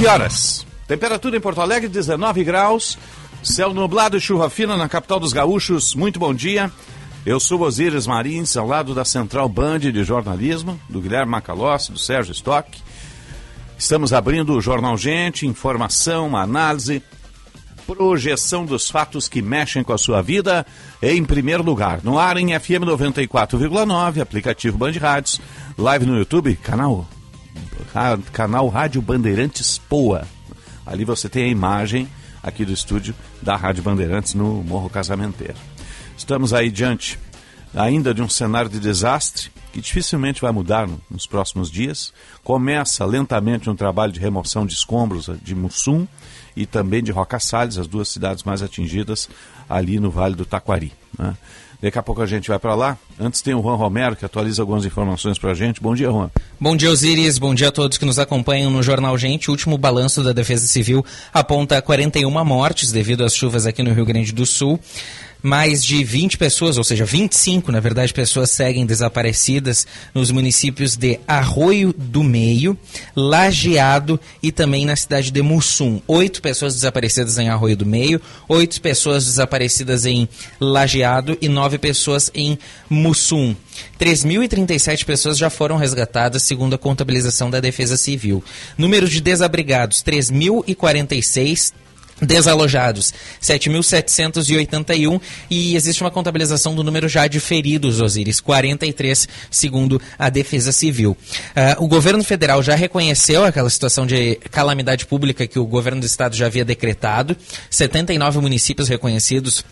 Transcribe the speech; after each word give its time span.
Nove 0.00 0.14
horas. 0.14 0.66
Temperatura 0.88 1.36
em 1.36 1.40
Porto 1.40 1.60
Alegre, 1.60 1.86
19 1.86 2.42
graus. 2.42 2.96
Céu 3.42 3.74
nublado 3.74 4.16
e 4.16 4.20
chuva 4.20 4.48
fina 4.48 4.74
na 4.74 4.88
capital 4.88 5.20
dos 5.20 5.34
gaúchos. 5.34 5.94
Muito 5.94 6.18
bom 6.18 6.32
dia. 6.32 6.72
Eu 7.26 7.38
sou 7.38 7.60
Osíris 7.60 8.06
Marins, 8.06 8.56
ao 8.56 8.66
lado 8.66 8.94
da 8.94 9.04
Central 9.04 9.46
Band 9.46 9.80
de 9.80 10.02
Jornalismo, 10.02 10.80
do 10.88 11.02
Guilherme 11.02 11.30
Macalossi, 11.30 11.92
do 11.92 11.98
Sérgio 11.98 12.32
Stock. 12.32 12.82
Estamos 13.76 14.14
abrindo 14.14 14.54
o 14.54 14.60
Jornal 14.62 14.96
Gente, 14.96 15.46
informação, 15.46 16.34
análise, 16.34 17.02
projeção 17.86 18.64
dos 18.64 18.88
fatos 18.90 19.28
que 19.28 19.42
mexem 19.42 19.84
com 19.84 19.92
a 19.92 19.98
sua 19.98 20.22
vida 20.22 20.64
em 21.02 21.22
primeiro 21.22 21.62
lugar. 21.62 22.00
No 22.02 22.18
ar 22.18 22.38
em 22.38 22.58
FM 22.58 22.86
94,9, 22.86 24.22
aplicativo 24.22 24.78
Band 24.78 24.92
Rádios, 24.92 25.42
live 25.76 26.06
no 26.06 26.16
YouTube, 26.16 26.56
canal 26.56 27.06
canal 28.32 28.68
Rádio 28.68 29.02
Bandeirantes 29.02 29.78
Poa. 29.78 30.26
Ali 30.86 31.04
você 31.04 31.28
tem 31.28 31.44
a 31.44 31.48
imagem 31.48 32.08
aqui 32.42 32.64
do 32.64 32.72
estúdio 32.72 33.14
da 33.42 33.56
Rádio 33.56 33.82
Bandeirantes 33.82 34.34
no 34.34 34.62
Morro 34.62 34.88
Casamenteiro. 34.90 35.56
Estamos 36.16 36.52
aí 36.52 36.70
diante 36.70 37.18
ainda 37.74 38.12
de 38.12 38.22
um 38.22 38.28
cenário 38.28 38.70
de 38.70 38.80
desastre 38.80 39.50
que 39.72 39.80
dificilmente 39.80 40.40
vai 40.40 40.52
mudar 40.52 40.88
nos 41.10 41.26
próximos 41.26 41.70
dias. 41.70 42.12
Começa 42.42 43.04
lentamente 43.04 43.70
um 43.70 43.76
trabalho 43.76 44.12
de 44.12 44.20
remoção 44.20 44.66
de 44.66 44.74
escombros 44.74 45.30
de 45.42 45.54
Mussum 45.54 46.06
e 46.56 46.66
também 46.66 47.02
de 47.02 47.12
Roca 47.12 47.38
Salles, 47.38 47.78
as 47.78 47.86
duas 47.86 48.08
cidades 48.08 48.42
mais 48.42 48.62
atingidas 48.62 49.28
ali 49.68 50.00
no 50.00 50.10
Vale 50.10 50.34
do 50.34 50.44
Taquari. 50.44 50.92
Né? 51.16 51.36
Daqui 51.82 51.98
a 51.98 52.02
pouco 52.02 52.20
a 52.20 52.26
gente 52.26 52.48
vai 52.48 52.58
para 52.58 52.74
lá. 52.74 52.98
Antes 53.18 53.40
tem 53.40 53.54
o 53.54 53.62
Juan 53.62 53.76
Romero, 53.76 54.14
que 54.14 54.24
atualiza 54.24 54.62
algumas 54.62 54.84
informações 54.84 55.38
para 55.38 55.52
a 55.52 55.54
gente. 55.54 55.80
Bom 55.80 55.94
dia, 55.94 56.10
Juan. 56.10 56.30
Bom 56.60 56.76
dia, 56.76 56.90
Osiris. 56.90 57.38
Bom 57.38 57.54
dia 57.54 57.68
a 57.68 57.72
todos 57.72 57.96
que 57.96 58.04
nos 58.04 58.18
acompanham 58.18 58.70
no 58.70 58.82
Jornal 58.82 59.16
Gente. 59.16 59.48
O 59.48 59.52
último 59.52 59.78
balanço 59.78 60.22
da 60.22 60.32
Defesa 60.32 60.66
Civil 60.66 61.04
aponta 61.32 61.80
41 61.80 62.44
mortes 62.44 62.92
devido 62.92 63.24
às 63.24 63.34
chuvas 63.34 63.64
aqui 63.64 63.82
no 63.82 63.94
Rio 63.94 64.04
Grande 64.04 64.32
do 64.32 64.44
Sul 64.44 64.78
mais 65.42 65.84
de 65.84 66.02
20 66.04 66.38
pessoas, 66.38 66.78
ou 66.78 66.84
seja, 66.84 67.04
25, 67.04 67.72
na 67.72 67.80
verdade, 67.80 68.12
pessoas 68.12 68.50
seguem 68.50 68.86
desaparecidas 68.86 69.86
nos 70.14 70.30
municípios 70.30 70.96
de 70.96 71.18
Arroio 71.26 71.94
do 71.96 72.22
Meio, 72.22 72.78
Lajeado 73.14 74.20
e 74.42 74.52
também 74.52 74.84
na 74.84 74.96
cidade 74.96 75.30
de 75.30 75.42
Mussum. 75.42 76.00
Oito 76.06 76.42
pessoas 76.42 76.74
desaparecidas 76.74 77.38
em 77.38 77.48
Arroio 77.48 77.76
do 77.76 77.86
Meio, 77.86 78.20
oito 78.48 78.80
pessoas 78.80 79.24
desaparecidas 79.24 80.06
em 80.06 80.28
Lajeado 80.60 81.36
e 81.40 81.48
nove 81.48 81.78
pessoas 81.78 82.30
em 82.34 82.58
Mussum. 82.88 83.54
3.037 83.98 85.04
pessoas 85.04 85.38
já 85.38 85.50
foram 85.50 85.76
resgatadas, 85.76 86.42
segundo 86.42 86.74
a 86.74 86.78
contabilização 86.78 87.50
da 87.50 87.60
Defesa 87.60 87.96
Civil. 87.96 88.42
Número 88.76 89.08
de 89.08 89.20
desabrigados, 89.20 90.02
3.046 90.02 91.72
desalojados, 92.20 93.12
7.781 93.40 95.20
e 95.48 95.74
existe 95.74 96.02
uma 96.02 96.10
contabilização 96.10 96.74
do 96.74 96.84
número 96.84 97.08
já 97.08 97.26
de 97.26 97.40
feridos, 97.40 98.00
Osiris, 98.00 98.40
43, 98.40 99.28
segundo 99.50 100.00
a 100.18 100.28
Defesa 100.28 100.72
Civil. 100.72 101.12
Uh, 101.12 101.84
o 101.84 101.88
governo 101.88 102.22
federal 102.22 102.62
já 102.62 102.74
reconheceu 102.74 103.44
aquela 103.44 103.70
situação 103.70 104.06
de 104.06 104.36
calamidade 104.50 105.06
pública 105.06 105.46
que 105.46 105.58
o 105.58 105.66
governo 105.66 106.00
do 106.00 106.06
estado 106.06 106.36
já 106.36 106.46
havia 106.46 106.64
decretado, 106.64 107.36
79 107.70 108.40
municípios 108.40 108.88
reconhecidos 108.88 109.64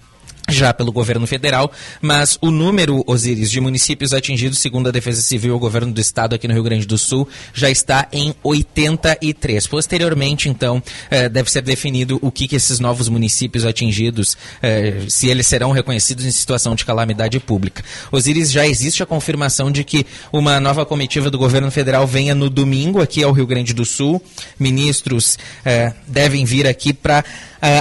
já 0.48 0.72
pelo 0.72 0.90
governo 0.90 1.26
federal, 1.26 1.70
mas 2.00 2.38
o 2.40 2.50
número, 2.50 3.04
Osiris, 3.06 3.50
de 3.50 3.60
municípios 3.60 4.14
atingidos, 4.14 4.58
segundo 4.58 4.88
a 4.88 4.90
Defesa 4.90 5.20
Civil 5.20 5.52
e 5.52 5.56
o 5.56 5.58
governo 5.58 5.92
do 5.92 6.00
estado 6.00 6.34
aqui 6.34 6.48
no 6.48 6.54
Rio 6.54 6.62
Grande 6.62 6.86
do 6.86 6.96
Sul, 6.96 7.28
já 7.52 7.70
está 7.70 8.08
em 8.12 8.34
83. 8.42 9.66
Posteriormente, 9.66 10.48
então, 10.48 10.82
eh, 11.10 11.28
deve 11.28 11.50
ser 11.50 11.62
definido 11.62 12.18
o 12.22 12.30
que, 12.30 12.48
esses 12.56 12.80
novos 12.80 13.08
municípios 13.08 13.66
atingidos, 13.66 14.36
eh, 14.62 15.02
se 15.08 15.28
eles 15.28 15.46
serão 15.46 15.70
reconhecidos 15.70 16.24
em 16.24 16.30
situação 16.30 16.74
de 16.74 16.84
calamidade 16.84 17.38
pública. 17.38 17.84
Osiris, 18.10 18.50
já 18.50 18.66
existe 18.66 19.02
a 19.02 19.06
confirmação 19.06 19.70
de 19.70 19.84
que 19.84 20.06
uma 20.32 20.58
nova 20.58 20.86
comitiva 20.86 21.30
do 21.30 21.38
governo 21.38 21.70
federal 21.70 22.06
venha 22.06 22.34
no 22.34 22.48
domingo 22.48 23.02
aqui 23.02 23.22
ao 23.22 23.32
Rio 23.32 23.46
Grande 23.46 23.74
do 23.74 23.84
Sul. 23.84 24.22
Ministros 24.58 25.38
eh, 25.64 25.92
devem 26.06 26.44
vir 26.44 26.66
aqui 26.66 26.92
para 26.92 27.24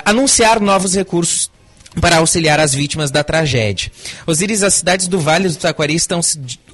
anunciar 0.04 0.60
novos 0.60 0.96
recursos 0.96 1.47
para 2.02 2.18
auxiliar 2.18 2.60
as 2.60 2.74
vítimas 2.74 3.12
da 3.12 3.24
tragédia. 3.24 3.92
Osiris, 4.26 4.64
as 4.64 4.76
cidades 4.76 5.08
do 5.08 5.20
Vale 5.20 5.50
do 5.50 5.56
Taquari 5.56 5.96
estão 5.96 6.22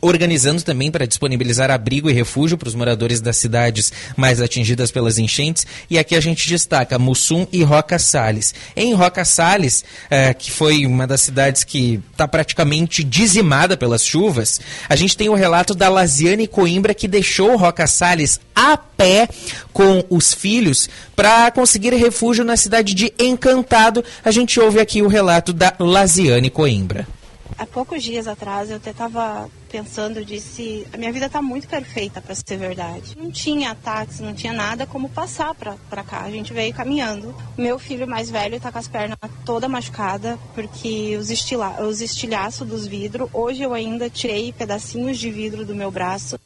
organizando 0.03 0.61
também 0.61 0.91
para 0.91 1.07
disponibilizar 1.07 1.71
abrigo 1.71 2.09
e 2.09 2.13
refúgio 2.13 2.57
para 2.57 2.67
os 2.67 2.75
moradores 2.75 3.21
das 3.21 3.37
cidades 3.37 3.91
mais 4.17 4.41
atingidas 4.41 4.91
pelas 4.91 5.17
enchentes. 5.17 5.65
E 5.89 5.97
aqui 5.97 6.15
a 6.15 6.19
gente 6.19 6.47
destaca 6.47 6.99
Mussum 6.99 7.47
e 7.51 7.63
Roca 7.63 7.97
Salles. 7.97 8.53
Em 8.75 8.93
Roca 8.93 9.23
Salles, 9.23 9.85
eh, 10.09 10.33
que 10.33 10.51
foi 10.51 10.85
uma 10.85 11.07
das 11.07 11.21
cidades 11.21 11.63
que 11.63 12.01
está 12.11 12.27
praticamente 12.27 13.03
dizimada 13.03 13.77
pelas 13.77 14.05
chuvas, 14.05 14.59
a 14.89 14.95
gente 14.95 15.15
tem 15.15 15.29
o 15.29 15.35
relato 15.35 15.73
da 15.73 15.87
Laziane 15.87 16.47
Coimbra 16.47 16.93
que 16.93 17.07
deixou 17.07 17.55
Roca 17.55 17.87
Salles 17.87 18.41
a 18.53 18.75
pé 18.75 19.29
com 19.71 20.03
os 20.09 20.33
filhos 20.33 20.89
para 21.15 21.49
conseguir 21.51 21.93
refúgio 21.93 22.43
na 22.43 22.57
cidade 22.57 22.93
de 22.93 23.13
Encantado. 23.17 24.03
A 24.23 24.31
gente 24.31 24.59
ouve 24.59 24.79
aqui 24.79 25.01
o 25.01 25.07
relato 25.07 25.53
da 25.53 25.73
Laziane 25.79 26.49
Coimbra. 26.49 27.07
Há 27.57 27.65
poucos 27.65 28.03
dias 28.03 28.27
atrás 28.27 28.69
eu 28.69 28.77
até 28.77 28.91
estava 28.91 29.49
pensando, 29.69 30.23
disse, 30.23 30.85
a 30.93 30.97
minha 30.97 31.11
vida 31.11 31.25
está 31.25 31.41
muito 31.41 31.67
perfeita 31.67 32.21
para 32.21 32.35
ser 32.35 32.57
verdade. 32.57 33.17
Não 33.17 33.31
tinha 33.31 33.73
táxi, 33.73 34.21
não 34.21 34.33
tinha 34.33 34.53
nada 34.53 34.85
como 34.85 35.09
passar 35.09 35.55
para 35.55 36.03
cá. 36.03 36.21
A 36.21 36.31
gente 36.31 36.53
veio 36.53 36.73
caminhando. 36.73 37.35
Meu 37.57 37.79
filho 37.79 38.07
mais 38.07 38.29
velho 38.29 38.55
está 38.55 38.71
com 38.71 38.77
as 38.77 38.87
pernas 38.87 39.17
toda 39.45 39.67
machucada 39.67 40.37
porque 40.53 41.17
os, 41.17 41.29
estila 41.31 41.81
os 41.83 42.01
estilhaços 42.01 42.67
dos 42.67 42.85
vidros. 42.85 43.29
Hoje 43.33 43.63
eu 43.63 43.73
ainda 43.73 44.09
tirei 44.09 44.53
pedacinhos 44.53 45.17
de 45.17 45.31
vidro 45.31 45.65
do 45.65 45.75
meu 45.75 45.89
braço. 45.89 46.39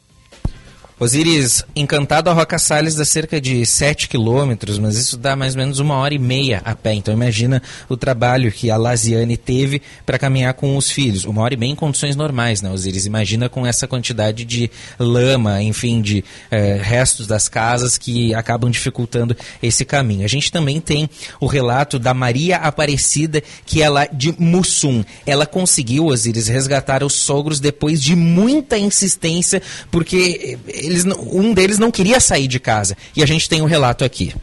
Osiris, 1.00 1.64
encantado 1.76 2.28
a 2.28 2.34
Roca 2.34 2.58
Salles 2.58 2.96
dá 2.96 3.06
cerca 3.06 3.40
de 3.40 3.64
7 3.64 4.10
quilômetros, 4.10 4.80
mas 4.80 4.98
isso 4.98 5.16
dá 5.16 5.36
mais 5.36 5.54
ou 5.54 5.60
menos 5.60 5.78
uma 5.78 5.96
hora 5.96 6.16
e 6.16 6.18
meia 6.18 6.60
a 6.66 6.74
pé. 6.74 6.96
Então 6.96 7.14
imagina 7.14 7.62
o 7.88 7.96
trabalho 7.96 8.52
que 8.52 8.72
a 8.72 8.78
Laziane 8.78 9.38
teve 9.38 9.80
para 10.04 10.18
caminhar 10.18 10.56
com 10.56 10.76
os 10.76 10.90
filhos. 10.90 11.24
Uma 11.24 11.44
hora 11.44 11.54
e 11.54 11.58
meia 11.58 11.72
em 11.72 11.76
condições 11.76 12.16
normais, 12.16 12.64
né, 12.64 12.72
Osiris? 12.72 13.06
Imagina 13.06 13.48
com 13.48 13.64
essa 13.64 13.88
quantidade 13.88 14.44
de 14.44 14.72
lama, 14.98 15.62
enfim, 15.62 16.02
de 16.02 16.26
eh, 16.50 16.80
restos 16.82 17.28
das 17.28 17.48
casas 17.48 17.96
que 17.96 18.34
acabam 18.34 18.72
dificultando 18.72 19.38
esse 19.62 19.86
caminho. 19.86 20.26
A 20.26 20.28
gente 20.28 20.52
também 20.52 20.82
tem 20.82 21.08
o 21.40 21.46
relato 21.46 22.00
da 22.00 22.12
Maria 22.12 22.58
Aparecida, 22.58 23.44
que 23.68 23.84
é 23.84 23.90
lá 23.90 24.08
de 24.08 24.34
Mussum. 24.40 25.06
Ela 25.28 25.46
conseguiu, 25.46 26.08
Osiris, 26.08 26.48
resgatar 26.48 27.04
os 27.04 27.14
sogros 27.14 27.60
depois 27.60 28.02
de 28.02 28.16
muita 28.16 28.80
insistência, 28.80 29.62
porque 29.92 30.58
eh, 30.68 30.87
eles, 30.88 31.06
um 31.06 31.54
deles 31.54 31.78
não 31.78 31.92
queria 31.92 32.20
sair 32.20 32.48
de 32.48 32.60
casa. 32.60 32.98
E 33.16 33.22
a 33.22 33.26
gente 33.26 33.50
tem 33.50 33.62
um 33.62 33.66
relato 33.66 34.04
aqui. 34.04 34.36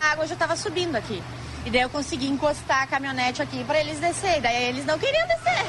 A 0.00 0.12
água 0.12 0.26
já 0.26 0.34
estava 0.34 0.56
subindo 0.56 0.96
aqui. 0.96 1.22
E 1.64 1.70
daí 1.70 1.80
eu 1.80 1.90
consegui 1.90 2.26
encostar 2.26 2.82
a 2.82 2.86
caminhonete 2.86 3.42
aqui 3.42 3.64
para 3.64 3.80
eles 3.80 3.98
descer. 3.98 4.40
Daí 4.40 4.64
eles 4.64 4.84
não 4.84 4.98
queriam 4.98 5.26
descer. 5.26 5.64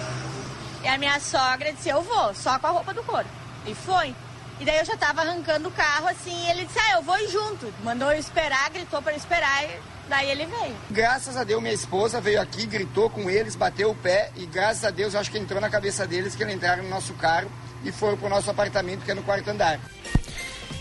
E 0.83 0.87
a 0.87 0.97
minha 0.97 1.19
sogra 1.19 1.71
disse: 1.73 1.89
Eu 1.89 2.01
vou, 2.01 2.33
só 2.35 2.59
com 2.59 2.67
a 2.67 2.71
roupa 2.71 2.93
do 2.93 3.03
couro. 3.03 3.25
E 3.65 3.73
foi. 3.73 4.13
E 4.59 4.65
daí 4.65 4.79
eu 4.79 4.85
já 4.85 4.97
tava 4.97 5.21
arrancando 5.21 5.69
o 5.69 5.71
carro 5.71 6.07
assim. 6.07 6.45
E 6.45 6.49
ele 6.51 6.65
disse: 6.65 6.79
Ah, 6.79 6.97
eu 6.97 7.01
vou 7.01 7.17
junto. 7.27 7.73
Mandou 7.83 8.11
eu 8.11 8.19
esperar, 8.19 8.69
gritou 8.69 9.01
para 9.01 9.13
eu 9.13 9.17
esperar. 9.17 9.63
E 9.63 9.79
daí 10.07 10.29
ele 10.29 10.45
veio. 10.45 10.75
Graças 10.91 11.35
a 11.35 11.43
Deus, 11.43 11.61
minha 11.61 11.73
esposa 11.73 12.21
veio 12.21 12.41
aqui, 12.41 12.65
gritou 12.65 13.09
com 13.09 13.29
eles, 13.29 13.55
bateu 13.55 13.89
o 13.89 13.95
pé. 13.95 14.31
E 14.35 14.45
graças 14.45 14.83
a 14.83 14.91
Deus, 14.91 15.15
acho 15.15 15.31
que 15.31 15.39
entrou 15.39 15.59
na 15.59 15.69
cabeça 15.69 16.05
deles 16.05 16.35
que 16.35 16.43
eles 16.43 16.55
entraram 16.55 16.83
no 16.83 16.89
nosso 16.89 17.13
carro 17.13 17.49
e 17.87 17.91
foram 17.91 18.17
para 18.17 18.27
o 18.27 18.29
nosso 18.29 18.49
apartamento, 18.49 19.03
que 19.03 19.11
é 19.11 19.15
no 19.15 19.23
quarto 19.23 19.49
andar. 19.49 19.79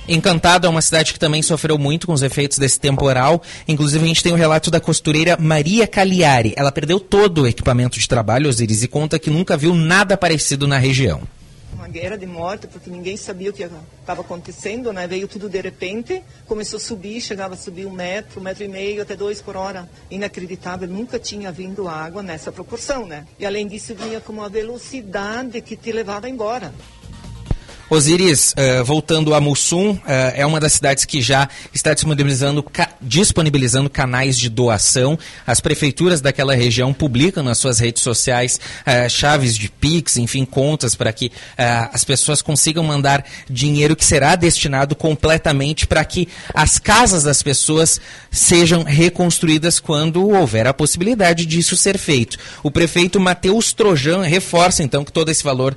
Encantado 0.09 0.69
é 0.69 0.71
uma 0.71 0.83
cidade 0.83 1.13
que 1.13 1.19
também 1.19 1.43
sofreu 1.43 1.77
muito 1.77 2.07
com 2.07 2.13
os 2.13 2.23
efeitos 2.23 2.59
desse 2.59 2.79
temporal. 2.79 3.43
Inclusive, 3.67 4.05
a 4.05 4.09
gente 4.09 4.23
tem 4.23 4.33
o 4.33 4.37
um 4.37 4.39
relato 4.39 4.71
da 4.71 4.81
costureira 4.81 5.37
Maria 5.37 5.87
Cagliari. 5.87 6.55
Ela 6.57 6.71
perdeu 6.71 7.01
todo 7.01 7.43
o 7.43 7.47
equipamento 7.47 7.99
de 7.99 8.07
trabalho, 8.07 8.49
Osiris, 8.49 8.85
e 8.85 8.89
conta 8.89 9.19
que 9.19 9.31
nunca 9.31 9.57
viu 9.57 9.75
nada 9.75 10.17
parecido 10.17 10.69
na 10.69 10.79
região. 10.79 11.23
uma 11.75 11.89
guerra 11.89 12.17
de 12.17 12.27
morte, 12.27 12.67
porque 12.69 12.89
ninguém 12.89 13.17
sabia 13.17 13.51
o 13.51 13.53
que 13.53 13.69
estava 14.01 14.21
acontecendo, 14.21 14.93
né? 14.93 15.07
Veio 15.07 15.29
tudo 15.29 15.49
de 15.49 15.61
repente, 15.61 16.23
começou 16.47 16.79
a 16.79 16.81
subir, 16.81 17.21
chegava 17.21 17.55
a 17.55 17.57
subir 17.57 17.87
um 17.87 17.93
metro, 17.93 18.41
um 18.41 18.43
metro 18.45 18.65
e 18.65 18.69
meio, 18.69 19.03
até 19.03 19.15
dois 19.15 19.43
por 19.43 19.57
hora. 19.57 19.89
Inacreditável, 20.09 20.89
nunca 20.89 21.19
tinha 21.19 21.51
vindo 21.51 21.89
água 21.89 22.23
nessa 22.23 22.53
proporção, 22.53 23.07
né? 23.07 23.27
E 23.39 23.45
além 23.45 23.67
disso, 23.67 23.95
vinha 23.95 24.21
com 24.21 24.33
uma 24.33 24.49
velocidade 24.49 25.61
que 25.61 25.77
te 25.77 25.91
levava 25.91 26.29
embora. 26.29 26.73
Osiris, 27.89 28.53
uh, 28.53 28.85
voltando 28.85 29.33
a 29.33 29.41
Mussum, 29.41 29.93
uh, 29.93 30.01
é 30.35 30.45
uma 30.45 30.59
das 30.59 30.73
cidades 30.73 31.05
que 31.05 31.23
já 31.23 31.49
está 31.73 31.95
disponibilizando, 31.95 32.61
ca 32.61 32.89
disponibilizando 33.01 33.89
canais 33.89 34.37
de 34.37 34.49
doação. 34.49 35.17
As 35.47 35.61
prefeituras 35.61 36.21
daquela 36.21 36.57
região 36.57 36.93
publicam 36.93 37.45
nas 37.45 37.59
suas 37.59 37.79
redes 37.79 38.03
sociais 38.03 38.59
uh, 38.81 39.09
chaves 39.09 39.57
de 39.57 39.69
Pix, 39.69 40.17
enfim, 40.17 40.45
contas 40.45 40.97
para 40.97 41.13
que 41.13 41.31
as 41.93 42.05
pessoas 42.05 42.43
consigam 42.43 42.83
mandar 42.83 43.25
dinheiro 43.49 43.95
que 43.95 44.05
será 44.05 44.35
destinado 44.35 44.95
completamente 44.95 45.87
para 45.87 46.05
que 46.05 46.29
as 46.53 46.79
casas 46.79 47.23
das 47.23 47.43
pessoas 47.43 48.01
sejam 48.31 48.83
reconstruídas 48.83 49.79
quando 49.79 50.29
houver 50.29 50.67
a 50.67 50.75
possibilidade 50.75 51.47
disso 51.47 51.77
ser 51.77 51.99
feito. 51.99 52.39
O 52.63 52.71
prefeito 52.71 53.21
Matheus 53.21 53.73
Trojan 53.73 54.23
reforça 54.23 54.83
então 54.83 55.05
que 55.05 55.13
todo 55.13 55.31
esse 55.31 55.45
valor 55.45 55.77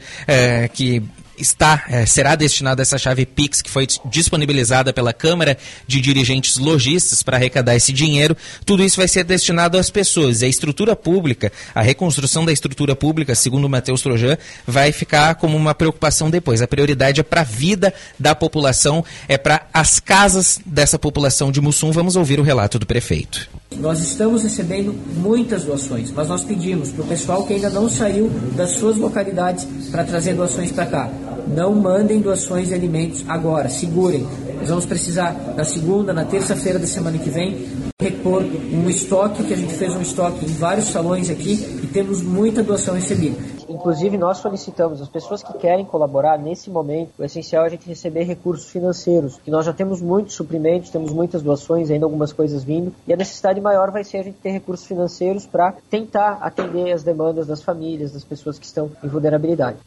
que 0.74 1.04
está, 1.40 1.86
é, 1.90 2.06
será 2.06 2.36
destinada 2.36 2.82
essa 2.82 2.98
chave 2.98 3.26
Pix 3.26 3.62
que 3.62 3.70
foi 3.70 3.88
disponibilizada 4.06 4.94
pela 4.94 5.14
Câmara 5.14 5.58
de 5.88 6.02
Dirigentes 6.02 6.58
Logistas 6.58 7.24
para 7.24 7.38
arrecadar 7.38 7.76
esse 7.76 7.94
dinheiro. 7.94 8.36
Tudo 8.66 8.84
isso 8.84 8.98
vai 8.98 9.08
ser 9.08 9.24
destinado 9.24 9.78
às 9.78 9.90
pessoas. 9.90 10.44
A 10.44 10.48
estrutura 10.48 10.96
pública, 10.96 11.52
a 11.74 11.82
reconstrução 11.82 12.46
da 12.46 12.52
estrutura 12.52 12.96
pública, 12.96 13.36
segundo 13.36 13.66
o 13.66 13.70
Matheus 13.70 14.02
Trojan, 14.02 14.38
vai 14.66 14.92
ficar 14.92 15.36
como 15.36 15.58
uma 15.58 15.76
preocupação 15.76 16.30
depois. 16.30 16.62
A 16.62 16.68
prioridade 16.68 17.20
é 17.20 17.24
para 17.24 17.42
a 17.42 17.46
vida 17.46 17.94
da 18.18 18.36
população, 18.36 19.04
é 19.28 19.38
para 19.38 19.68
as 19.74 20.00
casas 20.00 20.60
dessa 20.66 21.00
população 21.00 21.52
de 21.52 21.62
Mussum. 21.62 21.92
Vamos 21.92 22.16
ouvir 22.16 22.40
o 22.40 22.44
relato 22.44 22.78
do 22.78 22.86
prefeito. 22.86 23.59
Nós 23.77 24.01
estamos 24.01 24.44
recebendo 24.44 24.94
muitas 25.21 25.63
doações, 25.63 26.12
mas 26.12 26.27
nós 26.27 26.44
pedimos 26.44 26.92
para 26.92 27.04
o 27.04 27.07
pessoal 27.07 27.45
que 27.45 27.54
ainda 27.54 27.69
não 27.69 27.89
saiu 27.89 28.30
das 28.56 28.71
suas 28.71 28.98
localidades 28.98 29.66
para 29.89 30.04
trazer 30.04 30.33
doações 30.33 30.71
para 30.71 30.86
cá. 30.86 31.10
Não 31.48 31.74
mandem 31.74 32.19
doações 32.19 32.68
de 32.68 32.74
alimentos 32.74 33.24
agora, 33.27 33.69
segurem. 33.69 34.27
Nós 34.60 34.68
vamos 34.68 34.86
precisar 34.86 35.54
na 35.56 35.63
segunda, 35.63 36.12
na 36.12 36.25
terça-feira 36.25 36.77
da 36.77 36.88
semana 36.88 37.18
que 37.18 37.30
vem 37.30 37.89
repor 38.01 38.42
um 38.42 38.90
estoque, 38.90 39.44
que 39.44 39.54
a 39.54 39.57
gente 39.57 39.74
fez 39.74 39.94
um 39.94 40.01
estoque 40.01 40.46
em 40.46 40.54
vários 40.54 40.86
salões 40.86 41.30
aqui 41.30 41.56
e 41.84 41.88
temos 41.88 42.24
muita 42.24 42.63
doação 42.63 42.96
recebida. 42.96 43.38
Inclusive, 43.68 44.18
nós 44.18 44.38
solicitamos 44.38 45.01
as 45.01 45.10
pessoas 45.10 45.44
que 45.44 45.51
querem 45.57 45.84
colaborar 45.84 46.40
nesse 46.40 46.69
momento, 46.69 47.12
o 47.19 47.25
essencial 47.25 47.66
é 47.66 47.68
a 47.68 47.69
gente 47.69 47.86
receber 47.86 48.24
recursos 48.24 48.72
financeiros, 48.72 49.38
que 49.44 49.51
nós 49.51 49.66
já 49.66 49.74
temos 49.74 50.01
muitos 50.01 50.36
suprimentos, 50.36 50.90
temos 50.90 51.12
muitas 51.12 51.42
doações, 51.42 51.92
ainda 51.92 52.06
algumas 52.06 52.31
coisas 52.31 52.63
vindo, 52.63 52.96
e 53.06 53.12
a 53.12 53.18
necessidade 53.18 53.60
maior 53.60 53.92
vai 53.92 54.06
ser 54.06 54.19
a 54.19 54.24
gente 54.24 54.38
ter 54.38 54.52
recursos 54.52 54.88
financeiros 54.88 55.45
para 55.45 55.74
tentar 55.90 56.40
atender 56.42 56.94
as 56.94 57.04
demandas 57.04 57.48
das 57.48 57.62
famílias, 57.62 58.13
das 58.13 58.24
pessoas 58.24 58.57
que 58.57 58.66
estão 58.66 58.90
em 59.04 59.10
vulnerabilidade. 59.10 59.78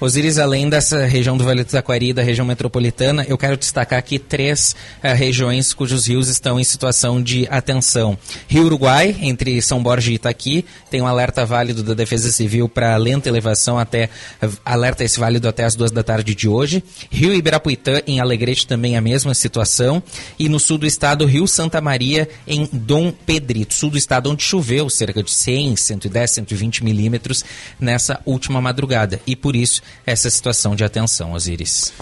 Osiris, 0.00 0.38
além 0.38 0.68
dessa 0.68 1.06
região 1.06 1.36
do 1.36 1.44
Vale 1.44 1.62
do 1.62 1.70
Taquari, 1.70 2.12
da 2.12 2.22
região 2.22 2.44
metropolitana, 2.44 3.24
eu 3.28 3.38
quero 3.38 3.56
destacar 3.56 3.98
aqui 3.98 4.18
três 4.18 4.74
uh, 5.02 5.14
regiões 5.14 5.72
cujos 5.72 6.08
rios 6.08 6.28
estão 6.28 6.58
em 6.58 6.64
situação 6.64 7.22
de 7.22 7.46
atenção. 7.48 8.18
Rio 8.48 8.64
Uruguai, 8.64 9.16
entre 9.20 9.62
São 9.62 9.80
Borja 9.80 10.10
e 10.10 10.14
Itaqui, 10.14 10.64
tem 10.90 11.00
um 11.00 11.06
alerta 11.06 11.46
válido 11.46 11.82
da 11.82 11.94
Defesa 11.94 12.30
Civil 12.32 12.68
para 12.68 12.96
lenta 12.96 13.28
elevação 13.28 13.78
até 13.78 14.10
uh, 14.42 14.50
alerta 14.64 15.04
esse 15.04 15.18
válido 15.18 15.48
até 15.48 15.64
as 15.64 15.76
duas 15.76 15.92
da 15.92 16.02
tarde 16.02 16.34
de 16.34 16.48
hoje. 16.48 16.82
Rio 17.08 17.32
Ibirapuitã, 17.32 18.00
em 18.04 18.18
Alegrete, 18.18 18.66
também 18.66 18.96
a 18.96 19.00
mesma 19.00 19.32
situação. 19.32 20.02
E 20.36 20.48
no 20.48 20.58
sul 20.58 20.76
do 20.76 20.86
estado, 20.86 21.24
Rio 21.24 21.46
Santa 21.46 21.80
Maria, 21.80 22.28
em 22.48 22.68
Dom 22.72 23.12
Pedrito, 23.12 23.72
sul 23.72 23.90
do 23.90 23.98
estado, 23.98 24.28
onde 24.28 24.42
choveu 24.42 24.90
cerca 24.90 25.22
de 25.22 25.30
100, 25.30 25.76
110, 25.76 26.30
120 26.32 26.82
milímetros 26.82 27.44
nessa 27.78 28.20
última 28.26 28.60
madrugada. 28.60 29.20
E 29.24 29.36
por 29.36 29.54
isso 29.54 29.84
essa 30.06 30.30
situação 30.30 30.74
de 30.74 30.84
atenção, 30.84 31.32
Osiris. 31.32 31.92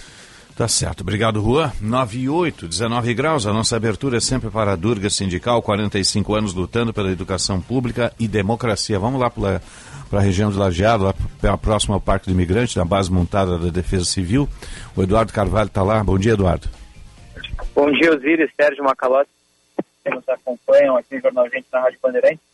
Tá 0.57 0.69
certo. 0.69 1.01
Obrigado, 1.01 1.41
Juan. 1.43 1.73
9 1.81 2.19
e 2.19 2.29
8, 2.29 2.69
19 2.69 3.15
graus. 3.15 3.47
A 3.47 3.53
nossa 3.53 3.75
abertura 3.75 4.19
é 4.19 4.21
sempre 4.21 4.51
para 4.51 4.73
a 4.73 4.77
Durga 4.77 5.09
Sindical, 5.09 5.63
45 5.63 6.35
anos 6.35 6.55
lutando 6.55 6.93
pela 6.93 7.11
educação 7.11 7.61
pública 7.61 8.13
e 8.19 8.29
democracia. 8.29 8.99
Vamos 8.99 9.21
lá 9.21 9.31
para 9.31 9.61
a 10.13 10.21
região 10.21 10.51
de 10.51 10.59
Lajeado, 10.59 11.15
lá 11.43 11.57
próximo 11.57 11.95
ao 11.95 12.01
Parque 12.01 12.27
do 12.27 12.33
Imigrante, 12.33 12.77
na 12.77 12.85
base 12.85 13.11
montada 13.11 13.59
da 13.59 13.71
Defesa 13.71 14.05
Civil. 14.05 14.47
O 14.95 15.03
Eduardo 15.03 15.33
Carvalho 15.33 15.69
está 15.69 15.83
lá. 15.83 16.05
Bom 16.05 16.19
dia, 16.19 16.35
Eduardo. 16.35 16.69
Bom 17.75 17.91
dia, 17.91 18.15
Osiris, 18.15 18.51
Sérgio 18.55 18.85
Macalossi, 18.85 19.31
que 20.05 20.11
nos 20.11 20.29
acompanham 20.29 20.97
aqui 20.99 21.15
no 21.17 21.23
Jornal 21.23 21.49
Gente 21.49 21.67
na 21.73 21.81
Rádio 21.81 21.99
Bandeirantes. 22.03 22.52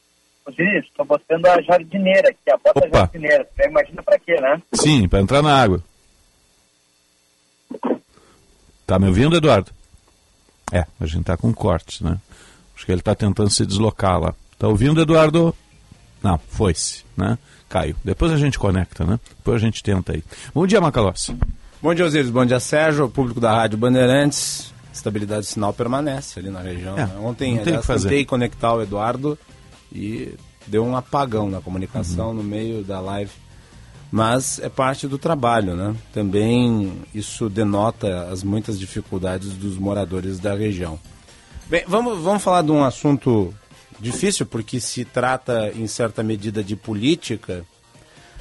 Osiris, 0.49 0.85
estou 0.87 1.05
botando 1.05 1.47
a 1.47 1.61
jardineira 1.61 2.31
aqui, 2.31 2.51
a 2.51 2.57
bota 2.57 2.87
Opa. 2.87 2.99
jardineira. 2.99 3.47
Você 3.55 3.69
imagina 3.69 4.03
para 4.03 4.19
quê, 4.19 4.41
né? 4.41 4.63
Sim, 4.73 5.09
para 5.09 5.21
entrar 5.21 5.43
na 5.43 5.55
água. 5.55 5.83
Tá 8.87 8.99
me 8.99 9.07
ouvindo, 9.07 9.37
Eduardo? 9.37 9.71
É, 10.73 10.87
a 10.99 11.07
gente 11.07 11.25
tá 11.25 11.37
com 11.37 11.53
cortes, 11.53 12.01
né? 12.01 12.19
Acho 12.75 12.87
que 12.87 12.93
ele 12.93 13.03
tá 13.03 13.15
tentando 13.15 13.51
se 13.51 13.67
deslocar 13.67 14.19
lá. 14.19 14.35
Tá 14.59 14.67
ouvindo, 14.69 15.01
Eduardo? 15.01 15.55
Não, 16.23 16.39
foi-se, 16.39 17.05
né? 17.17 17.39
Caiu. 17.69 17.97
Depois 18.03 18.33
a 18.33 18.37
gente 18.37 18.59
conecta, 18.59 19.05
né? 19.05 19.21
Depois 19.37 19.57
a 19.57 19.65
gente 19.65 19.83
tenta 19.83 20.13
aí. 20.13 20.25
Bom 20.55 20.67
dia, 20.67 20.81
Macalossi. 20.81 21.37
Bom 21.83 21.95
dia, 21.95 22.07
Osiris. 22.07 22.31
Bom 22.31 22.45
dia, 22.45 22.59
Sérgio, 22.59 23.09
público 23.09 23.41
da 23.41 23.53
Rádio 23.53 23.77
Bandeirantes. 23.77 24.73
Estabilidade 24.93 25.43
de 25.43 25.49
sinal 25.49 25.73
permanece 25.73 26.41
ali 26.41 26.51
na 26.51 26.61
região. 26.61 26.99
É, 26.99 27.07
né? 27.07 27.17
Ontem, 27.21 27.59
aliás, 27.61 27.87
tentei 27.87 28.25
conectar 28.25 28.75
o 28.75 28.83
Eduardo 28.83 29.39
e 29.93 30.35
deu 30.67 30.85
um 30.85 30.97
apagão 30.97 31.49
na 31.49 31.61
comunicação 31.61 32.29
uhum. 32.29 32.35
no 32.35 32.43
meio 32.43 32.85
da 32.85 33.01
live. 33.01 33.31
Mas 34.11 34.59
é 34.59 34.69
parte 34.69 35.07
do 35.07 35.19
trabalho, 35.19 35.77
né? 35.77 35.95
Também 36.13 37.03
isso 37.15 37.49
denota 37.49 38.29
as 38.31 38.43
muitas 38.43 38.79
dificuldades 38.79 39.53
dos 39.53 39.77
moradores 39.77 40.39
da 40.39 40.55
região. 40.55 40.99
Bem, 41.69 41.85
vamos, 41.87 42.19
vamos 42.23 42.43
falar 42.43 42.63
de 42.63 42.73
um 42.73 42.83
assunto 42.83 43.55
difícil, 44.01 44.47
porque 44.47 44.81
se 44.81 45.05
trata 45.05 45.71
em 45.75 45.87
certa 45.87 46.23
medida 46.23 46.65
de 46.65 46.75
política, 46.75 47.67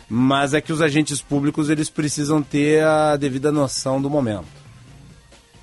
mas 0.08 0.54
é 0.54 0.62
que 0.62 0.72
os 0.72 0.82
agentes 0.82 1.22
públicos 1.22 1.70
eles 1.70 1.90
precisam 1.90 2.42
ter 2.42 2.86
a 2.86 3.18
devida 3.18 3.52
noção 3.52 4.02
do 4.02 4.10
momento 4.10 4.67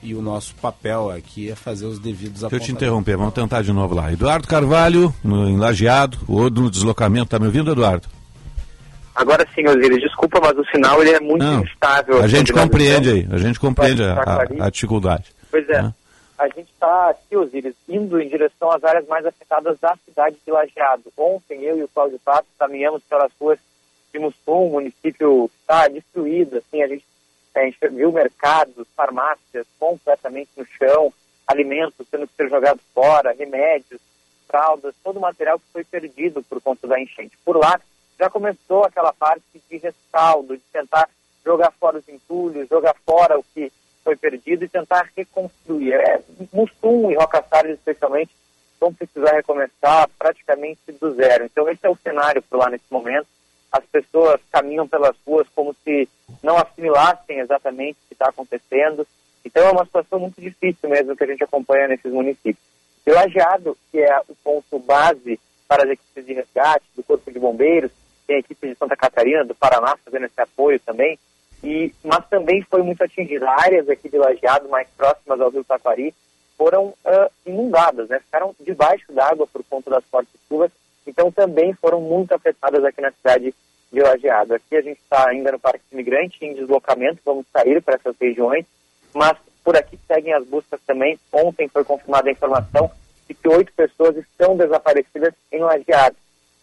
e 0.04 0.14
o 0.14 0.20
nosso 0.20 0.54
papel 0.56 1.10
aqui 1.10 1.50
é 1.50 1.54
fazer 1.54 1.86
os 1.86 1.98
devidos 1.98 2.42
Deixa 2.42 2.56
eu 2.56 2.60
te 2.60 2.72
interromper, 2.72 3.16
vamos 3.16 3.32
tentar 3.32 3.62
de 3.62 3.72
novo 3.72 3.94
lá. 3.94 4.12
Eduardo 4.12 4.46
Carvalho, 4.46 5.12
no, 5.24 5.48
em 5.48 5.56
Lajeado, 5.56 6.18
o 6.28 6.34
outro 6.34 6.62
no 6.62 6.70
deslocamento, 6.70 7.30
tá 7.30 7.38
me 7.38 7.46
ouvindo, 7.46 7.72
Eduardo? 7.72 8.06
Agora 9.14 9.46
sim, 9.54 9.66
Osiris, 9.66 10.02
desculpa, 10.02 10.40
mas 10.42 10.58
o 10.58 10.64
sinal 10.66 11.00
ele 11.00 11.12
é 11.12 11.20
muito 11.20 11.42
Não, 11.42 11.62
instável. 11.62 12.22
A 12.22 12.26
gente 12.26 12.52
compreende 12.52 13.10
aí, 13.10 13.28
a 13.30 13.38
gente 13.38 13.58
compreende 13.58 14.02
a, 14.02 14.14
a, 14.14 14.66
a 14.66 14.70
dificuldade. 14.70 15.32
Pois 15.50 15.66
é. 15.70 15.82
Né? 15.82 15.94
A 16.36 16.48
gente 16.48 16.68
está 16.70 17.10
aqui, 17.10 17.36
Osiris, 17.36 17.74
indo 17.88 18.20
em 18.20 18.28
direção 18.28 18.70
às 18.72 18.82
áreas 18.84 19.06
mais 19.06 19.24
afetadas 19.24 19.78
da 19.80 19.96
cidade 20.04 20.36
de 20.44 20.52
Lajeado. 20.52 21.04
Ontem, 21.16 21.62
eu 21.62 21.78
e 21.78 21.84
o 21.84 21.88
Cláudio 21.88 22.18
Pato 22.24 22.46
caminhamos 22.58 23.02
pelas 23.08 23.30
ruas 23.40 23.58
de 24.12 24.18
Mussum, 24.18 24.66
um 24.66 24.72
município 24.72 25.48
que 25.48 25.60
está 25.60 25.88
destruído, 25.88 26.58
assim, 26.58 26.82
a 26.82 26.88
gente 26.88 27.04
a 27.54 27.64
gente 27.64 27.78
viu 27.88 28.12
mercados, 28.12 28.86
farmácias 28.96 29.66
completamente 29.78 30.50
no 30.56 30.66
chão, 30.66 31.12
alimentos 31.46 32.06
tendo 32.10 32.26
que 32.26 32.34
ser 32.34 32.48
jogados 32.48 32.82
fora, 32.92 33.32
remédios, 33.32 34.00
fraldas, 34.48 34.94
todo 35.02 35.18
o 35.18 35.20
material 35.20 35.58
que 35.58 35.66
foi 35.72 35.84
perdido 35.84 36.42
por 36.42 36.60
conta 36.60 36.86
da 36.86 37.00
enchente. 37.00 37.36
Por 37.44 37.56
lá 37.56 37.80
já 38.18 38.30
começou 38.30 38.84
aquela 38.84 39.12
parte 39.12 39.42
de 39.68 39.76
rescaldo, 39.76 40.56
de 40.56 40.62
tentar 40.72 41.08
jogar 41.44 41.72
fora 41.72 41.98
os 41.98 42.08
entulhos, 42.08 42.68
jogar 42.68 42.94
fora 43.04 43.38
o 43.38 43.44
que 43.54 43.72
foi 44.02 44.16
perdido 44.16 44.64
e 44.64 44.68
tentar 44.68 45.08
reconstruir. 45.16 45.94
É, 45.94 46.22
Mussum 46.52 47.10
e 47.10 47.14
Roca 47.14 47.42
Salles, 47.48 47.74
especialmente, 47.74 48.30
vão 48.80 48.92
precisar 48.92 49.32
recomeçar 49.32 50.08
praticamente 50.18 50.92
do 51.00 51.14
zero. 51.14 51.44
Então 51.44 51.68
esse 51.68 51.84
é 51.86 51.90
o 51.90 51.96
cenário 51.96 52.42
por 52.42 52.58
lá 52.58 52.70
nesse 52.70 52.84
momento 52.90 53.26
as 53.74 53.84
pessoas 53.86 54.40
caminham 54.52 54.86
pelas 54.86 55.16
ruas 55.26 55.48
como 55.52 55.74
se 55.82 56.08
não 56.40 56.56
assimilassem 56.56 57.40
exatamente 57.40 57.94
o 57.94 58.08
que 58.08 58.14
está 58.14 58.28
acontecendo. 58.28 59.04
Então 59.44 59.66
é 59.66 59.72
uma 59.72 59.84
situação 59.84 60.20
muito 60.20 60.40
difícil 60.40 60.88
mesmo 60.88 61.16
que 61.16 61.24
a 61.24 61.26
gente 61.26 61.42
acompanha 61.42 61.88
nesses 61.88 62.12
municípios. 62.12 62.64
E 63.04 63.10
Lajeado, 63.10 63.76
que 63.90 63.98
é 63.98 64.20
o 64.28 64.34
ponto 64.44 64.78
base 64.78 65.40
para 65.66 65.82
as 65.82 65.90
equipes 65.90 66.24
de 66.24 66.34
resgate, 66.34 66.84
do 66.94 67.02
Corpo 67.02 67.32
de 67.32 67.38
Bombeiros, 67.40 67.90
tem 68.28 68.36
a 68.36 68.38
equipe 68.38 68.68
de 68.68 68.76
Santa 68.76 68.96
Catarina, 68.96 69.44
do 69.44 69.56
Paraná, 69.56 69.96
fazendo 70.04 70.26
esse 70.26 70.40
apoio 70.40 70.78
também, 70.78 71.18
e, 71.62 71.92
mas 72.04 72.24
também 72.28 72.62
foi 72.62 72.82
muito 72.82 73.02
atingida. 73.02 73.50
Áreas 73.50 73.88
aqui 73.88 74.08
de 74.08 74.16
Lajeado, 74.16 74.68
mais 74.68 74.86
próximas 74.96 75.40
ao 75.40 75.50
Rio 75.50 75.64
Taquari, 75.64 76.14
foram 76.56 76.86
uh, 76.86 77.30
inundadas, 77.44 78.08
né? 78.08 78.20
ficaram 78.20 78.54
debaixo 78.60 79.12
d'água 79.12 79.48
por 79.48 79.64
conta 79.64 79.90
das 79.90 80.04
fortes 80.04 80.32
chuvas, 80.48 80.70
então 81.04 81.32
também 81.32 81.74
foram 81.74 82.00
muito 82.00 82.32
afetadas 82.32 82.84
aqui 82.84 83.00
na 83.00 83.10
cidade 83.10 83.52
de 83.94 84.00
Lajeado. 84.00 84.54
Aqui 84.54 84.76
a 84.76 84.82
gente 84.82 85.00
está 85.00 85.30
ainda 85.30 85.52
no 85.52 85.58
Parque 85.58 85.84
Imigrante, 85.92 86.44
em 86.44 86.54
deslocamento, 86.54 87.20
vamos 87.24 87.46
sair 87.52 87.80
para 87.80 87.94
essas 87.94 88.14
regiões, 88.20 88.66
mas 89.14 89.38
por 89.62 89.76
aqui 89.76 89.98
seguem 90.06 90.34
as 90.34 90.44
buscas 90.44 90.80
também. 90.86 91.18
Ontem 91.32 91.68
foi 91.68 91.84
confirmada 91.84 92.28
a 92.28 92.32
informação 92.32 92.90
de 93.26 93.34
que 93.34 93.48
oito 93.48 93.72
pessoas 93.72 94.16
estão 94.16 94.56
desaparecidas 94.56 95.32
em 95.50 95.60
Lajeado. 95.60 96.16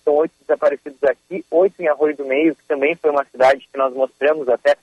São 0.04 0.16
oito 0.16 0.34
desaparecidos 0.42 1.04
aqui, 1.04 1.44
oito 1.50 1.82
em 1.82 1.88
Arroio 1.88 2.16
do 2.16 2.26
Meio, 2.26 2.56
que 2.56 2.64
também 2.68 2.96
foi 2.96 3.10
uma 3.10 3.26
cidade 3.26 3.68
que 3.72 3.78
nós 3.78 3.94
mostramos 3.94 4.50
até, 4.50 4.76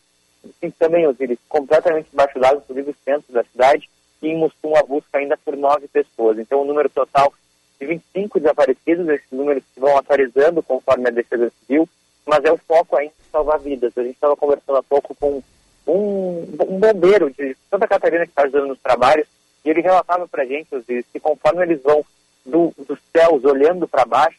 sim, 0.60 0.70
também, 0.70 1.06
Osiris, 1.06 1.38
completamente 1.48 2.08
debaixo 2.10 2.38
d'água, 2.38 2.62
inclusive 2.62 2.90
o 2.90 2.96
centro 3.04 3.32
da 3.32 3.44
cidade, 3.44 3.88
e 4.22 4.28
em 4.28 4.36
Mussum 4.36 4.76
a 4.76 4.82
busca 4.82 5.18
ainda 5.18 5.36
por 5.36 5.56
nove 5.56 5.86
pessoas. 5.88 6.38
Então 6.38 6.62
o 6.62 6.64
número 6.64 6.88
total 6.88 7.32
de 7.80 7.86
25 7.86 8.40
desaparecidos, 8.40 9.08
esses 9.08 9.30
números 9.30 9.62
que 9.74 9.80
vão 9.80 9.96
atualizando 9.96 10.62
conforme 10.62 11.08
a 11.08 11.12
Defesa 11.12 11.52
Civil, 11.60 11.88
mas 12.28 12.44
é 12.44 12.52
o 12.52 12.58
foco 12.58 12.96
ainda 12.96 13.14
em 13.18 13.30
salvar 13.32 13.58
vidas. 13.58 13.96
A 13.96 14.02
gente 14.02 14.14
estava 14.14 14.36
conversando 14.36 14.76
há 14.76 14.82
pouco 14.82 15.14
com 15.14 15.42
um, 15.86 16.46
um 16.60 16.78
bombeiro 16.78 17.30
de 17.30 17.56
Santa 17.70 17.88
Catarina 17.88 18.24
que 18.24 18.30
está 18.30 18.42
ajudando 18.42 18.68
nos 18.68 18.80
trabalhos, 18.80 19.26
e 19.64 19.70
ele 19.70 19.80
relatava 19.80 20.28
para 20.28 20.42
a 20.42 20.46
gente, 20.46 20.74
Osiris, 20.74 21.06
que 21.12 21.18
conforme 21.18 21.62
eles 21.62 21.82
vão 21.82 22.04
do, 22.44 22.72
dos 22.86 22.98
céus 23.16 23.44
olhando 23.44 23.88
para 23.88 24.04
baixo, 24.04 24.38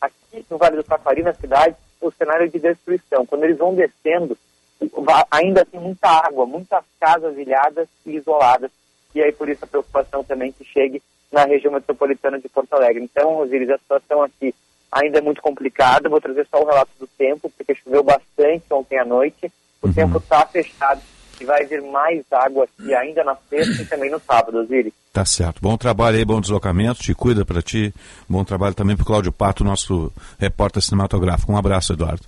aqui 0.00 0.44
no 0.50 0.58
Vale 0.58 0.76
do 0.76 0.82
Taquari, 0.82 1.22
na 1.22 1.34
cidade, 1.34 1.76
o 2.00 2.10
cenário 2.10 2.48
de 2.48 2.58
destruição. 2.58 3.26
Quando 3.26 3.44
eles 3.44 3.58
vão 3.58 3.74
descendo, 3.74 4.36
ainda 5.30 5.64
tem 5.64 5.80
muita 5.80 6.08
água, 6.08 6.46
muitas 6.46 6.84
casas 6.98 7.36
ilhadas 7.36 7.88
e 8.04 8.16
isoladas. 8.16 8.70
E 9.14 9.22
aí 9.22 9.32
por 9.32 9.48
isso 9.48 9.64
a 9.64 9.68
preocupação 9.68 10.24
também 10.24 10.52
que 10.52 10.64
chegue 10.64 11.02
na 11.30 11.44
região 11.44 11.72
metropolitana 11.72 12.38
de 12.38 12.48
Porto 12.48 12.74
Alegre. 12.74 13.02
Então, 13.02 13.38
Osiris, 13.38 13.70
a 13.70 13.78
situação 13.78 14.22
aqui 14.22 14.54
ainda 14.90 15.18
é 15.18 15.20
muito 15.20 15.42
complicada. 15.42 16.08
Vou 16.08 16.20
trazer 16.20 16.46
só 16.50 16.62
o 16.62 16.66
relato 16.66 16.90
do 16.98 17.06
tempo, 17.06 17.50
porque 17.56 17.74
choveu 17.74 18.02
bastante 18.02 18.64
ontem 18.70 18.98
à 18.98 19.04
noite. 19.04 19.50
O 19.82 19.86
uhum. 19.86 19.92
tempo 19.92 20.18
está 20.18 20.46
fechado 20.46 21.00
e 21.40 21.44
vai 21.44 21.64
vir 21.66 21.82
mais 21.82 22.24
água 22.32 22.64
aqui 22.64 22.94
ainda 22.94 23.22
na 23.22 23.36
sexta 23.48 23.82
e 23.82 23.86
também 23.86 24.10
no 24.10 24.20
sábado, 24.20 24.58
Osiris. 24.58 24.92
Tá 25.12 25.24
certo. 25.24 25.60
Bom 25.60 25.76
trabalho 25.76 26.16
aí, 26.16 26.24
bom 26.24 26.40
deslocamento. 26.40 27.02
Te 27.02 27.14
cuida 27.14 27.44
para 27.44 27.62
ti. 27.62 27.94
Bom 28.28 28.44
trabalho 28.44 28.74
também 28.74 28.96
para 28.96 29.02
o 29.02 29.06
Cláudio 29.06 29.32
Pato, 29.32 29.64
nosso 29.64 30.12
repórter 30.38 30.82
cinematográfico. 30.82 31.52
Um 31.52 31.56
abraço, 31.56 31.92
Eduardo. 31.92 32.22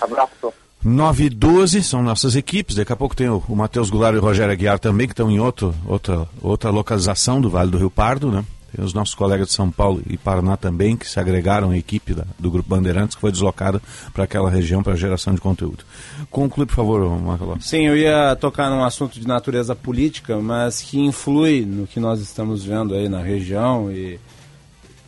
Abraço. 0.00 0.52
9 0.82 1.24
e 1.24 1.30
12 1.30 1.82
são 1.82 2.02
nossas 2.02 2.34
equipes. 2.34 2.76
Daqui 2.76 2.92
a 2.92 2.96
pouco 2.96 3.14
tem 3.14 3.28
o, 3.28 3.42
o 3.48 3.54
Matheus 3.54 3.90
Goulart 3.90 4.14
e 4.14 4.18
o 4.18 4.22
Rogério 4.22 4.52
Aguiar 4.52 4.78
também, 4.78 5.06
que 5.06 5.12
estão 5.12 5.30
em 5.30 5.38
outro, 5.38 5.74
outra, 5.86 6.26
outra 6.42 6.70
localização 6.70 7.40
do 7.40 7.50
Vale 7.50 7.70
do 7.70 7.78
Rio 7.78 7.90
Pardo, 7.90 8.30
né? 8.32 8.44
Tem 8.74 8.84
os 8.84 8.94
nossos 8.94 9.14
colegas 9.14 9.48
de 9.48 9.54
São 9.54 9.70
Paulo 9.70 10.02
e 10.08 10.16
Paraná 10.16 10.56
também, 10.56 10.96
que 10.96 11.08
se 11.08 11.18
agregaram 11.18 11.70
à 11.70 11.76
equipe 11.76 12.14
da, 12.14 12.24
do 12.38 12.50
Grupo 12.50 12.68
Bandeirantes, 12.68 13.14
que 13.14 13.20
foi 13.20 13.32
deslocada 13.32 13.82
para 14.12 14.24
aquela 14.24 14.48
região 14.48 14.82
para 14.82 14.94
geração 14.94 15.34
de 15.34 15.40
conteúdo. 15.40 15.84
Conclui, 16.30 16.66
por 16.66 16.76
favor, 16.76 17.20
Marcelo. 17.20 17.58
Sim, 17.60 17.86
eu 17.86 17.96
ia 17.96 18.36
tocar 18.36 18.70
num 18.70 18.84
assunto 18.84 19.18
de 19.18 19.26
natureza 19.26 19.74
política, 19.74 20.38
mas 20.38 20.80
que 20.80 21.00
influi 21.00 21.64
no 21.64 21.86
que 21.86 21.98
nós 21.98 22.20
estamos 22.20 22.64
vendo 22.64 22.94
aí 22.94 23.08
na 23.08 23.22
região 23.22 23.90
e 23.90 24.20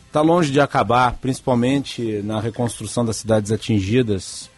está 0.07 0.21
longe 0.21 0.51
de 0.51 0.59
acabar, 0.59 1.13
principalmente 1.13 2.21
na 2.23 2.39
reconstrução 2.39 3.03
das 3.03 3.17
cidades 3.17 3.51
atingidas. 3.51 4.49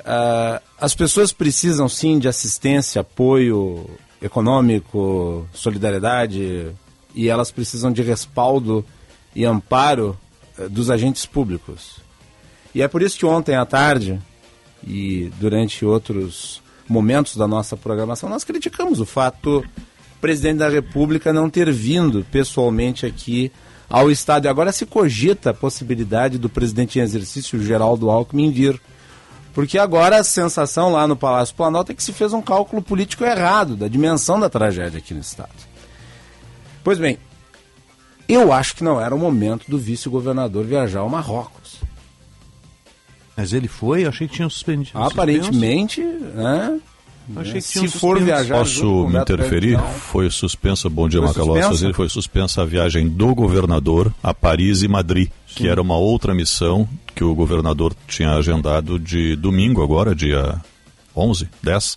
Uh, 0.00 0.62
as 0.80 0.94
pessoas 0.94 1.32
precisam 1.32 1.88
sim 1.88 2.18
de 2.18 2.28
assistência, 2.28 3.02
apoio 3.02 3.90
econômico, 4.22 5.46
solidariedade, 5.52 6.68
e 7.14 7.28
elas 7.28 7.50
precisam 7.50 7.92
de 7.92 8.02
respaldo 8.02 8.84
e 9.34 9.44
amparo 9.44 10.18
eh, 10.58 10.68
dos 10.68 10.90
agentes 10.90 11.26
públicos. 11.26 12.00
E 12.74 12.82
é 12.82 12.88
por 12.88 13.02
isso 13.02 13.18
que 13.18 13.26
ontem 13.26 13.56
à 13.56 13.64
tarde 13.66 14.20
e 14.86 15.30
durante 15.38 15.84
outros 15.84 16.62
momentos 16.88 17.36
da 17.36 17.46
nossa 17.46 17.76
programação 17.76 18.28
nós 18.28 18.44
criticamos 18.44 19.00
o 19.00 19.06
fato 19.06 19.60
do 19.60 19.68
presidente 20.20 20.58
da 20.58 20.68
República 20.68 21.32
não 21.32 21.48
ter 21.48 21.72
vindo 21.72 22.26
pessoalmente 22.30 23.06
aqui 23.06 23.50
ao 23.88 24.10
estado. 24.10 24.44
E 24.44 24.48
agora 24.48 24.72
se 24.72 24.86
cogita 24.86 25.50
a 25.50 25.54
possibilidade 25.54 26.38
do 26.38 26.48
presidente 26.48 26.98
em 26.98 27.02
exercício, 27.02 27.62
Geraldo 27.62 28.10
Alckmin, 28.10 28.52
vir. 28.52 28.80
Porque 29.52 29.78
agora 29.78 30.18
a 30.18 30.24
sensação 30.24 30.92
lá 30.92 31.08
no 31.08 31.16
Palácio 31.16 31.54
Planalto 31.56 31.90
é 31.90 31.94
que 31.94 32.02
se 32.02 32.12
fez 32.12 32.32
um 32.32 32.40
cálculo 32.40 32.80
político 32.80 33.24
errado 33.24 33.74
da 33.74 33.88
dimensão 33.88 34.38
da 34.38 34.48
tragédia 34.48 34.98
aqui 34.98 35.12
no 35.12 35.20
estado. 35.20 35.69
Pois 36.82 36.98
bem, 36.98 37.18
eu 38.28 38.52
acho 38.52 38.76
que 38.76 38.84
não 38.84 39.00
era 39.00 39.14
o 39.14 39.18
momento 39.18 39.68
do 39.68 39.78
vice-governador 39.78 40.64
viajar 40.64 41.00
ao 41.00 41.08
Marrocos. 41.08 41.80
Mas 43.36 43.52
ele 43.52 43.68
foi? 43.68 44.04
Eu 44.04 44.08
achei 44.08 44.28
que 44.28 44.34
tinha 44.34 44.48
suspendido. 44.48 44.98
Aparentemente, 44.98 46.00
né? 46.02 46.80
Achei 47.36 47.54
que 47.54 47.62
se 47.62 47.88
for 47.88 48.20
viajar. 48.20 48.58
Posso 48.58 49.08
me 49.08 49.18
interferir? 49.18 49.78
Foi 49.78 50.28
suspensa, 50.30 50.88
bom 50.88 51.08
dia, 51.08 51.20
Macalossi. 51.20 51.84
Ele 51.84 51.94
foi 51.94 52.08
suspensa 52.08 52.62
a 52.62 52.64
viagem 52.64 53.08
do 53.08 53.34
governador 53.34 54.12
a 54.22 54.34
Paris 54.34 54.82
e 54.82 54.88
Madrid, 54.88 55.28
Sim. 55.46 55.54
que 55.54 55.68
era 55.68 55.80
uma 55.80 55.96
outra 55.96 56.34
missão 56.34 56.88
que 57.14 57.22
o 57.22 57.34
governador 57.34 57.94
tinha 58.06 58.32
agendado 58.32 58.98
de 58.98 59.36
domingo, 59.36 59.82
agora, 59.82 60.14
dia 60.14 60.60
11, 61.14 61.48
10 61.62 61.96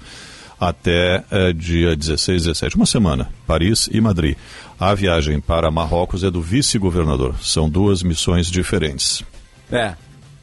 até 0.59 1.23
é, 1.31 1.53
dia 1.53 1.95
16, 1.95 2.43
17, 2.45 2.75
uma 2.75 2.85
semana, 2.85 3.29
Paris 3.45 3.89
e 3.91 3.99
Madrid. 3.99 4.35
A 4.79 4.93
viagem 4.93 5.39
para 5.39 5.71
Marrocos 5.71 6.23
é 6.23 6.31
do 6.31 6.41
vice-governador. 6.41 7.35
São 7.41 7.69
duas 7.69 8.03
missões 8.03 8.47
diferentes. 8.47 9.23
É. 9.71 9.93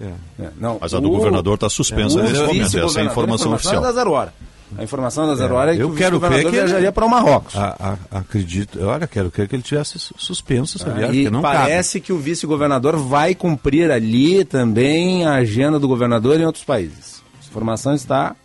é. 0.00 0.05
é. 0.38 0.50
Não, 0.59 0.79
Mas 0.81 0.95
a 0.95 1.00
do 1.00 1.09
o, 1.09 1.11
governador 1.11 1.55
está 1.55 1.69
suspensa 1.69 2.21
é, 2.21 2.23
nesse 2.23 2.43
momento. 2.43 2.79
Essa 2.79 3.00
é 3.00 3.02
a 3.02 3.07
informação 3.07 3.52
oficial. 3.52 3.83
Da 3.83 3.93
Zero 3.93 4.12
Hora. 4.12 4.33
A 4.79 4.85
informação 4.85 5.26
da 5.26 5.35
Zero 5.35 5.55
Hora 5.55 5.73
é, 5.73 5.75
é 5.75 5.76
que 5.76 5.83
eu 5.83 5.93
quero 5.95 6.21
crer 6.21 6.45
que 6.45 6.50
viajaria 6.50 6.93
para 6.93 7.05
o 7.05 7.11
Marrocos. 7.11 7.57
A, 7.57 7.99
a, 8.12 8.19
acredito, 8.19 8.81
olha, 8.83 9.07
quero 9.07 9.31
crer 9.31 9.49
que 9.49 9.57
ele 9.57 9.62
tivesse 9.62 9.99
suspenso 9.99 10.79
essa 10.79 10.90
viagem. 10.90 11.26
E 11.26 11.31
parece 11.31 11.99
cabe. 11.99 12.07
que 12.07 12.12
o 12.12 12.19
vice-governador 12.19 12.97
vai 12.97 13.35
cumprir 13.35 13.90
ali 13.90 14.45
também 14.45 15.26
a 15.26 15.35
agenda 15.35 15.79
do 15.79 15.88
governador 15.88 16.40
em 16.40 16.45
outros 16.45 16.64
países. 16.64 17.21
A 17.43 17.49
informação 17.49 17.95
está 17.95 18.37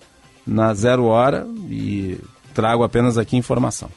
na 0.46 0.74
zero 0.74 1.06
hora 1.06 1.48
e 1.70 2.20
trago 2.54 2.84
apenas 2.84 3.18
aqui 3.18 3.36
informação. 3.36 3.90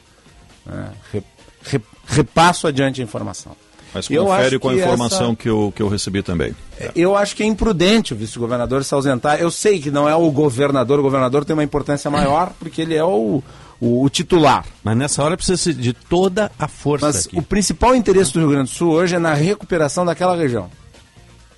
É, 0.67 0.89
re, 1.11 1.81
repasso 2.07 2.67
adiante 2.67 3.01
a 3.01 3.03
informação. 3.03 3.55
Mas 3.93 4.07
confere 4.07 4.59
com 4.59 4.69
a 4.69 4.75
informação 4.75 5.27
essa... 5.27 5.35
que, 5.35 5.49
eu, 5.49 5.73
que 5.75 5.81
eu 5.81 5.87
recebi 5.87 6.21
também. 6.21 6.55
É. 6.79 6.91
Eu 6.95 7.15
acho 7.15 7.35
que 7.35 7.41
é 7.41 7.45
imprudente 7.45 8.13
o 8.13 8.15
vice-governador 8.15 8.83
se 8.83 8.93
ausentar. 8.93 9.39
Eu 9.39 9.49
sei 9.49 9.79
que 9.79 9.89
não 9.89 10.07
é 10.07 10.15
o 10.15 10.29
governador, 10.29 10.99
o 10.99 11.03
governador 11.03 11.43
tem 11.43 11.55
uma 11.55 11.63
importância 11.63 12.09
maior 12.11 12.51
porque 12.59 12.83
ele 12.83 12.95
é 12.95 13.03
o, 13.03 13.41
o, 13.79 14.03
o 14.03 14.09
titular. 14.09 14.63
Mas 14.83 14.95
nessa 14.95 15.23
hora 15.23 15.35
precisa 15.35 15.73
de 15.73 15.91
toda 15.91 16.51
a 16.59 16.67
força. 16.67 17.07
Mas 17.07 17.25
aqui. 17.25 17.39
o 17.39 17.41
principal 17.41 17.95
interesse 17.95 18.31
do 18.31 18.39
Rio 18.39 18.49
Grande 18.49 18.69
do 18.69 18.75
Sul 18.75 18.91
hoje 18.91 19.15
é 19.15 19.19
na 19.19 19.33
recuperação 19.33 20.05
daquela 20.05 20.35
região. 20.35 20.69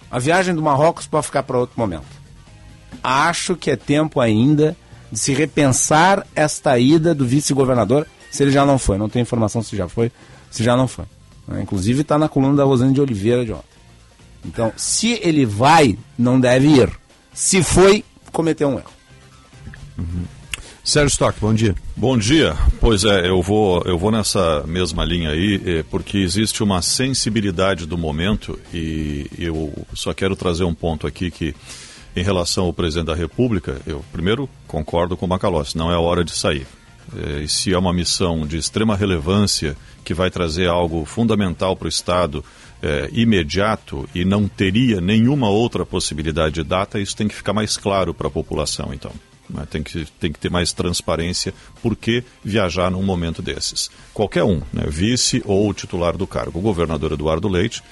A 0.09 0.17
viagem 0.17 0.55
do 0.55 0.61
Marrocos 0.61 1.07
pode 1.07 1.25
ficar 1.25 1.43
para 1.43 1.57
outro 1.57 1.77
momento 1.77 2.20
acho 3.03 3.55
que 3.55 3.71
é 3.71 3.75
tempo 3.75 4.19
ainda 4.19 4.75
de 5.11 5.19
se 5.19 5.33
repensar 5.33 6.25
esta 6.35 6.77
ida 6.79 7.13
do 7.13 7.25
vice-governador, 7.25 8.07
se 8.29 8.43
ele 8.43 8.51
já 8.51 8.65
não 8.65 8.79
foi. 8.79 8.97
Não 8.97 9.09
tenho 9.09 9.23
informação 9.23 9.61
se 9.61 9.75
já 9.75 9.87
foi, 9.87 10.11
se 10.49 10.63
já 10.63 10.75
não 10.77 10.87
foi. 10.87 11.05
Inclusive 11.61 12.01
está 12.01 12.17
na 12.17 12.29
coluna 12.29 12.55
da 12.55 12.63
Rosane 12.63 12.93
de 12.93 13.01
Oliveira 13.01 13.43
de 13.43 13.51
ontem. 13.51 13.65
Então, 14.45 14.71
se 14.77 15.19
ele 15.21 15.45
vai, 15.45 15.97
não 16.17 16.39
deve 16.39 16.67
ir. 16.67 16.89
Se 17.33 17.61
foi, 17.61 18.03
cometeu 18.31 18.69
um 18.69 18.73
erro. 18.73 18.91
Uhum. 19.97 20.23
Sérgio 20.83 21.09
Stock, 21.09 21.39
bom 21.39 21.53
dia. 21.53 21.75
Bom 21.95 22.17
dia. 22.17 22.55
Pois 22.79 23.03
é, 23.03 23.29
eu 23.29 23.41
vou, 23.41 23.83
eu 23.85 23.99
vou 23.99 24.11
nessa 24.11 24.63
mesma 24.65 25.05
linha 25.05 25.29
aí, 25.29 25.61
eh, 25.63 25.85
porque 25.91 26.17
existe 26.17 26.63
uma 26.63 26.81
sensibilidade 26.81 27.85
do 27.85 27.97
momento 27.97 28.59
e 28.73 29.27
eu 29.37 29.71
só 29.93 30.11
quero 30.11 30.35
trazer 30.35 30.63
um 30.63 30.73
ponto 30.73 31.05
aqui 31.05 31.29
que 31.29 31.53
em 32.15 32.23
relação 32.23 32.65
ao 32.65 32.73
presidente 32.73 33.07
da 33.07 33.15
República, 33.15 33.81
eu 33.85 34.03
primeiro 34.11 34.49
concordo 34.67 35.15
com 35.15 35.25
o 35.25 35.29
Macalossi, 35.29 35.77
não 35.77 35.91
é 35.91 35.97
hora 35.97 36.23
de 36.23 36.31
sair. 36.31 36.67
É, 37.15 37.43
e 37.43 37.47
se 37.47 37.73
é 37.73 37.77
uma 37.77 37.93
missão 37.93 38.45
de 38.45 38.57
extrema 38.57 38.95
relevância 38.95 39.75
que 40.03 40.13
vai 40.13 40.29
trazer 40.29 40.67
algo 40.67 41.05
fundamental 41.05 41.75
para 41.75 41.85
o 41.85 41.89
Estado 41.89 42.43
é, 42.81 43.09
imediato 43.11 44.07
e 44.13 44.25
não 44.25 44.47
teria 44.47 44.99
nenhuma 44.99 45.49
outra 45.49 45.85
possibilidade 45.85 46.55
de 46.55 46.63
data, 46.63 46.99
isso 46.99 47.15
tem 47.15 47.27
que 47.27 47.35
ficar 47.35 47.53
mais 47.53 47.77
claro 47.77 48.13
para 48.13 48.27
a 48.27 48.31
população, 48.31 48.93
então. 48.93 49.11
Né? 49.49 49.67
Tem 49.69 49.83
que, 49.83 50.05
tem 50.19 50.31
que 50.31 50.39
ter 50.39 50.49
mais 50.49 50.73
transparência 50.73 51.53
por 51.81 51.95
que 51.95 52.23
viajar 52.43 52.89
num 52.89 53.03
momento 53.03 53.41
desses. 53.41 53.89
Qualquer 54.13 54.43
um, 54.43 54.61
né? 54.71 54.85
vice 54.87 55.41
ou 55.45 55.73
titular 55.73 56.17
do 56.17 56.25
cargo. 56.25 56.59
O 56.59 56.61
governador 56.61 57.11
Eduardo 57.11 57.47
Leite, 57.47 57.83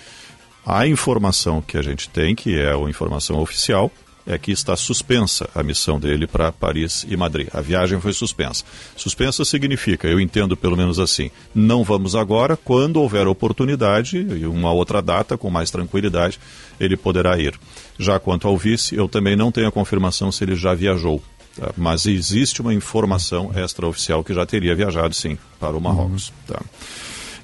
a 0.65 0.88
informação 0.88 1.61
que 1.61 1.77
a 1.77 1.81
gente 1.81 2.09
tem, 2.09 2.35
que 2.35 2.57
é 2.57 2.73
a 2.73 2.89
informação 2.89 3.39
oficial, 3.39 3.91
é 4.25 4.38
que 4.38 4.51
está 4.51 4.75
suspensa 4.75 5.49
a 5.55 5.63
missão 5.63 5.99
dele 5.99 6.27
para 6.27 6.51
Paris 6.51 7.05
e 7.09 7.17
Madrid. 7.17 7.47
A 7.53 7.61
viagem 7.61 7.99
foi 7.99 8.13
suspensa. 8.13 8.63
Suspensa 8.95 9.43
significa, 9.43 10.07
eu 10.07 10.19
entendo 10.19 10.55
pelo 10.55 10.77
menos 10.77 10.99
assim, 10.99 11.31
não 11.53 11.83
vamos 11.83 12.15
agora, 12.15 12.55
quando 12.55 13.01
houver 13.01 13.27
oportunidade 13.27 14.17
e 14.17 14.45
uma 14.45 14.71
outra 14.71 15.01
data 15.01 15.38
com 15.38 15.49
mais 15.49 15.71
tranquilidade, 15.71 16.39
ele 16.79 16.95
poderá 16.95 17.38
ir. 17.39 17.59
Já 17.97 18.19
quanto 18.19 18.47
ao 18.47 18.57
vice, 18.57 18.95
eu 18.95 19.07
também 19.07 19.35
não 19.35 19.51
tenho 19.51 19.67
a 19.67 19.71
confirmação 19.71 20.31
se 20.31 20.43
ele 20.43 20.55
já 20.55 20.73
viajou. 20.73 21.21
Tá? 21.55 21.71
Mas 21.75 22.05
existe 22.05 22.61
uma 22.61 22.73
informação 22.73 23.51
extraoficial 23.55 24.23
que 24.23 24.33
já 24.33 24.45
teria 24.45 24.75
viajado, 24.75 25.13
sim, 25.13 25.38
para 25.59 25.75
o 25.75 25.81
Marrocos. 25.81 26.31
Tá? 26.47 26.61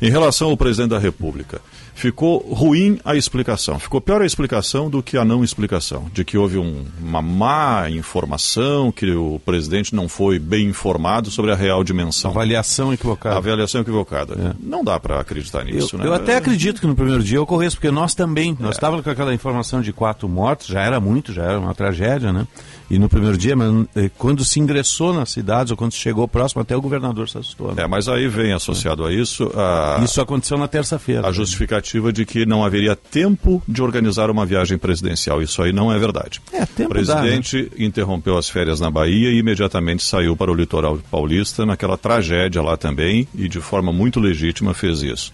Em 0.02 0.10
relação 0.10 0.50
ao 0.50 0.58
presidente 0.58 0.92
da 0.92 1.00
República, 1.00 1.62
ficou 1.96 2.38
ruim 2.40 3.00
a 3.04 3.16
explicação. 3.16 3.80
Ficou 3.80 4.00
pior 4.00 4.22
a 4.22 4.26
explicação 4.26 4.90
do 4.90 5.02
que 5.02 5.18
a 5.18 5.26
não 5.26 5.44
explicação. 5.44 6.06
De 6.14 6.24
que 6.24 6.38
houve 6.38 6.58
um, 6.58 6.86
uma 7.02 7.22
má 7.22 7.90
informação, 7.90 8.92
que 8.92 9.10
o 9.12 9.40
presidente 9.44 9.96
não 9.96 10.08
foi 10.08 10.38
bem 10.38 10.68
informado 10.68 11.32
sobre 11.32 11.52
a 11.52 11.56
real 11.56 11.84
dimensão. 11.84 12.32
Avaliação 12.32 12.94
equivocada. 12.94 13.38
Avaliação 13.38 13.82
equivocada. 13.82 14.34
É. 14.34 14.56
Não 14.60 14.84
dá 14.84 15.00
para 15.00 15.20
acreditar 15.20 15.64
nisso, 15.64 15.96
eu, 15.96 16.00
né? 16.00 16.08
Eu 16.08 16.14
até 16.14 16.36
acredito 16.36 16.82
que 16.82 16.88
no 16.88 16.96
primeiro 16.96 17.24
dia 17.24 17.42
ocorresse, 17.42 17.78
porque 17.78 17.90
nós 17.90 18.14
também, 18.14 18.56
nós 18.60 18.72
é. 18.72 18.74
estávamos 18.74 19.04
com 19.04 19.10
aquela 19.10 19.34
informação 19.34 19.82
de 19.82 19.94
quatro 19.94 20.28
mortos, 20.28 20.68
já 20.68 20.82
era 20.82 21.00
muito, 21.00 21.32
já 21.32 21.44
era 21.44 21.60
uma 21.60 21.74
tragédia, 21.74 22.34
né? 22.34 22.46
E 22.90 23.00
no 23.00 23.10
primeiro 23.10 23.38
dia, 23.38 23.56
mas 23.56 23.88
eh, 23.96 24.12
quando 24.18 24.46
se 24.46 24.60
ingressou 24.60 25.14
nas 25.14 25.32
cidades 25.32 25.72
ou 25.72 25.78
quando 25.78 25.94
chegou 25.94 26.28
próximo, 26.28 26.62
até 26.62 26.76
o 26.76 26.82
governador 26.82 27.28
se 27.28 27.38
assustou. 27.38 27.74
Né? 27.74 27.84
É, 27.84 27.88
mas 27.88 28.08
aí 28.08 28.28
vem 28.28 28.54
associado 28.54 29.06
a 29.06 29.12
isso 29.12 29.52
a... 29.56 30.02
Isso 30.04 30.22
aconteceu 30.22 30.58
na 30.58 30.68
terça-feira. 30.68 31.28
A 31.28 31.32
justificativa 31.32 32.14
de 32.14 32.26
que 32.26 32.46
não 32.46 32.64
haveria 32.64 32.96
tempo 32.96 33.62
de 33.68 33.82
organizar 33.82 34.30
uma 34.30 34.46
viagem 34.46 34.78
presidencial. 34.78 35.42
Isso 35.42 35.62
aí 35.62 35.74
não 35.74 35.92
é 35.92 35.98
verdade. 35.98 36.42
É, 36.54 36.66
tempo 36.66 36.90
o 36.90 36.94
presidente 36.94 37.64
dá, 37.64 37.76
né? 37.78 37.86
interrompeu 37.86 38.38
as 38.38 38.50
férias 38.50 38.80
na 38.80 38.92
Bahia 38.92 39.32
e 39.32 39.40
imediatamente 39.40 40.04
saiu 40.04 40.36
para 40.36 40.52
o 40.52 40.56
litoral 40.56 41.00
paulista, 41.10 41.66
naquela 41.66 41.98
tragédia 41.98 42.62
lá 42.62 42.78
também, 42.78 43.28
e 43.34 43.50
de 43.50 43.60
forma 43.60 43.92
muito 43.92 44.20
legítima 44.20 44.74
fez 44.74 45.02
isso 45.02 45.34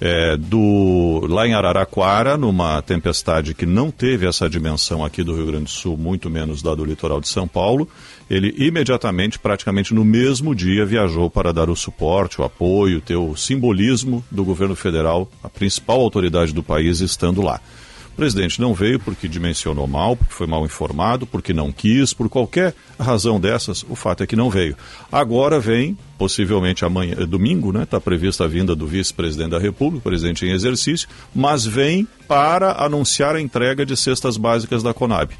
é, 0.00 0.36
do 0.36 1.26
lá 1.28 1.46
em 1.46 1.52
Araraquara, 1.52 2.36
numa 2.36 2.80
tempestade 2.80 3.52
que 3.52 3.66
não 3.66 3.90
teve 3.90 4.26
essa 4.26 4.48
dimensão 4.48 5.04
aqui 5.04 5.22
do 5.22 5.34
Rio 5.34 5.46
Grande 5.46 5.64
do 5.64 5.70
Sul, 5.70 5.96
muito 5.96 6.30
menos 6.30 6.62
da 6.62 6.74
do 6.74 6.84
litoral 6.84 7.20
de 7.20 7.28
São 7.28 7.46
Paulo, 7.46 7.86
ele 8.30 8.54
imediatamente, 8.56 9.38
praticamente 9.38 9.92
no 9.92 10.04
mesmo 10.04 10.54
dia, 10.54 10.86
viajou 10.86 11.28
para 11.28 11.52
dar 11.52 11.68
o 11.68 11.76
suporte, 11.76 12.40
o 12.40 12.44
apoio, 12.44 13.00
ter 13.00 13.16
o 13.16 13.36
simbolismo 13.36 14.24
do 14.30 14.44
governo 14.44 14.74
federal, 14.74 15.28
a 15.42 15.48
principal 15.48 16.00
autoridade 16.00 16.54
do 16.54 16.62
país, 16.62 17.00
estando 17.00 17.42
lá. 17.42 17.60
O 18.12 18.16
presidente 18.20 18.60
não 18.60 18.74
veio 18.74 19.00
porque 19.00 19.26
dimensionou 19.26 19.86
mal, 19.86 20.14
porque 20.14 20.34
foi 20.34 20.46
mal 20.46 20.64
informado, 20.64 21.26
porque 21.26 21.52
não 21.52 21.72
quis, 21.72 22.12
por 22.12 22.28
qualquer 22.28 22.74
razão 22.98 23.40
dessas, 23.40 23.82
o 23.88 23.94
fato 23.94 24.22
é 24.22 24.26
que 24.26 24.36
não 24.36 24.50
veio. 24.50 24.76
Agora 25.10 25.58
vem, 25.58 25.96
possivelmente 26.18 26.84
amanhã, 26.84 27.14
é 27.18 27.24
domingo, 27.24 27.72
né? 27.72 27.84
Está 27.84 28.00
prevista 28.00 28.44
a 28.44 28.48
vinda 28.48 28.76
do 28.76 28.86
vice-presidente 28.86 29.50
da 29.50 29.58
República, 29.58 30.02
presidente 30.02 30.44
em 30.44 30.52
exercício, 30.52 31.08
mas 31.34 31.64
vem 31.64 32.06
para 32.28 32.72
anunciar 32.84 33.36
a 33.36 33.40
entrega 33.40 33.86
de 33.86 33.96
cestas 33.96 34.36
básicas 34.36 34.82
da 34.82 34.92
Conab. 34.92 35.32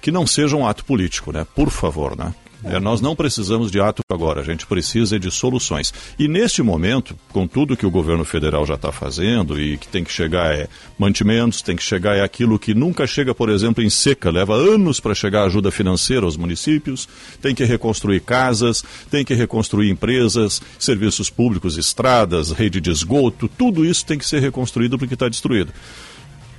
Que 0.00 0.12
não 0.12 0.26
seja 0.26 0.56
um 0.56 0.66
ato 0.66 0.84
político, 0.84 1.32
né? 1.32 1.46
Por 1.54 1.70
favor, 1.70 2.16
né? 2.16 2.32
É, 2.64 2.78
nós 2.78 3.00
não 3.00 3.16
precisamos 3.16 3.70
de 3.70 3.80
ato 3.80 4.02
agora, 4.10 4.40
a 4.40 4.44
gente 4.44 4.66
precisa 4.66 5.18
de 5.18 5.30
soluções. 5.30 5.92
E 6.18 6.28
neste 6.28 6.62
momento, 6.62 7.16
com 7.32 7.46
tudo 7.46 7.76
que 7.76 7.86
o 7.86 7.90
governo 7.90 8.24
federal 8.24 8.66
já 8.66 8.74
está 8.74 8.92
fazendo 8.92 9.60
e 9.60 9.78
que 9.78 9.88
tem 9.88 10.04
que 10.04 10.12
chegar 10.12 10.54
é 10.54 10.68
mantimentos, 10.98 11.62
tem 11.62 11.76
que 11.76 11.82
chegar 11.82 12.16
é 12.16 12.22
aquilo 12.22 12.58
que 12.58 12.74
nunca 12.74 13.06
chega, 13.06 13.34
por 13.34 13.48
exemplo, 13.48 13.82
em 13.82 13.90
seca, 13.90 14.30
leva 14.30 14.54
anos 14.54 15.00
para 15.00 15.14
chegar 15.14 15.44
ajuda 15.44 15.70
financeira 15.70 16.26
aos 16.26 16.36
municípios, 16.36 17.08
tem 17.40 17.54
que 17.54 17.64
reconstruir 17.64 18.20
casas, 18.20 18.84
tem 19.10 19.24
que 19.24 19.34
reconstruir 19.34 19.90
empresas, 19.90 20.60
serviços 20.78 21.30
públicos, 21.30 21.78
estradas, 21.78 22.50
rede 22.50 22.80
de 22.80 22.90
esgoto, 22.90 23.48
tudo 23.48 23.84
isso 23.84 24.04
tem 24.04 24.18
que 24.18 24.26
ser 24.26 24.40
reconstruído 24.40 24.98
porque 24.98 25.14
está 25.14 25.28
destruído. 25.28 25.72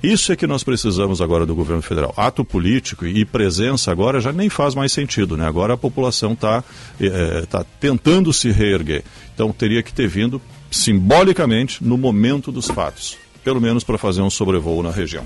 Isso 0.02 0.32
é 0.32 0.36
que 0.36 0.46
nós 0.46 0.64
precisamos 0.64 1.20
agora 1.20 1.46
do 1.46 1.54
governo 1.54 1.82
federal. 1.82 2.12
Ato 2.16 2.44
político 2.44 3.06
e 3.06 3.24
presença 3.24 3.92
agora 3.92 4.20
já 4.20 4.32
nem 4.32 4.48
faz 4.48 4.74
mais 4.74 4.92
sentido, 4.92 5.36
né? 5.36 5.46
Agora 5.46 5.74
a 5.74 5.76
população 5.76 6.32
está 6.32 6.64
é, 7.00 7.06
eh, 7.06 7.46
tá 7.48 7.64
tentando 7.78 8.32
se 8.32 8.50
reerguer. 8.50 9.04
Então 9.32 9.52
teria 9.52 9.82
que 9.82 9.92
ter 9.92 10.08
vindo 10.08 10.42
simbolicamente 10.70 11.84
no 11.84 11.96
momento 11.96 12.50
dos 12.50 12.66
fatos, 12.66 13.16
pelo 13.44 13.60
menos 13.60 13.84
para 13.84 13.96
fazer 13.96 14.22
um 14.22 14.30
sobrevoo 14.30 14.82
na 14.82 14.90
região. 14.90 15.24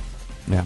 É. 0.52 0.62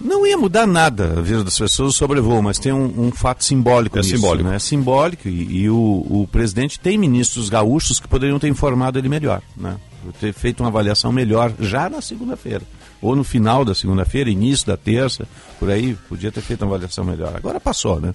Não 0.00 0.26
ia 0.26 0.36
mudar 0.36 0.66
nada 0.66 1.14
a 1.18 1.20
vida 1.20 1.44
das 1.44 1.56
pessoas 1.56 1.94
o 1.94 1.96
sobrevoo, 1.96 2.42
mas 2.42 2.58
tem 2.58 2.72
um, 2.72 3.06
um 3.06 3.12
fato 3.12 3.44
simbólico 3.44 3.96
é 3.98 4.02
nisso, 4.02 4.16
simbólico. 4.16 4.48
Né? 4.48 4.56
É 4.56 4.58
simbólico 4.58 5.28
e, 5.28 5.62
e 5.62 5.70
o, 5.70 5.76
o, 5.76 6.28
presidente 6.30 6.80
tem 6.80 6.98
ministros 6.98 7.48
gaúchos 7.48 8.00
que 8.00 8.08
poderiam 8.08 8.40
ter 8.40 8.48
informado 8.48 8.98
ele 8.98 9.08
melhor, 9.08 9.40
né? 9.56 9.76
Ter 10.18 10.32
feito 10.32 10.60
uma 10.60 10.68
avaliação 10.68 11.12
melhor 11.12 11.52
já 11.60 11.88
na 11.88 12.00
segunda-feira. 12.00 12.62
Ou 13.00 13.16
no 13.16 13.24
final 13.24 13.64
da 13.64 13.74
segunda-feira, 13.74 14.30
início 14.30 14.66
da 14.66 14.76
terça, 14.76 15.26
por 15.58 15.68
aí, 15.68 15.96
podia 16.08 16.30
ter 16.30 16.40
feito 16.40 16.62
uma 16.62 16.68
avaliação 16.68 17.04
melhor. 17.04 17.34
Agora 17.36 17.58
passou, 17.58 18.00
né? 18.00 18.12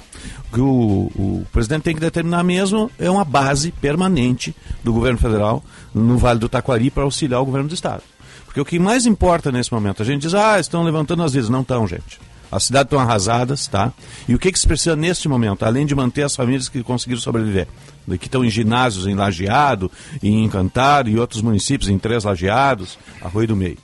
O 0.49 0.53
que 0.53 0.61
o, 0.61 1.11
o 1.15 1.45
presidente 1.51 1.83
tem 1.83 1.93
que 1.93 1.99
determinar 1.99 2.43
mesmo 2.43 2.89
é 2.97 3.09
uma 3.09 3.25
base 3.25 3.71
permanente 3.71 4.55
do 4.83 4.93
governo 4.93 5.19
federal 5.19 5.63
no 5.93 6.17
Vale 6.17 6.39
do 6.39 6.47
Taquari 6.47 6.89
para 6.89 7.03
auxiliar 7.03 7.41
o 7.41 7.45
governo 7.45 7.67
do 7.67 7.75
Estado. 7.75 8.01
Porque 8.45 8.61
o 8.61 8.65
que 8.65 8.79
mais 8.79 9.05
importa 9.05 9.51
nesse 9.51 9.73
momento, 9.73 10.01
a 10.01 10.05
gente 10.05 10.21
diz, 10.21 10.33
ah, 10.33 10.57
estão 10.57 10.83
levantando 10.83 11.21
as 11.21 11.33
vidas. 11.33 11.49
Não 11.49 11.61
estão, 11.61 11.85
gente. 11.85 12.19
As 12.51 12.63
cidades 12.63 12.87
estão 12.87 12.99
arrasadas, 12.99 13.67
tá? 13.67 13.91
E 14.27 14.33
o 14.33 14.39
que, 14.39 14.51
que 14.51 14.59
se 14.59 14.67
precisa 14.67 14.95
neste 14.95 15.27
momento, 15.27 15.63
além 15.63 15.85
de 15.85 15.93
manter 15.93 16.23
as 16.23 16.35
famílias 16.35 16.69
que 16.69 16.81
conseguiram 16.81 17.21
sobreviver? 17.21 17.67
Que 18.19 18.25
estão 18.25 18.43
em 18.43 18.49
ginásios 18.49 19.05
em 19.05 19.15
Lajeado, 19.15 19.91
em 20.23 20.45
Encantado 20.45 21.09
e 21.09 21.19
outros 21.19 21.41
municípios, 21.41 21.89
em 21.89 21.99
Três 21.99 22.23
Lajeados, 22.23 22.97
Arroio 23.21 23.49
do 23.49 23.55
Meio. 23.55 23.77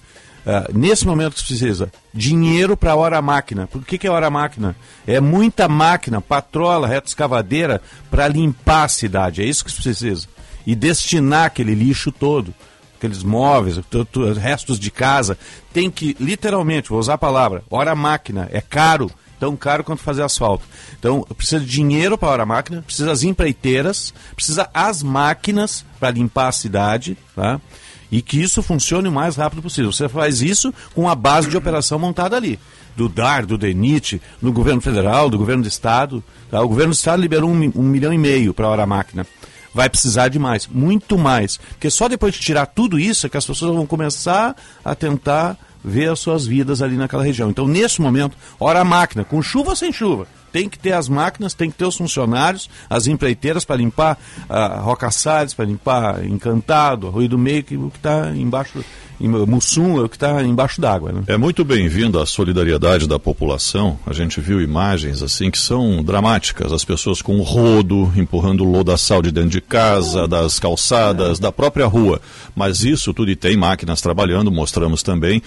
Uh, 0.45 0.77
nesse 0.77 1.07
momento 1.07 1.33
que 1.33 1.39
se 1.39 1.45
precisa 1.45 1.91
dinheiro 2.13 2.75
para 2.75 2.95
hora 2.95 3.21
máquina. 3.21 3.65
Por 3.65 3.83
que, 3.85 3.97
que 3.97 4.07
é 4.07 4.11
hora 4.11 4.29
máquina? 4.29 4.75
É 5.07 5.21
muita 5.21 5.69
máquina, 5.69 6.19
patrola, 6.19 6.87
reta 6.87 7.07
escavadeira 7.07 7.81
para 8.11 8.27
limpar 8.27 8.83
a 8.83 8.89
cidade. 8.89 9.41
É 9.41 9.45
isso 9.45 9.63
que 9.63 9.71
se 9.71 9.81
precisa. 9.81 10.27
E 10.67 10.75
destinar 10.75 11.45
aquele 11.45 11.73
lixo 11.73 12.11
todo 12.11 12.53
aqueles 13.03 13.21
móveis, 13.21 13.79
restos 14.39 14.79
de 14.79 14.89
casa, 14.89 15.37
tem 15.73 15.91
que, 15.91 16.15
literalmente, 16.19 16.89
vou 16.89 16.99
usar 16.99 17.15
a 17.15 17.17
palavra, 17.17 17.63
hora 17.69 17.93
máquina, 17.93 18.47
é 18.51 18.61
caro, 18.61 19.11
tão 19.39 19.57
caro 19.57 19.83
quanto 19.83 20.01
fazer 20.01 20.23
asfalto. 20.23 20.63
Então, 20.97 21.25
precisa 21.35 21.59
de 21.59 21.69
dinheiro 21.69 22.17
para 22.17 22.29
a 22.29 22.31
hora 22.31 22.45
máquina, 22.45 22.81
precisa 22.81 23.11
as 23.11 23.23
empreiteiras, 23.23 24.13
precisa 24.33 24.69
as 24.73 25.03
máquinas 25.03 25.85
para 25.99 26.11
limpar 26.11 26.47
a 26.47 26.53
cidade, 26.53 27.17
tá? 27.35 27.59
E 28.09 28.21
que 28.21 28.39
isso 28.39 28.63
funcione 28.63 29.09
o 29.09 29.11
mais 29.11 29.35
rápido 29.35 29.61
possível. 29.61 29.91
Você 29.91 30.07
faz 30.07 30.41
isso 30.41 30.73
com 30.93 31.09
a 31.09 31.15
base 31.15 31.49
de 31.49 31.57
operação 31.57 31.97
montada 31.97 32.37
ali. 32.37 32.59
Do 32.95 33.09
DAR, 33.09 33.43
do 33.43 33.57
DENIT, 33.57 34.21
do 34.39 34.53
governo 34.53 34.79
federal, 34.79 35.31
do 35.31 35.37
governo 35.37 35.63
do 35.63 35.67
estado. 35.67 36.23
Tá? 36.51 36.61
O 36.61 36.67
governo 36.67 36.93
do 36.93 36.95
estado 36.95 37.19
liberou 37.19 37.49
um, 37.49 37.71
um 37.75 37.81
milhão 37.81 38.13
e 38.13 38.17
meio 38.19 38.53
para 38.53 38.67
a 38.67 38.69
hora 38.69 38.85
máquina 38.85 39.25
vai 39.73 39.89
precisar 39.89 40.27
de 40.27 40.37
mais, 40.37 40.67
muito 40.67 41.17
mais. 41.17 41.57
Porque 41.57 41.89
só 41.89 42.07
depois 42.07 42.33
de 42.33 42.39
tirar 42.39 42.65
tudo 42.67 42.99
isso 42.99 43.25
é 43.25 43.29
que 43.29 43.37
as 43.37 43.45
pessoas 43.45 43.75
vão 43.75 43.85
começar 43.85 44.55
a 44.83 44.95
tentar 44.95 45.57
ver 45.83 46.09
as 46.09 46.19
suas 46.19 46.45
vidas 46.45 46.81
ali 46.81 46.95
naquela 46.95 47.23
região. 47.23 47.49
Então, 47.49 47.67
nesse 47.67 48.01
momento, 48.01 48.37
ora 48.59 48.79
a 48.79 48.85
máquina, 48.85 49.23
com 49.23 49.41
chuva 49.41 49.71
ou 49.71 49.75
sem 49.75 49.91
chuva, 49.91 50.27
tem 50.53 50.69
que 50.69 50.77
ter 50.79 50.93
as 50.93 51.09
máquinas, 51.09 51.55
tem 51.55 51.69
que 51.69 51.77
ter 51.77 51.85
os 51.85 51.97
funcionários, 51.97 52.69
as 52.87 53.07
empreiteiras 53.07 53.65
para 53.65 53.75
limpar 53.75 54.19
uh, 54.47 54.81
Roca 54.81 55.09
Salles, 55.09 55.53
para 55.53 55.65
limpar 55.65 56.23
Encantado, 56.23 57.09
Rui 57.09 57.27
do 57.27 57.37
Meio, 57.39 57.63
que, 57.63 57.75
que 57.75 57.97
está 57.97 58.29
embaixo 58.29 58.85
Mussum 59.19 59.99
é 59.99 60.03
o 60.03 60.09
que 60.09 60.15
está 60.15 60.43
embaixo 60.43 60.81
d'água. 60.81 61.11
Né? 61.11 61.23
É 61.27 61.37
muito 61.37 61.63
bem-vindo 61.63 62.19
a 62.19 62.25
solidariedade 62.25 63.07
da 63.07 63.17
população. 63.17 63.97
A 64.05 64.11
gente 64.11 64.41
viu 64.41 64.61
imagens 64.61 65.21
assim 65.21 65.49
que 65.49 65.57
são 65.57 66.03
dramáticas. 66.03 66.73
As 66.73 66.83
pessoas 66.83 67.21
com 67.21 67.41
rodo, 67.41 68.11
empurrando 68.17 68.65
lodaçal 68.65 69.21
de 69.21 69.31
dentro 69.31 69.51
de 69.51 69.61
casa, 69.61 70.27
das 70.27 70.59
calçadas, 70.59 71.39
da 71.39 71.51
própria 71.51 71.85
rua. 71.85 72.19
Mas 72.53 72.83
isso 72.83 73.13
tudo 73.13 73.31
e 73.31 73.35
tem 73.35 73.55
máquinas 73.55 74.01
trabalhando, 74.01 74.51
mostramos 74.51 75.01
também 75.01 75.41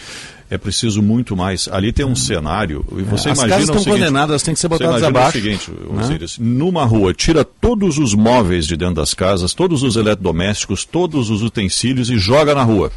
é 0.51 0.59
preciso 0.59 1.03
muito 1.03 1.37
mais. 1.37 1.69
Ali 1.69 1.93
tem 1.93 2.05
um 2.05 2.17
cenário. 2.17 2.85
E 2.93 3.03
você 3.03 3.31
As 3.31 3.39
imagina 3.39 3.49
casas 3.49 3.69
estão 3.69 3.79
seguinte, 3.79 3.99
condenadas, 3.99 4.43
têm 4.43 4.55
que 4.55 4.61
ser 4.61 4.69
botadas 4.69 5.03
abaixo. 5.03 5.39
o 5.39 5.43
seguinte, 5.43 5.71
né? 5.71 6.27
numa 6.39 6.85
rua, 6.85 7.13
tira 7.13 7.45
todos 7.45 7.99
os 7.99 8.15
móveis 8.15 8.67
de 8.67 8.77
dentro 8.77 8.95
das 8.95 9.15
casas, 9.15 9.55
todos 9.55 9.83
os 9.83 9.97
eletrodomésticos, 9.97 10.85
todos 10.85 11.31
os 11.31 11.43
utensílios 11.43 12.11
e 12.11 12.19
joga 12.19 12.55
na 12.55 12.63
rua 12.63 12.91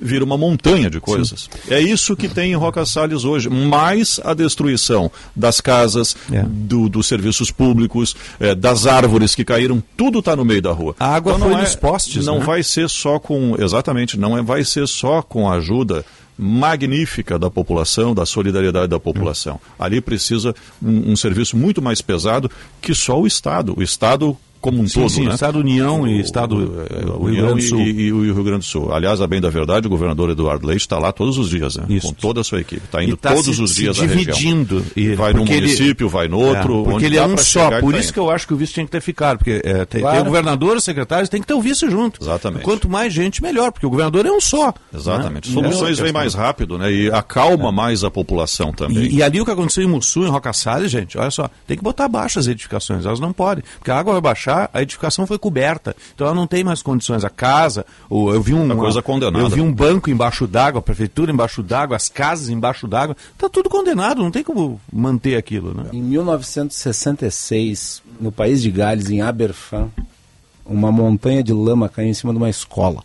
vira 0.00 0.24
uma 0.24 0.38
montanha 0.38 0.88
de 0.88 0.98
coisas. 0.98 1.48
Sim. 1.50 1.74
É 1.74 1.80
isso 1.80 2.16
que 2.16 2.28
tem 2.28 2.52
em 2.52 2.54
Roca 2.54 2.84
Salles 2.86 3.24
hoje, 3.24 3.50
mais 3.50 4.18
a 4.24 4.32
destruição 4.32 5.10
das 5.36 5.60
casas, 5.60 6.16
é. 6.32 6.42
do, 6.42 6.88
dos 6.88 7.06
serviços 7.06 7.50
públicos, 7.50 8.16
é, 8.38 8.54
das 8.54 8.86
árvores 8.86 9.34
que 9.34 9.44
caíram, 9.44 9.82
tudo 9.96 10.20
está 10.20 10.34
no 10.34 10.44
meio 10.44 10.62
da 10.62 10.72
rua. 10.72 10.94
A 10.98 11.14
água 11.14 11.34
então, 11.34 11.48
foi 11.48 11.58
é, 11.58 11.62
nos 11.62 11.76
postes. 11.76 12.24
Não 12.24 12.38
né? 12.38 12.44
vai 12.44 12.62
ser 12.62 12.88
só 12.88 13.18
com, 13.18 13.56
exatamente, 13.58 14.18
não 14.18 14.38
é, 14.38 14.42
vai 14.42 14.64
ser 14.64 14.88
só 14.88 15.20
com 15.20 15.48
a 15.48 15.56
ajuda 15.56 16.04
magnífica 16.40 17.38
da 17.38 17.50
população, 17.50 18.14
da 18.14 18.24
solidariedade 18.24 18.88
da 18.88 18.98
população. 18.98 19.60
Ali 19.78 20.00
precisa 20.00 20.54
um, 20.82 21.12
um 21.12 21.16
serviço 21.16 21.56
muito 21.56 21.82
mais 21.82 22.00
pesado 22.00 22.50
que 22.80 22.94
só 22.94 23.20
o 23.20 23.26
Estado. 23.26 23.74
O 23.76 23.82
Estado 23.82 24.36
como 24.60 24.80
um 24.80 24.86
sim, 24.86 25.00
todo, 25.00 25.10
sim, 25.10 25.24
né? 25.24 25.34
Estado 25.34 25.58
União 25.58 26.06
e 26.06 26.20
Estado 26.20 26.84
é, 26.90 27.10
União 27.18 27.58
e, 27.58 27.62
e, 27.62 28.00
e, 28.06 28.12
o 28.12 28.34
Rio 28.34 28.44
Grande 28.44 28.60
do 28.60 28.64
Sul. 28.64 28.92
Aliás, 28.92 29.20
a 29.20 29.26
bem 29.26 29.40
da 29.40 29.48
verdade, 29.48 29.86
o 29.86 29.90
governador 29.90 30.30
Eduardo 30.30 30.66
Leite 30.66 30.82
está 30.82 30.98
lá 30.98 31.12
todos 31.12 31.38
os 31.38 31.48
dias, 31.48 31.76
né? 31.76 31.86
Com 32.00 32.12
toda 32.12 32.40
a 32.40 32.44
sua 32.44 32.60
equipe. 32.60 32.82
Está 32.84 33.02
indo 33.02 33.16
tá 33.16 33.34
todos 33.34 33.56
se, 33.56 33.62
os 33.62 33.74
dias 33.74 33.98
à 33.98 34.06
dividindo. 34.06 34.84
E 34.94 35.14
vai 35.14 35.32
num 35.32 35.44
município, 35.44 36.06
ele, 36.06 36.12
vai 36.12 36.28
no 36.28 36.38
outro. 36.38 36.80
É, 36.80 36.84
porque 36.84 37.06
ele 37.06 37.16
é 37.16 37.26
um 37.26 37.36
só. 37.36 37.80
Por 37.80 37.92
tá 37.92 37.98
isso 37.98 38.12
que 38.12 38.18
eu 38.18 38.30
acho 38.30 38.46
que 38.46 38.54
o 38.54 38.56
vice 38.56 38.74
tinha 38.74 38.86
que 38.86 38.92
ter 38.92 39.00
ficado. 39.00 39.38
Porque 39.38 39.62
é, 39.64 39.84
tem, 39.84 40.00
claro. 40.00 40.16
tem, 40.16 40.22
o 40.22 40.24
governador, 40.26 40.76
os 40.76 40.84
secretários, 40.84 41.28
tem 41.28 41.40
que 41.40 41.46
ter 41.46 41.54
o 41.54 41.60
vice 41.60 41.88
junto. 41.90 42.22
Exatamente. 42.22 42.62
Quanto 42.64 42.88
mais 42.88 43.12
gente, 43.12 43.42
melhor. 43.42 43.72
Porque 43.72 43.86
o 43.86 43.90
governador 43.90 44.26
é 44.26 44.30
um 44.30 44.40
só. 44.40 44.72
Exatamente. 44.92 45.48
Né? 45.48 45.54
Soluções 45.54 45.98
vêm 45.98 46.12
mais 46.12 46.34
rápido, 46.34 46.76
né? 46.78 46.92
E 46.92 47.10
acalma 47.10 47.68
é. 47.68 47.72
mais 47.72 48.04
a 48.04 48.10
população 48.10 48.72
também. 48.72 49.06
E, 49.10 49.22
ali 49.22 49.40
o 49.40 49.44
que 49.44 49.50
aconteceu 49.50 49.84
em 49.84 49.86
Mussu, 49.86 50.24
em 50.24 50.28
Roca 50.28 50.52
Salles, 50.52 50.90
gente, 50.90 51.16
olha 51.16 51.30
só, 51.30 51.48
tem 51.66 51.76
que 51.76 51.82
botar 51.82 52.08
baixo 52.08 52.38
as 52.38 52.46
edificações. 52.46 53.06
Elas 53.06 53.20
não 53.20 53.32
podem. 53.32 53.64
Porque 53.78 53.90
a 53.90 53.98
água 53.98 54.12
vai 54.12 54.22
baixar, 54.22 54.49
a 54.50 54.82
edificação 54.82 55.26
foi 55.26 55.38
coberta. 55.38 55.94
Então 56.14 56.26
ela 56.26 56.34
não 56.34 56.46
tem 56.46 56.64
mais 56.64 56.82
condições. 56.82 57.24
A 57.24 57.30
casa, 57.30 57.84
o, 58.08 58.32
eu 58.32 58.42
vi 58.42 58.54
um. 58.54 58.64
Uma 58.64 58.76
coisa 58.76 59.02
condenada. 59.02 59.44
Eu 59.44 59.48
vi 59.48 59.60
um 59.60 59.72
banco 59.72 60.10
embaixo 60.10 60.46
d'água, 60.46 60.78
a 60.78 60.82
prefeitura 60.82 61.32
embaixo 61.32 61.62
d'água, 61.62 61.96
as 61.96 62.08
casas 62.08 62.48
embaixo 62.48 62.86
d'água. 62.86 63.16
Está 63.32 63.48
tudo 63.48 63.68
condenado, 63.68 64.22
não 64.22 64.30
tem 64.30 64.42
como 64.42 64.80
manter 64.92 65.36
aquilo. 65.36 65.74
Né? 65.74 65.84
Em 65.92 66.02
1966, 66.02 68.02
no 68.20 68.30
país 68.30 68.62
de 68.62 68.70
Gales, 68.70 69.10
em 69.10 69.20
Aberfan, 69.20 69.90
uma 70.64 70.92
montanha 70.92 71.42
de 71.42 71.52
lama 71.52 71.88
caiu 71.88 72.08
em 72.08 72.14
cima 72.14 72.32
de 72.32 72.38
uma 72.38 72.50
escola. 72.50 73.02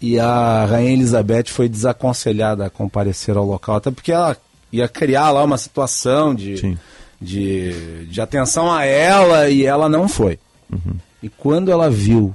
E 0.00 0.18
a 0.18 0.64
Rainha 0.64 0.92
Elizabeth 0.92 1.48
foi 1.48 1.68
desaconselhada 1.68 2.66
a 2.66 2.70
comparecer 2.70 3.36
ao 3.36 3.44
local, 3.44 3.76
até 3.76 3.90
porque 3.90 4.12
ela 4.12 4.36
ia 4.72 4.86
criar 4.86 5.30
lá 5.30 5.42
uma 5.42 5.58
situação 5.58 6.34
de, 6.34 6.78
de, 7.20 8.06
de 8.06 8.20
atenção 8.20 8.72
a 8.72 8.84
ela 8.84 9.48
e 9.48 9.64
ela 9.64 9.88
não 9.88 10.08
foi. 10.08 10.38
Uhum. 10.70 10.96
E 11.22 11.28
quando 11.28 11.70
ela 11.70 11.90
viu 11.90 12.34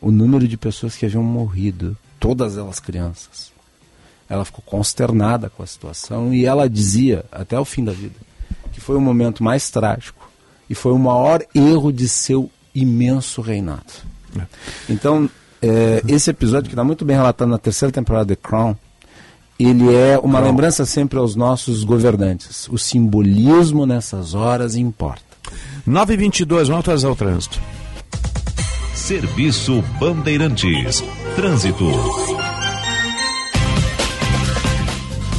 o 0.00 0.10
número 0.10 0.48
de 0.48 0.56
pessoas 0.56 0.96
que 0.96 1.06
haviam 1.06 1.22
morrido, 1.22 1.96
todas 2.18 2.58
elas 2.58 2.80
crianças, 2.80 3.52
ela 4.28 4.44
ficou 4.44 4.62
consternada 4.64 5.50
com 5.50 5.62
a 5.62 5.66
situação 5.66 6.32
e 6.32 6.44
ela 6.44 6.68
dizia, 6.68 7.24
até 7.30 7.58
o 7.58 7.64
fim 7.64 7.84
da 7.84 7.92
vida, 7.92 8.16
que 8.72 8.80
foi 8.80 8.96
o 8.96 9.00
momento 9.00 9.44
mais 9.44 9.70
trágico 9.70 10.30
e 10.68 10.74
foi 10.74 10.92
o 10.92 10.98
maior 10.98 11.44
erro 11.54 11.92
de 11.92 12.08
seu 12.08 12.50
imenso 12.74 13.40
reinado. 13.40 13.92
É. 14.38 14.46
Então, 14.88 15.28
é, 15.60 16.02
esse 16.08 16.30
episódio 16.30 16.68
que 16.68 16.74
está 16.74 16.82
muito 16.82 17.04
bem 17.04 17.16
relatado 17.16 17.48
na 17.48 17.58
terceira 17.58 17.92
temporada 17.92 18.26
de 18.26 18.36
Crown, 18.36 18.74
ele 19.64 19.94
é 19.94 20.18
uma 20.18 20.38
Crown. 20.38 20.44
lembrança 20.50 20.84
sempre 20.84 21.18
aos 21.18 21.36
nossos 21.36 21.84
governantes. 21.84 22.68
O 22.70 22.78
simbolismo 22.78 23.86
nessas 23.86 24.34
horas 24.34 24.76
importa. 24.76 25.22
922, 25.86 26.68
vamos 26.68 26.84
trazer 26.84 27.06
o 27.06 27.16
trânsito. 27.16 27.60
Serviço 28.94 29.82
Bandeirantes. 29.98 31.02
Trânsito. 31.34 31.90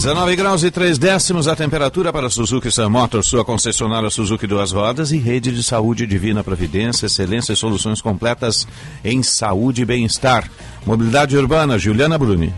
19 0.03 0.35
graus 0.35 0.63
e 0.65 0.69
3 0.69 0.97
décimos 0.97 1.47
a 1.47 1.55
temperatura 1.55 2.11
para 2.11 2.29
Suzuki 2.29 2.69
Sun 2.69 2.89
Motors, 2.89 3.25
sua 3.25 3.45
concessionária 3.45 4.09
Suzuki 4.09 4.45
Duas 4.45 4.73
Rodas 4.73 5.13
e 5.13 5.17
rede 5.17 5.49
de 5.49 5.63
saúde 5.63 6.05
Divina 6.05 6.43
Providência, 6.43 7.05
excelência 7.05 7.53
e 7.53 7.55
soluções 7.55 8.01
completas 8.01 8.67
em 9.01 9.23
saúde 9.23 9.83
e 9.83 9.85
bem-estar. 9.85 10.51
Mobilidade 10.85 11.37
urbana, 11.37 11.79
Juliana 11.79 12.17
Bruni. 12.17 12.53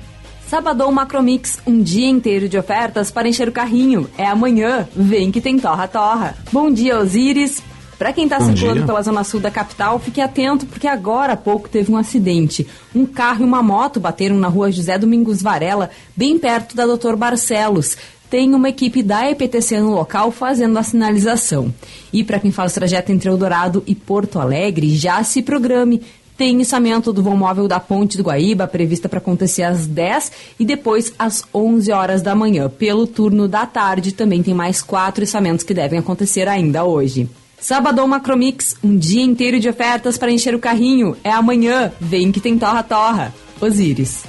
Sabadão 0.50 0.92
Macromix, 0.92 1.60
um 1.66 1.82
dia 1.82 2.08
inteiro 2.08 2.48
de 2.48 2.58
ofertas 2.58 3.10
para 3.10 3.28
encher 3.28 3.50
o 3.50 3.52
carrinho. 3.52 4.08
É 4.18 4.26
amanhã, 4.26 4.88
vem 4.96 5.32
que 5.32 5.42
tem 5.42 5.58
Torra 5.58 5.88
Torra. 5.88 6.36
Bom 6.52 6.72
dia, 6.72 7.00
Osíris. 7.00 7.64
Para 7.98 8.14
quem 8.14 8.26
está 8.26 8.40
circulando 8.40 8.80
dia. 8.80 8.86
pela 8.86 9.02
zona 9.02 9.24
sul 9.24 9.40
da 9.40 9.50
capital, 9.50 9.98
fique 10.00 10.20
atento 10.20 10.66
porque 10.66 10.88
agora 10.88 11.34
há 11.34 11.38
pouco 11.38 11.70
teve 11.70 11.92
um 11.92 11.98
acidente. 11.98 12.68
Um 12.94 13.06
carro 13.06 13.42
e 13.42 13.46
uma 13.46 13.64
moto 13.64 14.00
bateram 14.00 14.36
na 14.36 14.48
rua 14.48 14.72
José 14.72 14.98
Domingos 14.98 15.42
Varela, 15.42 15.90
bem 16.16 16.38
perto 16.38 16.76
da 16.76 16.86
Doutor 16.86 17.16
Barcelos. 17.16 17.98
Tem 18.30 18.54
uma 18.54 18.70
equipe 18.70 19.02
da 19.02 19.30
EPTC 19.30 19.80
no 19.80 19.96
local 19.96 20.30
fazendo 20.30 20.78
a 20.78 20.84
sinalização. 20.84 21.74
E 22.12 22.24
para 22.24 22.40
quem 22.40 22.52
faz 22.52 22.72
o 22.72 22.76
trajeto 22.76 23.12
entre 23.12 23.30
Eldorado 23.30 23.82
e 23.88 23.96
Porto 23.96 24.40
Alegre, 24.40 24.96
já 24.96 25.24
se 25.24 25.42
programe. 25.42 26.02
Tem 26.38 26.60
içamento 26.62 27.14
do 27.14 27.24
vão 27.24 27.38
móvel 27.38 27.68
da 27.68 27.80
Ponte 27.80 28.18
do 28.18 28.24
Guaíba, 28.24 28.68
prevista 28.68 29.08
para 29.08 29.20
acontecer 29.20 29.64
às 29.64 29.88
10 29.88 30.32
e 30.60 30.66
depois 30.66 31.14
às 31.18 31.44
11 31.54 31.92
horas 31.92 32.22
da 32.22 32.36
manhã. 32.36 32.70
Pelo 32.70 33.08
turno 33.08 33.48
da 33.48 33.66
tarde, 33.66 34.12
também 34.12 34.44
tem 34.44 34.54
mais 34.54 34.82
quatro 34.82 35.24
içamentos 35.24 35.64
que 35.64 35.74
devem 35.74 36.00
acontecer 36.00 36.48
ainda 36.48 36.84
hoje. 36.84 37.30
Sabadão 37.60 38.08
Macromix, 38.08 38.76
um 38.84 38.98
dia 38.98 39.24
inteiro 39.24 39.60
de 39.60 39.70
ofertas 39.70 40.18
para 40.18 40.32
encher 40.32 40.54
o 40.54 40.60
carrinho. 40.60 41.16
É 41.24 41.32
amanhã. 41.32 41.92
Vem 42.00 42.32
que 42.32 42.42
tem 42.42 42.58
torra 42.60 42.84
torra. 42.84 43.34
Osíris. 43.62 44.24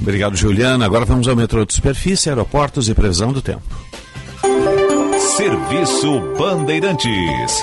Obrigado, 0.00 0.36
Juliana. 0.36 0.86
Agora 0.86 1.04
vamos 1.04 1.28
ao 1.28 1.36
metrô 1.36 1.66
de 1.66 1.74
superfície, 1.74 2.30
aeroportos 2.30 2.88
e 2.88 2.94
previsão 2.94 3.32
do 3.32 3.42
tempo. 3.42 3.62
Serviço 5.36 6.20
Bandeirantes. 6.38 7.62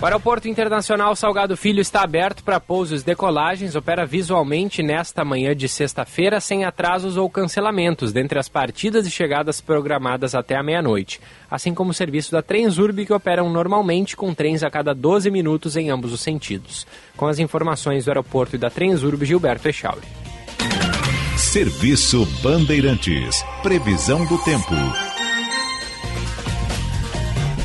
O 0.00 0.04
Aeroporto 0.04 0.46
Internacional 0.46 1.16
Salgado 1.16 1.56
Filho 1.56 1.80
está 1.80 2.02
aberto 2.02 2.44
para 2.44 2.60
pousos 2.60 3.02
e 3.02 3.04
decolagens, 3.04 3.74
opera 3.74 4.06
visualmente 4.06 4.80
nesta 4.80 5.24
manhã 5.24 5.56
de 5.56 5.68
sexta-feira, 5.68 6.38
sem 6.38 6.64
atrasos 6.64 7.16
ou 7.16 7.28
cancelamentos, 7.28 8.12
dentre 8.12 8.38
as 8.38 8.48
partidas 8.48 9.08
e 9.08 9.10
chegadas 9.10 9.60
programadas 9.60 10.36
até 10.36 10.54
a 10.54 10.62
meia-noite, 10.62 11.20
assim 11.50 11.74
como 11.74 11.90
o 11.90 11.94
serviço 11.94 12.30
da 12.30 12.40
Transurb, 12.40 13.04
que 13.04 13.12
operam 13.12 13.50
normalmente 13.50 14.16
com 14.16 14.32
trens 14.32 14.62
a 14.62 14.70
cada 14.70 14.94
12 14.94 15.32
minutos 15.32 15.76
em 15.76 15.90
ambos 15.90 16.12
os 16.12 16.20
sentidos. 16.20 16.86
Com 17.16 17.26
as 17.26 17.40
informações 17.40 18.04
do 18.04 18.10
aeroporto 18.12 18.54
e 18.54 18.58
da 18.58 18.70
Transurb, 18.70 19.24
Gilberto 19.24 19.68
Echauri. 19.68 20.06
Serviço 21.36 22.24
Bandeirantes. 22.40 23.44
Previsão 23.64 24.24
do 24.26 24.38
tempo. 24.38 25.07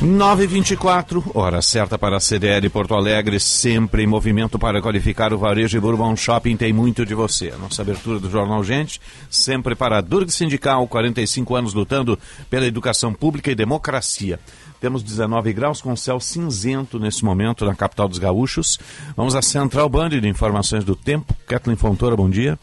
924, 0.04 1.24
hora 1.32 1.62
certa 1.62 1.96
para 1.96 2.18
a 2.18 2.20
CDL 2.20 2.68
Porto 2.68 2.94
Alegre, 2.94 3.40
sempre 3.40 4.02
em 4.02 4.06
movimento 4.06 4.58
para 4.58 4.82
qualificar 4.82 5.32
o 5.32 5.38
varejo 5.38 5.78
e 5.78 5.80
Bourbon 5.80 6.14
Shopping 6.14 6.58
tem 6.58 6.74
muito 6.74 7.06
de 7.06 7.14
você. 7.14 7.54
Nossa 7.58 7.80
abertura 7.80 8.20
do 8.20 8.28
Jornal 8.28 8.62
Gente, 8.62 9.00
sempre 9.30 9.74
para 9.74 9.96
a 9.96 10.00
Durg 10.02 10.30
Sindical, 10.30 10.86
45 10.86 11.54
anos 11.54 11.72
lutando 11.72 12.18
pela 12.50 12.66
educação 12.66 13.14
pública 13.14 13.50
e 13.50 13.54
democracia. 13.54 14.38
Temos 14.78 15.02
19 15.02 15.54
graus 15.54 15.80
com 15.80 15.96
céu 15.96 16.20
cinzento 16.20 16.98
nesse 16.98 17.24
momento 17.24 17.64
na 17.64 17.74
capital 17.74 18.06
dos 18.06 18.18
gaúchos. 18.18 18.78
Vamos 19.16 19.34
à 19.34 19.40
Central 19.40 19.88
Band 19.88 20.10
de 20.10 20.28
Informações 20.28 20.84
do 20.84 20.94
Tempo. 20.94 21.34
Kathleen 21.46 21.78
Fontoura, 21.78 22.14
bom 22.14 22.28
dia. 22.28 22.58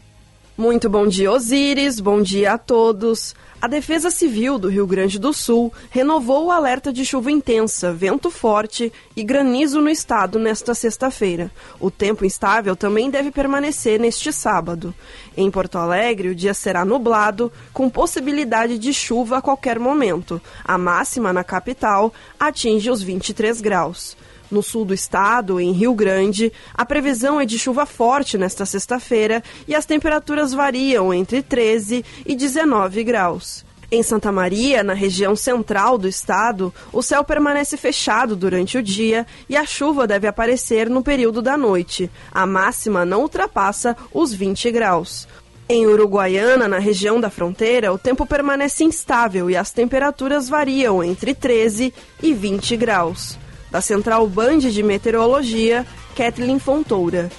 Muito 0.56 0.88
bom 0.88 1.08
dia, 1.08 1.32
Osíris. 1.32 1.98
Bom 1.98 2.22
dia 2.22 2.52
a 2.52 2.58
todos. 2.58 3.34
A 3.62 3.68
Defesa 3.68 4.10
Civil 4.10 4.58
do 4.58 4.68
Rio 4.68 4.84
Grande 4.88 5.20
do 5.20 5.32
Sul 5.32 5.72
renovou 5.88 6.46
o 6.46 6.50
alerta 6.50 6.92
de 6.92 7.06
chuva 7.06 7.30
intensa, 7.30 7.92
vento 7.92 8.28
forte 8.28 8.92
e 9.14 9.22
granizo 9.22 9.80
no 9.80 9.88
estado 9.88 10.36
nesta 10.36 10.74
sexta-feira. 10.74 11.48
O 11.78 11.88
tempo 11.88 12.24
instável 12.24 12.74
também 12.74 13.08
deve 13.08 13.30
permanecer 13.30 14.00
neste 14.00 14.32
sábado. 14.32 14.92
Em 15.36 15.48
Porto 15.48 15.78
Alegre, 15.78 16.30
o 16.30 16.34
dia 16.34 16.54
será 16.54 16.84
nublado, 16.84 17.52
com 17.72 17.88
possibilidade 17.88 18.76
de 18.78 18.92
chuva 18.92 19.38
a 19.38 19.42
qualquer 19.42 19.78
momento. 19.78 20.42
A 20.64 20.76
máxima 20.76 21.32
na 21.32 21.44
capital 21.44 22.12
atinge 22.40 22.90
os 22.90 23.00
23 23.00 23.60
graus. 23.60 24.16
No 24.52 24.62
sul 24.62 24.84
do 24.84 24.92
estado, 24.92 25.58
em 25.58 25.72
Rio 25.72 25.94
Grande, 25.94 26.52
a 26.74 26.84
previsão 26.84 27.40
é 27.40 27.46
de 27.46 27.58
chuva 27.58 27.86
forte 27.86 28.36
nesta 28.36 28.66
sexta-feira 28.66 29.42
e 29.66 29.74
as 29.74 29.86
temperaturas 29.86 30.52
variam 30.52 31.12
entre 31.14 31.42
13 31.42 32.04
e 32.26 32.36
19 32.36 33.02
graus. 33.02 33.64
Em 33.90 34.02
Santa 34.02 34.30
Maria, 34.30 34.84
na 34.84 34.92
região 34.92 35.34
central 35.34 35.96
do 35.96 36.06
estado, 36.06 36.70
o 36.92 37.00
céu 37.00 37.24
permanece 37.24 37.78
fechado 37.78 38.36
durante 38.36 38.76
o 38.76 38.82
dia 38.82 39.26
e 39.48 39.56
a 39.56 39.64
chuva 39.64 40.06
deve 40.06 40.26
aparecer 40.26 40.90
no 40.90 41.02
período 41.02 41.40
da 41.40 41.56
noite. 41.56 42.10
A 42.30 42.44
máxima 42.44 43.06
não 43.06 43.22
ultrapassa 43.22 43.96
os 44.12 44.34
20 44.34 44.70
graus. 44.70 45.26
Em 45.66 45.86
Uruguaiana, 45.86 46.68
na 46.68 46.78
região 46.78 47.18
da 47.18 47.30
fronteira, 47.30 47.90
o 47.90 47.96
tempo 47.96 48.26
permanece 48.26 48.84
instável 48.84 49.48
e 49.48 49.56
as 49.56 49.70
temperaturas 49.70 50.46
variam 50.46 51.02
entre 51.02 51.34
13 51.34 51.94
e 52.22 52.34
20 52.34 52.76
graus. 52.76 53.40
Da 53.72 53.80
Central 53.80 54.26
Band 54.26 54.58
de 54.58 54.82
Meteorologia, 54.82 55.86
Kathleen 56.14 56.58
Fontoura. 56.58 57.30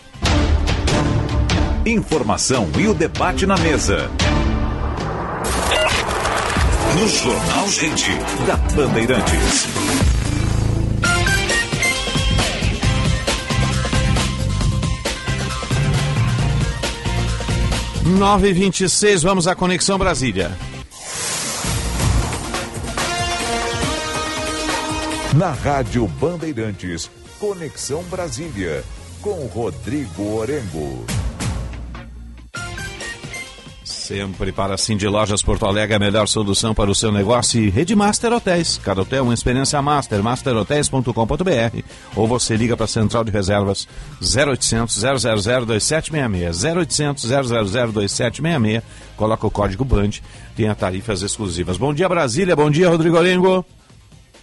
Informação 1.86 2.67
e 2.76 2.88
o 2.88 2.93
debate 2.96 3.46
na 3.46 3.56
mesa. 3.56 4.10
No 7.00 7.08
Jornal 7.08 7.69
Gente, 7.69 8.10
da 8.48 8.56
Bandeirantes. 8.56 9.67
9h26, 18.06 19.22
vamos 19.22 19.48
à 19.48 19.54
Conexão 19.54 20.00
Brasília. 20.00 20.52
Na 25.38 25.50
Rádio 25.50 26.06
Bandeirantes, 26.06 27.10
Conexão 27.39 28.04
Brasília, 28.04 28.84
com 29.19 29.48
Rodrigo 29.48 30.36
Orengo. 30.36 31.04
Sempre 33.84 34.52
para 34.52 34.78
Cindy 34.78 35.08
Lojas 35.08 35.41
Porto 35.41 35.65
Alegre, 35.65 35.96
a 35.96 36.00
melhor 36.00 36.28
solução 36.28 36.76
para 36.76 36.91
o 36.91 36.93
seu 36.93 37.12
negócio 37.12 37.60
e 37.60 37.72
Rede 37.72 37.96
Master 37.96 38.32
Hotéis. 38.32 38.78
Cada 38.84 39.02
hotel 39.02 39.24
uma 39.24 39.34
experiência 39.34 39.82
master, 39.82 40.22
masterhotels.com.br 40.22 41.82
ou 42.15 42.28
você 42.28 42.56
liga 42.56 42.78
para 42.78 42.86
a 42.86 42.88
Central 42.88 43.24
de 43.24 43.32
Reservas 43.32 43.88
0800 44.22 44.93
000 44.93 45.65
2766 45.65 46.63
0800 46.63 47.24
000 47.24 47.43
2766 47.91 48.84
coloca 49.17 49.48
o 49.48 49.52
código 49.52 49.84
BAND, 49.84 50.19
tem 50.56 50.72
tarifas 50.76 51.24
exclusivas. 51.24 51.76
Bom 51.76 51.91
dia 51.91 52.08
Brasília, 52.08 52.56
bom 52.56 52.69
dia 52.69 52.88
Rodrigo 52.88 53.17
Orengo. 53.17 53.65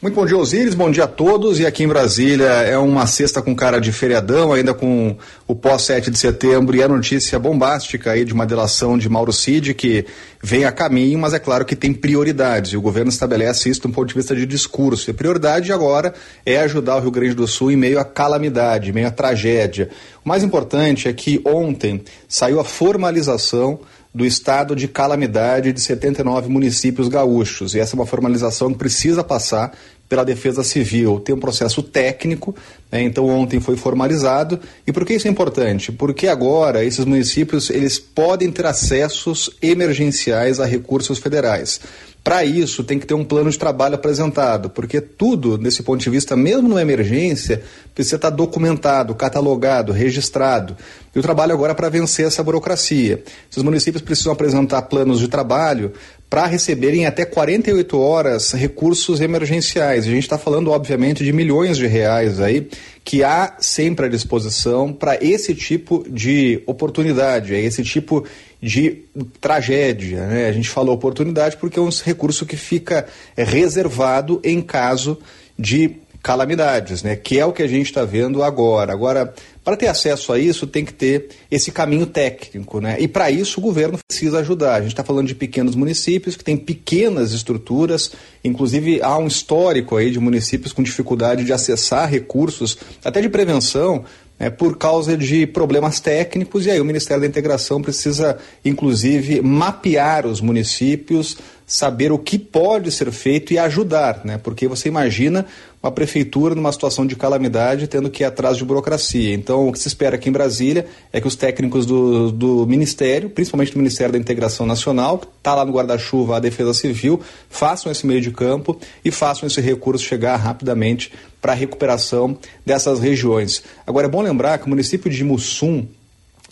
Muito 0.02 0.14
bom 0.14 0.24
dia, 0.24 0.38
Osíris. 0.38 0.74
Bom 0.74 0.90
dia 0.90 1.04
a 1.04 1.06
todos. 1.06 1.60
E 1.60 1.66
aqui 1.66 1.84
em 1.84 1.88
Brasília 1.88 2.46
é 2.46 2.78
uma 2.78 3.06
sexta 3.06 3.42
com 3.42 3.54
cara 3.54 3.78
de 3.78 3.92
feriadão, 3.92 4.50
ainda 4.50 4.72
com 4.72 5.14
o 5.46 5.54
pós-7 5.54 6.08
de 6.08 6.18
setembro 6.18 6.74
e 6.74 6.82
a 6.82 6.88
notícia 6.88 7.38
bombástica 7.38 8.12
aí 8.12 8.24
de 8.24 8.32
uma 8.32 8.46
delação 8.46 8.96
de 8.96 9.10
Mauro 9.10 9.30
Cid, 9.30 9.74
que 9.74 10.06
vem 10.42 10.64
a 10.64 10.72
caminho, 10.72 11.18
mas 11.18 11.34
é 11.34 11.38
claro 11.38 11.66
que 11.66 11.76
tem 11.76 11.92
prioridades. 11.92 12.72
E 12.72 12.78
o 12.78 12.80
governo 12.80 13.10
estabelece 13.10 13.68
isso 13.68 13.82
do 13.82 13.90
ponto 13.90 14.08
de 14.08 14.14
vista 14.14 14.34
de 14.34 14.46
discurso. 14.46 15.10
E 15.10 15.12
a 15.12 15.14
prioridade 15.14 15.70
agora 15.70 16.14
é 16.46 16.56
ajudar 16.60 16.96
o 16.96 17.00
Rio 17.00 17.10
Grande 17.10 17.34
do 17.34 17.46
Sul 17.46 17.70
em 17.70 17.76
meio 17.76 18.00
à 18.00 18.04
calamidade, 18.04 18.88
em 18.88 18.94
meio 18.94 19.08
à 19.08 19.10
tragédia. 19.10 19.90
O 20.24 20.28
mais 20.30 20.42
importante 20.42 21.08
é 21.08 21.12
que 21.12 21.42
ontem 21.44 22.02
saiu 22.26 22.58
a 22.58 22.64
formalização 22.64 23.80
do 24.12 24.26
estado 24.26 24.74
de 24.74 24.88
calamidade 24.88 25.72
de 25.72 25.80
79 25.80 26.48
municípios 26.48 27.08
gaúchos. 27.08 27.74
E 27.74 27.80
essa 27.80 27.94
é 27.94 27.98
uma 27.98 28.06
formalização 28.06 28.72
que 28.72 28.78
precisa 28.78 29.22
passar 29.22 29.72
pela 30.08 30.24
Defesa 30.24 30.64
Civil. 30.64 31.20
Tem 31.20 31.32
um 31.32 31.38
processo 31.38 31.84
técnico, 31.84 32.54
né? 32.90 33.00
então 33.00 33.28
ontem 33.28 33.60
foi 33.60 33.76
formalizado. 33.76 34.58
E 34.84 34.92
por 34.92 35.06
que 35.06 35.14
isso 35.14 35.28
é 35.28 35.30
importante? 35.30 35.92
Porque 35.92 36.26
agora 36.26 36.84
esses 36.84 37.04
municípios 37.04 37.70
eles 37.70 38.00
podem 38.00 38.50
ter 38.50 38.66
acessos 38.66 39.50
emergenciais 39.62 40.58
a 40.58 40.66
recursos 40.66 41.20
federais. 41.20 41.80
Para 42.22 42.44
isso, 42.44 42.84
tem 42.84 42.98
que 42.98 43.06
ter 43.06 43.14
um 43.14 43.24
plano 43.24 43.50
de 43.50 43.58
trabalho 43.58 43.94
apresentado, 43.94 44.68
porque 44.68 45.00
tudo, 45.00 45.56
desse 45.56 45.82
ponto 45.82 46.02
de 46.02 46.10
vista, 46.10 46.36
mesmo 46.36 46.68
numa 46.68 46.82
emergência, 46.82 47.62
precisa 47.94 48.16
estar 48.16 48.30
documentado, 48.30 49.14
catalogado, 49.14 49.90
registrado. 49.90 50.76
E 51.14 51.18
o 51.18 51.22
trabalho 51.22 51.54
agora 51.54 51.72
é 51.72 51.74
para 51.74 51.88
vencer 51.88 52.26
essa 52.26 52.42
burocracia. 52.42 53.22
Os 53.56 53.62
municípios 53.62 54.02
precisam 54.02 54.32
apresentar 54.32 54.82
planos 54.82 55.18
de 55.18 55.28
trabalho 55.28 55.92
para 56.28 56.46
receberem 56.46 57.06
até 57.06 57.24
48 57.24 57.98
horas 57.98 58.52
recursos 58.52 59.20
emergenciais. 59.20 60.04
A 60.04 60.10
gente 60.10 60.22
está 60.22 60.38
falando, 60.38 60.70
obviamente, 60.70 61.24
de 61.24 61.32
milhões 61.32 61.76
de 61.76 61.86
reais 61.86 62.38
aí 62.38 62.68
que 63.02 63.24
há 63.24 63.56
sempre 63.58 64.06
à 64.06 64.08
disposição 64.08 64.92
para 64.92 65.18
esse 65.20 65.54
tipo 65.54 66.04
de 66.08 66.62
oportunidade, 66.66 67.54
é 67.54 67.60
esse 67.60 67.82
tipo 67.82 68.24
de 68.62 69.04
tragédia. 69.40 70.26
Né? 70.26 70.46
A 70.46 70.52
gente 70.52 70.68
falou 70.68 70.94
oportunidade 70.94 71.56
porque 71.56 71.78
é 71.78 71.82
um 71.82 71.88
recurso 72.04 72.44
que 72.44 72.56
fica 72.56 73.06
reservado 73.36 74.40
em 74.44 74.60
caso 74.60 75.18
de 75.58 75.96
calamidades, 76.22 77.02
né? 77.02 77.16
Que 77.16 77.38
é 77.38 77.46
o 77.46 77.52
que 77.52 77.62
a 77.62 77.66
gente 77.66 77.86
está 77.86 78.04
vendo 78.04 78.42
agora. 78.42 78.92
Agora, 78.92 79.32
para 79.64 79.76
ter 79.76 79.88
acesso 79.88 80.32
a 80.32 80.38
isso, 80.38 80.66
tem 80.66 80.84
que 80.84 80.92
ter 80.92 81.28
esse 81.50 81.70
caminho 81.70 82.06
técnico, 82.06 82.80
né? 82.80 82.96
E 83.00 83.08
para 83.08 83.30
isso 83.30 83.58
o 83.58 83.62
governo 83.62 83.98
precisa 84.06 84.40
ajudar. 84.40 84.76
A 84.76 84.80
gente 84.80 84.92
está 84.92 85.04
falando 85.04 85.28
de 85.28 85.34
pequenos 85.34 85.74
municípios 85.74 86.36
que 86.36 86.44
têm 86.44 86.56
pequenas 86.56 87.32
estruturas, 87.32 88.12
inclusive 88.44 89.00
há 89.02 89.16
um 89.18 89.26
histórico 89.26 89.96
aí 89.96 90.10
de 90.10 90.20
municípios 90.20 90.72
com 90.72 90.82
dificuldade 90.82 91.44
de 91.44 91.52
acessar 91.52 92.08
recursos, 92.08 92.76
até 93.02 93.20
de 93.20 93.28
prevenção, 93.28 94.04
é, 94.40 94.48
por 94.48 94.78
causa 94.78 95.18
de 95.18 95.46
problemas 95.46 96.00
técnicos, 96.00 96.64
e 96.64 96.70
aí 96.70 96.80
o 96.80 96.84
Ministério 96.84 97.20
da 97.20 97.26
Integração 97.26 97.82
precisa, 97.82 98.38
inclusive, 98.64 99.42
mapear 99.42 100.26
os 100.26 100.40
municípios, 100.40 101.36
saber 101.70 102.10
o 102.10 102.18
que 102.18 102.36
pode 102.36 102.90
ser 102.90 103.12
feito 103.12 103.52
e 103.52 103.58
ajudar, 103.58 104.22
né? 104.24 104.36
Porque 104.42 104.66
você 104.66 104.88
imagina 104.88 105.46
uma 105.80 105.92
prefeitura 105.92 106.52
numa 106.52 106.72
situação 106.72 107.06
de 107.06 107.14
calamidade 107.14 107.86
tendo 107.86 108.10
que 108.10 108.24
ir 108.24 108.26
atrás 108.26 108.56
de 108.56 108.64
burocracia. 108.64 109.32
Então, 109.32 109.68
o 109.68 109.72
que 109.72 109.78
se 109.78 109.86
espera 109.86 110.16
aqui 110.16 110.28
em 110.28 110.32
Brasília 110.32 110.84
é 111.12 111.20
que 111.20 111.28
os 111.28 111.36
técnicos 111.36 111.86
do, 111.86 112.32
do 112.32 112.66
Ministério, 112.66 113.30
principalmente 113.30 113.70
do 113.70 113.78
Ministério 113.78 114.12
da 114.12 114.18
Integração 114.18 114.66
Nacional, 114.66 115.18
que 115.18 115.28
está 115.38 115.54
lá 115.54 115.64
no 115.64 115.72
guarda-chuva 115.72 116.38
a 116.38 116.40
Defesa 116.40 116.74
Civil, 116.74 117.20
façam 117.48 117.90
esse 117.92 118.04
meio 118.04 118.20
de 118.20 118.32
campo 118.32 118.76
e 119.04 119.12
façam 119.12 119.46
esse 119.46 119.60
recurso 119.60 120.04
chegar 120.04 120.34
rapidamente 120.34 121.12
para 121.40 121.52
a 121.52 121.54
recuperação 121.54 122.36
dessas 122.66 122.98
regiões. 122.98 123.62
Agora, 123.86 124.08
é 124.08 124.10
bom 124.10 124.22
lembrar 124.22 124.58
que 124.58 124.66
o 124.66 124.68
município 124.68 125.08
de 125.08 125.22
Mussum, 125.22 125.86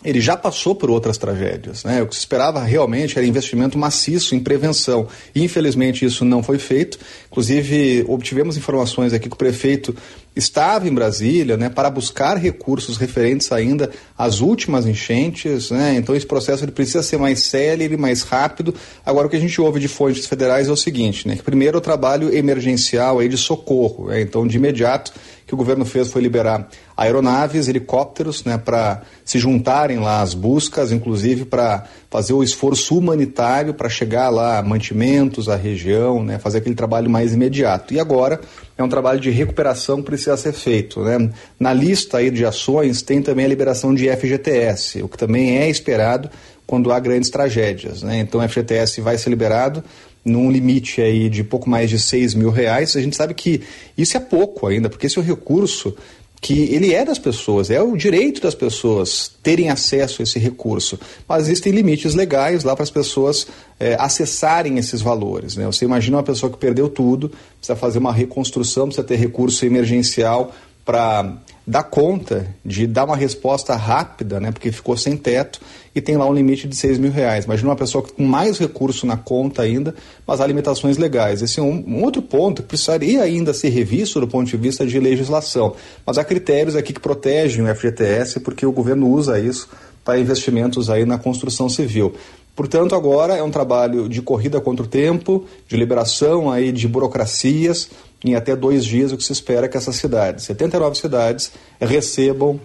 ele 0.03 0.21
já 0.21 0.37
passou 0.37 0.73
por 0.73 0.89
outras 0.89 1.17
tragédias. 1.17 1.83
Né? 1.83 2.01
O 2.01 2.07
que 2.07 2.15
se 2.15 2.21
esperava 2.21 2.63
realmente 2.63 3.17
era 3.17 3.27
investimento 3.27 3.77
maciço 3.77 4.33
em 4.33 4.39
prevenção. 4.39 5.07
Infelizmente, 5.35 6.05
isso 6.05 6.23
não 6.23 6.41
foi 6.41 6.57
feito. 6.57 6.97
Inclusive, 7.29 8.05
obtivemos 8.07 8.55
informações 8.55 9.13
aqui 9.13 9.27
que 9.27 9.35
o 9.35 9.37
prefeito 9.37 9.93
estava 10.35 10.87
em 10.87 10.93
Brasília 10.93 11.57
né, 11.57 11.69
para 11.69 11.89
buscar 11.89 12.37
recursos 12.37 12.95
referentes 12.95 13.51
ainda 13.51 13.91
às 14.17 14.39
últimas 14.39 14.85
enchentes. 14.85 15.69
Né? 15.69 15.95
Então, 15.97 16.15
esse 16.15 16.25
processo 16.25 16.63
ele 16.63 16.71
precisa 16.71 17.03
ser 17.03 17.17
mais 17.17 17.43
célere, 17.43 17.97
mais 17.97 18.21
rápido. 18.21 18.73
Agora, 19.05 19.27
o 19.27 19.29
que 19.29 19.35
a 19.35 19.39
gente 19.39 19.59
ouve 19.59 19.81
de 19.81 19.89
fontes 19.89 20.25
federais 20.25 20.69
é 20.69 20.71
o 20.71 20.77
seguinte: 20.77 21.27
né, 21.27 21.37
primeiro 21.43 21.77
o 21.77 21.81
trabalho 21.81 22.33
emergencial 22.33 23.19
aí 23.19 23.27
de 23.27 23.37
socorro. 23.37 24.07
Né? 24.07 24.21
Então, 24.21 24.47
de 24.47 24.55
imediato, 24.55 25.11
que 25.45 25.53
o 25.53 25.57
governo 25.57 25.83
fez 25.83 26.11
foi 26.11 26.21
liberar 26.21 26.69
aeronaves, 26.99 27.69
helicópteros, 27.69 28.43
né, 28.43 28.57
para 28.57 29.03
se 29.23 29.39
juntarem 29.39 29.99
lá 29.99 30.21
às 30.21 30.33
buscas, 30.33 30.91
inclusive 30.91 31.45
para 31.45 31.85
fazer 32.09 32.33
o 32.33 32.43
esforço 32.43 32.97
humanitário 32.97 33.73
para 33.73 33.87
chegar 33.87 34.29
lá 34.29 34.61
mantimentos 34.61 35.47
à 35.47 35.55
região, 35.55 36.21
né, 36.21 36.37
fazer 36.37 36.57
aquele 36.57 36.75
trabalho 36.75 37.09
mais 37.09 37.33
imediato. 37.33 37.93
E 37.93 38.01
agora 38.01 38.41
é 38.77 38.83
um 38.83 38.89
trabalho 38.89 39.21
de 39.21 39.29
recuperação 39.29 39.97
que 39.97 40.07
precisa 40.07 40.35
ser 40.35 40.51
feito. 40.51 41.01
Né? 41.01 41.29
Na 41.57 41.71
lista 41.71 42.17
aí 42.17 42.29
de 42.29 42.45
ações 42.45 43.01
tem 43.01 43.21
também 43.21 43.45
a 43.45 43.47
liberação 43.47 43.95
de 43.95 44.09
FGTS, 44.09 45.01
o 45.01 45.07
que 45.07 45.17
também 45.17 45.57
é 45.57 45.69
esperado 45.69 46.29
quando 46.67 46.91
há 46.91 46.99
grandes 46.99 47.29
tragédias. 47.29 48.03
Né? 48.03 48.19
Então, 48.19 48.41
o 48.41 48.47
FGTS 48.47 48.99
vai 48.99 49.17
ser 49.17 49.29
liberado 49.29 49.81
num 50.23 50.51
limite 50.51 51.01
aí 51.01 51.29
de 51.29 51.43
pouco 51.43 51.69
mais 51.69 51.89
de 51.89 51.97
6 51.97 52.35
mil 52.35 52.49
reais. 52.49 52.95
A 52.95 53.01
gente 53.01 53.15
sabe 53.15 53.33
que 53.33 53.61
isso 53.97 54.17
é 54.17 54.19
pouco 54.19 54.67
ainda, 54.67 54.89
porque 54.89 55.07
esse 55.07 55.17
é 55.17 55.21
um 55.21 55.25
recurso 55.25 55.95
que 56.41 56.73
ele 56.73 56.93
é 56.93 57.03
das 57.03 57.19
pessoas, 57.19 57.69
é 57.69 57.81
o 57.81 57.97
direito 57.97 58.41
das 58.41 58.55
pessoas 58.55 59.29
terem 59.43 59.69
acesso 59.69 60.21
a 60.21 60.23
esse 60.23 60.39
recurso. 60.39 60.97
Mas 61.27 61.43
existem 61.43 61.73
limites 61.73 62.15
legais 62.15 62.63
lá 62.63 62.75
para 62.75 62.83
as 62.83 62.89
pessoas 62.89 63.47
é, 63.79 63.95
acessarem 63.99 64.77
esses 64.77 65.01
valores. 65.01 65.57
Né? 65.57 65.65
Você 65.65 65.83
imagina 65.83 66.17
uma 66.17 66.23
pessoa 66.23 66.51
que 66.51 66.57
perdeu 66.57 66.87
tudo, 66.87 67.29
precisa 67.57 67.75
fazer 67.75 67.99
uma 67.99 68.13
reconstrução, 68.13 68.85
precisa 68.85 69.05
ter 69.05 69.17
recurso 69.17 69.65
emergencial 69.65 70.53
para 70.85 71.37
dar 71.67 71.83
conta 71.83 72.47
de 72.65 72.87
dar 72.87 73.05
uma 73.05 73.15
resposta 73.15 73.75
rápida, 73.75 74.39
né, 74.39 74.51
porque 74.51 74.71
ficou 74.71 74.97
sem 74.97 75.15
teto 75.15 75.61
e 75.93 76.01
tem 76.01 76.17
lá 76.17 76.25
um 76.27 76.33
limite 76.33 76.67
de 76.67 76.75
6 76.75 76.99
mil 76.99 77.11
reais. 77.11 77.45
Imagina 77.45 77.69
uma 77.69 77.75
pessoa 77.75 78.03
com 78.03 78.23
mais 78.23 78.57
recurso 78.57 79.05
na 79.05 79.17
conta 79.17 79.61
ainda, 79.61 79.93
mas 80.25 80.39
há 80.41 80.47
limitações 80.47 80.97
legais. 80.97 81.41
Esse 81.41 81.59
é 81.59 81.63
um, 81.63 81.83
um, 81.87 82.03
outro 82.03 82.21
ponto 82.21 82.61
que 82.61 82.69
precisaria 82.69 83.21
ainda 83.21 83.53
ser 83.53 83.69
revisto 83.69 84.19
do 84.19 84.27
ponto 84.27 84.47
de 84.47 84.57
vista 84.57 84.85
de 84.85 84.99
legislação. 84.99 85.75
Mas 86.05 86.17
há 86.17 86.23
critérios 86.23 86.75
aqui 86.75 86.93
que 86.93 86.99
protegem 86.99 87.63
o 87.63 87.75
FGTS, 87.75 88.39
porque 88.39 88.65
o 88.65 88.71
governo 88.71 89.09
usa 89.09 89.39
isso 89.39 89.69
para 90.03 90.19
investimentos 90.19 90.89
aí 90.89 91.05
na 91.05 91.17
construção 91.17 91.67
civil. 91.69 92.13
Portanto, 92.55 92.93
agora 92.93 93.37
é 93.37 93.43
um 93.43 93.51
trabalho 93.51 94.09
de 94.09 94.21
corrida 94.21 94.59
contra 94.59 94.83
o 94.83 94.87
tempo, 94.87 95.45
de 95.67 95.77
liberação 95.77 96.51
aí 96.51 96.73
de 96.73 96.87
burocracias, 96.87 97.89
em 98.23 98.35
até 98.35 98.53
dois 98.55 98.83
dias 98.83 99.13
o 99.13 99.17
que 99.17 99.23
se 99.23 99.31
espera 99.31 99.65
é 99.65 99.69
que 99.69 99.77
essas 99.77 99.95
cidades, 99.95 100.43
79 100.43 100.97
cidades, 100.97 101.53
recebam 101.79 102.59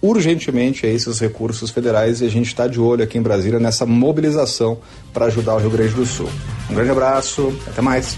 urgentemente 0.00 0.86
esses 0.86 1.18
recursos 1.18 1.70
federais 1.70 2.20
e 2.20 2.26
a 2.26 2.30
gente 2.30 2.46
está 2.46 2.66
de 2.66 2.80
olho 2.80 3.02
aqui 3.02 3.18
em 3.18 3.22
Brasília 3.22 3.58
nessa 3.58 3.84
mobilização 3.84 4.78
para 5.12 5.26
ajudar 5.26 5.54
o 5.54 5.58
Rio 5.58 5.70
Grande 5.70 5.94
do 5.94 6.06
Sul. 6.06 6.28
Um 6.70 6.74
grande 6.74 6.90
abraço, 6.90 7.52
até 7.66 7.82
mais. 7.82 8.16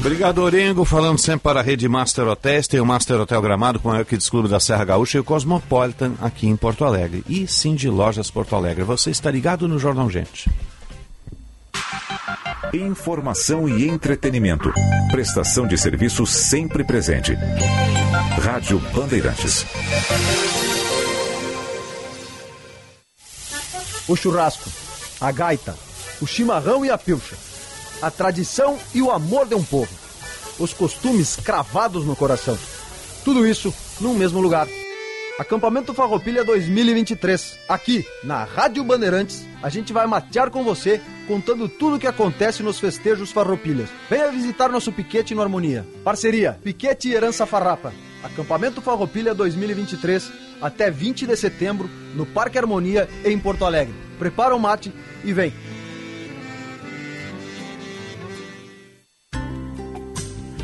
Obrigado, 0.00 0.38
Orengo. 0.38 0.82
Falando 0.86 1.18
sempre 1.18 1.40
para 1.40 1.60
a 1.60 1.62
rede 1.62 1.86
Master 1.86 2.26
Hotéis, 2.26 2.66
tem 2.66 2.80
o 2.80 2.86
Master 2.86 3.20
Hotel 3.20 3.42
Gramado 3.42 3.78
com 3.78 3.90
o 3.90 4.04
Kids 4.04 4.30
Clube 4.30 4.48
da 4.48 4.58
Serra 4.58 4.82
Gaúcha 4.82 5.18
e 5.18 5.20
o 5.20 5.24
Cosmopolitan 5.24 6.14
aqui 6.22 6.46
em 6.46 6.56
Porto 6.56 6.86
Alegre. 6.86 7.22
E 7.28 7.46
sim 7.46 7.74
de 7.74 7.90
Lojas 7.90 8.30
Porto 8.30 8.56
Alegre. 8.56 8.82
Você 8.82 9.10
está 9.10 9.30
ligado 9.30 9.68
no 9.68 9.78
Jornal 9.78 10.08
Gente. 10.08 10.50
Informação 12.72 13.68
e 13.68 13.88
entretenimento. 13.88 14.72
Prestação 15.10 15.66
de 15.66 15.76
serviço 15.76 16.24
sempre 16.24 16.84
presente. 16.84 17.34
Rádio 18.40 18.78
Bandeirantes. 18.94 19.66
O 24.06 24.14
churrasco, 24.14 24.70
a 25.20 25.32
gaita, 25.32 25.74
o 26.20 26.26
chimarrão 26.26 26.84
e 26.84 26.90
a 26.90 26.98
pilcha. 26.98 27.36
A 28.00 28.10
tradição 28.10 28.78
e 28.94 29.02
o 29.02 29.10
amor 29.10 29.48
de 29.48 29.56
um 29.56 29.64
povo. 29.64 29.92
Os 30.56 30.72
costumes 30.72 31.36
cravados 31.36 32.04
no 32.04 32.14
coração. 32.14 32.56
Tudo 33.24 33.44
isso 33.46 33.74
num 34.00 34.14
mesmo 34.14 34.40
lugar. 34.40 34.68
Acampamento 35.40 35.94
Farroupilha 35.94 36.44
2023. 36.44 37.60
Aqui, 37.66 38.04
na 38.22 38.44
Rádio 38.44 38.84
Bandeirantes, 38.84 39.46
a 39.62 39.70
gente 39.70 39.90
vai 39.90 40.06
matear 40.06 40.50
com 40.50 40.62
você, 40.62 41.00
contando 41.26 41.66
tudo 41.66 41.96
o 41.96 41.98
que 41.98 42.06
acontece 42.06 42.62
nos 42.62 42.78
festejos 42.78 43.32
Farroupilhas. 43.32 43.88
Venha 44.10 44.30
visitar 44.30 44.68
nosso 44.68 44.92
piquete 44.92 45.34
no 45.34 45.40
Harmonia. 45.40 45.86
Parceria 46.04 46.58
Piquete 46.62 47.08
e 47.08 47.14
Herança 47.14 47.46
Farrapa. 47.46 47.90
Acampamento 48.22 48.82
Farroupilha 48.82 49.32
2023, 49.32 50.30
até 50.60 50.90
20 50.90 51.26
de 51.26 51.36
setembro, 51.36 51.88
no 52.14 52.26
Parque 52.26 52.58
Harmonia, 52.58 53.08
em 53.24 53.38
Porto 53.38 53.64
Alegre. 53.64 53.94
Prepara 54.18 54.54
o 54.54 54.60
mate 54.60 54.92
e 55.24 55.32
vem! 55.32 55.54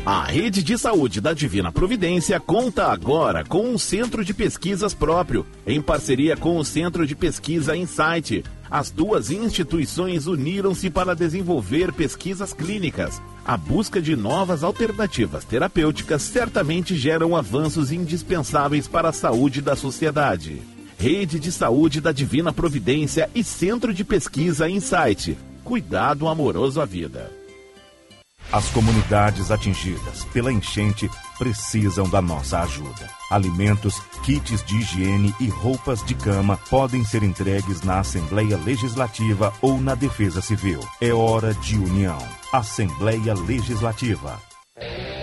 A 0.07 0.23
rede 0.23 0.63
de 0.63 0.77
saúde 0.77 1.19
da 1.19 1.33
Divina 1.33 1.69
Providência 1.69 2.39
conta 2.39 2.85
agora 2.85 3.43
com 3.43 3.67
um 3.67 3.77
centro 3.77 4.23
de 4.23 4.33
pesquisas 4.33 4.93
próprio, 4.93 5.45
em 5.65 5.81
parceria 5.81 6.37
com 6.37 6.57
o 6.57 6.63
Centro 6.63 7.05
de 7.05 7.13
Pesquisa 7.13 7.75
Insight. 7.75 8.41
As 8.71 8.89
duas 8.89 9.31
instituições 9.31 10.25
uniram-se 10.25 10.89
para 10.89 11.13
desenvolver 11.13 11.91
pesquisas 11.91 12.53
clínicas. 12.53 13.21
A 13.45 13.57
busca 13.57 14.01
de 14.01 14.15
novas 14.15 14.63
alternativas 14.63 15.43
terapêuticas 15.43 16.21
certamente 16.21 16.95
geram 16.95 17.35
avanços 17.35 17.91
indispensáveis 17.91 18.87
para 18.87 19.09
a 19.09 19.13
saúde 19.13 19.61
da 19.61 19.75
sociedade. 19.75 20.61
Rede 20.97 21.37
de 21.37 21.51
Saúde 21.51 21.99
da 21.99 22.13
Divina 22.13 22.53
Providência 22.53 23.29
e 23.35 23.43
Centro 23.43 23.93
de 23.93 24.05
Pesquisa 24.05 24.69
Insight. 24.69 25.37
Cuidado 25.65 26.29
amoroso 26.29 26.79
à 26.79 26.85
vida. 26.85 27.36
As 28.51 28.69
comunidades 28.69 29.51
atingidas 29.51 30.23
pela 30.31 30.51
enchente 30.51 31.09
precisam 31.37 32.09
da 32.09 32.21
nossa 32.21 32.61
ajuda. 32.61 33.09
Alimentos, 33.29 33.99
kits 34.23 34.63
de 34.63 34.77
higiene 34.77 35.35
e 35.39 35.47
roupas 35.47 36.03
de 36.05 36.15
cama 36.15 36.57
podem 36.69 37.03
ser 37.03 37.23
entregues 37.23 37.81
na 37.81 37.99
Assembleia 37.99 38.57
Legislativa 38.57 39.53
ou 39.61 39.81
na 39.81 39.95
Defesa 39.95 40.41
Civil. 40.41 40.79
É 41.01 41.13
hora 41.13 41.53
de 41.55 41.77
união. 41.77 42.17
Assembleia 42.53 43.33
Legislativa. 43.33 44.41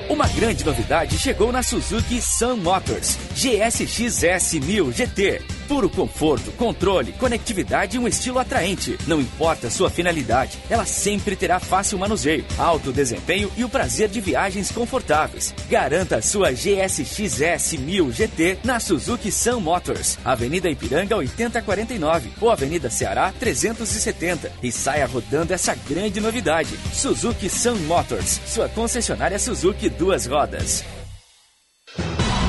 Uma 0.08 0.28
grande 0.28 0.64
novidade 0.64 1.18
chegou 1.18 1.50
na 1.50 1.62
Suzuki 1.62 2.20
Sun 2.20 2.56
Motors 2.56 3.18
GSX-S 3.34 4.60
1000 4.60 4.92
GT. 4.92 5.42
Puro 5.68 5.88
conforto, 5.88 6.52
controle, 6.52 7.12
conectividade 7.12 7.96
e 7.96 8.00
um 8.00 8.06
estilo 8.06 8.38
atraente. 8.38 8.98
Não 9.06 9.20
importa 9.20 9.70
sua 9.70 9.88
finalidade, 9.88 10.58
ela 10.68 10.84
sempre 10.84 11.34
terá 11.34 11.58
fácil 11.58 11.98
manuseio, 11.98 12.44
alto 12.58 12.92
desempenho 12.92 13.50
e 13.56 13.64
o 13.64 13.68
prazer 13.68 14.08
de 14.08 14.20
viagens 14.20 14.70
confortáveis. 14.70 15.54
Garanta 15.68 16.20
sua 16.20 16.52
GSX-S 16.52 17.78
1000 17.78 18.12
GT 18.12 18.58
na 18.62 18.78
Suzuki 18.78 19.32
Sun 19.32 19.60
Motors, 19.60 20.18
Avenida 20.24 20.68
Ipiranga 20.68 21.16
8049 21.16 22.32
ou 22.40 22.50
Avenida 22.50 22.90
Ceará 22.90 23.32
370 23.38 24.52
e 24.62 24.70
saia 24.70 25.06
rodando 25.06 25.52
essa 25.52 25.74
grande 25.88 26.20
novidade. 26.20 26.78
Suzuki 26.92 27.48
Sun 27.48 27.76
Motors, 27.86 28.40
sua 28.46 28.68
concessionária 28.68 29.38
Suzuki 29.38 29.88
duas 29.88 30.26
rodas. 30.26 30.84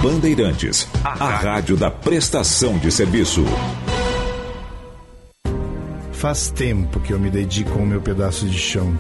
Bandeirantes, 0.06 0.88
a 1.04 1.30
rádio 1.30 1.76
da 1.76 1.90
prestação 1.90 2.78
de 2.78 2.92
serviço. 2.92 3.44
Faz 6.12 6.52
tempo 6.52 7.00
que 7.00 7.12
eu 7.12 7.20
me 7.20 7.32
dedico 7.32 7.72
ao 7.72 7.88
meu 7.88 8.00
pedaço 8.00 8.46
de 8.46 8.56
chão, 8.56 8.96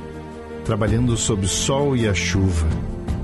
trabalhando 0.63 1.15
sob 1.15 1.46
o 1.46 1.48
sol 1.48 1.96
e 1.96 2.08
a 2.08 2.13
chuva, 2.15 2.65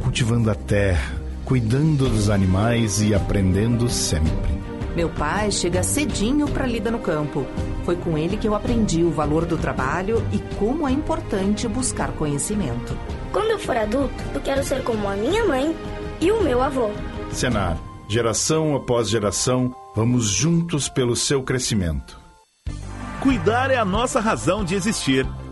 cultivando 0.04 0.52
a 0.52 0.54
terra, 0.54 1.12
cuidando 1.44 2.08
dos 2.08 2.30
animais 2.30 3.02
e 3.02 3.15
aprendendo 3.15 3.89
sempre. 3.89 4.62
Meu 4.96 5.10
pai 5.10 5.50
chega 5.50 5.82
cedinho 5.82 6.48
para 6.48 6.67
lida 6.67 6.91
no 6.91 7.00
campo. 7.00 7.48
Foi 7.84 7.96
com 7.96 8.15
ele 8.15 8.38
que 8.38 8.48
eu 8.48 8.54
aprendi 8.54 9.04
o 9.04 9.10
valor 9.10 9.44
do 9.44 9.58
trabalho 9.58 10.24
e 10.32 10.38
como 10.60 10.88
é 10.88 10.91
importante 10.91 11.67
buscar 11.67 12.12
conhecimento. 12.12 12.96
Quando 13.32 13.50
eu 13.50 13.58
for 13.58 13.76
adulto, 13.76 14.24
eu 14.36 14.41
quero 14.41 14.63
ser 14.63 14.84
como 14.84 15.10
a 15.10 15.15
minha 15.15 15.44
mãe 15.46 15.76
e 16.22 16.32
o 16.32 16.44
meu 16.44 16.62
avô. 16.62 16.91
Senar, 17.34 17.78
geração 18.08 18.76
após 18.76 19.10
geração, 19.10 19.74
vamos 19.96 20.26
juntos 20.26 20.89
pelo 20.89 21.15
seu 21.15 21.41
crescimento. 21.41 22.20
Cuidar 23.22 23.72
é 23.72 23.78
a 23.78 23.86
nossa 23.86 24.20
razão 24.20 24.63
de 24.63 24.76
existir. 24.76 25.26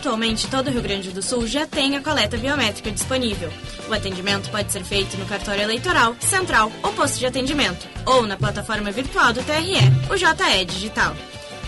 Atualmente, 0.00 0.48
todo 0.48 0.68
o 0.68 0.70
Rio 0.70 0.80
Grande 0.80 1.10
do 1.10 1.20
Sul 1.20 1.46
já 1.46 1.66
tem 1.66 1.94
a 1.94 2.00
coleta 2.00 2.38
biométrica 2.38 2.90
disponível. 2.90 3.52
O 3.86 3.92
atendimento 3.92 4.48
pode 4.48 4.72
ser 4.72 4.82
feito 4.82 5.14
no 5.18 5.26
cartório 5.26 5.60
eleitoral, 5.60 6.16
central 6.20 6.72
ou 6.82 6.90
posto 6.94 7.18
de 7.18 7.26
atendimento, 7.26 7.86
ou 8.06 8.26
na 8.26 8.34
plataforma 8.34 8.90
virtual 8.90 9.34
do 9.34 9.42
TRE, 9.42 9.76
o 10.10 10.16
JE 10.16 10.64
Digital. 10.64 11.14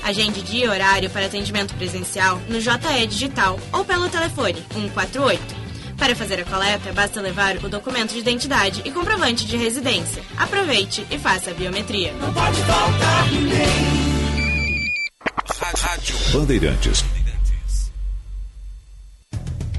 Agende 0.02 0.40
dia 0.40 0.64
e 0.64 0.68
horário 0.68 1.10
para 1.10 1.26
atendimento 1.26 1.74
presencial 1.74 2.40
no 2.48 2.58
JE 2.58 3.06
Digital 3.06 3.60
ou 3.70 3.84
pelo 3.84 4.08
telefone 4.08 4.64
148. 4.72 5.42
Para 5.98 6.16
fazer 6.16 6.40
a 6.40 6.44
coleta, 6.46 6.90
basta 6.94 7.20
levar 7.20 7.58
o 7.58 7.68
documento 7.68 8.14
de 8.14 8.20
identidade 8.20 8.80
e 8.82 8.90
comprovante 8.90 9.44
de 9.44 9.58
residência. 9.58 10.22
Aproveite 10.38 11.06
e 11.10 11.18
faça 11.18 11.50
a 11.50 11.54
biometria. 11.54 12.14
Não 12.14 12.32
pode 12.32 12.56
faltar 12.62 13.30
ninguém. 13.30 14.02
Rádio 15.82 16.16
Bandeirantes 16.32 17.04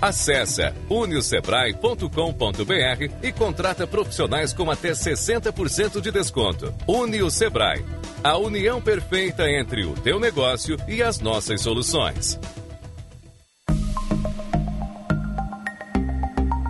Acesse 0.00 0.72
uniosebrae.com.br 0.88 3.12
e 3.22 3.32
contrata 3.32 3.86
profissionais 3.86 4.54
com 4.54 4.70
até 4.70 4.92
60% 4.92 6.00
de 6.00 6.10
desconto. 6.10 6.74
Unio 6.86 7.30
Sebrae, 7.30 7.84
a 8.24 8.38
união 8.38 8.80
perfeita 8.80 9.50
entre 9.50 9.84
o 9.84 9.92
teu 9.92 10.18
negócio 10.18 10.78
e 10.88 11.02
as 11.02 11.20
nossas 11.20 11.60
soluções. 11.60 12.40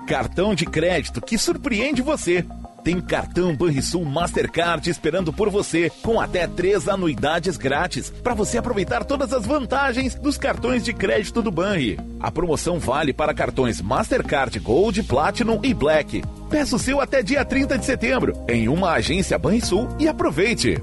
Cartão 0.08 0.56
de 0.56 0.66
crédito 0.66 1.20
que 1.20 1.38
surpreende 1.38 2.02
você. 2.02 2.44
Tem 2.90 3.00
cartão 3.00 3.55
Banrisul 3.55 4.05
Mastercard 4.05 4.90
esperando 4.90 5.33
por 5.33 5.48
você, 5.48 5.92
com 6.03 6.20
até 6.20 6.48
três 6.48 6.88
anuidades 6.88 7.57
grátis, 7.57 8.11
para 8.11 8.35
você 8.35 8.59
aproveitar 8.59 9.05
todas 9.05 9.33
as 9.33 9.46
vantagens 9.46 10.16
dos 10.16 10.37
cartões 10.37 10.85
de 10.85 10.92
crédito 10.92 11.40
do 11.40 11.53
Banri. 11.53 12.00
A 12.18 12.33
promoção 12.33 12.81
vale 12.81 13.12
para 13.12 13.33
cartões 13.33 13.81
Mastercard 13.81 14.58
Gold, 14.58 15.04
Platinum 15.04 15.60
e 15.62 15.73
Black. 15.73 16.21
Peça 16.50 16.75
o 16.75 16.81
seu 16.81 17.00
até 17.00 17.23
dia 17.23 17.44
30 17.44 17.79
de 17.79 17.85
setembro, 17.85 18.37
em 18.48 18.69
uma 18.69 18.90
agência 18.90 19.38
Banrisul 19.38 19.87
e 19.96 20.08
aproveite! 20.08 20.83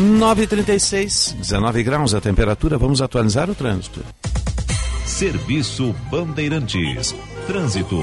9h36, 0.00 1.34
19 1.34 1.82
graus 1.82 2.14
a 2.14 2.20
temperatura. 2.22 2.78
Vamos 2.78 3.02
atualizar 3.02 3.50
o 3.50 3.54
trânsito. 3.54 4.00
Serviço 5.04 5.94
Bandeirantes. 6.10 7.14
Trânsito. 7.46 8.00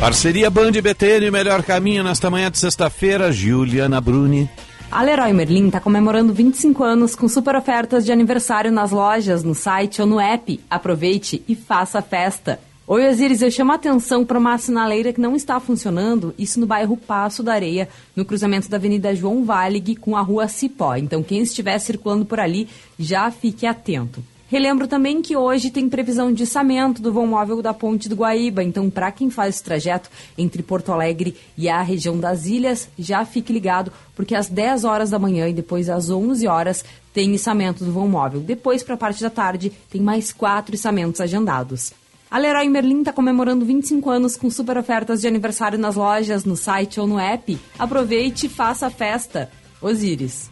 Parceria 0.00 0.50
Band 0.50 0.72
BTN, 0.72 1.30
melhor 1.30 1.62
caminho 1.62 2.02
nesta 2.02 2.28
manhã 2.28 2.50
de 2.50 2.58
sexta-feira. 2.58 3.30
Juliana 3.30 4.00
Bruni. 4.00 4.50
A 4.90 5.02
Leroy 5.02 5.32
Merlin 5.32 5.68
está 5.68 5.78
comemorando 5.78 6.34
25 6.34 6.82
anos 6.82 7.14
com 7.14 7.28
super 7.28 7.54
ofertas 7.54 8.04
de 8.04 8.10
aniversário 8.10 8.72
nas 8.72 8.90
lojas, 8.90 9.44
no 9.44 9.54
site 9.54 10.00
ou 10.00 10.08
no 10.08 10.18
app. 10.18 10.60
Aproveite 10.68 11.42
e 11.46 11.54
faça 11.54 12.00
a 12.00 12.02
festa. 12.02 12.58
Oi, 12.86 13.08
Osiris, 13.08 13.40
eu 13.40 13.50
chamo 13.50 13.72
a 13.72 13.76
atenção 13.76 14.26
para 14.26 14.38
uma 14.38 14.58
sinaleira 14.58 15.10
que 15.10 15.18
não 15.18 15.34
está 15.34 15.58
funcionando, 15.58 16.34
isso 16.38 16.60
no 16.60 16.66
bairro 16.66 16.98
Passo 16.98 17.42
da 17.42 17.54
Areia, 17.54 17.88
no 18.14 18.26
cruzamento 18.26 18.68
da 18.68 18.76
Avenida 18.76 19.14
João 19.14 19.42
Valig 19.42 19.96
com 19.96 20.14
a 20.14 20.20
Rua 20.20 20.48
Cipó. 20.48 20.94
Então, 20.94 21.22
quem 21.22 21.40
estiver 21.40 21.78
circulando 21.78 22.26
por 22.26 22.38
ali, 22.38 22.68
já 22.98 23.30
fique 23.30 23.64
atento. 23.64 24.22
Relembro 24.48 24.86
também 24.86 25.22
que 25.22 25.34
hoje 25.34 25.70
tem 25.70 25.88
previsão 25.88 26.30
de 26.30 26.42
içamento 26.42 27.00
do 27.00 27.10
vão 27.10 27.26
móvel 27.26 27.62
da 27.62 27.72
Ponte 27.72 28.06
do 28.06 28.16
Guaíba, 28.16 28.62
então 28.62 28.90
para 28.90 29.10
quem 29.10 29.30
faz 29.30 29.54
esse 29.54 29.64
trajeto 29.64 30.10
entre 30.36 30.62
Porto 30.62 30.92
Alegre 30.92 31.34
e 31.56 31.70
a 31.70 31.80
região 31.80 32.18
das 32.18 32.44
ilhas, 32.44 32.90
já 32.98 33.24
fique 33.24 33.50
ligado, 33.50 33.90
porque 34.14 34.34
às 34.34 34.50
10 34.50 34.84
horas 34.84 35.08
da 35.08 35.18
manhã 35.18 35.48
e 35.48 35.54
depois 35.54 35.88
às 35.88 36.10
11 36.10 36.46
horas 36.46 36.84
tem 37.14 37.34
içamento 37.34 37.82
do 37.82 37.92
vão 37.92 38.06
móvel. 38.06 38.40
Depois, 38.40 38.82
para 38.82 38.94
a 38.94 38.98
parte 38.98 39.22
da 39.22 39.30
tarde, 39.30 39.72
tem 39.88 40.02
mais 40.02 40.34
quatro 40.34 40.74
içamentos 40.74 41.22
agendados. 41.22 41.94
A 42.34 42.38
Leroy 42.38 42.68
Merlin 42.68 42.98
está 42.98 43.12
comemorando 43.12 43.64
25 43.64 44.10
anos 44.10 44.36
com 44.36 44.50
super 44.50 44.76
ofertas 44.76 45.20
de 45.20 45.28
aniversário 45.28 45.78
nas 45.78 45.94
lojas, 45.94 46.44
no 46.44 46.56
site 46.56 46.98
ou 46.98 47.06
no 47.06 47.16
app. 47.16 47.56
Aproveite 47.78 48.46
e 48.46 48.48
faça 48.48 48.88
a 48.88 48.90
festa. 48.90 49.48
Osíris. 49.80 50.50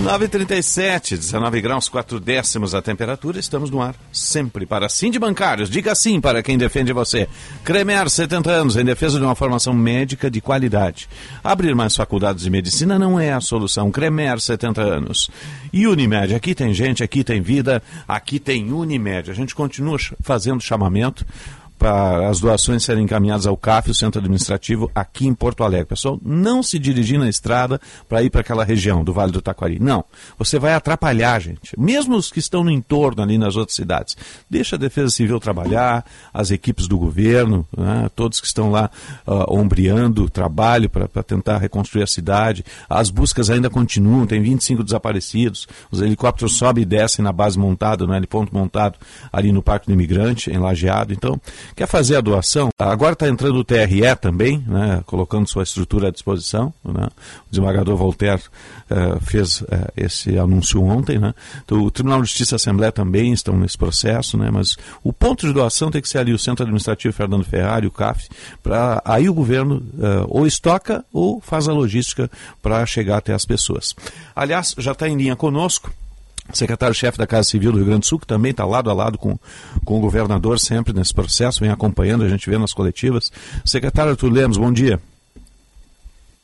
9h37, 0.00 1.18
19 1.18 1.60
graus, 1.60 1.86
4 1.90 2.18
décimos 2.18 2.74
a 2.74 2.80
temperatura, 2.80 3.38
estamos 3.38 3.70
no 3.70 3.82
ar, 3.82 3.94
sempre 4.10 4.64
para 4.64 4.88
sim 4.88 5.10
de 5.10 5.18
bancários. 5.18 5.68
Diga 5.68 5.94
sim 5.94 6.22
para 6.22 6.42
quem 6.42 6.56
defende 6.56 6.90
você. 6.90 7.28
Cremer, 7.62 8.08
70 8.08 8.50
anos, 8.50 8.76
em 8.76 8.84
defesa 8.84 9.18
de 9.18 9.24
uma 9.24 9.34
formação 9.34 9.74
médica 9.74 10.30
de 10.30 10.40
qualidade. 10.40 11.06
Abrir 11.44 11.74
mais 11.74 11.94
faculdades 11.94 12.42
de 12.42 12.48
medicina 12.48 12.98
não 12.98 13.20
é 13.20 13.30
a 13.30 13.42
solução. 13.42 13.90
Cremer, 13.90 14.40
70 14.40 14.80
anos. 14.80 15.30
E 15.70 15.86
Unimed, 15.86 16.34
aqui 16.34 16.54
tem 16.54 16.72
gente, 16.72 17.04
aqui 17.04 17.22
tem 17.22 17.42
vida, 17.42 17.82
aqui 18.08 18.38
tem 18.38 18.72
Unimed. 18.72 19.30
A 19.30 19.34
gente 19.34 19.54
continua 19.54 19.98
fazendo 20.22 20.62
chamamento 20.62 21.26
para 21.80 22.28
as 22.28 22.40
doações 22.40 22.84
serem 22.84 23.04
encaminhadas 23.04 23.46
ao 23.46 23.56
CAF, 23.56 23.90
o 23.90 23.94
Centro 23.94 24.20
Administrativo, 24.20 24.90
aqui 24.94 25.26
em 25.26 25.32
Porto 25.32 25.64
Alegre. 25.64 25.86
Pessoal, 25.86 26.20
não 26.22 26.62
se 26.62 26.78
dirigir 26.78 27.18
na 27.18 27.26
estrada 27.26 27.80
para 28.06 28.22
ir 28.22 28.28
para 28.28 28.42
aquela 28.42 28.62
região 28.62 29.02
do 29.02 29.14
Vale 29.14 29.32
do 29.32 29.40
Taquari. 29.40 29.78
Não. 29.80 30.04
Você 30.38 30.58
vai 30.58 30.74
atrapalhar, 30.74 31.40
gente. 31.40 31.72
Mesmo 31.78 32.16
os 32.16 32.30
que 32.30 32.38
estão 32.38 32.62
no 32.62 32.70
entorno 32.70 33.22
ali 33.22 33.38
nas 33.38 33.56
outras 33.56 33.74
cidades. 33.76 34.14
Deixa 34.48 34.76
a 34.76 34.78
Defesa 34.78 35.08
Civil 35.08 35.40
trabalhar, 35.40 36.04
as 36.34 36.50
equipes 36.50 36.86
do 36.86 36.98
governo, 36.98 37.66
né, 37.74 38.10
todos 38.14 38.42
que 38.42 38.46
estão 38.46 38.70
lá 38.70 38.90
uh, 39.26 39.58
ombreando 39.58 40.28
trabalho 40.28 40.90
para 40.90 41.22
tentar 41.22 41.56
reconstruir 41.56 42.02
a 42.02 42.06
cidade. 42.06 42.62
As 42.90 43.08
buscas 43.08 43.48
ainda 43.48 43.70
continuam, 43.70 44.26
tem 44.26 44.42
25 44.42 44.84
desaparecidos. 44.84 45.66
Os 45.90 46.02
helicópteros 46.02 46.58
sobem 46.58 46.82
e 46.82 46.84
descem 46.84 47.24
na 47.24 47.32
base 47.32 47.58
montada, 47.58 48.06
no 48.06 48.14
heliponto 48.14 48.54
montado 48.54 48.98
ali 49.32 49.50
no 49.50 49.62
Parque 49.62 49.86
do 49.86 49.94
Imigrante, 49.94 50.50
em 50.50 50.58
Lajeado. 50.58 51.14
Então, 51.14 51.40
Quer 51.74 51.86
fazer 51.86 52.16
a 52.16 52.20
doação? 52.20 52.70
Agora 52.78 53.12
está 53.12 53.28
entrando 53.28 53.56
o 53.56 53.64
TRE 53.64 54.16
também, 54.20 54.62
né, 54.66 55.02
colocando 55.06 55.48
sua 55.48 55.62
estrutura 55.62 56.08
à 56.08 56.10
disposição. 56.10 56.72
Né? 56.84 57.08
O 57.46 57.50
desembargador 57.50 57.96
Voltaire 57.96 58.42
uh, 58.90 59.20
fez 59.20 59.60
uh, 59.62 59.66
esse 59.96 60.38
anúncio 60.38 60.82
ontem. 60.82 61.18
Né? 61.18 61.34
Então, 61.64 61.82
o 61.82 61.90
Tribunal 61.90 62.20
de 62.22 62.28
Justiça 62.28 62.54
e 62.54 62.56
a 62.56 62.56
Assembleia 62.56 62.92
também 62.92 63.32
estão 63.32 63.56
nesse 63.56 63.78
processo, 63.78 64.36
né? 64.36 64.50
mas 64.50 64.76
o 65.02 65.12
ponto 65.12 65.46
de 65.46 65.52
doação 65.52 65.90
tem 65.90 66.02
que 66.02 66.08
ser 66.08 66.18
ali 66.18 66.32
o 66.32 66.38
Centro 66.38 66.64
Administrativo 66.64 67.14
Fernando 67.14 67.44
Ferrari, 67.44 67.86
o 67.86 67.90
CAF, 67.90 68.28
para 68.62 69.00
aí 69.04 69.28
o 69.28 69.34
governo 69.34 69.76
uh, 69.76 70.26
ou 70.28 70.46
estoca 70.46 71.04
ou 71.12 71.40
faz 71.40 71.68
a 71.68 71.72
logística 71.72 72.30
para 72.62 72.84
chegar 72.86 73.18
até 73.18 73.32
as 73.32 73.44
pessoas. 73.44 73.94
Aliás, 74.34 74.74
já 74.78 74.92
está 74.92 75.08
em 75.08 75.16
linha 75.16 75.36
conosco 75.36 75.90
secretário-chefe 76.58 77.18
da 77.18 77.26
Casa 77.26 77.44
Civil 77.44 77.72
do 77.72 77.78
Rio 77.78 77.86
Grande 77.86 78.00
do 78.00 78.06
Sul, 78.06 78.18
que 78.18 78.26
também 78.26 78.50
está 78.50 78.64
lado 78.64 78.90
a 78.90 78.92
lado 78.92 79.18
com, 79.18 79.38
com 79.84 79.98
o 79.98 80.00
governador 80.00 80.58
sempre 80.58 80.92
nesse 80.92 81.14
processo, 81.14 81.60
vem 81.60 81.70
acompanhando, 81.70 82.24
a 82.24 82.28
gente 82.28 82.48
vê 82.48 82.58
nas 82.58 82.72
coletivas. 82.72 83.30
Secretário 83.64 84.12
Arthur 84.12 84.32
Lemos, 84.32 84.58
bom 84.58 84.72
dia. 84.72 85.00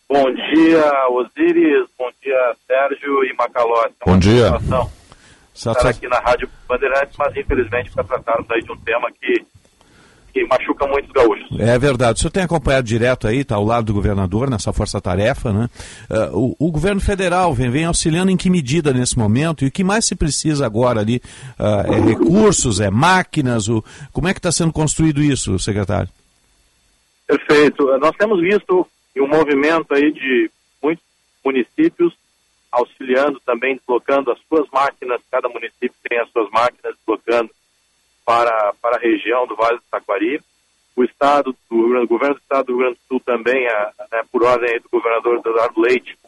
Bom 0.09 0.33
dia, 0.33 1.09
Osiris, 1.11 1.89
bom 1.99 2.11
dia, 2.23 2.57
Sérgio 2.67 3.25
e 3.25 3.35
Macalossi. 3.35 3.95
É 4.01 4.11
bom 4.11 4.19
dia. 4.19 4.53
Estar 5.53 5.89
aqui 5.89 6.07
na 6.07 6.19
Rádio 6.21 6.49
Bandeirantes, 6.69 7.17
mas 7.19 7.37
infelizmente 7.37 7.91
para 7.91 8.05
tratarmos 8.05 8.51
aí 8.51 8.63
de 8.63 8.71
um 8.71 8.77
tema 8.77 9.11
que 9.11 9.45
que 10.37 10.45
machuca 10.45 10.87
muito 10.87 11.07
os 11.07 11.13
gaúchos. 11.13 11.59
É 11.59 11.79
verdade. 11.79 12.19
O 12.19 12.21
senhor 12.21 12.31
tem 12.31 12.43
acompanhado 12.43 12.87
direto 12.87 13.27
aí, 13.27 13.39
está 13.39 13.55
ao 13.55 13.65
lado 13.65 13.87
do 13.87 13.95
governador 13.95 14.51
nessa 14.51 14.71
força-tarefa, 14.71 15.51
né? 15.51 15.71
Uh, 16.11 16.57
o, 16.59 16.67
o, 16.69 16.71
governo 16.71 17.01
federal 17.01 17.55
vem, 17.55 17.71
vem 17.71 17.87
auxiliando 17.87 18.31
em 18.31 18.37
que 18.37 18.51
medida 18.51 18.93
nesse 18.93 19.19
momento 19.19 19.65
e 19.65 19.69
o 19.69 19.73
que 19.73 19.83
mais 19.83 20.05
se 20.05 20.15
precisa 20.15 20.67
agora 20.67 21.01
ali 21.01 21.23
uh, 21.59 21.91
é 21.91 22.01
recursos, 22.01 22.81
é 22.81 22.91
máquinas, 22.91 23.67
o, 23.69 23.83
como 24.13 24.29
é 24.29 24.35
que 24.35 24.39
está 24.39 24.53
sendo 24.53 24.73
construído 24.73 25.23
isso, 25.23 25.59
secretário? 25.59 26.11
Perfeito. 27.27 27.87
Nós 27.99 28.15
temos 28.17 28.39
visto 28.41 28.87
um 29.17 29.27
movimento 29.27 29.95
aí 29.95 30.13
de 30.13 30.51
muitos 30.83 31.05
municípios 31.43 32.13
auxiliando 32.71 33.41
também, 33.41 33.77
deslocando 33.77 34.31
as 34.31 34.39
suas 34.47 34.69
máquinas, 34.71 35.23
cada 35.31 35.49
município 35.49 35.95
tem 36.07 36.19
as 36.19 36.29
suas 36.31 36.51
máquinas 36.51 36.95
deslocando 36.99 37.51
para, 38.27 38.75
para 38.83 38.97
a 38.97 39.01
região 39.01 39.47
do 39.47 39.55
Vale 39.55 39.79
do 39.79 39.85
Taquari. 39.89 40.43
O 40.97 41.05
Estado, 41.05 41.57
do, 41.71 42.03
o 42.03 42.07
governo 42.07 42.35
do 42.35 42.41
Estado 42.41 42.67
do 42.67 42.73
Rio 42.73 42.79
Grande 42.79 42.95
do 42.97 43.07
Sul 43.07 43.21
também, 43.21 43.69
a, 43.69 43.93
né, 44.11 44.23
por 44.33 44.43
ordem 44.43 44.81
do 44.81 44.89
governador 44.91 45.39
Eduardo 45.39 45.81
Leite, 45.81 46.19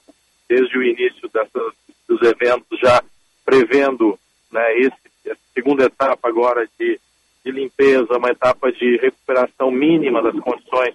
desde 0.48 0.78
o 0.78 0.82
início 0.82 1.28
dessas, 1.28 1.74
dos 2.06 2.22
eventos, 2.22 2.78
já 2.78 3.02
prevendo 3.44 4.16
né, 4.52 4.78
esse, 4.78 4.96
essa 5.26 5.40
segunda 5.52 5.86
etapa 5.86 6.28
agora 6.28 6.68
de, 6.78 7.00
de 7.44 7.50
limpeza, 7.50 8.16
uma 8.16 8.30
etapa 8.30 8.70
de 8.70 8.96
recuperação 8.98 9.70
mínima 9.70 10.22
das 10.22 10.38
condições. 10.38 10.94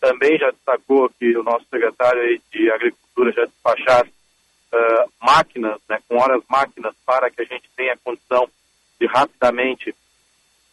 Também 0.00 0.36
já 0.36 0.50
destacou 0.50 1.08
que 1.08 1.36
o 1.36 1.44
nosso 1.44 1.64
secretário 1.70 2.40
de 2.52 2.70
Agricultura 2.70 3.32
já 3.32 3.44
despachar 3.44 4.04
uh, 4.04 5.12
máquinas, 5.20 5.80
né, 5.88 5.98
com 6.08 6.18
horas 6.18 6.42
máquinas, 6.50 6.92
para 7.06 7.30
que 7.30 7.40
a 7.40 7.44
gente 7.44 7.70
tenha 7.76 7.96
condição 8.04 8.48
de 9.00 9.06
rapidamente 9.06 9.94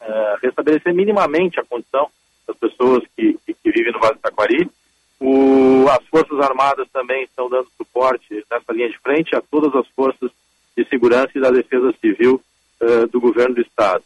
uh, 0.02 0.38
restabelecer 0.42 0.94
minimamente 0.94 1.60
a 1.60 1.66
condição 1.66 2.08
das 2.48 2.58
pessoas 2.58 3.04
que, 3.16 3.38
que, 3.46 3.54
que 3.54 3.72
vivem 3.72 3.94
no 3.94 4.00
Vale 4.00 4.16
do 4.16 4.20
Taquari. 4.20 4.70
O, 5.20 5.86
as 5.90 6.06
Forças 6.08 6.40
Armadas 6.40 6.88
também 6.92 7.24
estão 7.24 7.50
dando 7.50 7.68
suporte 7.78 8.44
nessa 8.50 8.72
linha 8.72 8.90
de 8.90 8.98
frente 9.00 9.36
a 9.36 9.42
todas 9.42 9.76
as 9.76 9.88
forças 9.90 10.32
de 10.76 10.86
segurança 10.86 11.32
e 11.36 11.42
da 11.42 11.52
defesa 11.52 11.94
civil 12.00 12.42
uh, 12.82 13.08
do 13.08 13.20
governo 13.20 13.56
do 13.56 13.62
Estado. 13.62 14.04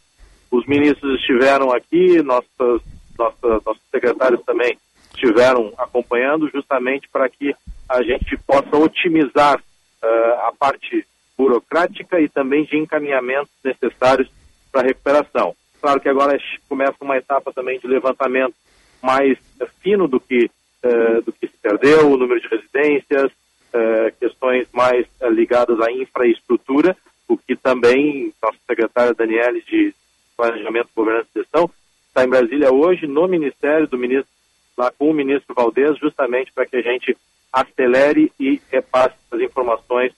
Os 0.50 0.66
ministros 0.66 1.18
estiveram 1.20 1.72
aqui, 1.72 2.22
nossas, 2.22 2.82
nossos 3.18 3.82
secretários 3.90 4.42
também 4.44 4.76
estiveram 5.14 5.72
acompanhando, 5.78 6.50
justamente 6.50 7.08
para 7.08 7.28
que 7.28 7.54
a 7.88 8.02
gente 8.02 8.36
possa 8.46 8.76
otimizar 8.76 9.58
uh, 9.58 10.48
a 10.48 10.52
parte 10.58 11.06
burocrática 11.36 12.20
e 12.20 12.28
também 12.28 12.64
de 12.64 12.76
encaminhamentos 12.76 13.52
necessários 13.64 14.28
para 14.70 14.82
a 14.82 14.84
recuperação. 14.84 15.54
Claro 15.84 16.00
que 16.00 16.08
agora 16.08 16.38
começa 16.66 16.96
uma 17.02 17.18
etapa 17.18 17.52
também 17.52 17.78
de 17.78 17.86
levantamento 17.86 18.54
mais 19.02 19.36
uh, 19.60 19.66
fino 19.82 20.08
do 20.08 20.18
que, 20.18 20.50
uh, 20.82 21.20
do 21.20 21.30
que 21.30 21.46
se 21.46 21.58
perdeu, 21.60 22.10
o 22.10 22.16
número 22.16 22.40
de 22.40 22.48
residências, 22.48 23.30
uh, 23.30 24.10
questões 24.18 24.66
mais 24.72 25.06
ligadas 25.30 25.78
à 25.82 25.92
infraestrutura, 25.92 26.96
o 27.28 27.36
que 27.36 27.54
também 27.54 28.32
nossa 28.42 28.56
secretária 28.66 29.12
Daniele 29.12 29.60
de 29.60 29.94
Planejamento, 30.34 30.88
Governança 30.96 31.28
e 31.36 31.40
Gestão 31.40 31.70
está 32.08 32.24
em 32.24 32.30
Brasília 32.30 32.72
hoje, 32.72 33.06
no 33.06 33.28
Ministério 33.28 33.86
do 33.86 33.98
Ministro, 33.98 34.32
lá 34.78 34.90
com 34.90 35.10
o 35.10 35.14
ministro 35.14 35.54
Valdez, 35.54 35.98
justamente 35.98 36.50
para 36.50 36.64
que 36.64 36.76
a 36.76 36.82
gente 36.82 37.14
acelere 37.52 38.32
e 38.40 38.58
repasse 38.72 39.16
as 39.30 39.38
informações 39.38 40.14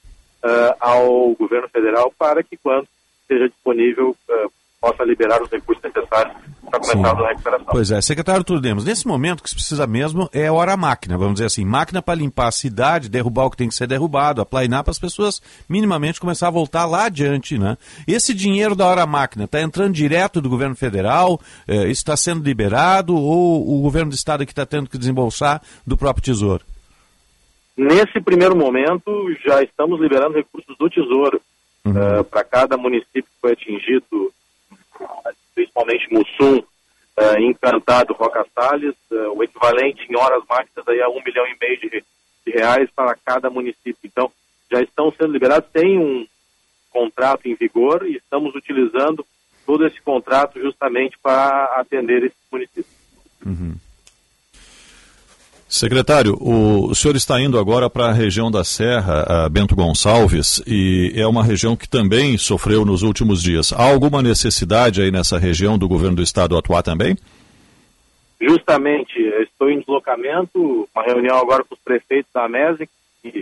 ao 0.79 1.35
governo 1.35 1.69
federal 1.69 2.15
para 2.17 2.41
que 2.45 2.57
quando 2.57 2.87
seja 3.27 3.49
disponível 3.49 4.17
possa 4.81 5.05
liberar 5.05 5.43
os 5.43 5.51
recursos 5.51 5.83
necessários 5.83 6.35
para 6.71 6.81
começando 6.81 7.19
Sim. 7.19 7.25
a 7.25 7.29
recuperação. 7.29 7.67
Pois 7.71 7.91
é, 7.91 8.01
secretário 8.01 8.45
Turdemos, 8.45 8.85
nesse 8.85 9.07
momento 9.07 9.41
o 9.41 9.43
que 9.43 9.49
se 9.49 9.55
precisa 9.55 9.87
mesmo 9.87 10.29
é 10.33 10.51
hora 10.51 10.77
máquina, 10.77 11.17
vamos 11.17 11.35
dizer 11.35 11.47
assim, 11.47 11.65
máquina 11.65 12.03
para 12.03 12.15
limpar 12.15 12.49
a 12.49 12.53
cidade, 12.53 13.09
derrubar 13.09 13.47
o 13.47 13.51
que 13.51 13.57
tem 13.57 13.69
que 13.69 13.75
ser 13.75 13.87
derrubado, 13.87 14.41
aplainar 14.41 14.85
para 14.85 14.91
as 14.91 14.99
pessoas 14.99 15.41
minimamente 15.69 16.21
começar 16.21 16.49
a 16.49 16.51
voltar 16.51 16.87
lá 16.87 17.07
adiante, 17.07 17.59
né? 17.59 17.77
Esse 18.07 18.35
dinheiro 18.35 18.75
da 18.75 18.87
hora 18.87 19.07
máquina 19.07 19.45
está 19.45 19.61
entrando 19.61 19.95
direto 19.95 20.41
do 20.41 20.49
governo 20.49 20.77
federal, 20.77 21.41
eh, 21.67 21.89
está 21.89 22.17
sendo 22.17 22.45
liberado 22.45 23.15
ou 23.17 23.79
o 23.79 23.83
governo 23.83 24.11
do 24.11 24.15
estado 24.15 24.45
que 24.45 24.53
está 24.53 24.67
tendo 24.67 24.91
que 24.91 24.99
desembolsar 24.99 25.63
do 25.87 25.97
próprio 25.97 26.25
tesouro? 26.25 26.65
Nesse 27.77 28.21
primeiro 28.21 28.57
momento, 28.57 29.31
já 29.47 29.63
estamos 29.63 30.01
liberando 30.01 30.37
recursos 30.37 30.75
do 30.79 30.89
Tesouro 30.89 31.41
uhum. 31.85 32.21
uh, 32.21 32.25
para 32.25 32.43
cada 32.43 32.77
município 32.79 33.25
que 33.25 33.41
foi 33.41 33.53
atingido, 33.53 34.33
principalmente 35.55 36.13
Mussum, 36.13 36.59
uh, 36.59 37.41
Encantado, 37.41 38.15
Roca 38.15 38.45
Salles, 38.55 38.95
uh, 39.11 39.33
o 39.37 39.43
equivalente 39.43 40.07
em 40.09 40.17
horas 40.17 40.43
máquinas 40.49 40.87
aí 40.89 41.01
a 41.01 41.09
um 41.09 41.23
milhão 41.25 41.47
e 41.47 41.57
meio 41.61 41.81
de, 41.81 42.05
de 42.47 42.53
reais 42.53 42.89
para 42.95 43.17
cada 43.25 43.51
município. 43.51 43.97
Então, 44.05 44.31
já 44.71 44.81
estão 44.81 45.13
sendo 45.13 45.33
liberados, 45.33 45.69
tem 45.73 45.99
um 45.99 46.27
contrato 46.91 47.47
em 47.47 47.55
vigor 47.55 48.07
e 48.07 48.17
estamos 48.17 48.55
utilizando 48.55 49.25
todo 49.65 49.87
esse 49.87 50.01
contrato 50.01 50.61
justamente 50.61 51.19
para 51.19 51.65
atender 51.81 52.25
esses 52.25 52.39
municípios. 52.51 52.87
Uhum. 53.45 53.77
Secretário, 55.77 56.39
o, 56.41 56.95
senhor 56.95 57.17
está 57.17 57.39
indo 57.39 57.59
agora 57.59 57.91
para 57.91 58.07
a 58.07 58.13
região 58.13 58.51
da 58.51 58.65
Serra, 58.65 59.47
Bento 59.51 59.77
Gonçalves, 59.77 60.63
e 60.67 61.13
é 61.15 61.27
uma 61.27 61.45
região 61.45 61.77
que 61.77 61.87
também 61.87 62.39
sofreu 62.39 62.83
nos 62.83 63.03
últimos 63.03 63.43
dias. 63.43 63.75
Há 63.75 63.83
alguma 63.83 64.23
necessidade 64.23 65.03
aí 65.03 65.11
nessa 65.11 65.39
região 65.39 65.77
do 65.77 65.87
governo 65.87 66.17
do 66.17 66.23
estado 66.23 66.57
atuar 66.57 66.83
também? 66.83 67.15
Justamente, 68.41 69.21
estou 69.43 69.69
em 69.69 69.81
deslocamento, 69.81 70.89
uma 70.95 71.05
reunião 71.05 71.37
agora 71.37 71.63
com 71.63 71.75
os 71.75 71.81
prefeitos 71.81 72.33
da 72.33 72.49
MESE, 72.49 72.89
que 73.23 73.41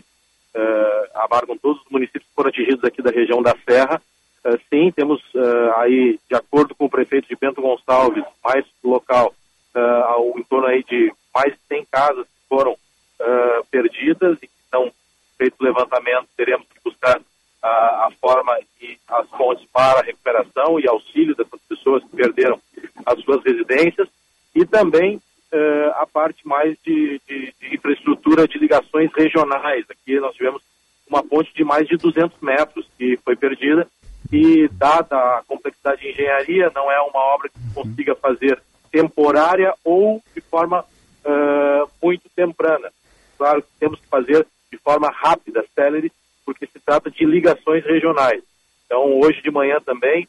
uh, 0.57 1.19
abarcam 1.23 1.57
todos 1.57 1.81
os 1.83 1.89
municípios 1.89 2.25
que 2.25 2.35
foram 2.35 2.51
atingidos 2.51 2.83
aqui 2.83 3.01
da 3.01 3.11
região 3.11 3.41
da 3.41 3.55
Serra. 3.65 4.03
Uh, 4.45 4.59
sim, 4.69 4.91
temos 4.91 5.21
uh, 5.37 5.73
aí, 5.77 6.19
de 6.29 6.35
acordo 6.35 6.75
com 6.75 6.87
o 6.87 6.91
prefeito 6.91 7.29
de 7.29 7.37
Bento 7.37 7.63
Gonçalves, 7.63 8.25
mais 8.45 8.65
local, 8.83 9.33
ao, 9.75 10.39
em 10.39 10.43
torno 10.45 10.67
aí 10.67 10.85
de 10.85 11.13
mais 11.35 11.53
de 11.53 11.59
100 11.69 11.87
casas 11.91 12.27
que 12.27 12.49
foram 12.49 12.73
uh, 12.73 13.67
perdidas 13.71 14.39
e 14.43 14.47
que 14.47 14.55
estão 14.65 14.91
feito 15.37 15.57
levantamento, 15.61 16.29
teremos 16.37 16.67
que 16.69 16.81
buscar 16.85 17.21
a, 17.63 17.69
a 18.07 18.11
forma 18.21 18.59
e 18.81 18.99
as 19.09 19.29
fontes 19.31 19.67
para 19.73 20.01
a 20.01 20.03
recuperação 20.03 20.79
e 20.79 20.87
auxílio 20.87 21.35
dessas 21.35 21.61
pessoas 21.69 22.05
que 22.05 22.17
perderam 22.17 22.61
as 23.07 23.21
suas 23.23 23.43
residências 23.43 24.09
e 24.55 24.65
também 24.65 25.17
uh, 25.17 25.91
a 25.97 26.07
parte 26.07 26.47
mais 26.47 26.77
de, 26.85 27.21
de, 27.27 27.55
de, 27.61 27.75
infraestrutura 27.75 28.47
de 28.47 28.59
ligações 28.59 29.11
regionais. 29.17 29.85
Aqui 29.91 30.21
nós 30.21 30.35
tivemos 30.37 30.63
uma 31.09 31.23
ponte 31.23 31.53
de 31.55 31.65
mais 31.65 31.87
de 31.89 31.97
200 31.97 32.41
metros 32.41 32.87
que 32.99 33.17
foi 33.25 33.35
perdida 33.35 33.87
e, 34.33 34.69
dada 34.69 35.17
a 35.17 35.43
complexidade 35.47 36.03
de 36.03 36.11
engenharia, 36.11 36.71
não 36.75 36.91
é 36.91 37.01
uma 37.01 37.21
obra 37.35 37.49
que 37.49 37.75
consiga 37.75 38.15
fazer 38.15 38.61
temporária 38.91 39.75
ou 39.85 40.23
de 40.35 40.41
forma 40.41 40.85
uh, 41.25 41.91
muito 42.03 42.29
temprana. 42.35 42.91
Claro 43.37 43.63
que 43.63 43.69
temos 43.79 44.01
que 44.01 44.07
fazer 44.07 44.47
de 44.71 44.79
forma 44.79 45.11
rápida, 45.11 45.65
célere, 45.75 46.13
porque 46.45 46.67
se 46.67 46.79
trata 46.79 47.11
de 47.11 47.25
ligações 47.25 47.85
regionais. 47.85 48.43
Então, 48.87 49.21
hoje 49.21 49.41
de 49.43 49.51
manhã 49.51 49.79
também, 49.85 50.29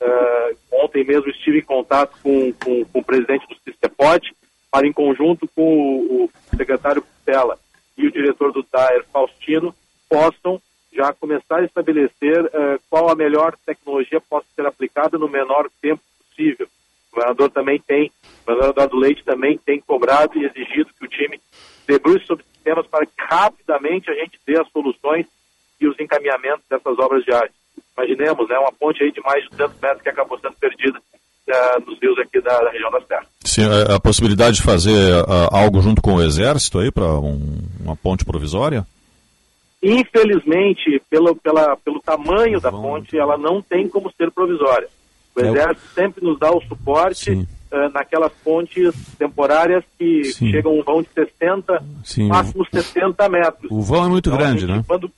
uh, 0.00 0.56
ontem 0.72 1.04
mesmo 1.04 1.30
estive 1.30 1.58
em 1.58 1.64
contato 1.64 2.16
com, 2.22 2.52
com, 2.54 2.84
com 2.84 2.98
o 2.98 3.04
presidente 3.04 3.46
do 3.46 3.56
Cistepote, 3.64 4.34
para 4.70 4.86
em 4.86 4.92
conjunto 4.92 5.48
com 5.54 5.62
o, 5.62 6.24
o 6.24 6.30
secretário 6.56 7.02
Putela 7.02 7.58
e 7.96 8.06
o 8.06 8.12
diretor 8.12 8.52
do 8.52 8.64
DAER, 8.72 9.04
Faustino, 9.12 9.74
possam 10.08 10.60
já 10.92 11.12
começar 11.12 11.60
a 11.60 11.64
estabelecer 11.64 12.44
uh, 12.44 12.80
qual 12.90 13.10
a 13.10 13.14
melhor 13.14 13.56
tecnologia 13.64 14.20
possa 14.20 14.46
ser 14.54 14.66
aplicada 14.66 15.16
no 15.18 15.28
menor 15.28 15.70
tempo 15.80 16.02
possível. 16.28 16.68
O 17.12 17.16
governador 17.16 17.50
também 17.50 17.78
tem 17.78 18.10
o 18.42 18.46
governador 18.46 18.70
Eduardo 18.70 18.96
Leite 18.96 19.24
também 19.24 19.58
tem 19.58 19.80
cobrado 19.80 20.38
e 20.38 20.44
exigido 20.44 20.90
que 20.98 21.04
o 21.04 21.08
time 21.08 21.40
debruce 21.86 22.26
sobre 22.26 22.44
sistemas 22.52 22.86
para 22.86 23.06
que 23.06 23.12
rapidamente 23.18 24.10
a 24.10 24.14
gente 24.14 24.38
dê 24.46 24.60
as 24.60 24.68
soluções 24.70 25.26
e 25.80 25.86
os 25.86 25.98
encaminhamentos 25.98 26.64
dessas 26.68 26.98
obras 26.98 27.24
de 27.24 27.32
arte. 27.32 27.54
Imaginemos, 27.96 28.48
né, 28.48 28.58
uma 28.58 28.72
ponte 28.72 29.02
aí 29.02 29.12
de 29.12 29.20
mais 29.20 29.42
de 29.44 29.50
200 29.50 29.80
metros 29.80 30.02
que 30.02 30.08
acabou 30.08 30.38
sendo 30.38 30.54
perdida 30.54 30.98
uh, 30.98 31.90
nos 31.90 32.00
rios 32.00 32.18
aqui 32.18 32.40
da, 32.40 32.58
da, 32.58 32.70
região 32.70 32.90
da 32.90 33.00
Serra. 33.02 33.26
Sim, 33.44 33.62
a, 33.64 33.96
a 33.96 34.00
possibilidade 34.00 34.56
de 34.56 34.62
fazer 34.62 35.22
uh, 35.22 35.48
algo 35.50 35.80
junto 35.80 36.00
com 36.00 36.14
o 36.14 36.22
Exército 36.22 36.78
aí 36.78 36.90
para 36.90 37.18
um, 37.18 37.40
uma 37.80 37.96
ponte 37.96 38.24
provisória? 38.24 38.86
Infelizmente, 39.82 41.02
pelo, 41.10 41.34
pela, 41.36 41.76
pelo 41.76 42.00
tamanho 42.00 42.60
da 42.60 42.70
ponte, 42.70 43.18
ela 43.18 43.36
não 43.36 43.60
tem 43.60 43.88
como 43.88 44.12
ser 44.16 44.30
provisória. 44.30 44.88
O 45.34 45.40
é 45.40 45.48
Exército 45.48 45.88
sempre 45.94 46.24
nos 46.24 46.38
dá 46.38 46.50
o 46.50 46.60
suporte 46.62 47.32
uh, 47.32 47.46
naquelas 47.92 48.32
pontes 48.44 48.94
temporárias 49.18 49.82
que 49.98 50.24
Sim. 50.24 50.50
chegam 50.50 50.78
um 50.78 50.82
vão 50.82 51.02
de 51.02 51.08
60, 51.14 51.82
Sim. 52.04 52.28
máximo 52.28 52.66
70 52.70 53.28
metros. 53.28 53.70
O 53.70 53.80
vão 53.80 54.04
é 54.04 54.08
muito 54.08 54.28
então, 54.28 54.38
grande, 54.38 54.60
gente, 54.60 54.70
né? 54.70 54.84
Quando... 54.86 55.10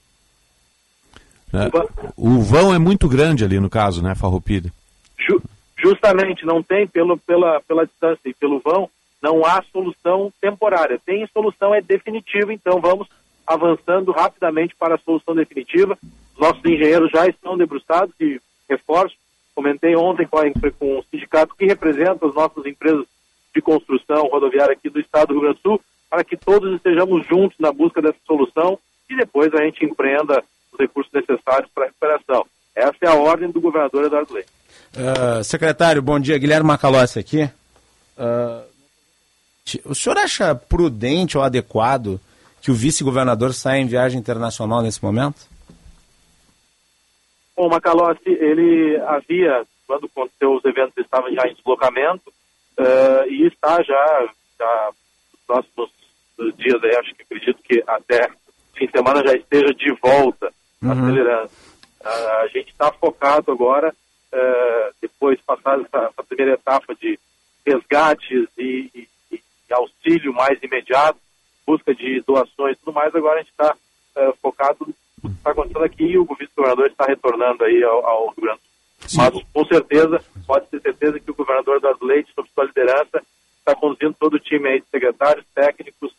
É. 1.52 1.70
O 2.16 2.40
vão 2.40 2.74
é 2.74 2.78
muito 2.78 3.08
grande 3.08 3.44
ali 3.44 3.60
no 3.60 3.70
caso, 3.70 4.02
né, 4.02 4.14
Farroupilha? 4.14 4.72
Ju 5.18 5.40
justamente, 5.76 6.46
não 6.46 6.62
tem 6.62 6.86
pelo, 6.86 7.18
pela, 7.18 7.60
pela 7.60 7.84
distância 7.84 8.28
e 8.28 8.32
pelo 8.32 8.58
vão, 8.58 8.88
não 9.22 9.44
há 9.44 9.62
solução 9.70 10.32
temporária. 10.40 10.98
Tem 11.04 11.26
solução 11.26 11.74
é 11.74 11.80
definitiva, 11.80 12.52
então 12.52 12.80
vamos 12.80 13.06
avançando 13.46 14.10
rapidamente 14.10 14.74
para 14.74 14.94
a 14.94 14.98
solução 14.98 15.34
definitiva. 15.34 15.98
Os 16.34 16.40
nossos 16.40 16.64
engenheiros 16.64 17.10
já 17.10 17.26
estão 17.26 17.56
debruçados 17.56 18.14
e 18.20 18.40
reforço, 18.68 19.14
Comentei 19.54 19.94
ontem 19.94 20.26
com, 20.26 20.38
a, 20.38 20.44
com 20.78 20.98
o 20.98 21.04
sindicato 21.10 21.54
que 21.56 21.64
representa 21.64 22.26
as 22.26 22.34
nossas 22.34 22.66
empresas 22.66 23.06
de 23.54 23.62
construção 23.62 24.26
rodoviária 24.26 24.72
aqui 24.72 24.90
do 24.90 25.00
estado 25.00 25.28
do 25.28 25.34
Rio 25.34 25.42
Grande 25.42 25.58
do 25.62 25.70
Sul, 25.70 25.80
para 26.10 26.24
que 26.24 26.36
todos 26.36 26.74
estejamos 26.74 27.26
juntos 27.26 27.56
na 27.58 27.72
busca 27.72 28.02
dessa 28.02 28.18
solução 28.26 28.78
e 29.08 29.16
depois 29.16 29.52
a 29.54 29.64
gente 29.64 29.84
empreenda 29.84 30.42
os 30.72 30.78
recursos 30.78 31.12
necessários 31.12 31.70
para 31.72 31.84
a 31.84 31.86
recuperação. 31.86 32.44
Essa 32.74 32.96
é 33.02 33.08
a 33.08 33.14
ordem 33.14 33.50
do 33.50 33.60
governador 33.60 34.04
Eduardo 34.04 34.34
Leite. 34.34 34.48
Uh, 34.94 35.44
secretário, 35.44 36.02
bom 36.02 36.18
dia. 36.18 36.38
Guilherme 36.38 36.66
Macalossi 36.66 37.18
aqui. 37.18 37.48
Uh, 38.18 38.64
o 39.84 39.94
senhor 39.94 40.18
acha 40.18 40.54
prudente 40.54 41.38
ou 41.38 41.44
adequado 41.44 42.20
que 42.60 42.70
o 42.70 42.74
vice-governador 42.74 43.54
saia 43.54 43.80
em 43.80 43.86
viagem 43.86 44.18
internacional 44.18 44.82
nesse 44.82 45.02
momento? 45.02 45.53
Bom, 47.56 47.66
o 47.66 47.70
Macalossi, 47.70 48.20
ele 48.26 48.96
havia, 49.06 49.64
quando 49.86 50.06
aconteceu 50.06 50.54
os 50.54 50.64
eventos, 50.64 50.96
estava 50.98 51.30
já 51.32 51.46
em 51.48 51.54
deslocamento 51.54 52.30
uh, 52.78 53.28
e 53.28 53.46
está 53.46 53.80
já, 53.82 54.28
já 54.58 54.90
nos 55.32 55.40
próximos 55.46 55.90
dias, 56.56 56.82
aí, 56.82 56.96
acho 56.96 57.14
que 57.14 57.22
acredito 57.22 57.62
que 57.62 57.82
até 57.86 58.28
fim 58.74 58.86
de 58.86 58.92
semana 58.92 59.22
já 59.24 59.34
esteja 59.34 59.72
de 59.72 59.92
volta 60.02 60.52
uhum. 60.82 60.90
a 60.90 60.94
liderança. 60.94 61.54
Uh, 62.00 62.42
a 62.42 62.46
gente 62.48 62.70
está 62.70 62.92
focado 62.92 63.52
agora, 63.52 63.94
uh, 64.32 64.94
depois 65.00 65.38
de 65.38 65.44
passar 65.44 65.80
essa, 65.80 66.08
essa, 66.08 66.24
primeira 66.24 66.54
etapa 66.54 66.92
de 66.96 67.18
resgates 67.64 68.48
e, 68.58 68.90
e, 68.94 69.08
e, 69.32 69.40
auxílio 69.72 70.34
mais 70.34 70.60
imediato, 70.60 71.18
busca 71.64 71.94
de 71.94 72.20
doações 72.26 72.76
e 72.76 72.80
tudo 72.80 72.92
mais, 72.92 73.14
agora 73.14 73.36
a 73.36 73.42
gente 73.42 73.50
está 73.50 73.76
focado 74.40 74.94
está 75.24 75.50
acontecendo 75.50 75.84
aqui 75.84 76.04
e 76.04 76.18
o 76.18 76.24
vice-governador 76.24 76.86
está 76.86 77.04
retornando 77.06 77.64
aí 77.64 77.82
ao, 77.82 78.06
ao 78.06 78.26
Rio 78.28 78.42
Grande 78.42 78.60
do 79.00 79.10
Sul. 79.10 79.22
Mas, 79.22 79.44
com 79.52 79.64
certeza, 79.66 80.20
pode 80.46 80.66
ter 80.66 80.80
certeza 80.80 81.20
que 81.20 81.30
o 81.30 81.34
governador 81.34 81.80
das 81.80 81.98
Leite, 82.00 82.32
sob 82.34 82.48
sua 82.54 82.64
liderança, 82.64 83.22
está 83.58 83.74
conduzindo 83.74 84.14
todo 84.18 84.34
o 84.34 84.40
time 84.40 84.68
aí 84.68 84.80
de 84.80 84.86
secretários, 84.90 85.44
técnicos 85.54 86.12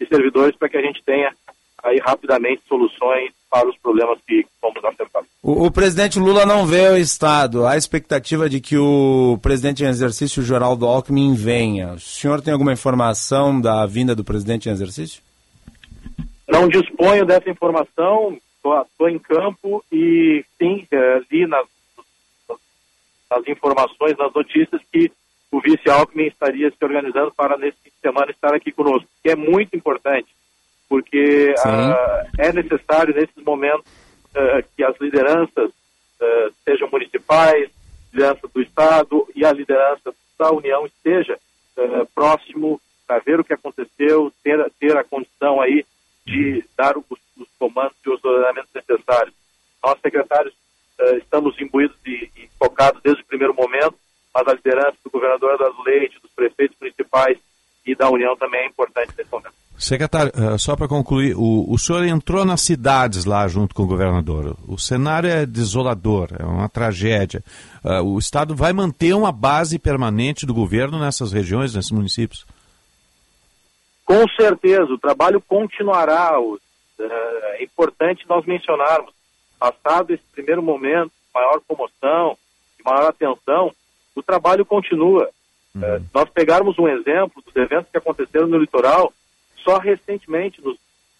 e 0.00 0.06
servidores 0.06 0.56
para 0.56 0.68
que 0.68 0.76
a 0.76 0.82
gente 0.82 1.02
tenha 1.04 1.34
aí 1.82 1.98
rapidamente 1.98 2.62
soluções 2.68 3.32
para 3.50 3.68
os 3.68 3.76
problemas 3.78 4.18
que 4.26 4.46
fomos 4.60 4.82
afetados. 4.84 5.28
O, 5.42 5.66
o, 5.66 5.70
presidente 5.70 6.18
Lula 6.18 6.46
não 6.46 6.64
vê 6.64 6.88
o 6.88 6.96
Estado. 6.96 7.66
Há 7.66 7.76
expectativa 7.76 8.48
de 8.48 8.60
que 8.60 8.78
o 8.78 9.38
presidente 9.42 9.84
em 9.84 9.88
exercício, 9.88 10.42
Geraldo 10.42 10.86
Alckmin, 10.86 11.34
venha. 11.34 11.94
O 11.94 12.00
senhor 12.00 12.40
tem 12.40 12.52
alguma 12.52 12.72
informação 12.72 13.60
da 13.60 13.84
vinda 13.84 14.14
do 14.14 14.24
presidente 14.24 14.68
em 14.68 14.72
exercício? 14.72 15.20
Não 16.48 16.68
disponho 16.68 17.26
dessa 17.26 17.50
informação 17.50 18.38
estou 18.64 19.08
em 19.08 19.18
campo 19.18 19.84
e 19.90 20.44
sim, 20.58 20.86
é, 20.90 21.20
li 21.30 21.46
nas, 21.46 21.66
nas 23.30 23.48
informações, 23.48 24.16
nas 24.16 24.32
notícias 24.32 24.80
que 24.92 25.10
o 25.50 25.60
vice 25.60 25.90
Alckmin 25.90 26.26
estaria 26.26 26.70
se 26.70 26.84
organizando 26.84 27.32
para 27.32 27.58
nesse 27.58 27.76
fim 27.82 27.90
de 27.90 28.00
semana 28.00 28.30
estar 28.30 28.54
aqui 28.54 28.72
conosco, 28.72 29.08
que 29.22 29.30
é 29.30 29.36
muito 29.36 29.76
importante, 29.76 30.28
porque 30.88 31.54
uh, 31.58 32.30
é 32.38 32.52
necessário 32.52 33.14
nesses 33.14 33.44
momentos 33.44 33.84
uh, 34.30 34.64
que 34.74 34.82
as 34.82 34.98
lideranças 34.98 35.68
uh, 35.68 36.54
sejam 36.64 36.88
municipais, 36.90 37.70
liderança 38.12 38.48
do 38.48 38.62
Estado 38.62 39.28
e 39.34 39.44
a 39.44 39.52
liderança 39.52 40.14
da 40.38 40.50
União 40.50 40.86
esteja 40.86 41.38
uh, 41.76 42.06
próximo 42.14 42.80
para 43.06 43.18
ver 43.18 43.40
o 43.40 43.44
que 43.44 43.52
aconteceu, 43.52 44.32
ter, 44.42 44.70
ter 44.80 44.96
a 44.96 45.04
condição 45.04 45.60
aí 45.60 45.84
de 46.26 46.64
dar 46.76 46.96
os, 46.96 47.04
os 47.36 47.48
comandos 47.58 47.96
e 48.04 48.10
os 48.10 48.24
ordenamentos 48.24 48.70
necessários. 48.74 49.34
Nós, 49.82 49.98
secretários, 50.00 50.54
uh, 51.00 51.16
estamos 51.16 51.60
imbuídos 51.60 51.96
e, 52.06 52.30
e 52.36 52.48
focados 52.58 53.00
desde 53.02 53.22
o 53.22 53.26
primeiro 53.26 53.54
momento, 53.54 53.94
mas 54.34 54.46
a 54.46 54.54
liderança 54.54 54.96
do 55.04 55.10
governador 55.10 55.58
das 55.58 55.74
Leite, 55.84 56.20
dos 56.20 56.30
prefeitos 56.32 56.76
municipais 56.80 57.38
e 57.84 57.94
da 57.94 58.08
União 58.08 58.36
também 58.36 58.60
é 58.60 58.66
importante 58.66 59.12
nesse 59.16 59.30
momento. 59.30 59.54
Secretário, 59.76 60.30
uh, 60.36 60.58
só 60.58 60.76
para 60.76 60.86
concluir, 60.86 61.34
o, 61.36 61.66
o 61.68 61.76
senhor 61.76 62.04
entrou 62.04 62.44
nas 62.44 62.60
cidades 62.60 63.24
lá 63.24 63.48
junto 63.48 63.74
com 63.74 63.82
o 63.82 63.86
governador. 63.86 64.56
O 64.68 64.78
cenário 64.78 65.28
é 65.28 65.44
desolador, 65.44 66.28
é 66.38 66.44
uma 66.44 66.68
tragédia. 66.68 67.42
Uh, 67.84 68.02
o 68.02 68.18
Estado 68.18 68.54
vai 68.54 68.72
manter 68.72 69.12
uma 69.14 69.32
base 69.32 69.78
permanente 69.80 70.46
do 70.46 70.54
governo 70.54 71.00
nessas 71.00 71.32
regiões, 71.32 71.74
nesses 71.74 71.90
municípios? 71.90 72.46
Com 74.12 74.28
certeza, 74.28 74.92
o 74.92 74.98
trabalho 74.98 75.40
continuará. 75.40 76.38
Uh, 76.38 76.60
é 76.98 77.64
importante 77.64 78.28
nós 78.28 78.44
mencionarmos, 78.44 79.10
passado 79.58 80.12
esse 80.12 80.22
primeiro 80.32 80.62
momento, 80.62 81.10
maior 81.34 81.62
comoção, 81.66 82.36
maior 82.84 83.08
atenção, 83.08 83.72
o 84.14 84.22
trabalho 84.22 84.66
continua. 84.66 85.30
Uhum. 85.74 86.06
nós 86.12 86.28
pegarmos 86.28 86.78
um 86.78 86.86
exemplo 86.86 87.42
dos 87.42 87.56
eventos 87.56 87.90
que 87.90 87.96
aconteceram 87.96 88.46
no 88.46 88.58
litoral, 88.58 89.10
só 89.64 89.78
recentemente, 89.78 90.60
nos, 90.60 90.76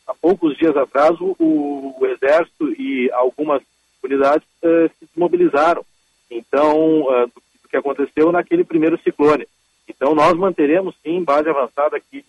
há 0.06 0.12
poucos 0.12 0.54
dias 0.58 0.76
atrás, 0.76 1.18
o, 1.18 1.34
o 1.38 2.06
Exército 2.06 2.68
e 2.78 3.10
algumas 3.12 3.62
unidades 4.04 4.46
uh, 4.62 4.90
se 4.98 5.06
desmobilizaram. 5.06 5.82
Então, 6.30 7.04
do, 7.04 7.42
do, 7.62 7.68
que 7.70 7.76
aconteceu 7.78 8.30
naquele 8.30 8.64
primeiro 8.64 9.00
ciclone. 9.02 9.48
Então, 9.88 10.14
nós 10.14 10.34
manteremos, 10.34 10.94
sim, 11.02 11.24
base 11.24 11.48
avançada 11.48 11.96
aqui. 11.96 12.22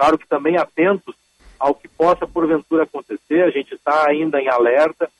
Uh, 0.00 0.02
claro 0.02 0.18
que 0.18 0.26
também 0.26 0.56
atentos 0.56 1.14
ao 1.58 1.74
que 1.74 1.86
possa, 1.88 2.26
porventura, 2.26 2.84
acontecer. 2.84 3.42
A 3.42 3.50
gente 3.50 3.74
está 3.74 4.08
ainda 4.08 4.40
em 4.40 4.48
alerta 4.48 5.10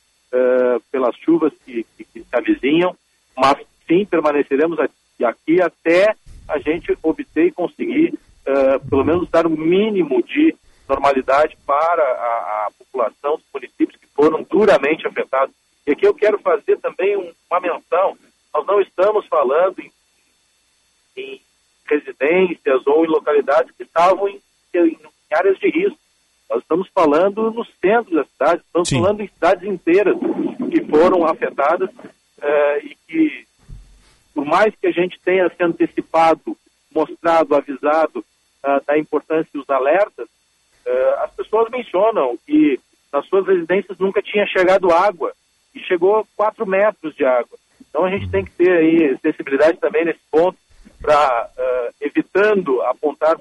pelas 0.91 1.17
chuvas 1.17 1.53
que, 1.65 1.85
que, 1.97 2.05
que 2.05 2.21
se 2.21 2.37
avizinham, 2.37 2.97
mas, 3.37 3.59
sim, 3.87 4.05
permaneceremos 4.05 4.79
aqui, 4.79 5.25
aqui 5.25 5.61
até 5.61 6.15
a 6.49 6.59
gente 6.59 6.97
obter 7.03 7.47
e 7.47 7.53
conseguir 7.53 8.15
uh, 8.47 8.89
pelo 8.89 9.05
menos 9.05 9.29
dar 9.31 9.47
um 9.47 9.57
mínimo 9.57 10.23
de 10.23 10.55
normalidade 10.89 11.57
para 11.65 12.03
a, 12.03 12.67
a, 12.67 12.71
população 12.77 13.37
dos 13.37 13.47
municípios 13.55 14.01
que 14.01 14.07
foram 14.09 14.43
duramente 14.43 15.07
afetados. 15.07 15.55
E 15.87 15.93
aqui 15.93 16.07
eu 16.07 16.15
quero 16.15 16.39
fazer 16.41 16.77
também 16.79 17.17
um, 17.17 17.33
uma 17.49 17.61
menção, 17.61 18.17
nós 18.53 18.67
não 18.67 18.81
estamos 18.81 19.27
falando 19.27 19.81
em, 19.81 19.93
em, 21.17 21.41
residências 21.87 22.87
ou 22.87 23.05
em 23.05 23.09
localidades 23.09 23.73
que 23.77 23.85
estavam 23.85 24.29
em, 24.29 24.41
em, 24.75 24.99
áreas 25.33 25.59
de 25.59 25.71
risco. 25.71 25.99
Nós 26.49 26.63
estamos 26.63 26.89
falando 26.93 27.51
no 27.53 27.65
centro 27.81 28.15
da 28.15 28.25
cidade, 28.25 28.63
estamos 28.67 28.89
Sim. 28.89 29.01
falando 29.01 29.21
em 29.21 29.29
cidades 29.29 29.69
inteiras 29.69 30.17
que 30.71 30.85
foram 30.85 31.25
afetadas 31.25 31.89
uh, 31.91 32.79
e 32.83 32.97
que, 33.07 33.47
por 34.35 34.45
mais 34.45 34.75
que 34.75 34.89
a 34.89 34.91
gente 34.91 35.19
tenha 35.21 35.49
se 35.49 35.63
antecipado, 35.63 36.57
mostrado, 36.93 37.55
avisado 37.55 38.19
uh, 38.19 38.85
da 38.85 38.99
importância 38.99 39.49
dos 39.55 39.69
alertas, 39.71 40.27
uh, 40.27 41.21
as 41.23 41.31
pessoas 41.35 41.71
mencionam 41.71 42.37
que 42.45 42.81
nas 43.13 43.27
suas 43.27 43.47
residências 43.47 43.99
nunca 43.99 44.21
tinha 44.21 44.47
chegado 44.47 44.93
água 44.93 45.33
e 45.73 45.79
chegou 45.81 46.27
4 46.37 46.67
metros 46.67 47.15
de 47.15 47.25
água. 47.25 47.57
Então 47.89 48.05
a 48.05 48.11
gente 48.11 48.29
tem 48.29 48.45
que 48.45 48.51
ter 48.53 48.73
aí 48.73 49.19
sensibilidade 49.19 49.79
também 49.79 50.05
nesse 50.05 50.21
ponto 50.31 50.59
para, 51.01 51.49
uh, 51.57 51.95
evitando 52.01 52.83
apontar 52.83 53.39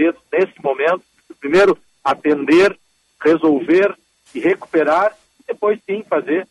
dedos 0.00 0.20
nesse 0.32 0.62
momento, 0.62 1.02
primeiro 1.38 1.76
atender, 2.02 2.76
resolver 3.22 3.94
e 4.34 4.40
recuperar, 4.40 5.14
depois 5.46 5.78
sim 5.84 6.02
fazer 6.08 6.46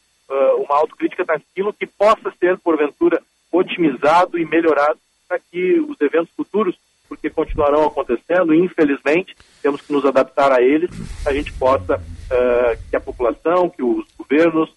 uma 0.57 0.75
autocrítica 0.75 1.25
daquilo 1.25 1.73
que 1.73 1.87
possa 1.87 2.31
ser, 2.39 2.55
porventura, 2.59 3.19
otimizado 3.51 4.37
e 4.37 4.45
melhorado 4.45 4.99
para 5.27 5.39
que 5.39 5.79
os 5.79 5.99
eventos 5.99 6.29
futuros 6.35 6.75
porque 7.07 7.27
continuarão 7.27 7.87
acontecendo, 7.87 8.53
e 8.53 8.59
infelizmente 8.59 9.35
temos 9.63 9.81
que 9.81 9.91
nos 9.91 10.05
adaptar 10.05 10.51
a 10.51 10.61
eles, 10.61 10.91
a 11.25 11.33
gente 11.33 11.51
possa, 11.53 11.95
uh, 11.97 12.89
que 12.89 12.95
a 12.95 13.01
população, 13.01 13.67
que 13.67 13.81
os 13.81 14.05
governos, 14.15 14.69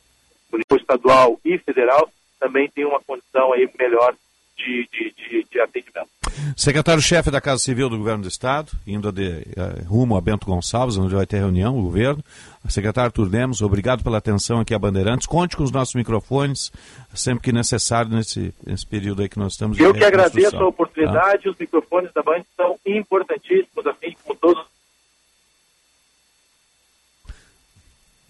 o 0.50 0.56
nível 0.56 0.78
estadual 0.78 1.38
e 1.44 1.58
federal, 1.58 2.10
também 2.40 2.70
tenham 2.70 2.88
uma 2.88 3.00
condição 3.00 3.52
aí 3.52 3.68
melhor 3.78 4.14
de, 4.57 4.88
de, 4.92 5.14
de, 5.14 5.46
de 5.50 5.61
atendimento. 5.61 6.09
Secretário-chefe 6.57 7.30
da 7.30 7.40
Casa 7.40 7.62
Civil 7.62 7.88
do 7.88 7.98
Governo 7.98 8.22
do 8.22 8.28
Estado, 8.28 8.72
indo 8.86 9.12
de, 9.12 9.44
uh, 9.57 9.86
rumo 9.86 10.16
a 10.16 10.20
Bento 10.20 10.46
Gonçalves, 10.46 10.96
onde 10.96 11.14
vai 11.14 11.26
ter 11.26 11.38
reunião, 11.38 11.78
o 11.78 11.82
governo. 11.82 12.22
Secretário 12.68 13.09
Arthur 13.09 13.28
Lemos, 13.28 13.61
obrigado 13.61 14.05
pela 14.05 14.18
atenção 14.18 14.61
aqui 14.61 14.72
a 14.72 14.78
Bandeirantes. 14.78 15.26
Conte 15.26 15.57
com 15.57 15.64
os 15.64 15.72
nossos 15.72 15.94
microfones, 15.94 16.70
sempre 17.12 17.42
que 17.42 17.53
necessário, 17.53 18.11
nesse, 18.11 18.55
nesse 18.64 18.86
período 18.86 19.22
aí 19.22 19.28
que 19.28 19.38
nós 19.38 19.53
estamos. 19.53 19.78
Eu 19.78 19.92
que 19.92 20.05
agradeço 20.05 20.57
a 20.57 20.68
oportunidade, 20.68 21.44
tá? 21.44 21.50
os 21.50 21.59
microfones 21.59 22.12
da 22.12 22.22
Band 22.22 22.42
são 22.57 22.78
importantíssimos, 22.86 23.86
assim 23.86 24.14
como 24.22 24.38
todos 24.38 24.71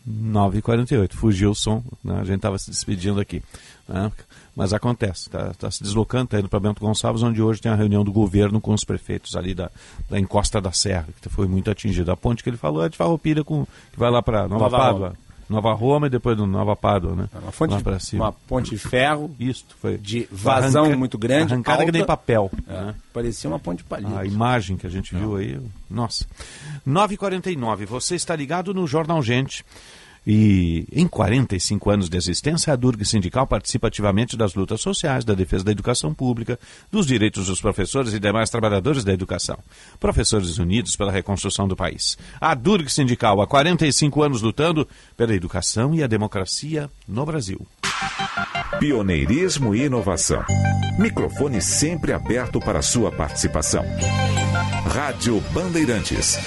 9h48, 0.09 1.13
fugiu 1.13 1.51
o 1.51 1.55
som, 1.55 1.83
né? 2.03 2.21
a 2.21 2.25
gente 2.25 2.37
estava 2.37 2.59
se 2.59 2.71
despedindo 2.71 3.21
aqui. 3.21 3.43
Né? 3.89 4.11
Mas 4.55 4.73
acontece, 4.73 5.29
está 5.29 5.55
tá 5.55 5.71
se 5.71 5.83
deslocando, 5.83 6.25
está 6.25 6.39
indo 6.41 6.49
para 6.49 6.61
Bento 6.61 6.81
Gonçalves, 6.81 7.23
onde 7.23 7.41
hoje 7.41 7.61
tem 7.61 7.71
a 7.71 7.75
reunião 7.75 8.05
do 8.05 8.13
governo 8.13 8.61
com 8.61 8.75
os 8.75 8.85
prefeitos 8.85 9.37
ali 9.37 9.55
da, 9.55 9.71
da 10.11 10.19
encosta 10.19 10.61
da 10.61 10.73
Serra, 10.73 11.09
que 11.21 11.29
foi 11.29 11.47
muito 11.47 11.71
atingida. 11.71 12.13
A 12.13 12.17
ponte 12.17 12.43
que 12.43 12.51
ele 12.51 12.57
falou 12.57 12.85
é 12.85 12.89
de 12.89 12.97
Farroupilha, 12.97 13.45
com, 13.45 13.65
que 13.93 13.99
vai 13.99 14.11
lá 14.11 14.23
para 14.23 14.49
Nova, 14.49 14.65
Nova 14.65 14.77
Pádua. 14.77 15.13
Nova 15.49 15.73
Roma 15.73 16.07
e 16.07 16.11
depois 16.11 16.37
do 16.37 16.47
Nova 16.47 16.75
Pádua, 16.75 17.15
né? 17.15 17.29
É 17.35 17.39
uma, 17.39 17.53
fonte, 17.53 17.75
uma 18.15 18.33
ponte 18.33 18.71
de 18.71 18.79
ferro. 18.79 19.35
Isso, 19.39 19.65
foi. 19.81 19.99
De 19.99 20.29
vazão 20.31 20.85
Arranca, 20.85 20.99
muito 20.99 21.19
grande. 21.19 21.53
Arrancada 21.53 21.83
alta, 21.83 21.87
que 21.87 21.93
nem 21.93 22.07
papel. 22.07 22.51
É, 22.67 22.73
né? 22.73 22.95
Parecia 23.13 23.51
uma 23.51 23.59
ponte 23.59 23.79
de 23.79 23.85
palito. 23.85 24.17
A 24.17 24.25
imagem 24.25 24.77
que 24.77 24.87
a 24.87 24.91
gente 24.91 25.15
viu 25.15 25.37
aí, 25.37 25.61
nossa. 25.91 26.27
9h49, 26.87 27.87
você 27.87 28.15
está 28.15 28.35
ligado 28.35 28.73
no 28.73 28.87
Jornal 28.87 29.23
Gente. 29.23 29.65
E 30.27 30.87
em 30.93 31.07
45 31.07 31.91
anos 31.91 32.09
de 32.09 32.17
existência, 32.17 32.73
a 32.73 32.77
Durg 32.77 33.05
Sindical 33.05 33.47
participa 33.47 33.89
ativamente 33.89 34.37
das 34.37 34.55
lutas 34.55 34.81
sociais, 34.81 35.25
da 35.25 35.35
defesa 35.35 35.65
da 35.65 35.73
educação 35.73 36.15
pública, 36.15 36.59
dos 36.91 37.07
direitos 37.07 37.47
dos 37.47 37.61
professores 37.61 38.13
e 38.13 38.21
demais 38.21 38.51
trabalhadores 38.51 39.05
da 39.05 39.13
educação. 39.13 39.59
Professores 39.99 40.59
unidos 40.59 40.97
pela 40.97 41.13
reconstrução 41.13 41.67
do 41.67 41.77
país. 41.77 42.17
A 42.41 42.55
Durg 42.55 42.89
Sindical, 42.89 43.41
há 43.41 43.47
45 43.47 44.23
anos 44.23 44.43
lutando 44.43 44.87
pela 45.17 45.35
educação 45.35 45.95
e 45.95 46.03
a 46.03 46.07
democracia 46.07 46.89
no 47.07 47.27
Brasil. 47.27 47.67
Pioneirismo 48.79 49.75
e 49.75 49.85
inovação. 49.85 50.45
Microfone 50.99 51.61
sempre 51.61 52.13
aberto 52.13 52.61
para 52.61 52.83
sua 52.83 53.11
participação. 53.11 53.85
Rádio 54.93 55.41
Bandeirantes. 55.53 56.39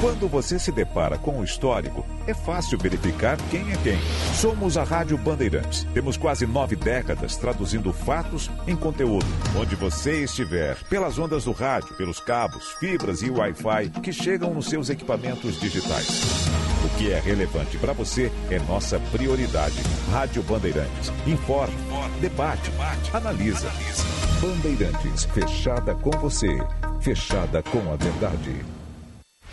Quando 0.00 0.28
você 0.28 0.58
se 0.58 0.70
depara 0.70 1.16
com 1.16 1.40
o 1.40 1.44
histórico, 1.44 2.04
é 2.26 2.34
fácil 2.34 2.78
verificar 2.78 3.38
quem 3.50 3.72
é 3.72 3.76
quem. 3.78 3.98
Somos 4.34 4.76
a 4.76 4.84
Rádio 4.84 5.16
Bandeirantes. 5.16 5.84
Temos 5.94 6.18
quase 6.18 6.46
nove 6.46 6.76
décadas 6.76 7.36
traduzindo 7.36 7.92
fatos 7.94 8.50
em 8.66 8.76
conteúdo. 8.76 9.26
Onde 9.58 9.74
você 9.74 10.24
estiver, 10.24 10.76
pelas 10.90 11.18
ondas 11.18 11.44
do 11.44 11.52
rádio, 11.52 11.96
pelos 11.96 12.20
cabos, 12.20 12.72
fibras 12.78 13.22
e 13.22 13.30
Wi-Fi 13.30 13.88
que 14.02 14.12
chegam 14.12 14.52
nos 14.52 14.66
seus 14.66 14.90
equipamentos 14.90 15.58
digitais. 15.58 16.24
O 16.84 16.98
que 16.98 17.10
é 17.10 17.18
relevante 17.18 17.78
para 17.78 17.94
você 17.94 18.30
é 18.50 18.58
nossa 18.58 19.00
prioridade. 19.10 19.80
Rádio 20.12 20.42
Bandeirantes. 20.42 21.10
Informe, 21.26 21.74
debate, 22.20 22.70
analisa. 23.14 23.72
Bandeirantes, 24.42 25.24
fechada 25.24 25.94
com 25.94 26.10
você, 26.10 26.58
fechada 27.00 27.62
com 27.62 27.90
a 27.90 27.96
verdade. 27.96 28.75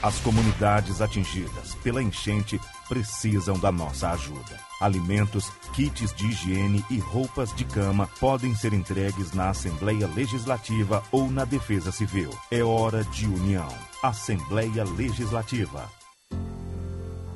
As 0.03 0.19
comunidades 0.19 1.01
atingidas 1.01 1.75
pela 1.75 2.03
enchente 2.03 2.59
precisam 2.89 3.57
da 3.57 3.71
nossa 3.71 4.09
ajuda. 4.11 4.59
Alimentos, 4.81 5.49
kits 5.73 6.13
de 6.13 6.27
higiene 6.27 6.83
e 6.89 6.99
roupas 6.99 7.55
de 7.55 7.63
cama 7.63 8.05
podem 8.19 8.53
ser 8.53 8.73
entregues 8.73 9.31
na 9.31 9.51
Assembleia 9.51 10.05
Legislativa 10.13 11.01
ou 11.09 11.31
na 11.31 11.45
Defesa 11.45 11.89
Civil. 11.89 12.29
É 12.51 12.61
hora 12.61 13.05
de 13.05 13.25
união. 13.25 13.69
Assembleia 14.03 14.83
Legislativa. 14.83 15.89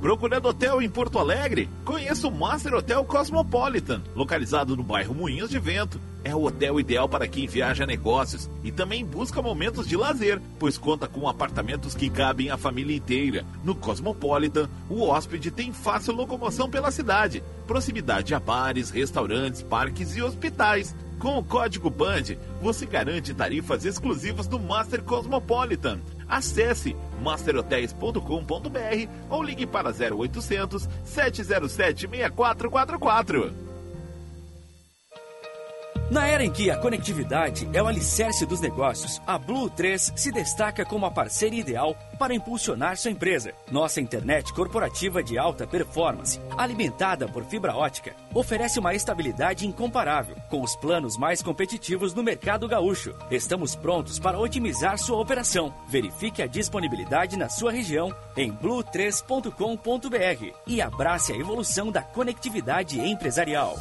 Procurando 0.00 0.46
hotel 0.46 0.80
em 0.80 0.88
Porto 0.88 1.18
Alegre? 1.18 1.68
Conheça 1.84 2.28
o 2.28 2.30
Master 2.30 2.72
Hotel 2.74 3.04
Cosmopolitan, 3.04 4.00
localizado 4.14 4.76
no 4.76 4.82
bairro 4.84 5.12
Moinhos 5.12 5.50
de 5.50 5.58
Vento. 5.58 6.00
É 6.22 6.32
o 6.36 6.44
hotel 6.44 6.78
ideal 6.78 7.08
para 7.08 7.26
quem 7.26 7.48
viaja 7.48 7.82
a 7.82 7.86
negócios 7.86 8.48
e 8.62 8.70
também 8.70 9.04
busca 9.04 9.42
momentos 9.42 9.88
de 9.88 9.96
lazer, 9.96 10.40
pois 10.56 10.78
conta 10.78 11.08
com 11.08 11.28
apartamentos 11.28 11.96
que 11.96 12.08
cabem 12.08 12.48
a 12.48 12.56
família 12.56 12.96
inteira. 12.96 13.44
No 13.64 13.74
Cosmopolitan, 13.74 14.68
o 14.88 15.02
hóspede 15.02 15.50
tem 15.50 15.72
fácil 15.72 16.14
locomoção 16.14 16.70
pela 16.70 16.92
cidade, 16.92 17.42
proximidade 17.66 18.34
a 18.34 18.38
bares, 18.38 18.90
restaurantes, 18.90 19.62
parques 19.62 20.16
e 20.16 20.22
hospitais. 20.22 20.94
Com 21.18 21.38
o 21.38 21.42
código 21.42 21.90
BAND, 21.90 22.38
você 22.62 22.86
garante 22.86 23.34
tarifas 23.34 23.84
exclusivas 23.84 24.46
do 24.46 24.60
Master 24.60 25.02
Cosmopolitan. 25.02 25.98
Acesse 26.28 26.96
masterhotels.com.br 27.22 29.08
ou 29.30 29.42
ligue 29.42 29.66
para 29.66 29.90
0800 29.90 30.88
707 31.04 32.08
6444. 32.08 33.67
Na 36.10 36.26
era 36.26 36.42
em 36.42 36.50
que 36.50 36.70
a 36.70 36.76
conectividade 36.78 37.68
é 37.70 37.82
o 37.82 37.86
alicerce 37.86 38.46
dos 38.46 38.62
negócios, 38.62 39.20
a 39.26 39.38
Blue 39.38 39.68
3 39.68 40.14
se 40.16 40.32
destaca 40.32 40.82
como 40.82 41.04
a 41.04 41.10
parceira 41.10 41.54
ideal 41.54 41.94
para 42.18 42.34
impulsionar 42.34 42.96
sua 42.96 43.10
empresa. 43.10 43.52
Nossa 43.70 44.00
internet 44.00 44.50
corporativa 44.54 45.22
de 45.22 45.36
alta 45.36 45.66
performance, 45.66 46.40
alimentada 46.56 47.28
por 47.28 47.44
fibra 47.44 47.76
ótica, 47.76 48.16
oferece 48.32 48.78
uma 48.78 48.94
estabilidade 48.94 49.66
incomparável, 49.66 50.34
com 50.48 50.62
os 50.62 50.74
planos 50.76 51.18
mais 51.18 51.42
competitivos 51.42 52.14
no 52.14 52.22
mercado 52.22 52.66
gaúcho. 52.66 53.14
Estamos 53.30 53.76
prontos 53.76 54.18
para 54.18 54.38
otimizar 54.38 54.96
sua 54.96 55.20
operação. 55.20 55.74
Verifique 55.86 56.40
a 56.40 56.46
disponibilidade 56.46 57.36
na 57.36 57.50
sua 57.50 57.70
região 57.70 58.14
em 58.34 58.50
blue3.com.br 58.50 60.54
e 60.66 60.80
abrace 60.80 61.34
a 61.34 61.36
evolução 61.36 61.92
da 61.92 62.00
conectividade 62.00 62.98
empresarial. 62.98 63.76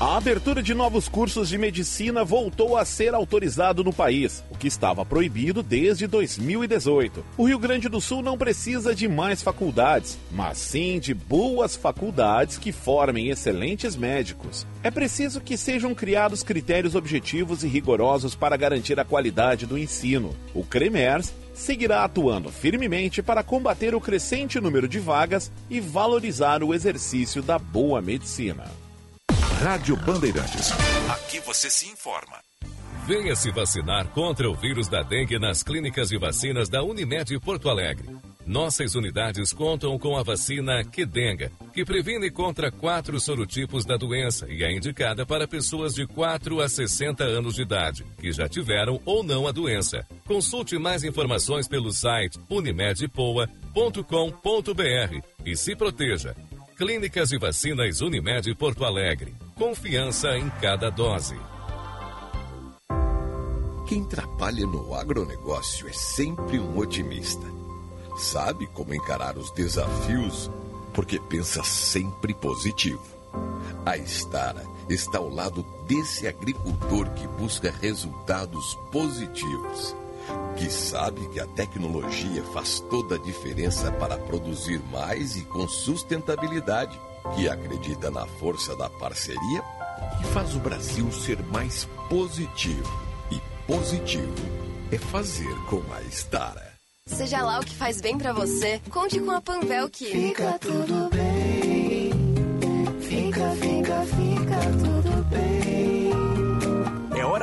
A 0.00 0.16
abertura 0.16 0.62
de 0.62 0.74
novos 0.74 1.08
cursos 1.08 1.48
de 1.48 1.58
medicina 1.58 2.22
voltou 2.22 2.76
a 2.76 2.84
ser 2.84 3.14
autorizado 3.14 3.82
no 3.82 3.92
país, 3.92 4.44
o 4.48 4.56
que 4.56 4.68
estava 4.68 5.04
proibido 5.04 5.60
desde 5.60 6.06
2018. 6.06 7.24
O 7.36 7.48
Rio 7.48 7.58
Grande 7.58 7.88
do 7.88 8.00
Sul 8.00 8.22
não 8.22 8.38
precisa 8.38 8.94
de 8.94 9.08
mais 9.08 9.42
faculdades, 9.42 10.16
mas 10.30 10.56
sim 10.58 11.00
de 11.00 11.12
boas 11.12 11.74
faculdades 11.74 12.58
que 12.58 12.70
formem 12.70 13.30
excelentes 13.30 13.96
médicos. 13.96 14.64
É 14.84 14.90
preciso 14.92 15.40
que 15.40 15.56
sejam 15.56 15.92
criados 15.96 16.44
critérios 16.44 16.94
objetivos 16.94 17.64
e 17.64 17.66
rigorosos 17.66 18.36
para 18.36 18.56
garantir 18.56 19.00
a 19.00 19.04
qualidade 19.04 19.66
do 19.66 19.76
ensino. 19.76 20.32
O 20.54 20.62
CREMERS 20.62 21.34
seguirá 21.52 22.04
atuando 22.04 22.50
firmemente 22.50 23.20
para 23.20 23.42
combater 23.42 23.96
o 23.96 24.00
crescente 24.00 24.60
número 24.60 24.86
de 24.86 25.00
vagas 25.00 25.50
e 25.68 25.80
valorizar 25.80 26.62
o 26.62 26.72
exercício 26.72 27.42
da 27.42 27.58
boa 27.58 28.00
medicina. 28.00 28.64
Rádio 29.56 29.96
Bandeirantes. 29.96 30.70
Aqui 31.10 31.40
você 31.40 31.68
se 31.68 31.88
informa. 31.88 32.38
Venha 33.08 33.34
se 33.34 33.50
vacinar 33.50 34.06
contra 34.10 34.48
o 34.48 34.54
vírus 34.54 34.86
da 34.86 35.02
dengue 35.02 35.38
nas 35.38 35.64
clínicas 35.64 36.10
de 36.10 36.18
vacinas 36.18 36.68
da 36.68 36.84
Unimed 36.84 37.40
Porto 37.40 37.68
Alegre. 37.68 38.08
Nossas 38.46 38.94
unidades 38.94 39.52
contam 39.52 39.98
com 39.98 40.16
a 40.16 40.22
vacina 40.22 40.84
Quedenga, 40.84 41.50
que 41.74 41.84
previne 41.84 42.30
contra 42.30 42.70
quatro 42.70 43.18
sorotipos 43.18 43.84
da 43.84 43.96
doença 43.96 44.46
e 44.48 44.62
é 44.62 44.70
indicada 44.70 45.26
para 45.26 45.48
pessoas 45.48 45.92
de 45.92 46.06
4 46.06 46.60
a 46.60 46.68
60 46.68 47.24
anos 47.24 47.56
de 47.56 47.62
idade, 47.62 48.06
que 48.20 48.30
já 48.30 48.48
tiveram 48.48 49.00
ou 49.04 49.24
não 49.24 49.46
a 49.46 49.52
doença. 49.52 50.06
Consulte 50.24 50.78
mais 50.78 51.02
informações 51.02 51.66
pelo 51.66 51.90
site 51.90 52.38
unimedpoa.com.br 52.48 55.20
e 55.44 55.56
se 55.56 55.74
proteja. 55.74 56.36
Clínicas 56.78 57.30
de 57.30 57.38
Vacinas 57.38 58.00
Unimed 58.00 58.54
Porto 58.54 58.84
Alegre. 58.84 59.34
Confiança 59.56 60.38
em 60.38 60.48
cada 60.60 60.88
dose. 60.90 61.36
Quem 63.88 64.04
trabalha 64.04 64.64
no 64.64 64.94
agronegócio 64.94 65.88
é 65.88 65.92
sempre 65.92 66.60
um 66.60 66.78
otimista. 66.78 67.44
Sabe 68.16 68.68
como 68.68 68.94
encarar 68.94 69.36
os 69.36 69.50
desafios 69.54 70.48
porque 70.94 71.18
pensa 71.18 71.64
sempre 71.64 72.32
positivo. 72.32 73.02
A 73.84 73.96
Estara 73.96 74.62
está 74.88 75.18
ao 75.18 75.28
lado 75.28 75.66
desse 75.88 76.28
agricultor 76.28 77.10
que 77.14 77.26
busca 77.26 77.74
resultados 77.80 78.76
positivos 78.92 79.96
que 80.56 80.70
sabe 80.70 81.28
que 81.28 81.40
a 81.40 81.46
tecnologia 81.46 82.42
faz 82.52 82.80
toda 82.80 83.14
a 83.14 83.18
diferença 83.18 83.92
para 83.92 84.18
produzir 84.18 84.80
mais 84.90 85.36
e 85.36 85.42
com 85.42 85.66
sustentabilidade, 85.68 86.98
que 87.34 87.48
acredita 87.48 88.10
na 88.10 88.26
força 88.26 88.74
da 88.76 88.88
parceria 88.90 89.62
e 90.20 90.24
faz 90.32 90.54
o 90.54 90.58
Brasil 90.58 91.10
ser 91.12 91.42
mais 91.44 91.86
positivo. 92.08 92.90
E 93.30 93.40
positivo 93.66 94.34
é 94.90 94.98
fazer 94.98 95.54
com 95.68 95.82
a 95.92 96.02
Stara. 96.10 96.68
Seja 97.06 97.42
lá 97.42 97.60
o 97.60 97.64
que 97.64 97.74
faz 97.74 98.00
bem 98.00 98.18
para 98.18 98.32
você, 98.32 98.80
conte 98.90 99.18
com 99.20 99.30
a 99.30 99.40
Panvel 99.40 99.88
que 99.88 100.06
fica 100.06 100.58
tudo 100.58 101.08
bem. 101.10 102.10
Fica, 103.00 103.50
fica, 103.52 104.02
fica 104.02 104.60
tudo 104.72 104.88
bem 104.92 104.97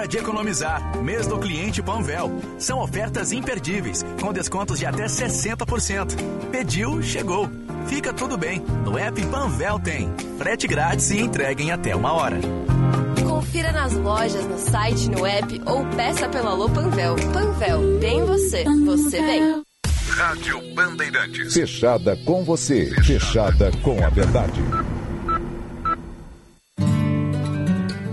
hora 0.06 0.08
de 0.08 0.18
economizar. 0.18 0.97
Mês 1.01 1.28
do 1.28 1.39
cliente 1.39 1.82
Panvel. 1.82 2.32
São 2.60 2.80
ofertas 2.80 3.32
imperdíveis, 3.32 4.06
com 4.22 4.32
descontos 4.32 4.80
de 4.80 4.86
até 4.86 5.06
60%. 5.06 6.16
Pediu, 6.51 7.01
chegou. 7.01 7.49
Fica 7.88 8.14
tudo 8.14 8.38
bem. 8.38 8.60
No 8.84 8.97
app 8.97 9.20
Panvel 9.26 9.80
tem. 9.80 10.14
Frete 10.38 10.68
grátis 10.68 11.10
e 11.12 11.20
entrega 11.20 11.62
em 11.62 11.72
até 11.72 11.95
uma 11.95 12.14
hora. 12.14 12.39
Confira 13.28 13.72
nas 13.72 13.93
lojas, 13.93 14.45
no 14.45 14.58
site, 14.58 15.10
no 15.10 15.26
app 15.26 15.62
ou 15.66 15.86
peça 15.95 16.30
pela 16.30 16.51
Alô 16.51 16.70
Panvel. 16.70 17.16
Panvel, 17.34 17.99
tem 17.99 18.24
você. 18.26 18.64
Você 18.86 19.22
vem. 19.22 19.64
Rádio 20.10 20.62
Bandeirantes. 20.74 21.53
Fechada 21.53 22.16
com 22.26 22.43
você. 22.43 22.91
Fechada 23.03 23.72
com 23.84 24.03
a 24.03 24.10
verdade. 24.10 24.62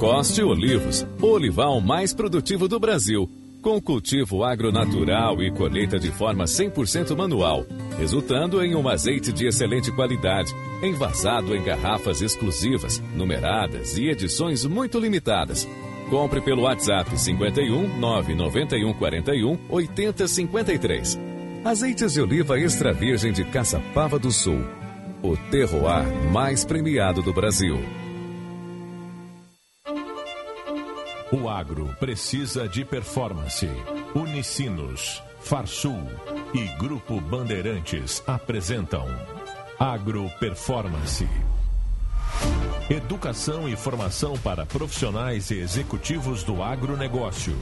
Coste 0.03 0.43
Olivos, 0.43 1.07
o 1.21 1.27
olival 1.27 1.81
mais 1.81 2.13
produtivo 2.13 2.67
do 2.67 2.81
Brasil, 2.81 3.31
com 3.63 3.81
cultivo 3.81 4.43
agronatural 4.43 5.41
e 5.41 5.49
colheita 5.53 5.97
de 5.97 6.11
forma 6.11 6.43
100% 6.43 7.17
manual, 7.17 7.65
resultando 7.97 8.61
em 8.65 8.75
um 8.75 8.89
azeite 8.89 9.33
de 9.33 9.47
excelente 9.47 9.93
qualidade, 9.93 10.53
envasado 10.83 11.55
em 11.55 11.63
garrafas 11.63 12.21
exclusivas, 12.21 13.01
numeradas 13.15 13.97
e 13.97 14.09
edições 14.09 14.65
muito 14.65 14.99
limitadas. 14.99 15.69
Compre 16.11 16.41
pelo 16.41 16.63
WhatsApp 16.63 17.17
51 17.17 18.01
991 18.01 18.95
41 18.95 19.57
80 19.69 20.27
53. 20.27 21.21
Azeites 21.65 22.15
de 22.15 22.21
oliva 22.21 22.59
extra 22.59 22.93
virgem 22.93 23.33
de 23.33 23.45
Caçapava 23.45 24.19
do 24.19 24.33
Sul. 24.33 24.65
O 25.23 25.37
terroir 25.37 26.05
mais 26.33 26.65
premiado 26.65 27.23
do 27.23 27.33
Brasil. 27.33 28.02
O 31.33 31.49
agro 31.49 31.97
precisa 31.99 32.69
de 32.69 32.85
performance. 32.85 33.67
Unicinos, 34.15 35.23
Farsul 35.41 36.07
e 36.53 36.67
Grupo 36.77 37.19
Bandeirantes 37.23 38.23
apresentam 38.27 39.07
Agro 39.79 40.31
Performance. 40.39 41.27
Educação 42.91 43.67
e 43.67 43.75
formação 43.75 44.37
para 44.41 44.67
profissionais 44.67 45.51
e 45.51 45.55
executivos 45.55 46.45
do 46.45 46.63
agronegócio. 46.63 47.57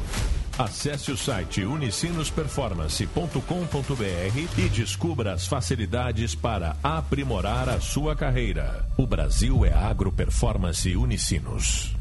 Acesse 0.59 1.13
o 1.13 1.17
site 1.17 1.65
unicinosperformance.com.br 1.65 4.59
e 4.59 4.69
descubra 4.69 5.35
as 5.35 5.47
facilidades 5.47 6.35
para 6.35 6.77
aprimorar 6.83 7.69
a 7.69 7.81
sua 7.81 8.17
carreira. 8.17 8.85
O 8.97 9.07
Brasil 9.07 9.65
é 9.65 9.73
Agro 9.73 10.11
Performance 10.11 10.97
Unicinos. 10.97 12.00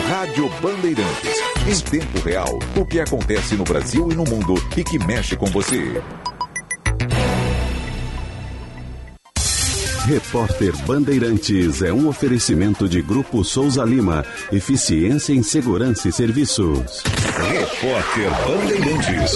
Rádio 0.00 0.48
Bandeirantes. 0.60 1.36
Em 1.66 1.80
tempo 1.90 2.18
real, 2.20 2.58
o 2.76 2.84
que 2.84 2.98
acontece 2.98 3.54
no 3.54 3.64
Brasil 3.64 4.10
e 4.10 4.14
no 4.14 4.24
mundo 4.24 4.54
e 4.76 4.82
que 4.82 4.98
mexe 4.98 5.36
com 5.36 5.46
você. 5.46 6.02
Repórter 10.06 10.76
Bandeirantes 10.84 11.82
é 11.82 11.92
um 11.92 12.08
oferecimento 12.08 12.88
de 12.88 13.00
Grupo 13.02 13.44
Souza 13.44 13.84
Lima. 13.84 14.24
Eficiência 14.50 15.32
em 15.32 15.42
Segurança 15.42 16.08
e 16.08 16.12
Serviços. 16.12 17.02
Repórter 17.50 18.30
Bandeirantes. 18.46 19.34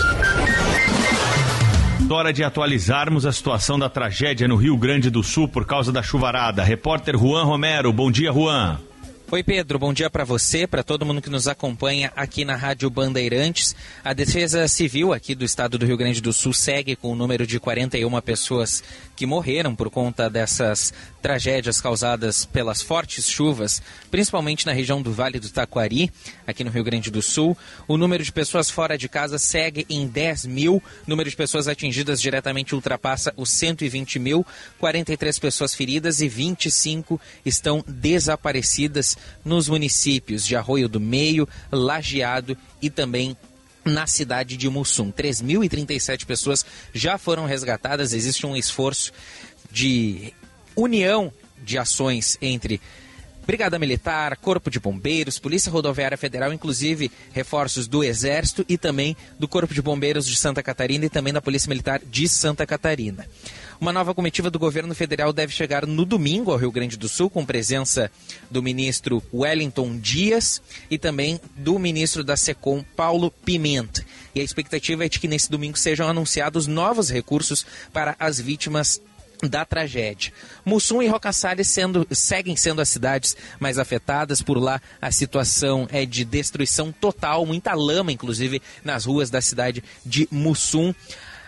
Hora 2.08 2.32
de 2.32 2.42
atualizarmos 2.42 3.26
a 3.26 3.32
situação 3.32 3.78
da 3.78 3.88
tragédia 3.88 4.48
no 4.48 4.56
Rio 4.56 4.76
Grande 4.76 5.10
do 5.10 5.22
Sul 5.22 5.48
por 5.48 5.66
causa 5.66 5.92
da 5.92 6.02
chuvarada. 6.02 6.62
Repórter 6.62 7.16
Juan 7.16 7.44
Romero. 7.44 7.92
Bom 7.92 8.10
dia, 8.10 8.32
Juan. 8.32 8.78
Oi, 9.28 9.42
Pedro. 9.42 9.76
Bom 9.76 9.92
dia 9.92 10.08
para 10.08 10.22
você, 10.22 10.68
para 10.68 10.84
todo 10.84 11.04
mundo 11.04 11.20
que 11.20 11.28
nos 11.28 11.48
acompanha 11.48 12.12
aqui 12.14 12.44
na 12.44 12.54
Rádio 12.54 12.88
Bandeirantes. 12.88 13.74
A 14.04 14.12
Defesa 14.12 14.68
Civil 14.68 15.12
aqui 15.12 15.34
do 15.34 15.44
estado 15.44 15.76
do 15.76 15.84
Rio 15.84 15.96
Grande 15.96 16.20
do 16.22 16.32
Sul 16.32 16.52
segue 16.52 16.94
com 16.94 17.10
o 17.10 17.16
número 17.16 17.44
de 17.44 17.58
41 17.58 18.20
pessoas 18.20 18.84
que 19.16 19.24
morreram 19.26 19.74
por 19.74 19.88
conta 19.88 20.28
dessas 20.28 20.92
tragédias 21.22 21.80
causadas 21.80 22.44
pelas 22.44 22.82
fortes 22.82 23.28
chuvas, 23.28 23.82
principalmente 24.10 24.66
na 24.66 24.72
região 24.72 25.00
do 25.00 25.10
Vale 25.10 25.40
do 25.40 25.48
Taquari, 25.48 26.12
aqui 26.46 26.62
no 26.62 26.70
Rio 26.70 26.84
Grande 26.84 27.10
do 27.10 27.22
Sul. 27.22 27.56
O 27.88 27.96
número 27.96 28.22
de 28.22 28.30
pessoas 28.30 28.70
fora 28.70 28.98
de 28.98 29.08
casa 29.08 29.38
segue 29.38 29.86
em 29.88 30.06
10 30.06 30.46
mil. 30.46 30.76
O 30.76 30.82
número 31.06 31.28
de 31.28 31.34
pessoas 31.34 31.66
atingidas 31.66 32.20
diretamente 32.20 32.74
ultrapassa 32.74 33.32
os 33.36 33.50
120 33.50 34.18
mil. 34.18 34.46
43 34.78 35.38
pessoas 35.38 35.74
feridas 35.74 36.20
e 36.20 36.28
25 36.28 37.18
estão 37.44 37.82
desaparecidas 37.88 39.16
nos 39.44 39.68
municípios 39.68 40.46
de 40.46 40.54
Arroio 40.54 40.88
do 40.88 41.00
Meio, 41.00 41.48
Lajeado 41.72 42.56
e 42.82 42.90
também 42.90 43.36
na 43.86 44.06
cidade 44.06 44.56
de 44.56 44.68
Mussum. 44.68 45.10
3.037 45.10 46.26
pessoas 46.26 46.66
já 46.92 47.16
foram 47.16 47.46
resgatadas. 47.46 48.12
Existe 48.12 48.44
um 48.44 48.56
esforço 48.56 49.12
de 49.70 50.34
união 50.74 51.32
de 51.62 51.78
ações 51.78 52.36
entre 52.42 52.80
Brigada 53.46 53.78
Militar, 53.78 54.36
Corpo 54.36 54.68
de 54.68 54.80
Bombeiros, 54.80 55.38
Polícia 55.38 55.70
Rodoviária 55.70 56.18
Federal, 56.18 56.52
inclusive 56.52 57.12
reforços 57.32 57.86
do 57.86 58.02
Exército 58.02 58.64
e 58.68 58.76
também 58.76 59.16
do 59.38 59.46
Corpo 59.46 59.72
de 59.72 59.80
Bombeiros 59.80 60.26
de 60.26 60.34
Santa 60.34 60.62
Catarina 60.62 61.04
e 61.04 61.08
também 61.08 61.32
da 61.32 61.40
Polícia 61.40 61.68
Militar 61.68 62.00
de 62.04 62.28
Santa 62.28 62.66
Catarina. 62.66 63.24
Uma 63.80 63.92
nova 63.92 64.14
comitiva 64.14 64.50
do 64.50 64.58
governo 64.58 64.94
federal 64.94 65.32
deve 65.32 65.52
chegar 65.52 65.86
no 65.86 66.04
domingo 66.04 66.50
ao 66.50 66.56
Rio 66.56 66.72
Grande 66.72 66.96
do 66.96 67.08
Sul, 67.08 67.30
com 67.30 67.44
presença 67.44 68.10
do 68.50 68.62
ministro 68.62 69.22
Wellington 69.32 69.98
Dias 69.98 70.60
e 70.90 70.98
também 70.98 71.40
do 71.56 71.78
ministro 71.78 72.24
da 72.24 72.36
SECOM, 72.36 72.82
Paulo 72.96 73.30
Pimenta. 73.30 74.04
E 74.34 74.40
a 74.40 74.44
expectativa 74.44 75.04
é 75.04 75.08
de 75.08 75.20
que 75.20 75.28
nesse 75.28 75.50
domingo 75.50 75.78
sejam 75.78 76.08
anunciados 76.08 76.66
novos 76.66 77.10
recursos 77.10 77.64
para 77.92 78.16
as 78.18 78.40
vítimas 78.40 79.00
da 79.42 79.64
tragédia. 79.64 80.32
Mussum 80.64 81.02
e 81.02 81.08
Roca 81.08 81.32
Salles 81.32 81.68
sendo, 81.68 82.06
seguem 82.10 82.56
sendo 82.56 82.80
as 82.80 82.88
cidades 82.88 83.36
mais 83.60 83.78
afetadas. 83.78 84.40
Por 84.42 84.58
lá 84.58 84.80
a 85.00 85.10
situação 85.10 85.88
é 85.90 86.06
de 86.06 86.24
destruição 86.24 86.92
total, 86.92 87.44
muita 87.44 87.74
lama, 87.74 88.12
inclusive, 88.12 88.62
nas 88.84 89.04
ruas 89.04 89.30
da 89.30 89.40
cidade 89.40 89.82
de 90.04 90.28
Mussum. 90.30 90.94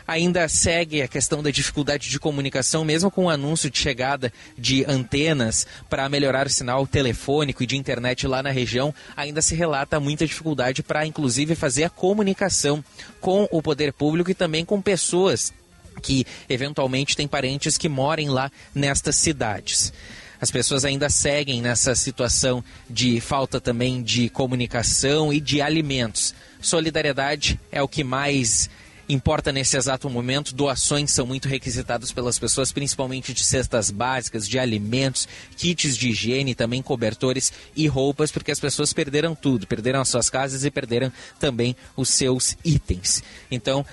Ainda 0.06 0.48
segue 0.48 1.02
a 1.02 1.08
questão 1.08 1.42
da 1.42 1.50
dificuldade 1.50 2.08
de 2.08 2.18
comunicação, 2.18 2.82
mesmo 2.82 3.10
com 3.10 3.26
o 3.26 3.28
anúncio 3.28 3.70
de 3.70 3.78
chegada 3.78 4.32
de 4.56 4.82
antenas 4.88 5.66
para 5.90 6.08
melhorar 6.08 6.46
o 6.46 6.50
sinal 6.50 6.86
telefônico 6.86 7.62
e 7.62 7.66
de 7.66 7.76
internet 7.76 8.26
lá 8.26 8.42
na 8.42 8.50
região, 8.50 8.94
ainda 9.14 9.42
se 9.42 9.54
relata 9.54 10.00
muita 10.00 10.26
dificuldade 10.26 10.82
para, 10.82 11.04
inclusive, 11.04 11.54
fazer 11.54 11.84
a 11.84 11.90
comunicação 11.90 12.82
com 13.20 13.46
o 13.52 13.60
poder 13.60 13.92
público 13.92 14.30
e 14.30 14.34
também 14.34 14.64
com 14.64 14.80
pessoas 14.80 15.52
que 15.98 16.24
eventualmente 16.48 17.16
têm 17.16 17.28
parentes 17.28 17.76
que 17.78 17.88
morem 17.88 18.28
lá 18.28 18.50
nestas 18.74 19.16
cidades. 19.16 19.92
As 20.40 20.50
pessoas 20.50 20.84
ainda 20.84 21.10
seguem 21.10 21.60
nessa 21.60 21.94
situação 21.94 22.62
de 22.88 23.20
falta 23.20 23.60
também 23.60 24.02
de 24.02 24.28
comunicação 24.28 25.32
e 25.32 25.40
de 25.40 25.60
alimentos. 25.60 26.34
Solidariedade 26.60 27.58
é 27.72 27.82
o 27.82 27.88
que 27.88 28.04
mais 28.04 28.70
importa 29.08 29.50
nesse 29.50 29.76
exato 29.76 30.08
momento. 30.08 30.54
Doações 30.54 31.10
são 31.10 31.26
muito 31.26 31.48
requisitadas 31.48 32.12
pelas 32.12 32.38
pessoas, 32.38 32.70
principalmente 32.70 33.32
de 33.32 33.44
cestas 33.44 33.90
básicas, 33.90 34.46
de 34.46 34.58
alimentos, 34.58 35.26
kits 35.56 35.96
de 35.96 36.10
higiene, 36.10 36.54
também 36.54 36.82
cobertores 36.82 37.52
e 37.74 37.88
roupas, 37.88 38.30
porque 38.30 38.52
as 38.52 38.60
pessoas 38.60 38.92
perderam 38.92 39.34
tudo, 39.34 39.66
perderam 39.66 40.00
as 40.00 40.08
suas 40.08 40.28
casas 40.28 40.64
e 40.64 40.70
perderam 40.70 41.12
também 41.40 41.74
os 41.96 42.10
seus 42.10 42.56
itens. 42.64 43.22
Então, 43.50 43.84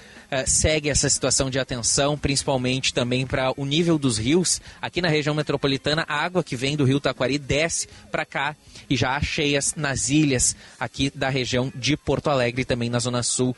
segue 0.46 0.90
essa 0.90 1.10
situação 1.10 1.50
de 1.50 1.60
atenção, 1.60 2.18
principalmente 2.18 2.94
também 2.94 3.26
para 3.26 3.52
o 3.60 3.66
nível 3.66 3.98
dos 3.98 4.18
rios. 4.18 4.62
Aqui 4.82 5.02
na 5.02 5.08
região 5.08 5.36
metropolitana, 5.36 6.06
a 6.08 6.24
água 6.24 6.44
que 6.44 6.56
vem 6.56 6.76
do 6.76 6.84
rio 6.86 7.00
Taquari 7.00 7.38
desce 7.38 7.88
para 8.12 8.26
cá 8.26 8.56
e 8.90 8.96
já 8.96 9.16
há 9.16 9.22
cheias 9.22 9.74
nas 9.76 10.10
ilhas 10.10 10.56
aqui 10.80 11.12
da 11.14 11.30
região 11.30 11.72
de 11.76 11.96
Porto 11.98 12.30
Alegre 12.30 12.66
também 12.66 12.90
na 12.90 13.00
zona 13.00 13.24
sul 13.24 13.56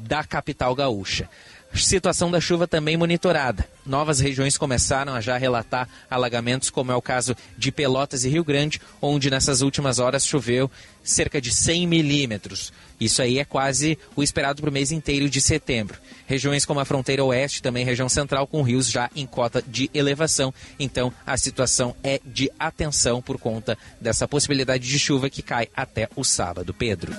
da 0.00 0.22
capital 0.24 0.74
gaúcha. 0.74 1.28
Situação 1.74 2.30
da 2.30 2.40
chuva 2.40 2.66
também 2.66 2.96
monitorada. 2.96 3.68
Novas 3.84 4.20
regiões 4.20 4.56
começaram 4.56 5.14
a 5.14 5.20
já 5.20 5.36
relatar 5.36 5.88
alagamentos, 6.10 6.70
como 6.70 6.90
é 6.90 6.96
o 6.96 7.02
caso 7.02 7.36
de 7.58 7.70
Pelotas 7.70 8.24
e 8.24 8.28
Rio 8.28 8.42
Grande, 8.42 8.80
onde 9.02 9.30
nessas 9.30 9.60
últimas 9.60 9.98
horas 9.98 10.26
choveu 10.26 10.70
cerca 11.10 11.40
de 11.40 11.52
100 11.52 11.86
milímetros. 11.86 12.72
Isso 13.00 13.22
aí 13.22 13.38
é 13.38 13.44
quase 13.44 13.98
o 14.16 14.22
esperado 14.22 14.60
para 14.60 14.70
o 14.70 14.72
mês 14.72 14.90
inteiro 14.90 15.30
de 15.30 15.40
setembro. 15.40 15.98
Regiões 16.26 16.64
como 16.64 16.80
a 16.80 16.84
fronteira 16.84 17.24
oeste, 17.24 17.62
também 17.62 17.84
região 17.84 18.08
central, 18.08 18.46
com 18.46 18.62
rios 18.62 18.90
já 18.90 19.08
em 19.14 19.26
cota 19.26 19.62
de 19.66 19.88
elevação. 19.94 20.52
Então 20.78 21.12
a 21.26 21.36
situação 21.36 21.94
é 22.02 22.20
de 22.24 22.50
atenção 22.58 23.22
por 23.22 23.38
conta 23.38 23.78
dessa 24.00 24.26
possibilidade 24.26 24.86
de 24.86 24.98
chuva 24.98 25.30
que 25.30 25.42
cai 25.42 25.68
até 25.76 26.08
o 26.16 26.24
sábado. 26.24 26.74
Pedro. 26.74 27.12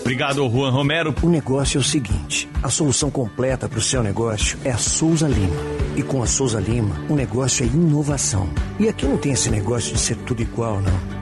Obrigado, 0.00 0.48
Juan 0.48 0.70
Romero. 0.70 1.14
O 1.22 1.28
negócio 1.28 1.78
é 1.78 1.80
o 1.80 1.84
seguinte: 1.84 2.48
a 2.62 2.68
solução 2.68 3.10
completa 3.10 3.68
para 3.68 3.78
o 3.78 3.82
seu 3.82 4.02
negócio 4.02 4.58
é 4.64 4.70
a 4.70 4.78
Souza 4.78 5.26
Lima. 5.26 5.56
E 5.96 6.02
com 6.02 6.22
a 6.22 6.26
Souza 6.26 6.60
Lima, 6.60 6.94
o 7.08 7.14
negócio 7.14 7.64
é 7.64 7.66
inovação. 7.66 8.48
E 8.78 8.88
aqui 8.88 9.06
não 9.06 9.16
tem 9.16 9.32
esse 9.32 9.50
negócio 9.50 9.92
de 9.92 10.00
ser 10.00 10.16
tudo 10.18 10.42
igual, 10.42 10.80
não. 10.80 11.21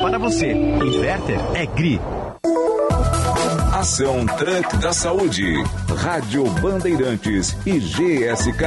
para 0.01 0.17
você. 0.17 0.51
Inverter 0.51 1.39
é 1.53 1.65
GRI. 1.65 1.99
Ação 3.81 4.27
Truck 4.27 4.77
da 4.77 4.93
Saúde. 4.93 5.43
Rádio 5.97 6.45
Bandeirantes 6.61 7.57
e 7.65 7.79
GSK. 7.79 8.63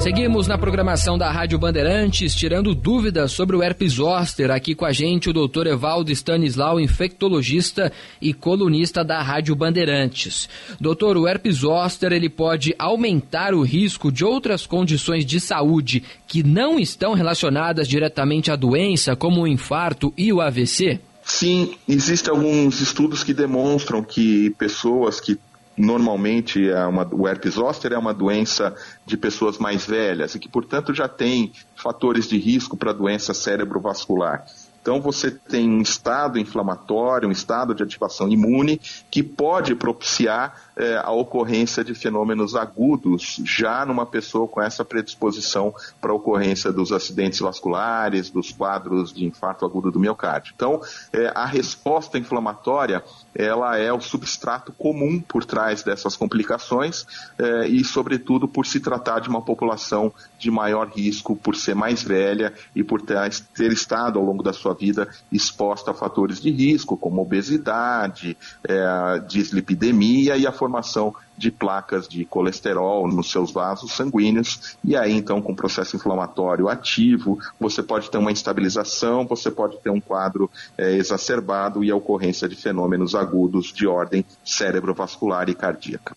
Seguimos 0.00 0.46
na 0.46 0.58
programação 0.58 1.16
da 1.16 1.32
Rádio 1.32 1.58
Bandeirantes, 1.58 2.34
tirando 2.34 2.74
dúvidas 2.74 3.32
sobre 3.32 3.56
o 3.56 3.62
herpes 3.62 3.92
zoster. 3.92 4.50
Aqui 4.50 4.74
com 4.74 4.84
a 4.84 4.92
gente 4.92 5.30
o 5.30 5.32
Dr. 5.32 5.68
Evaldo 5.68 6.12
Stanislau, 6.12 6.78
infectologista 6.78 7.90
e 8.20 8.34
colunista 8.34 9.02
da 9.02 9.22
Rádio 9.22 9.56
Bandeirantes. 9.56 10.46
Doutor, 10.78 11.16
o 11.16 11.26
herpes 11.26 11.56
zoster 11.60 12.12
ele 12.12 12.28
pode 12.28 12.74
aumentar 12.78 13.54
o 13.54 13.62
risco 13.62 14.12
de 14.12 14.26
outras 14.26 14.66
condições 14.66 15.24
de 15.24 15.40
saúde 15.40 16.02
que 16.28 16.42
não 16.42 16.78
estão 16.78 17.14
relacionadas 17.14 17.88
diretamente 17.88 18.50
à 18.50 18.56
doença, 18.56 19.16
como 19.16 19.40
o 19.40 19.48
infarto 19.48 20.12
e 20.18 20.30
o 20.30 20.42
AVC? 20.42 21.00
Sim, 21.32 21.74
existem 21.88 22.30
alguns 22.30 22.82
estudos 22.82 23.24
que 23.24 23.32
demonstram 23.32 24.04
que 24.04 24.50
pessoas 24.50 25.18
que 25.18 25.40
normalmente 25.78 26.68
é 26.68 26.84
uma, 26.84 27.08
o 27.10 27.26
herpes 27.26 27.54
zoster 27.54 27.90
é 27.94 27.98
uma 27.98 28.12
doença 28.12 28.74
de 29.06 29.16
pessoas 29.16 29.56
mais 29.56 29.86
velhas 29.86 30.34
e 30.34 30.38
que, 30.38 30.46
portanto, 30.46 30.92
já 30.92 31.08
tem 31.08 31.50
fatores 31.74 32.28
de 32.28 32.36
risco 32.36 32.76
para 32.76 32.92
doença 32.92 33.32
cerebrovascular. 33.32 34.44
Então 34.82 35.00
você 35.00 35.30
tem 35.30 35.70
um 35.70 35.80
estado 35.80 36.40
inflamatório, 36.40 37.28
um 37.28 37.32
estado 37.32 37.72
de 37.72 37.84
ativação 37.84 38.28
imune 38.28 38.80
que 39.10 39.22
pode 39.22 39.76
propiciar 39.76 40.60
é, 40.76 40.96
a 40.96 41.12
ocorrência 41.12 41.84
de 41.84 41.94
fenômenos 41.94 42.56
agudos 42.56 43.40
já 43.44 43.86
numa 43.86 44.04
pessoa 44.04 44.48
com 44.48 44.60
essa 44.60 44.84
predisposição 44.84 45.72
para 46.00 46.10
a 46.10 46.14
ocorrência 46.14 46.72
dos 46.72 46.90
acidentes 46.90 47.38
vasculares, 47.38 48.28
dos 48.28 48.50
quadros 48.50 49.12
de 49.12 49.24
infarto 49.24 49.64
agudo 49.64 49.92
do 49.92 50.00
miocárdio. 50.00 50.52
Então, 50.56 50.80
é, 51.12 51.30
a 51.32 51.46
resposta 51.46 52.18
inflamatória 52.18 53.04
ela 53.34 53.78
é 53.78 53.92
o 53.92 54.00
substrato 54.00 54.72
comum 54.72 55.20
por 55.20 55.44
trás 55.44 55.82
dessas 55.82 56.16
complicações 56.16 57.06
é, 57.38 57.66
e, 57.66 57.84
sobretudo, 57.84 58.46
por 58.46 58.66
se 58.66 58.80
tratar 58.80 59.20
de 59.20 59.28
uma 59.28 59.42
população 59.42 60.12
de 60.38 60.50
maior 60.50 60.88
risco, 60.88 61.36
por 61.36 61.56
ser 61.56 61.74
mais 61.74 62.02
velha 62.02 62.52
e 62.74 62.84
por 62.84 63.00
ter, 63.00 63.16
ter 63.54 63.72
estado 63.72 64.18
ao 64.18 64.24
longo 64.24 64.42
da 64.42 64.52
sua 64.52 64.74
vida 64.74 65.08
exposta 65.30 65.92
a 65.92 65.94
fatores 65.94 66.40
de 66.40 66.50
risco, 66.50 66.96
como 66.96 67.22
obesidade, 67.22 68.36
é, 68.64 69.18
dislipidemia 69.26 70.36
e 70.36 70.46
a 70.46 70.52
formação 70.52 71.14
de 71.42 71.50
placas 71.50 72.06
de 72.06 72.24
colesterol 72.24 73.08
nos 73.08 73.32
seus 73.32 73.50
vasos 73.50 73.90
sanguíneos, 73.90 74.76
e 74.84 74.96
aí 74.96 75.12
então 75.12 75.42
com 75.42 75.56
processo 75.56 75.96
inflamatório 75.96 76.68
ativo, 76.68 77.36
você 77.58 77.82
pode 77.82 78.08
ter 78.08 78.18
uma 78.18 78.30
instabilização, 78.30 79.26
você 79.26 79.50
pode 79.50 79.76
ter 79.80 79.90
um 79.90 80.00
quadro 80.00 80.48
é, 80.78 80.92
exacerbado 80.92 81.82
e 81.82 81.90
a 81.90 81.96
ocorrência 81.96 82.48
de 82.48 82.54
fenômenos 82.54 83.16
agudos 83.16 83.72
de 83.72 83.88
ordem 83.88 84.24
cerebrovascular 84.44 85.50
e 85.50 85.54
cardíaca. 85.54 86.14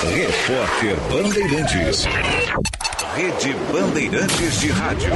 Repórter 0.00 0.96
Bandeirantes. 1.10 2.06
Rede 3.14 3.54
Bandeirantes 3.70 4.60
de 4.60 4.68
Rádio. 4.68 5.10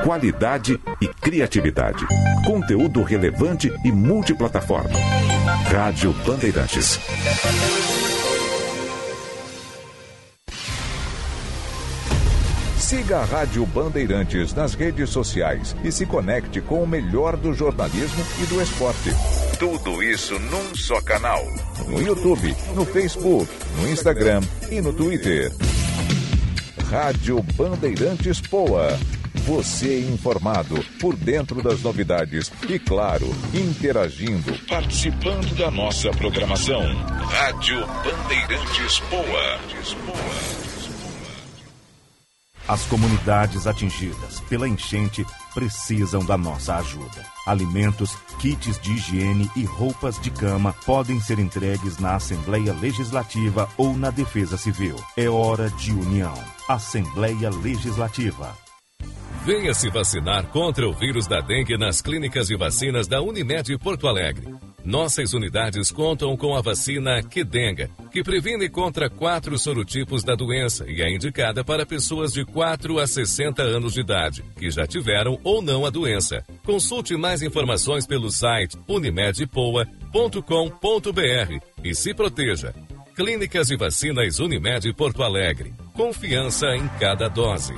Qualidade 0.00 0.80
e 1.00 1.06
criatividade. 1.06 2.04
Conteúdo 2.44 3.02
relevante 3.02 3.70
e 3.84 3.92
multiplataforma. 3.92 4.98
Rádio 5.70 6.12
Bandeirantes. 6.26 6.98
Siga 12.78 13.18
a 13.18 13.24
Rádio 13.24 13.64
Bandeirantes 13.66 14.54
nas 14.54 14.74
redes 14.74 15.10
sociais 15.10 15.76
e 15.84 15.92
se 15.92 16.04
conecte 16.04 16.60
com 16.60 16.82
o 16.82 16.86
melhor 16.86 17.36
do 17.36 17.54
jornalismo 17.54 18.24
e 18.42 18.46
do 18.46 18.60
esporte. 18.60 19.10
Tudo 19.58 20.02
isso 20.02 20.38
num 20.38 20.74
só 20.74 21.00
canal. 21.02 21.44
No 21.86 22.02
YouTube, 22.02 22.56
no 22.74 22.84
Facebook, 22.84 23.48
no 23.76 23.88
Instagram 23.88 24.40
e 24.70 24.80
no 24.80 24.92
Twitter. 24.92 25.52
Rádio 26.90 27.42
Bandeirantes 27.56 28.40
Poa 28.40 28.98
você 29.34 30.00
informado 30.00 30.82
por 31.00 31.16
dentro 31.16 31.62
das 31.62 31.80
novidades 31.82 32.52
e, 32.68 32.78
claro, 32.78 33.28
interagindo, 33.54 34.52
participando 34.68 35.54
da 35.56 35.70
nossa 35.70 36.10
programação. 36.10 36.82
Rádio 37.04 37.86
Bandeirantes 37.86 38.98
Poa. 39.10 39.60
As 42.68 42.86
comunidades 42.86 43.66
atingidas 43.66 44.40
pela 44.48 44.68
enchente 44.68 45.26
precisam 45.52 46.24
da 46.24 46.38
nossa 46.38 46.76
ajuda. 46.76 47.26
Alimentos, 47.44 48.16
kits 48.38 48.80
de 48.80 48.92
higiene 48.92 49.50
e 49.56 49.64
roupas 49.64 50.18
de 50.20 50.30
cama 50.30 50.72
podem 50.86 51.20
ser 51.20 51.38
entregues 51.38 51.98
na 51.98 52.14
Assembleia 52.14 52.72
Legislativa 52.72 53.68
ou 53.76 53.96
na 53.96 54.10
Defesa 54.10 54.56
Civil. 54.56 54.96
É 55.16 55.28
hora 55.28 55.68
de 55.70 55.92
união. 55.92 56.34
Assembleia 56.68 57.50
Legislativa. 57.50 58.56
Venha 59.44 59.74
se 59.74 59.90
vacinar 59.90 60.46
contra 60.46 60.88
o 60.88 60.92
vírus 60.92 61.26
da 61.26 61.40
dengue 61.40 61.76
nas 61.76 62.00
clínicas 62.00 62.46
de 62.46 62.56
vacinas 62.56 63.08
da 63.08 63.20
Unimed 63.20 63.76
Porto 63.76 64.06
Alegre. 64.06 64.54
Nossas 64.84 65.32
unidades 65.32 65.90
contam 65.90 66.36
com 66.36 66.54
a 66.54 66.60
vacina 66.60 67.20
Quedenga, 67.24 67.90
que 68.12 68.22
previne 68.22 68.68
contra 68.68 69.10
quatro 69.10 69.58
sorotipos 69.58 70.22
da 70.22 70.36
doença 70.36 70.88
e 70.88 71.02
é 71.02 71.12
indicada 71.12 71.64
para 71.64 71.84
pessoas 71.84 72.32
de 72.32 72.44
4 72.44 73.00
a 73.00 73.06
60 73.06 73.64
anos 73.64 73.94
de 73.94 74.00
idade, 74.00 74.44
que 74.56 74.70
já 74.70 74.86
tiveram 74.86 75.36
ou 75.42 75.60
não 75.60 75.84
a 75.84 75.90
doença. 75.90 76.46
Consulte 76.64 77.16
mais 77.16 77.42
informações 77.42 78.06
pelo 78.06 78.30
site 78.30 78.78
unimedpoa.com.br 78.86 81.66
e 81.82 81.94
se 81.96 82.14
proteja. 82.14 82.72
Clínicas 83.16 83.66
de 83.66 83.76
Vacinas 83.76 84.38
Unimed 84.38 84.92
Porto 84.94 85.24
Alegre. 85.24 85.74
Confiança 85.94 86.76
em 86.76 86.86
cada 87.00 87.26
dose. 87.26 87.74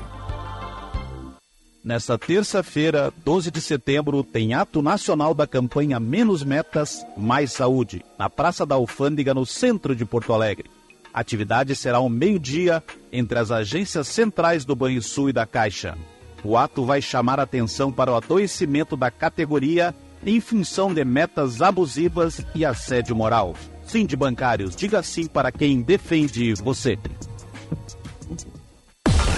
Nesta 1.85 2.17
terça-feira, 2.17 3.13
12 3.27 3.51
de 3.51 3.61
setembro, 3.61 4.25
tem 4.25 4.55
ato 4.55 4.81
nacional 4.81 5.35
da 5.35 5.47
campanha 5.47 6.01
Menos 6.01 6.43
Metas, 6.43 7.05
Mais 7.15 7.53
Saúde, 7.53 8.03
na 8.19 8.31
Praça 8.31 8.65
da 8.65 8.75
Alfândega, 8.75 9.35
no 9.35 9.45
centro 9.45 9.95
de 9.95 10.03
Porto 10.07 10.33
Alegre. 10.33 10.71
A 11.13 11.21
atividade 11.21 11.77
será 11.77 11.99
ao 11.99 12.09
meio-dia 12.09 12.83
entre 13.13 13.39
as 13.39 13.51
agências 13.51 14.09
centrais 14.09 14.65
do 14.65 14.75
Banrisul 14.75 15.29
e 15.29 15.33
da 15.35 15.45
Caixa. 15.45 15.95
O 16.43 16.57
ato 16.57 16.87
vai 16.87 17.03
chamar 17.03 17.39
atenção 17.39 17.93
para 17.93 18.11
o 18.11 18.17
adoecimento 18.17 18.97
da 18.97 19.11
categoria 19.11 19.95
em 20.25 20.41
função 20.41 20.93
de 20.93 21.05
metas 21.05 21.61
abusivas 21.61 22.41
e 22.55 22.65
assédio 22.65 23.15
moral. 23.15 23.55
Sim 23.85 24.07
de 24.07 24.17
bancários, 24.17 24.75
diga 24.75 25.03
sim 25.03 25.27
para 25.27 25.53
quem 25.53 25.83
defende 25.83 26.55
você. 26.55 26.99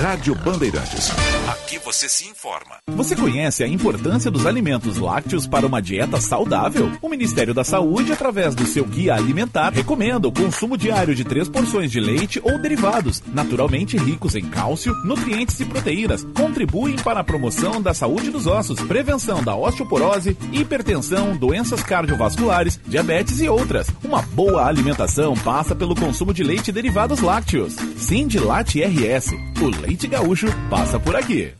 Rádio 0.01 0.35
Bandeirantes. 0.35 1.11
Aqui 1.49 1.79
você 1.79 2.07
se 2.07 2.27
informa. 2.27 2.77
Você 2.89 3.17
conhece 3.17 3.65
a 3.65 3.69
importância 3.69 4.31
dos 4.31 4.45
alimentos 4.45 4.99
lácteos 4.99 5.47
para 5.47 5.67
uma 5.67 5.81
dieta 5.81 6.21
saudável? 6.21 6.93
O 7.01 7.09
Ministério 7.09 7.55
da 7.55 7.65
Saúde, 7.65 8.13
através 8.13 8.55
do 8.55 8.67
seu 8.67 8.85
guia 8.85 9.15
alimentar, 9.15 9.73
recomenda 9.73 10.29
o 10.29 10.33
consumo 10.33 10.77
diário 10.77 11.15
de 11.15 11.25
três 11.25 11.49
porções 11.49 11.91
de 11.91 11.99
leite 11.99 12.39
ou 12.45 12.61
derivados, 12.61 13.23
naturalmente 13.33 13.97
ricos 13.97 14.35
em 14.35 14.45
cálcio, 14.45 14.95
nutrientes 15.03 15.59
e 15.61 15.65
proteínas. 15.65 16.27
Contribuem 16.37 16.97
para 16.97 17.21
a 17.21 17.25
promoção 17.25 17.81
da 17.81 17.95
saúde 17.95 18.31
dos 18.31 18.47
ossos, 18.47 18.79
prevenção 18.81 19.43
da 19.43 19.57
osteoporose, 19.57 20.37
hipertensão, 20.53 21.35
doenças 21.35 21.83
cardiovasculares, 21.83 22.79
diabetes 22.87 23.41
e 23.41 23.49
outras. 23.49 23.87
Uma 24.05 24.21
boa 24.21 24.67
alimentação 24.67 25.35
passa 25.35 25.75
pelo 25.75 25.95
consumo 25.95 26.35
de 26.35 26.43
leite 26.43 26.69
e 26.69 26.73
derivados 26.73 27.21
lácteos. 27.21 27.77
Sim 27.97 28.27
de 28.27 28.39
Late 28.39 28.83
RS. 28.83 29.33
O 29.61 29.69
leite 29.69 29.86
gaúcho 30.09 30.47
passa 30.69 30.99
por 30.99 31.15
aqui. 31.15 31.55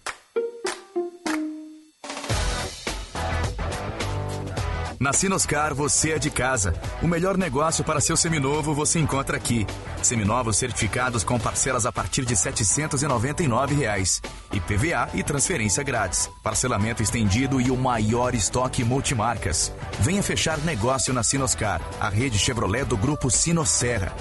Na 4.99 5.13
Sinoscar 5.13 5.75
você 5.75 6.13
é 6.13 6.19
de 6.19 6.31
casa. 6.31 6.75
O 7.03 7.07
melhor 7.07 7.37
negócio 7.37 7.85
para 7.85 8.01
seu 8.01 8.17
seminovo 8.17 8.75
você 8.75 8.99
encontra 8.99 9.37
aqui. 9.37 9.67
Seminovos 10.03 10.57
certificados 10.57 11.23
com 11.23 11.39
parcelas 11.39 11.85
a 11.85 11.93
partir 11.93 12.25
de 12.25 12.35
799 12.35 13.75
reais. 13.75 14.23
IPVA 14.53 15.11
e 15.15 15.23
transferência 15.23 15.85
grátis. 15.85 16.31
Parcelamento 16.43 17.03
estendido 17.03 17.61
e 17.61 17.71
o 17.71 17.77
maior 17.77 18.35
estoque 18.35 18.83
multimarcas. 18.83 19.73
Venha 20.01 20.23
fechar 20.23 20.59
negócio 20.61 21.13
na 21.13 21.23
Sinoscar, 21.23 21.81
a 22.01 22.09
rede 22.09 22.39
Chevrolet 22.39 22.85
do 22.85 22.97
grupo 22.97 23.31
Sinosserra. 23.31 24.13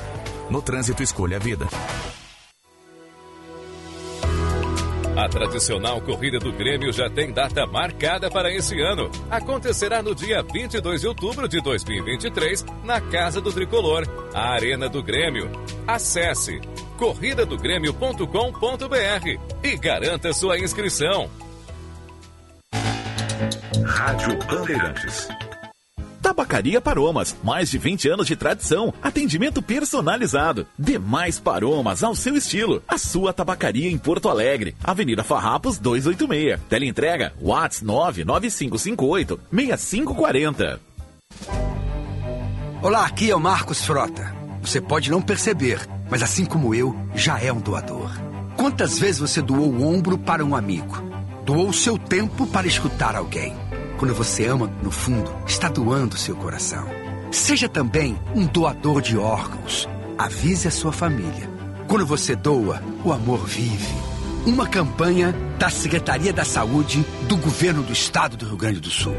No 0.49 0.61
trânsito 0.61 1.01
escolha 1.01 1.37
a 1.37 1.39
vida. 1.39 1.67
A 5.15 5.29
tradicional 5.29 6.01
corrida 6.01 6.39
do 6.39 6.51
Grêmio 6.51 6.91
já 6.91 7.09
tem 7.09 7.31
data 7.31 7.65
marcada 7.65 8.29
para 8.29 8.53
esse 8.53 8.81
ano. 8.81 9.09
Acontecerá 9.31 10.03
no 10.03 10.13
dia 10.13 10.43
22 10.43 11.01
de 11.01 11.07
outubro 11.07 11.47
de 11.47 11.61
2023, 11.61 12.65
na 12.83 12.99
Casa 12.99 13.39
do 13.39 13.49
Tricolor, 13.51 14.03
a 14.33 14.49
Arena 14.49 14.89
do 14.89 15.01
Grêmio. 15.01 15.49
Acesse 15.87 16.59
corridadogrêmio.com.br 16.97 19.39
e 19.63 19.77
garanta 19.77 20.33
sua 20.33 20.59
inscrição. 20.59 21.29
Rádio 23.85 24.37
Bandeirantes. 24.47 25.29
Tabacaria 26.25 26.81
Paromas, 26.81 27.35
mais 27.43 27.69
de 27.69 27.77
20 27.77 28.09
anos 28.09 28.25
de 28.25 28.35
tradição, 28.35 28.91
atendimento 28.99 29.61
personalizado. 29.61 30.65
Demais 30.77 31.37
Paromas 31.37 32.03
ao 32.03 32.15
seu 32.15 32.35
estilo. 32.35 32.81
A 32.87 32.97
sua 32.97 33.31
tabacaria 33.31 33.91
em 33.91 33.95
Porto 33.95 34.27
Alegre, 34.27 34.75
Avenida 34.83 35.23
Farrapos 35.23 35.77
286. 35.77 36.59
Teleentrega 36.67 37.31
Whats 37.39 37.83
99558 37.83 39.39
6540. 39.51 40.79
Olá, 42.81 43.05
aqui 43.05 43.29
é 43.29 43.35
o 43.35 43.39
Marcos 43.39 43.85
Frota. 43.85 44.35
Você 44.63 44.81
pode 44.81 45.11
não 45.11 45.21
perceber, 45.21 45.79
mas 46.09 46.23
assim 46.23 46.43
como 46.43 46.73
eu, 46.73 46.95
já 47.13 47.39
é 47.39 47.53
um 47.53 47.61
doador. 47.61 48.09
Quantas 48.57 48.97
vezes 48.97 49.19
você 49.21 49.43
doou 49.43 49.71
o 49.71 49.85
ombro 49.87 50.17
para 50.17 50.43
um 50.43 50.55
amigo? 50.55 51.03
Doou 51.45 51.69
o 51.69 51.73
seu 51.73 51.99
tempo 51.99 52.47
para 52.47 52.65
escutar 52.65 53.15
alguém? 53.15 53.64
Quando 53.97 54.13
você 54.13 54.45
ama, 54.45 54.67
no 54.83 54.91
fundo, 54.91 55.33
está 55.47 55.69
doando 55.69 56.17
seu 56.17 56.35
coração. 56.35 56.85
Seja 57.31 57.69
também 57.69 58.19
um 58.35 58.45
doador 58.45 59.01
de 59.01 59.17
órgãos. 59.17 59.87
Avise 60.17 60.67
a 60.67 60.71
sua 60.71 60.91
família. 60.91 61.49
Quando 61.87 62.05
você 62.05 62.35
doa, 62.35 62.81
o 63.03 63.11
amor 63.11 63.45
vive. 63.45 63.93
Uma 64.45 64.67
campanha 64.67 65.33
da 65.57 65.69
Secretaria 65.69 66.33
da 66.33 66.43
Saúde 66.43 67.05
do 67.27 67.37
Governo 67.37 67.83
do 67.83 67.93
Estado 67.93 68.37
do 68.37 68.45
Rio 68.45 68.57
Grande 68.57 68.79
do 68.79 68.89
Sul. 68.89 69.15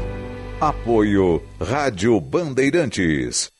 Apoio 0.61 1.41
Rádio 1.59 2.19
Bandeirantes. 2.21 3.51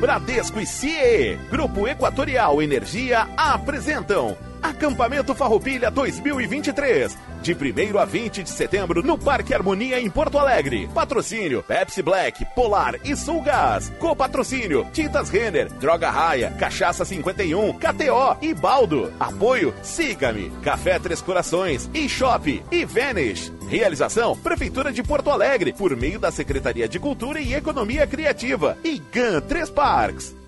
Bradesco 0.00 0.58
e 0.58 0.66
CIE, 0.66 1.38
Grupo 1.50 1.86
Equatorial 1.86 2.60
Energia, 2.60 3.28
apresentam 3.36 4.36
Acampamento 4.62 5.34
Farroupilha 5.34 5.90
2023. 5.90 7.18
De 7.42 7.52
1 7.54 7.98
a 7.98 8.04
20 8.04 8.44
de 8.44 8.50
setembro 8.50 9.02
no 9.02 9.18
Parque 9.18 9.52
Harmonia 9.52 10.00
em 10.00 10.08
Porto 10.08 10.38
Alegre. 10.38 10.88
Patrocínio 10.94 11.62
Pepsi 11.62 12.00
Black, 12.02 12.44
Polar 12.54 13.00
e 13.04 13.16
Sulgás. 13.16 13.90
Copatrocínio 13.98 14.86
Tintas 14.92 15.28
Renner, 15.28 15.72
Droga 15.72 16.08
Raia, 16.08 16.52
Cachaça 16.52 17.04
51, 17.04 17.72
KTO 17.74 18.36
e 18.40 18.54
Baldo. 18.54 19.12
Apoio 19.18 19.74
Siga-me, 19.82 20.50
Café 20.62 20.98
Três 20.98 21.20
Corações, 21.20 21.90
e 21.92 22.08
Shop 22.08 22.62
e 22.70 22.84
Vanish. 22.84 23.52
Realização 23.68 24.36
Prefeitura 24.36 24.92
de 24.92 25.02
Porto 25.02 25.30
Alegre 25.30 25.72
por 25.72 25.96
meio 25.96 26.20
da 26.20 26.30
Secretaria 26.30 26.88
de 26.88 26.98
Cultura 26.98 27.40
e 27.40 27.54
Economia 27.54 28.06
Criativa 28.06 28.78
e 28.84 28.98
GAN 28.98 29.40
Três 29.40 29.68
Parques. 29.68 30.41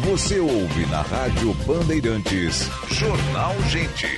Você 0.00 0.40
ouve 0.40 0.86
na 0.86 1.02
Rádio 1.02 1.52
Bandeirantes. 1.66 2.68
Jornal 2.88 3.54
Gente. 3.68 4.08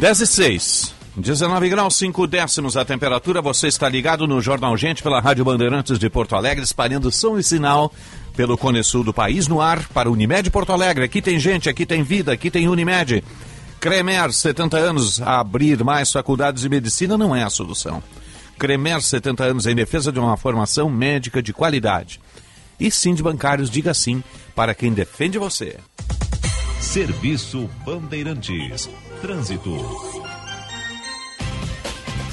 Dez 0.00 0.20
e 0.20 0.26
seis. 0.26 0.93
19 1.16 1.68
graus 1.68 1.96
5 1.96 2.26
décimos 2.26 2.76
a 2.76 2.84
temperatura. 2.84 3.40
Você 3.40 3.68
está 3.68 3.88
ligado 3.88 4.26
no 4.26 4.40
Jornal 4.40 4.76
Gente 4.76 5.00
pela 5.00 5.20
Rádio 5.20 5.44
Bandeirantes 5.44 5.96
de 5.96 6.10
Porto 6.10 6.34
Alegre, 6.34 6.64
espalhando 6.64 7.12
som 7.12 7.38
e 7.38 7.44
sinal 7.44 7.92
pelo 8.36 8.58
Cone 8.58 8.82
Sul 8.82 9.04
do 9.04 9.14
país 9.14 9.46
no 9.46 9.60
ar 9.60 9.86
para 9.90 10.10
Unimed 10.10 10.50
Porto 10.50 10.72
Alegre. 10.72 11.04
Aqui 11.04 11.22
tem 11.22 11.38
gente, 11.38 11.68
aqui 11.68 11.86
tem 11.86 12.02
vida, 12.02 12.32
aqui 12.32 12.50
tem 12.50 12.68
Unimed. 12.68 13.22
Cremer, 13.78 14.32
70 14.32 14.76
anos, 14.76 15.22
abrir 15.22 15.84
mais 15.84 16.10
faculdades 16.10 16.62
de 16.62 16.68
medicina 16.68 17.16
não 17.16 17.36
é 17.36 17.44
a 17.44 17.50
solução. 17.50 18.02
Cremer, 18.58 19.00
70 19.00 19.44
anos, 19.44 19.66
em 19.66 19.74
defesa 19.74 20.10
de 20.10 20.18
uma 20.18 20.36
formação 20.36 20.90
médica 20.90 21.40
de 21.40 21.52
qualidade. 21.52 22.20
E 22.80 22.90
sim 22.90 23.14
de 23.14 23.22
bancários, 23.22 23.70
diga 23.70 23.94
sim 23.94 24.22
para 24.52 24.74
quem 24.74 24.92
defende 24.92 25.38
você. 25.38 25.78
Serviço 26.80 27.70
Bandeirantes. 27.84 28.88
Trânsito. 29.20 30.23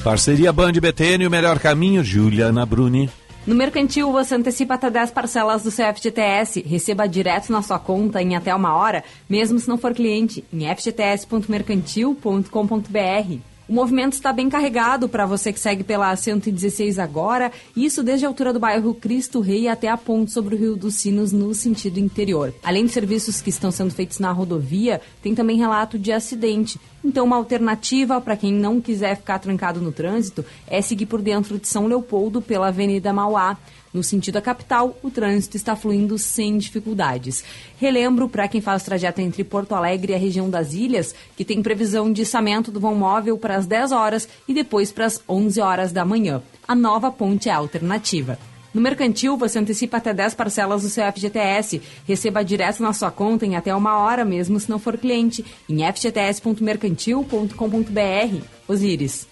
Parceria 0.04 0.52
Band 0.52 0.74
BTN, 0.74 1.28
o 1.28 1.30
melhor 1.30 1.60
caminho, 1.60 2.04
Juliana 2.04 2.66
Bruni. 2.66 3.08
No 3.46 3.54
Mercantil, 3.54 4.12
você 4.12 4.34
antecipa 4.34 4.74
até 4.74 4.90
10 4.90 5.12
parcelas 5.12 5.62
do 5.62 5.70
seu 5.70 5.86
FGTS. 5.94 6.62
Receba 6.62 7.08
direto 7.08 7.52
na 7.52 7.62
sua 7.62 7.78
conta 7.78 8.20
em 8.20 8.36
até 8.36 8.54
uma 8.54 8.76
hora, 8.76 9.04
mesmo 9.30 9.60
se 9.60 9.70
não 9.70 9.78
for 9.78 9.94
cliente, 9.94 10.44
em 10.52 10.68
ftts.mercantil.com.br. 10.68 13.38
O 13.70 13.74
movimento 13.74 14.14
está 14.14 14.34
bem 14.34 14.50
carregado 14.50 15.08
para 15.08 15.26
você 15.26 15.54
que 15.54 15.60
segue 15.60 15.84
pela 15.84 16.14
116 16.14 17.00
agora, 17.00 17.52
isso 17.74 18.04
desde 18.04 18.26
a 18.26 18.28
altura 18.28 18.52
do 18.52 18.60
bairro 18.60 18.94
Cristo 18.94 19.40
Rei 19.40 19.68
até 19.68 19.88
a 19.88 19.96
ponte 19.96 20.32
sobre 20.32 20.56
o 20.56 20.58
Rio 20.58 20.76
dos 20.76 20.96
Sinos 20.96 21.32
no 21.32 21.54
sentido 21.54 21.98
interior. 21.98 22.54
Além 22.62 22.86
de 22.86 22.92
serviços 22.92 23.40
que 23.40 23.50
estão 23.50 23.72
sendo 23.72 23.94
feitos 23.94 24.20
na 24.20 24.32
rodovia, 24.32 25.00
tem 25.24 25.34
também 25.34 25.58
relato 25.58 25.98
de 25.98 26.12
acidente. 26.12 26.78
Então, 27.04 27.26
uma 27.26 27.36
alternativa 27.36 28.22
para 28.22 28.38
quem 28.38 28.54
não 28.54 28.80
quiser 28.80 29.18
ficar 29.18 29.40
trancado 29.40 29.82
no 29.82 29.92
trânsito 29.92 30.46
é 30.68 30.82
seguir 30.82 31.08
por 31.08 31.22
dentro 31.22 31.58
de 31.58 31.68
São 31.68 31.88
Leopoldo 31.88 32.42
pela 32.42 32.68
Avenida 32.68 33.12
Mauá. 33.12 33.58
No 33.94 34.04
sentido 34.04 34.36
da 34.36 34.42
capital, 34.42 34.98
o 35.04 35.10
trânsito 35.10 35.58
está 35.58 35.76
fluindo 35.76 36.18
sem 36.18 36.58
dificuldades. 36.58 37.44
Relembro 37.78 38.30
para 38.30 38.48
quem 38.48 38.62
faz 38.62 38.84
o 38.84 38.86
trajeto 38.86 39.20
entre 39.20 39.44
Porto 39.44 39.76
Alegre 39.76 40.14
e 40.14 40.16
a 40.16 40.20
região 40.20 40.50
das 40.50 40.74
ilhas, 40.74 41.14
que 41.36 41.44
tem 41.44 41.62
previsão 41.62 42.12
de 42.12 42.22
içamento 42.22 42.72
do 42.72 42.80
vão 42.80 42.96
móvel 42.96 43.38
para 43.38 43.58
as 43.58 43.66
10 43.66 43.92
horas 43.92 44.30
e 44.48 44.54
depois 44.54 44.92
para 44.92 45.06
as 45.06 45.22
11 45.28 45.60
horas 45.60 45.92
da 45.92 46.06
manhã. 46.06 46.42
A 46.66 46.76
nova 46.76 47.12
ponte 47.12 47.50
é 47.50 47.52
alternativa. 47.52 48.40
No 48.74 48.82
Mercantil, 48.82 49.38
você 49.38 49.60
antecipa 49.60 49.98
até 49.98 50.14
10 50.14 50.34
parcelas 50.36 50.84
do 50.84 50.90
seu 50.90 51.04
FGTS. 51.12 51.82
Receba 52.08 52.44
direto 52.44 52.82
na 52.82 52.94
sua 52.94 53.12
conta 53.12 53.46
em 53.46 53.56
até 53.56 53.76
uma 53.76 53.98
hora, 53.98 54.24
mesmo 54.24 54.58
se 54.60 54.70
não 54.70 54.80
for 54.80 54.98
cliente, 54.98 55.44
em 55.70 55.84
ftts.mercantil.com.br. 55.84 58.46
Osíris. 58.68 59.28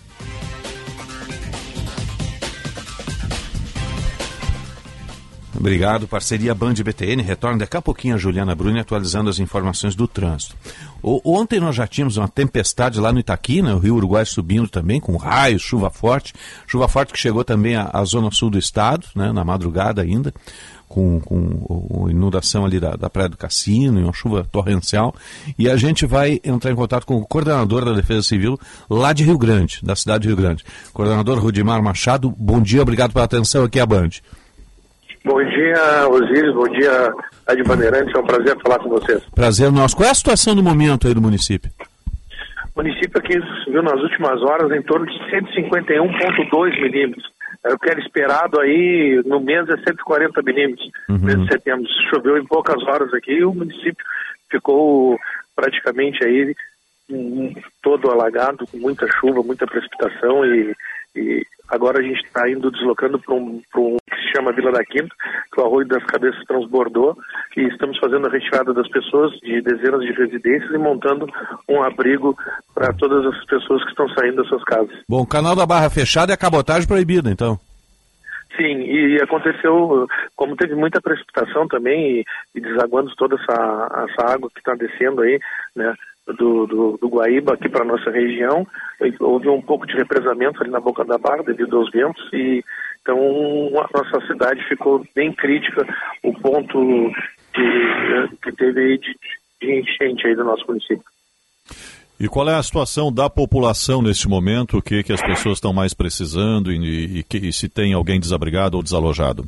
Obrigado, 5.55 6.07
parceria 6.07 6.53
Band 6.53 6.75
BTN. 6.75 7.23
Retorna 7.23 7.59
daqui 7.59 7.75
a 7.75 7.81
pouquinho 7.81 8.15
a 8.15 8.17
Juliana 8.17 8.53
Bruni 8.53 8.79
atualizando 8.79 9.29
as 9.29 9.39
informações 9.39 9.95
do 9.95 10.07
trânsito. 10.07 10.55
O, 11.01 11.21
ontem 11.37 11.59
nós 11.59 11.75
já 11.75 11.87
tínhamos 11.87 12.17
uma 12.17 12.27
tempestade 12.27 12.99
lá 12.99 13.11
no 13.11 13.19
Itaqui, 13.19 13.61
né, 13.61 13.73
o 13.73 13.79
Rio 13.79 13.95
Uruguai 13.95 14.25
subindo 14.25 14.67
também, 14.67 14.99
com 14.99 15.15
raios, 15.17 15.61
chuva 15.61 15.89
forte. 15.89 16.33
Chuva 16.67 16.87
forte 16.87 17.13
que 17.13 17.19
chegou 17.19 17.43
também 17.43 17.75
à, 17.75 18.03
zona 18.03 18.29
sul 18.31 18.49
do 18.49 18.59
estado, 18.59 19.07
né, 19.15 19.31
na 19.31 19.43
madrugada 19.43 20.01
ainda, 20.01 20.33
com, 20.87 21.19
com 21.19 22.07
inundação 22.09 22.63
ali 22.63 22.79
da, 22.79 22.95
da 22.95 23.09
Praia 23.09 23.29
do 23.29 23.37
Cassino, 23.37 23.99
e 23.99 24.03
uma 24.03 24.13
chuva 24.13 24.45
torrencial. 24.51 25.15
E 25.57 25.67
a 25.67 25.75
gente 25.77 26.05
vai 26.05 26.39
entrar 26.43 26.71
em 26.71 26.75
contato 26.75 27.05
com 27.05 27.15
o 27.15 27.25
coordenador 27.25 27.85
da 27.85 27.93
Defesa 27.93 28.21
Civil 28.21 28.59
lá 28.89 29.13
de 29.13 29.23
Rio 29.23 29.37
Grande, 29.37 29.79
da 29.81 29.95
cidade 29.95 30.23
de 30.23 30.27
Rio 30.27 30.37
Grande. 30.37 30.63
Coordenador 30.93 31.39
Rudimar 31.39 31.81
Machado, 31.81 32.33
bom 32.37 32.61
dia, 32.61 32.81
obrigado 32.81 33.13
pela 33.13 33.25
atenção 33.25 33.63
aqui 33.63 33.79
à 33.79 33.85
Band. 33.85 34.09
Bom 35.25 35.43
dia, 35.43 36.07
Osíris. 36.09 36.53
Bom 36.53 36.67
dia, 36.69 37.13
Rádio 37.47 37.65
Bandeirantes. 37.65 38.15
É 38.15 38.19
um 38.19 38.25
prazer 38.25 38.57
falar 38.61 38.79
com 38.79 38.89
vocês. 38.89 39.23
Prazer 39.35 39.71
nosso. 39.71 39.95
Qual 39.95 40.07
é 40.07 40.11
a 40.11 40.15
situação 40.15 40.55
do 40.55 40.63
momento 40.63 41.07
aí 41.07 41.13
do 41.13 41.21
município? 41.21 41.69
O 42.75 42.81
município 42.81 43.19
aqui 43.19 43.37
viu 43.69 43.83
nas 43.83 44.01
últimas 44.01 44.41
horas 44.41 44.71
em 44.71 44.81
torno 44.81 45.05
de 45.05 45.13
151,2 45.29 46.81
milímetros. 46.81 47.25
É 47.65 47.73
o 47.73 47.77
que 47.77 47.89
era 47.89 47.99
esperado 47.99 48.59
aí 48.61 49.21
no 49.25 49.41
mês 49.41 49.67
é 49.67 49.75
140 49.75 50.41
milímetros, 50.41 50.89
uhum. 51.09 51.19
mês 51.19 51.41
de 51.41 51.47
setembro. 51.51 51.85
Choveu 52.09 52.37
em 52.37 52.45
poucas 52.45 52.81
horas 52.83 53.13
aqui 53.13 53.33
e 53.33 53.43
o 53.43 53.53
município 53.53 54.05
ficou 54.49 55.19
praticamente 55.55 56.23
aí 56.25 56.55
todo 57.81 58.09
alagado, 58.09 58.65
com 58.67 58.77
muita 58.77 59.07
chuva, 59.19 59.43
muita 59.43 59.65
precipitação 59.65 60.45
e, 60.45 60.73
e 61.15 61.45
agora 61.69 61.99
a 61.99 62.03
gente 62.03 62.23
está 62.25 62.49
indo 62.49 62.71
deslocando 62.71 63.19
para 63.19 63.35
um, 63.35 63.61
um 63.77 63.97
que 64.09 64.15
se 64.15 64.31
chama 64.35 64.51
Vila 64.51 64.71
da 64.71 64.83
Quinta, 64.83 65.13
que 65.53 65.61
o 65.61 65.65
Arroio 65.65 65.87
das 65.87 66.03
Cabeças 66.05 66.43
transbordou 66.45 67.17
e 67.55 67.61
estamos 67.67 67.97
fazendo 67.99 68.27
a 68.27 68.31
retirada 68.31 68.73
das 68.73 68.87
pessoas 68.89 69.31
de 69.39 69.61
dezenas 69.61 70.01
de 70.01 70.11
residências 70.11 70.71
e 70.71 70.77
montando 70.77 71.27
um 71.67 71.81
abrigo 71.83 72.37
para 72.73 72.93
todas 72.93 73.25
as 73.25 73.45
pessoas 73.45 73.83
que 73.83 73.89
estão 73.89 74.07
saindo 74.09 74.37
das 74.37 74.47
suas 74.47 74.63
casas. 74.63 74.97
Bom, 75.07 75.21
o 75.21 75.27
canal 75.27 75.55
da 75.55 75.65
Barra 75.65 75.89
fechado 75.89 76.31
e 76.31 76.33
a 76.33 76.37
cabotagem 76.37 76.87
proibida, 76.87 77.29
então. 77.29 77.59
Sim, 78.57 78.81
e 78.81 79.21
aconteceu, 79.21 80.05
como 80.35 80.55
teve 80.57 80.75
muita 80.75 80.99
precipitação 80.99 81.65
também 81.67 82.19
e, 82.19 82.25
e 82.55 82.59
desaguando 82.59 83.09
toda 83.15 83.35
essa, 83.35 84.05
essa 84.09 84.33
água 84.33 84.49
que 84.53 84.59
está 84.59 84.73
descendo 84.73 85.21
aí, 85.21 85.39
né, 85.73 85.93
do, 86.37 86.65
do, 86.67 86.97
do 87.01 87.07
Guaíba 87.07 87.53
aqui 87.53 87.69
para 87.69 87.85
nossa 87.85 88.09
região. 88.09 88.65
Houve 89.19 89.49
um 89.49 89.61
pouco 89.61 89.85
de 89.85 89.95
represamento 89.95 90.61
ali 90.61 90.71
na 90.71 90.79
boca 90.79 91.03
da 91.05 91.17
barra 91.17 91.43
devido 91.43 91.77
aos 91.77 91.91
ventos 91.91 92.23
e 92.33 92.63
então 93.01 93.17
a 93.79 93.97
nossa 93.97 94.27
cidade 94.27 94.63
ficou 94.67 95.03
bem 95.15 95.33
crítica 95.33 95.87
o 96.23 96.33
ponto 96.33 97.11
que, 97.53 98.37
que 98.43 98.51
teve 98.51 98.79
aí 98.81 98.97
de, 98.97 99.15
de 99.61 99.79
enchente 99.79 100.27
aí 100.27 100.35
do 100.35 100.43
nosso 100.43 100.65
município. 100.67 101.03
E 102.19 102.27
qual 102.27 102.49
é 102.49 102.55
a 102.55 102.61
situação 102.61 103.11
da 103.11 103.29
população 103.29 104.01
neste 104.01 104.27
momento? 104.27 104.77
O 104.77 104.81
que, 104.81 105.01
que 105.03 105.13
as 105.13 105.21
pessoas 105.21 105.57
estão 105.57 105.71
mais 105.71 105.93
precisando 105.93 106.71
e, 106.71 107.21
e, 107.21 107.47
e 107.47 107.53
se 107.53 107.69
tem 107.69 107.93
alguém 107.93 108.19
desabrigado 108.19 108.75
ou 108.75 108.83
desalojado? 108.83 109.45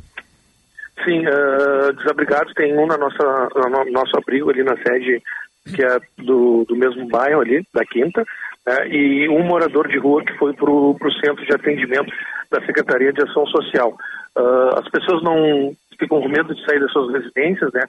Sim, 1.04 1.20
uh, 1.26 1.92
desabrigados 1.94 2.52
tem 2.54 2.76
um 2.78 2.86
na 2.86 2.96
nossa, 2.96 3.48
no 3.68 3.92
nosso 3.92 4.16
abrigo 4.16 4.50
ali 4.50 4.62
na 4.62 4.76
sede 4.76 5.20
que 5.64 5.84
é 5.84 5.98
do, 6.18 6.64
do 6.64 6.76
mesmo 6.76 7.08
bairro 7.08 7.40
ali, 7.40 7.64
da 7.72 7.84
Quinta, 7.84 8.24
né, 8.66 8.88
e 8.88 9.28
um 9.28 9.42
morador 9.42 9.88
de 9.88 9.98
rua 9.98 10.24
que 10.24 10.36
foi 10.38 10.52
para 10.54 10.70
o 10.70 10.96
centro 11.24 11.44
de 11.44 11.54
atendimento 11.54 12.12
da 12.50 12.64
Secretaria 12.64 13.12
de 13.12 13.22
Ação 13.22 13.46
Social. 13.46 13.96
Uh, 14.36 14.78
as 14.78 14.88
pessoas 14.90 15.22
não 15.22 15.72
ficam 15.98 16.20
com 16.20 16.28
medo 16.28 16.54
de 16.54 16.64
sair 16.64 16.80
das 16.80 16.90
suas 16.90 17.12
residências, 17.12 17.72
né, 17.72 17.82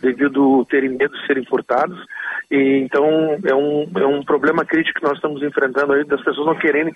devido 0.00 0.64
terem 0.66 0.90
medo 0.90 1.16
de 1.16 1.26
serem 1.26 1.44
furtados, 1.44 1.98
e 2.50 2.78
então 2.78 3.38
é 3.44 3.54
um, 3.54 3.90
é 3.96 4.06
um 4.06 4.22
problema 4.24 4.64
crítico 4.64 4.98
que 4.98 5.06
nós 5.06 5.16
estamos 5.16 5.42
enfrentando 5.42 5.92
aí, 5.92 6.04
das 6.04 6.22
pessoas 6.22 6.46
não 6.46 6.56
quererem 6.56 6.92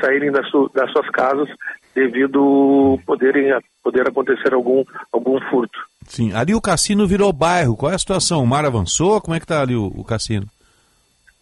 saírem 0.00 0.30
das, 0.30 0.48
su, 0.50 0.70
das 0.74 0.90
suas 0.92 1.08
casas 1.10 1.48
devido 1.94 2.98
poderem 3.06 3.58
poder 3.82 4.08
acontecer 4.08 4.52
algum 4.52 4.84
algum 5.12 5.40
furto. 5.50 5.78
Sim, 6.06 6.32
ali 6.32 6.54
o 6.54 6.60
cassino 6.60 7.06
virou 7.06 7.32
bairro. 7.32 7.76
Qual 7.76 7.90
é 7.90 7.94
a 7.94 7.98
situação? 7.98 8.42
O 8.42 8.46
mar 8.46 8.64
avançou? 8.64 9.20
Como 9.20 9.34
é 9.34 9.38
que 9.38 9.44
está 9.44 9.62
ali 9.62 9.74
o, 9.74 9.86
o 9.86 10.04
cassino? 10.04 10.46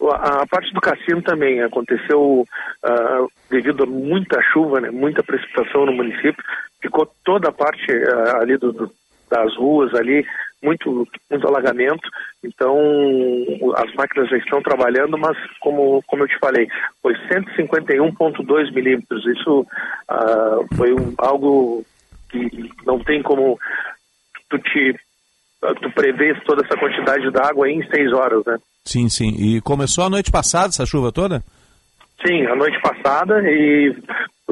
A, 0.01 0.43
a 0.43 0.47
parte 0.47 0.73
do 0.73 0.81
cassino 0.81 1.21
também 1.21 1.61
aconteceu 1.61 2.41
uh, 2.41 3.31
devido 3.49 3.83
a 3.83 3.87
muita 3.87 4.41
chuva, 4.53 4.79
né, 4.79 4.89
muita 4.91 5.23
precipitação 5.23 5.85
no 5.85 5.93
município. 5.93 6.43
Ficou 6.81 7.09
toda 7.23 7.49
a 7.49 7.51
parte 7.51 7.91
uh, 7.91 8.41
ali 8.41 8.57
do, 8.57 8.71
do, 8.71 8.91
das 9.29 9.55
ruas 9.55 9.93
ali 9.93 10.25
muito 10.61 11.07
muito 11.29 11.47
alagamento. 11.47 12.09
Então 12.43 12.77
as 13.75 13.93
máquinas 13.95 14.29
já 14.29 14.37
estão 14.37 14.61
trabalhando, 14.61 15.17
mas 15.17 15.37
como 15.59 16.03
como 16.07 16.23
eu 16.23 16.27
te 16.27 16.37
falei, 16.39 16.67
foi 17.01 17.13
151.2 17.29 18.73
milímetros. 18.73 19.25
Isso 19.25 19.61
uh, 19.61 20.75
foi 20.75 20.93
um, 20.93 21.13
algo 21.17 21.85
que 22.29 22.71
não 22.85 22.99
tem 22.99 23.21
como 23.21 23.59
tu 24.49 24.57
te 24.59 24.95
tu 25.81 25.91
prevês 25.91 26.37
toda 26.43 26.63
essa 26.63 26.77
quantidade 26.77 27.29
de 27.31 27.39
água 27.39 27.69
em 27.69 27.85
seis 27.89 28.13
horas, 28.13 28.43
né? 28.45 28.57
Sim, 28.85 29.09
sim. 29.09 29.35
E 29.37 29.59
começou 29.61 30.03
a 30.03 30.09
noite 30.09 30.31
passada 30.31 30.67
essa 30.67 30.85
chuva 30.85 31.11
toda? 31.11 31.43
Sim, 32.25 32.45
a 32.45 32.55
noite 32.55 32.79
passada 32.81 33.41
e 33.43 33.95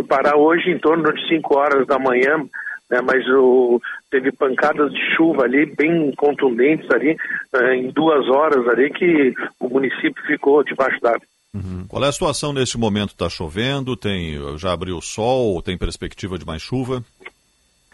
parar 0.03 0.35
hoje 0.35 0.69
em 0.69 0.77
torno 0.77 1.11
de 1.13 1.27
5 1.27 1.57
horas 1.57 1.87
da 1.87 1.97
manhã, 1.97 2.45
né, 2.89 3.01
mas 3.01 3.27
o, 3.29 3.81
teve 4.11 4.31
pancadas 4.31 4.91
de 4.91 5.15
chuva 5.15 5.43
ali 5.43 5.65
bem 5.65 6.11
contundentes 6.15 6.89
ali, 6.91 7.17
eh, 7.53 7.75
em 7.75 7.89
duas 7.91 8.27
horas 8.29 8.67
ali 8.67 8.91
que 8.91 9.33
o 9.59 9.69
município 9.69 10.23
ficou 10.25 10.63
debaixo 10.63 10.99
d'água. 11.01 11.27
Uhum. 11.53 11.85
Qual 11.87 12.03
é 12.03 12.07
a 12.07 12.11
situação 12.11 12.51
neste 12.51 12.77
momento? 12.77 13.11
Está 13.11 13.29
chovendo? 13.29 13.95
Tem 13.95 14.37
já 14.57 14.73
abriu 14.73 14.97
o 14.97 15.01
sol? 15.01 15.61
Tem 15.61 15.77
perspectiva 15.77 16.37
de 16.37 16.45
mais 16.45 16.61
chuva? 16.61 17.03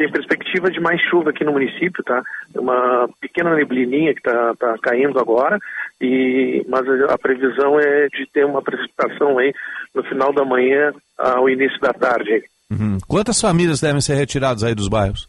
tem 0.01 0.11
perspectiva 0.11 0.71
de 0.71 0.79
mais 0.79 0.99
chuva 1.09 1.29
aqui 1.29 1.43
no 1.43 1.51
município, 1.51 2.03
tá? 2.03 2.23
Uma 2.55 3.07
pequena 3.19 3.55
neblininha 3.55 4.13
que 4.13 4.19
está 4.19 4.55
tá 4.55 4.75
caindo 4.81 5.19
agora, 5.19 5.59
e 6.01 6.65
mas 6.67 6.87
a 7.07 7.17
previsão 7.19 7.79
é 7.79 8.07
de 8.07 8.25
ter 8.33 8.43
uma 8.43 8.63
precipitação 8.63 9.37
aí 9.37 9.53
no 9.93 10.01
final 10.03 10.33
da 10.33 10.43
manhã 10.43 10.91
ao 11.19 11.47
início 11.47 11.79
da 11.79 11.93
tarde. 11.93 12.43
Uhum. 12.71 12.97
Quantas 13.05 13.41
famílias 13.41 13.81
devem 13.81 13.99
ser 13.99 14.15
retiradas 14.15 14.63
aí 14.63 14.73
dos 14.73 14.87
bairros? 14.87 15.27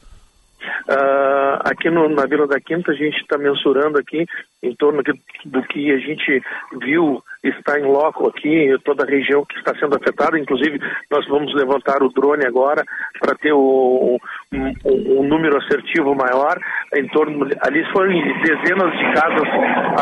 Uh, 0.89 1.59
aqui 1.65 1.91
no, 1.91 2.09
na 2.09 2.25
Vila 2.25 2.47
da 2.47 2.61
Quinta 2.61 2.93
a 2.93 2.95
gente 2.95 3.17
está 3.17 3.37
mensurando 3.37 3.99
aqui 3.99 4.25
em 4.63 4.75
torno 4.77 5.03
de, 5.03 5.13
do 5.45 5.63
que 5.65 5.91
a 5.91 5.99
gente 5.99 6.43
viu 6.81 7.23
está 7.43 7.79
em 7.79 7.83
loco 7.83 8.29
aqui, 8.29 8.73
toda 8.85 9.03
a 9.05 9.07
região 9.07 9.45
que 9.45 9.59
está 9.59 9.77
sendo 9.79 9.97
afetada. 9.97 10.39
Inclusive, 10.39 10.79
nós 11.11 11.27
vamos 11.29 11.53
levantar 11.55 12.03
o 12.03 12.09
drone 12.11 12.47
agora 12.47 12.85
para 13.21 13.35
ter 13.35 13.53
o, 13.53 14.19
um, 14.53 14.73
um, 14.85 15.23
número 15.25 15.59
assertivo 15.59 16.15
maior. 16.15 16.59
Em 16.95 17.09
torno, 17.09 17.45
ali 17.61 17.85
foram 17.93 18.13
dezenas 18.43 18.93
de 18.97 19.13
casas 19.13 19.49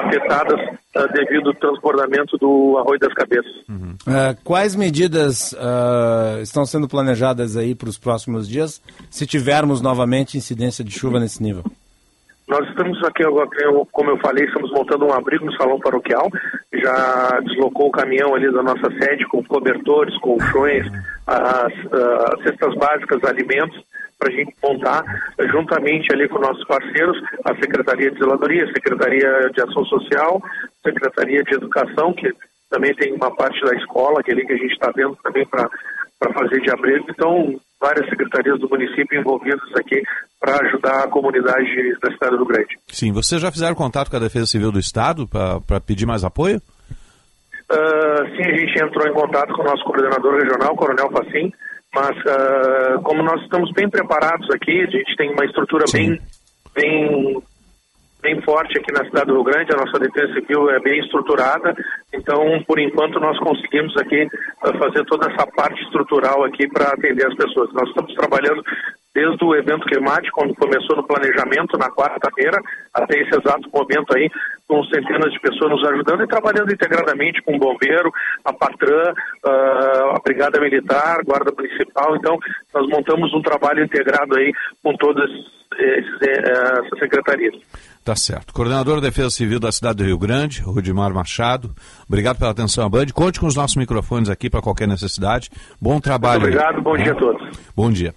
afetadas 0.04 0.60
uh, 0.96 1.12
devido 1.14 1.48
ao 1.48 1.54
transbordamento 1.54 2.36
do 2.36 2.76
arroio 2.78 3.00
das 3.00 3.14
cabeças. 3.14 3.52
Uhum. 3.68 3.96
Uh, 4.06 4.36
quais 4.44 4.76
medidas 4.76 5.52
uh, 5.52 6.42
estão 6.42 6.66
sendo 6.66 6.86
planejadas 6.86 7.56
aí 7.56 7.74
para 7.74 7.88
os 7.88 7.96
próximos 7.96 8.46
dias, 8.46 8.82
se 9.08 9.26
tivermos 9.26 9.80
novamente 9.80 10.36
incidência 10.36 10.84
de 10.84 10.92
chuva 10.92 11.18
nesse 11.18 11.42
nível? 11.42 11.64
Nós 12.50 12.68
estamos 12.68 13.00
aqui, 13.04 13.22
como 13.92 14.10
eu 14.10 14.18
falei, 14.18 14.44
estamos 14.44 14.72
montando 14.72 15.06
um 15.06 15.12
abrigo 15.12 15.44
no 15.44 15.52
salão 15.52 15.78
paroquial. 15.78 16.28
Já 16.72 17.38
deslocou 17.44 17.86
o 17.86 17.92
caminhão 17.92 18.34
ali 18.34 18.52
da 18.52 18.60
nossa 18.60 18.90
sede 18.98 19.24
com 19.28 19.44
cobertores, 19.44 20.18
colchões, 20.18 20.84
as, 21.28 21.72
as 21.72 22.42
cestas 22.42 22.74
básicas, 22.74 23.22
alimentos, 23.22 23.80
para 24.18 24.32
a 24.32 24.36
gente 24.36 24.52
montar 24.60 25.04
juntamente 25.52 26.12
ali 26.12 26.28
com 26.28 26.40
nossos 26.40 26.66
parceiros, 26.66 27.16
a 27.44 27.54
Secretaria 27.54 28.10
de 28.10 28.18
Zeladoria, 28.18 28.64
a 28.64 28.72
Secretaria 28.72 29.50
de 29.54 29.62
Ação 29.62 29.84
Social, 29.84 30.42
a 30.44 30.88
Secretaria 30.90 31.44
de 31.44 31.54
Educação, 31.54 32.12
que 32.12 32.34
também 32.68 32.92
tem 32.96 33.12
uma 33.12 33.30
parte 33.34 33.60
da 33.64 33.76
escola, 33.76 34.24
que 34.24 34.32
é 34.32 34.34
ali 34.34 34.44
que 34.44 34.54
a 34.54 34.58
gente 34.58 34.72
está 34.72 34.90
vendo 34.90 35.16
também 35.22 35.46
para 35.46 36.32
fazer 36.32 36.60
de 36.60 36.70
abrigo. 36.70 37.06
Então, 37.10 37.60
várias 37.80 38.08
secretarias 38.08 38.60
do 38.60 38.68
município 38.68 39.18
envolvidas 39.18 39.68
aqui 39.76 40.02
para 40.38 40.66
ajudar 40.66 41.04
a 41.04 41.08
comunidade 41.08 41.98
da 42.02 42.12
cidade 42.12 42.36
do 42.36 42.44
Grande. 42.44 42.78
Sim, 42.88 43.12
vocês 43.12 43.40
já 43.40 43.50
fizeram 43.50 43.74
contato 43.74 44.10
com 44.10 44.16
a 44.16 44.20
Defesa 44.20 44.46
Civil 44.46 44.70
do 44.70 44.78
Estado 44.78 45.26
para 45.26 45.80
pedir 45.80 46.06
mais 46.06 46.24
apoio? 46.24 46.60
Uh, 47.70 48.26
sim, 48.36 48.50
a 48.50 48.56
gente 48.56 48.82
entrou 48.82 49.06
em 49.08 49.14
contato 49.14 49.52
com 49.54 49.62
o 49.62 49.64
nosso 49.64 49.84
coordenador 49.84 50.34
regional, 50.34 50.76
Coronel 50.76 51.10
Facim, 51.10 51.52
mas 51.94 52.16
uh, 52.18 53.00
como 53.02 53.22
nós 53.22 53.40
estamos 53.42 53.72
bem 53.72 53.88
preparados 53.88 54.48
aqui, 54.50 54.82
a 54.82 54.90
gente 54.90 55.16
tem 55.16 55.32
uma 55.32 55.44
estrutura 55.44 55.84
bem, 55.92 56.20
bem 56.74 57.42
bem 58.30 58.40
forte 58.42 58.78
aqui 58.78 58.92
na 58.92 59.04
cidade 59.04 59.26
do 59.26 59.34
Rio 59.34 59.44
Grande, 59.44 59.72
a 59.74 59.84
nossa 59.84 59.98
defesa 59.98 60.32
civil 60.34 60.70
é 60.70 60.78
bem 60.80 61.00
estruturada, 61.00 61.74
então, 62.14 62.62
por 62.66 62.78
enquanto, 62.78 63.18
nós 63.18 63.36
conseguimos 63.38 63.96
aqui 63.96 64.22
uh, 64.24 64.78
fazer 64.78 65.04
toda 65.06 65.30
essa 65.30 65.46
parte 65.48 65.82
estrutural 65.82 66.44
aqui 66.44 66.68
para 66.68 66.88
atender 66.88 67.26
as 67.26 67.34
pessoas. 67.34 67.72
Nós 67.72 67.88
estamos 67.88 68.14
trabalhando 68.14 68.62
desde 69.12 69.44
o 69.44 69.54
evento 69.56 69.86
climático, 69.86 70.38
quando 70.38 70.54
começou 70.54 70.96
no 70.96 71.06
planejamento, 71.06 71.76
na 71.76 71.90
quarta-feira, 71.90 72.60
até 72.94 73.18
esse 73.18 73.36
exato 73.36 73.68
momento 73.72 74.16
aí, 74.16 74.30
com 74.68 74.84
centenas 74.84 75.32
de 75.32 75.40
pessoas 75.40 75.70
nos 75.70 75.84
ajudando 75.88 76.22
e 76.22 76.28
trabalhando 76.28 76.72
integradamente 76.72 77.42
com 77.42 77.56
o 77.56 77.58
bombeiro, 77.58 78.12
a 78.44 78.52
Patran, 78.52 79.12
uh, 79.44 80.16
a 80.16 80.20
Brigada 80.24 80.60
Militar, 80.60 81.24
Guarda 81.24 81.52
Municipal. 81.56 82.14
Então, 82.14 82.38
nós 82.72 82.88
montamos 82.88 83.34
um 83.34 83.42
trabalho 83.42 83.82
integrado 83.82 84.36
aí 84.36 84.52
com 84.82 84.94
todas 84.96 85.28
esses, 85.78 86.22
eh, 86.22 86.84
essas 86.84 86.98
secretarias. 86.98 87.54
Tá 88.10 88.16
certo. 88.16 88.52
Coordenador 88.52 89.00
da 89.00 89.06
Defesa 89.06 89.30
Civil 89.30 89.60
da 89.60 89.70
cidade 89.70 89.98
do 89.98 90.04
Rio 90.04 90.18
Grande, 90.18 90.62
Rudimar 90.62 91.14
Machado. 91.14 91.72
Obrigado 92.08 92.38
pela 92.38 92.50
atenção 92.50 92.84
à 92.84 92.88
Band. 92.88 93.06
Conte 93.14 93.38
com 93.38 93.46
os 93.46 93.54
nossos 93.54 93.76
microfones 93.76 94.28
aqui 94.28 94.50
para 94.50 94.60
qualquer 94.60 94.88
necessidade. 94.88 95.48
Bom 95.80 96.00
trabalho. 96.00 96.40
Muito 96.40 96.54
obrigado, 96.54 96.82
bom 96.82 96.96
dia 96.96 97.12
a 97.12 97.14
todos. 97.14 97.56
Bom 97.76 97.88
dia. 97.88 98.12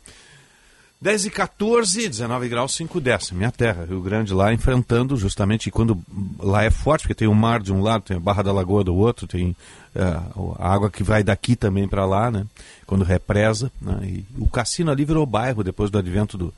10 0.99 1.28
e 1.28 1.30
14, 1.30 2.10
19 2.10 2.49
graus 2.49 2.74
5 2.74 2.99
décimos. 2.99 3.38
Minha 3.38 3.52
terra, 3.52 3.86
Rio 3.88 4.02
Grande, 4.02 4.34
lá 4.34 4.52
enfrentando 4.52 5.15
justamente 5.15 5.70
quando 5.70 6.02
lá 6.40 6.64
é 6.64 6.72
forte, 6.72 7.02
porque 7.03 7.14
tem 7.14 7.28
o 7.28 7.36
mar 7.36 7.61
de 7.61 7.72
um 7.72 7.84
lado, 7.84 8.02
tem 8.02 8.18
a 8.18 8.20
Barra 8.20 8.41
da 8.41 8.52
Lagoa 8.52 8.84
do 8.84 8.95
outro, 8.95 9.28
tem 9.28 9.56
uh, 9.95 10.56
a 10.57 10.74
água 10.74 10.90
que 10.90 11.03
vai 11.03 11.24
daqui 11.24 11.56
também 11.56 11.88
para 11.88 12.03
lá, 12.03 12.32
né? 12.32 12.48
Quando 12.88 13.03
represa. 13.03 13.72
Né? 13.80 13.99
E 14.06 14.26
o 14.40 14.49
cassino 14.49 14.90
ali 14.90 15.06
virou 15.06 15.24
bairro 15.28 15.64
depois 15.64 15.91
do 15.91 15.99
advento 15.99 16.36
do, 16.36 16.52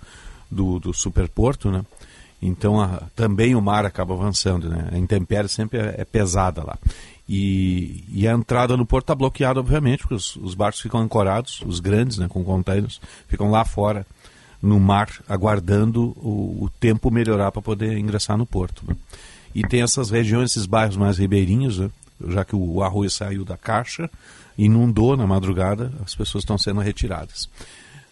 do, 0.50 0.80
do 0.80 0.94
superporto, 0.94 1.70
né? 1.70 1.84
Então 2.42 2.80
a, 2.80 3.04
também 3.16 3.56
o 3.56 3.62
mar 3.62 3.86
acaba 3.86 4.14
avançando, 4.14 4.70
né? 4.70 4.90
A 4.92 4.98
intempérie 4.98 5.50
sempre 5.50 5.80
é, 5.80 5.96
é 6.00 6.06
pesada 6.06 6.64
lá. 6.64 6.78
E, 7.28 8.04
e, 8.10 8.28
a 8.28 8.34
entrada 8.34 8.78
no 8.78 8.86
porto 8.86 9.06
está 9.06 9.16
bloqueada, 9.16 9.60
obviamente, 9.60 10.02
porque 10.02 10.14
os, 10.14 10.36
os, 10.36 10.54
barcos 10.54 10.80
ficam 10.80 11.00
ancorados, 11.00 11.60
os 11.66 11.80
grandes, 11.80 12.20
né, 12.20 12.28
com 12.28 12.44
containers, 12.44 13.02
ficam 13.28 13.50
lá 13.50 13.66
fora 13.66 14.06
no 14.62 14.80
mar, 14.80 15.10
aguardando 15.28 16.14
o, 16.18 16.66
o 16.66 16.70
tempo 16.80 17.10
melhorar 17.10 17.52
para 17.52 17.64
poder 17.64 17.98
ingressar 17.98 18.38
no 18.38 18.46
porto. 18.46 18.84
Né? 18.88 18.96
E 19.56 19.64
tem 19.64 19.82
essas 19.82 20.12
regiões, 20.12 20.52
esses 20.52 20.68
bairros 20.68 20.98
mais 20.98 21.18
ribeirinhos, 21.18 21.80
né? 21.80 21.90
já 22.28 22.46
que 22.46 22.56
o 22.56 22.84
arroz 22.84 23.14
saiu 23.14 23.44
da 23.44 23.58
caixa, 23.58 24.08
inundou 24.56 25.18
na 25.18 25.26
madrugada, 25.26 25.92
as 26.06 26.14
pessoas 26.14 26.44
estão 26.44 26.58
sendo 26.60 26.80
retiradas. 26.80 27.50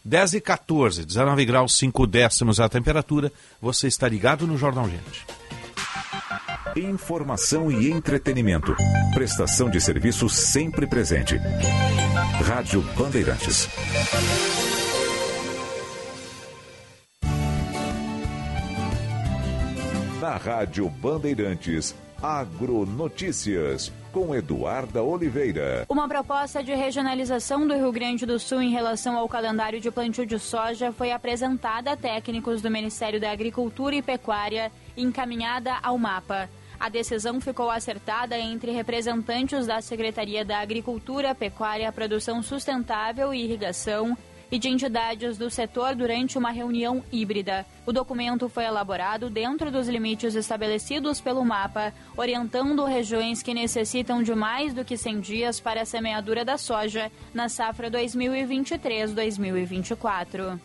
10 0.05 0.33
e 0.33 0.41
14, 0.41 1.05
19 1.05 1.45
graus 1.45 1.77
5 1.77 2.05
décimos 2.05 2.59
a 2.59 2.67
temperatura. 2.67 3.31
Você 3.61 3.87
está 3.87 4.07
ligado 4.07 4.45
no 4.45 4.57
Jornal 4.57 4.89
Gente. 4.89 5.25
Informação 6.75 7.71
e 7.71 7.89
entretenimento. 7.89 8.75
Prestação 9.13 9.69
de 9.69 9.79
serviço 9.79 10.27
sempre 10.27 10.85
presente. 10.85 11.37
Rádio 12.43 12.81
Bandeirantes. 12.97 13.69
Na 20.19 20.35
Rádio 20.35 20.89
Bandeirantes, 20.89 21.95
Agronotícias 22.21 23.91
com 24.13 24.33
Eduarda 24.35 25.01
Oliveira. 25.01 25.87
Uma 25.89 26.07
proposta 26.07 26.63
de 26.63 26.71
regionalização 26.75 27.67
do 27.67 27.73
Rio 27.73 27.91
Grande 27.91 28.27
do 28.27 28.37
Sul 28.37 28.61
em 28.61 28.69
relação 28.69 29.17
ao 29.17 29.27
calendário 29.27 29.81
de 29.81 29.89
plantio 29.89 30.23
de 30.23 30.37
soja 30.37 30.91
foi 30.91 31.11
apresentada 31.11 31.91
a 31.91 31.97
técnicos 31.97 32.61
do 32.61 32.69
Ministério 32.69 33.19
da 33.19 33.31
Agricultura 33.31 33.95
e 33.95 34.03
Pecuária 34.03 34.71
e 34.95 35.01
encaminhada 35.01 35.79
ao 35.81 35.97
mapa. 35.97 36.47
A 36.79 36.89
decisão 36.89 37.41
ficou 37.41 37.71
acertada 37.71 38.37
entre 38.37 38.71
representantes 38.71 39.65
da 39.65 39.81
Secretaria 39.81 40.45
da 40.45 40.59
Agricultura, 40.59 41.33
Pecuária, 41.33 41.91
Produção 41.91 42.43
Sustentável 42.43 43.33
e 43.33 43.43
Irrigação 43.43 44.15
e 44.53 44.59
de 44.59 44.69
entidades 44.69 45.35
do 45.35 45.49
setor 45.49 45.95
durante 45.95 46.37
uma 46.37 46.51
reunião 46.51 47.03
híbrida. 47.11 47.65
O 47.87 47.91
documento 47.91 48.47
foi 48.47 48.65
elaborado 48.65 49.27
dentro 49.27 49.71
dos 49.71 49.87
limites 49.87 50.35
estabelecidos 50.35 51.19
pelo 51.19 51.43
mapa, 51.43 51.91
orientando 52.15 52.85
regiões 52.85 53.41
que 53.41 53.51
necessitam 53.51 54.21
de 54.21 54.35
mais 54.35 54.71
do 54.71 54.85
que 54.85 54.95
100 54.95 55.21
dias 55.21 55.59
para 55.59 55.81
a 55.81 55.85
semeadura 55.85 56.45
da 56.45 56.55
soja 56.55 57.11
na 57.33 57.49
safra 57.49 57.89
2023-2024. 57.89 60.59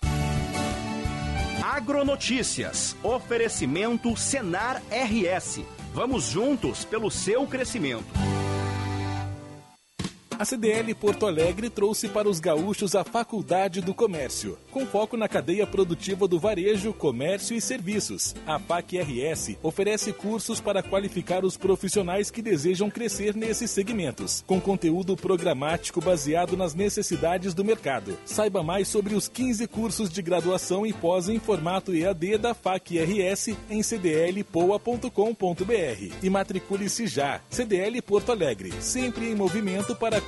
Agronotícias. 1.64 2.94
Oferecimento 3.02 4.14
Senar 4.18 4.82
RS. 4.90 5.62
Vamos 5.94 6.24
juntos 6.24 6.84
pelo 6.84 7.10
seu 7.10 7.46
crescimento. 7.46 8.04
A 10.38 10.44
CDL 10.44 10.94
Porto 10.94 11.26
Alegre 11.26 11.68
trouxe 11.68 12.08
para 12.08 12.28
os 12.28 12.38
gaúchos 12.38 12.94
a 12.94 13.02
Faculdade 13.02 13.80
do 13.80 13.92
Comércio, 13.92 14.56
com 14.70 14.86
foco 14.86 15.16
na 15.16 15.26
cadeia 15.26 15.66
produtiva 15.66 16.28
do 16.28 16.38
varejo, 16.38 16.92
comércio 16.92 17.56
e 17.56 17.60
serviços. 17.60 18.36
A 18.46 18.56
FAC 18.56 18.98
RS 19.00 19.56
oferece 19.64 20.12
cursos 20.12 20.60
para 20.60 20.80
qualificar 20.80 21.44
os 21.44 21.56
profissionais 21.56 22.30
que 22.30 22.40
desejam 22.40 22.88
crescer 22.88 23.34
nesses 23.34 23.72
segmentos, 23.72 24.44
com 24.46 24.60
conteúdo 24.60 25.16
programático 25.16 26.00
baseado 26.00 26.56
nas 26.56 26.72
necessidades 26.72 27.52
do 27.52 27.64
mercado. 27.64 28.16
Saiba 28.24 28.62
mais 28.62 28.86
sobre 28.86 29.16
os 29.16 29.26
15 29.26 29.66
cursos 29.66 30.08
de 30.08 30.22
graduação 30.22 30.86
e 30.86 30.92
pós 30.92 31.28
em 31.28 31.40
formato 31.40 31.92
EAD 31.92 32.38
da 32.38 32.54
FAC 32.54 32.96
RS 32.96 33.56
em 33.68 33.82
cdlpoa.com.br 33.82 35.08
e 36.22 36.30
matricule-se 36.30 37.08
já. 37.08 37.40
CDL 37.50 38.00
Porto 38.02 38.30
Alegre, 38.30 38.72
sempre 38.80 39.28
em 39.28 39.34
movimento 39.34 39.96
para 39.96 40.27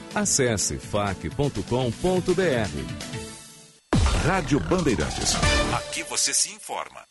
Acesse 0.13 0.77
fac.com.br. 0.77 1.61
Rádio 4.25 4.59
Bandeirantes. 4.59 5.35
Aqui 5.73 6.03
você 6.03 6.33
se 6.33 6.51
informa. 6.51 7.05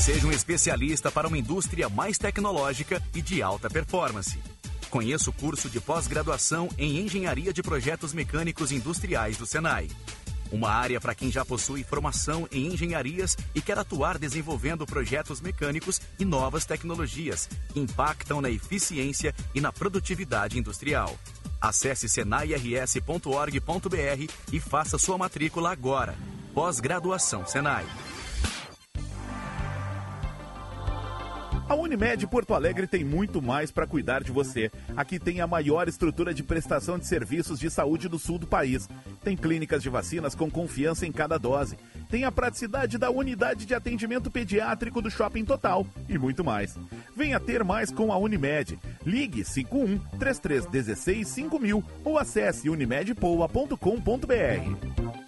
Seja 0.00 0.26
um 0.26 0.32
especialista 0.32 1.12
para 1.12 1.28
uma 1.28 1.38
indústria 1.38 1.88
mais 1.88 2.18
tecnológica 2.18 3.00
e 3.14 3.22
de 3.22 3.40
alta 3.40 3.70
performance. 3.70 4.36
Conheça 4.90 5.30
o 5.30 5.32
curso 5.32 5.70
de 5.70 5.80
pós-graduação 5.80 6.68
em 6.76 6.98
Engenharia 6.98 7.52
de 7.52 7.62
Projetos 7.62 8.12
Mecânicos 8.12 8.72
Industriais 8.72 9.36
do 9.36 9.46
Senai. 9.46 9.86
Uma 10.50 10.70
área 10.70 11.00
para 11.00 11.14
quem 11.14 11.30
já 11.30 11.44
possui 11.44 11.84
formação 11.84 12.48
em 12.50 12.66
engenharias 12.66 13.36
e 13.54 13.60
quer 13.60 13.78
atuar 13.78 14.18
desenvolvendo 14.18 14.86
projetos 14.86 15.40
mecânicos 15.40 16.00
e 16.18 16.24
novas 16.24 16.64
tecnologias 16.64 17.48
que 17.72 17.80
impactam 17.80 18.40
na 18.40 18.50
eficiência 18.50 19.34
e 19.54 19.60
na 19.60 19.72
produtividade 19.72 20.58
industrial. 20.58 21.16
Acesse 21.60 22.08
senairs.org.br 22.08 24.32
e 24.52 24.60
faça 24.60 24.98
sua 24.98 25.18
matrícula 25.18 25.72
agora. 25.72 26.14
Pós-graduação 26.54 27.46
Senai. 27.46 27.84
A 31.68 31.74
Unimed 31.74 32.26
Porto 32.28 32.54
Alegre 32.54 32.86
tem 32.86 33.04
muito 33.04 33.42
mais 33.42 33.70
para 33.70 33.86
cuidar 33.86 34.22
de 34.22 34.32
você. 34.32 34.70
Aqui 34.96 35.18
tem 35.18 35.42
a 35.42 35.46
maior 35.46 35.86
estrutura 35.86 36.32
de 36.32 36.42
prestação 36.42 36.98
de 36.98 37.06
serviços 37.06 37.60
de 37.60 37.68
saúde 37.68 38.08
do 38.08 38.18
sul 38.18 38.38
do 38.38 38.46
país. 38.46 38.88
Tem 39.22 39.36
clínicas 39.36 39.82
de 39.82 39.90
vacinas 39.90 40.34
com 40.34 40.50
confiança 40.50 41.06
em 41.06 41.12
cada 41.12 41.36
dose. 41.36 41.76
Tem 42.08 42.24
a 42.24 42.32
praticidade 42.32 42.96
da 42.96 43.10
unidade 43.10 43.66
de 43.66 43.74
atendimento 43.74 44.30
pediátrico 44.30 45.02
do 45.02 45.10
Shopping 45.10 45.44
Total 45.44 45.86
e 46.08 46.16
muito 46.16 46.42
mais. 46.42 46.74
Venha 47.14 47.38
ter 47.38 47.62
mais 47.62 47.90
com 47.90 48.10
a 48.10 48.16
Unimed. 48.16 48.78
Ligue 49.04 49.44
51 49.44 49.98
3316 50.18 51.28
5000 51.28 51.84
ou 52.02 52.18
acesse 52.18 52.70
unimedpoa.com.br. 52.70 55.27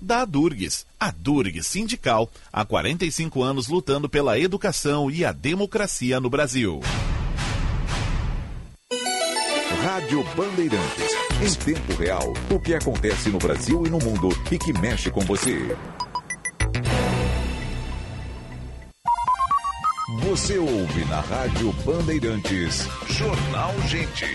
da 0.00 0.24
Durgues. 0.24 0.86
A 0.98 1.10
Durgues 1.10 1.66
Sindical, 1.66 2.30
há 2.52 2.64
45 2.64 3.42
anos 3.42 3.68
lutando 3.68 4.08
pela 4.08 4.38
educação 4.38 5.10
e 5.10 5.24
a 5.24 5.32
democracia 5.32 6.20
no 6.20 6.30
Brasil. 6.30 6.80
Rádio 9.82 10.22
Bandeirantes. 10.36 11.10
Em 11.40 11.54
tempo 11.54 11.94
real, 11.94 12.34
o 12.50 12.60
que 12.60 12.74
acontece 12.74 13.30
no 13.30 13.38
Brasil 13.38 13.86
e 13.86 13.90
no 13.90 13.98
mundo 13.98 14.28
e 14.50 14.58
que 14.58 14.72
mexe 14.78 15.10
com 15.10 15.20
você. 15.20 15.74
Você 20.18 20.58
ouve 20.58 21.04
na 21.06 21.20
Rádio 21.20 21.72
Bandeirantes. 21.84 22.86
Jornal 23.08 23.72
Gente. 23.86 24.26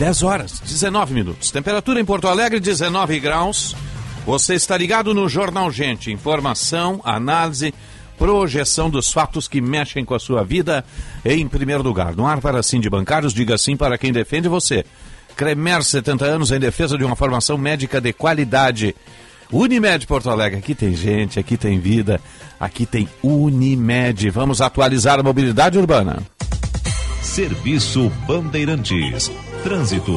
Dez 0.00 0.22
horas, 0.22 0.60
19 0.60 1.12
minutos. 1.12 1.50
Temperatura 1.50 2.00
em 2.00 2.04
Porto 2.06 2.26
Alegre, 2.26 2.58
19 2.58 3.20
graus. 3.20 3.76
Você 4.24 4.54
está 4.54 4.74
ligado 4.74 5.12
no 5.12 5.28
Jornal 5.28 5.70
Gente. 5.70 6.10
Informação, 6.10 7.02
análise, 7.04 7.74
projeção 8.16 8.88
dos 8.88 9.12
fatos 9.12 9.46
que 9.46 9.60
mexem 9.60 10.02
com 10.02 10.14
a 10.14 10.18
sua 10.18 10.42
vida 10.42 10.82
em 11.22 11.46
primeiro 11.46 11.82
lugar. 11.82 12.16
No 12.16 12.26
ar 12.26 12.40
para 12.40 12.62
sim 12.62 12.80
de 12.80 12.88
bancários, 12.88 13.34
diga 13.34 13.58
sim 13.58 13.76
para 13.76 13.98
quem 13.98 14.10
defende 14.10 14.48
você. 14.48 14.86
Cremer, 15.36 15.84
70 15.84 16.24
anos, 16.24 16.50
em 16.50 16.58
defesa 16.58 16.96
de 16.96 17.04
uma 17.04 17.14
formação 17.14 17.58
médica 17.58 18.00
de 18.00 18.14
qualidade. 18.14 18.96
Unimed 19.52 20.06
Porto 20.06 20.30
Alegre, 20.30 20.60
aqui 20.60 20.74
tem 20.74 20.96
gente, 20.96 21.38
aqui 21.38 21.58
tem 21.58 21.78
vida, 21.78 22.22
aqui 22.58 22.86
tem 22.86 23.06
Unimed. 23.22 24.30
Vamos 24.30 24.62
atualizar 24.62 25.20
a 25.20 25.22
mobilidade 25.22 25.78
urbana. 25.78 26.22
Serviço 27.20 28.10
Bandeirantes. 28.26 29.30
Trânsito. 29.62 30.12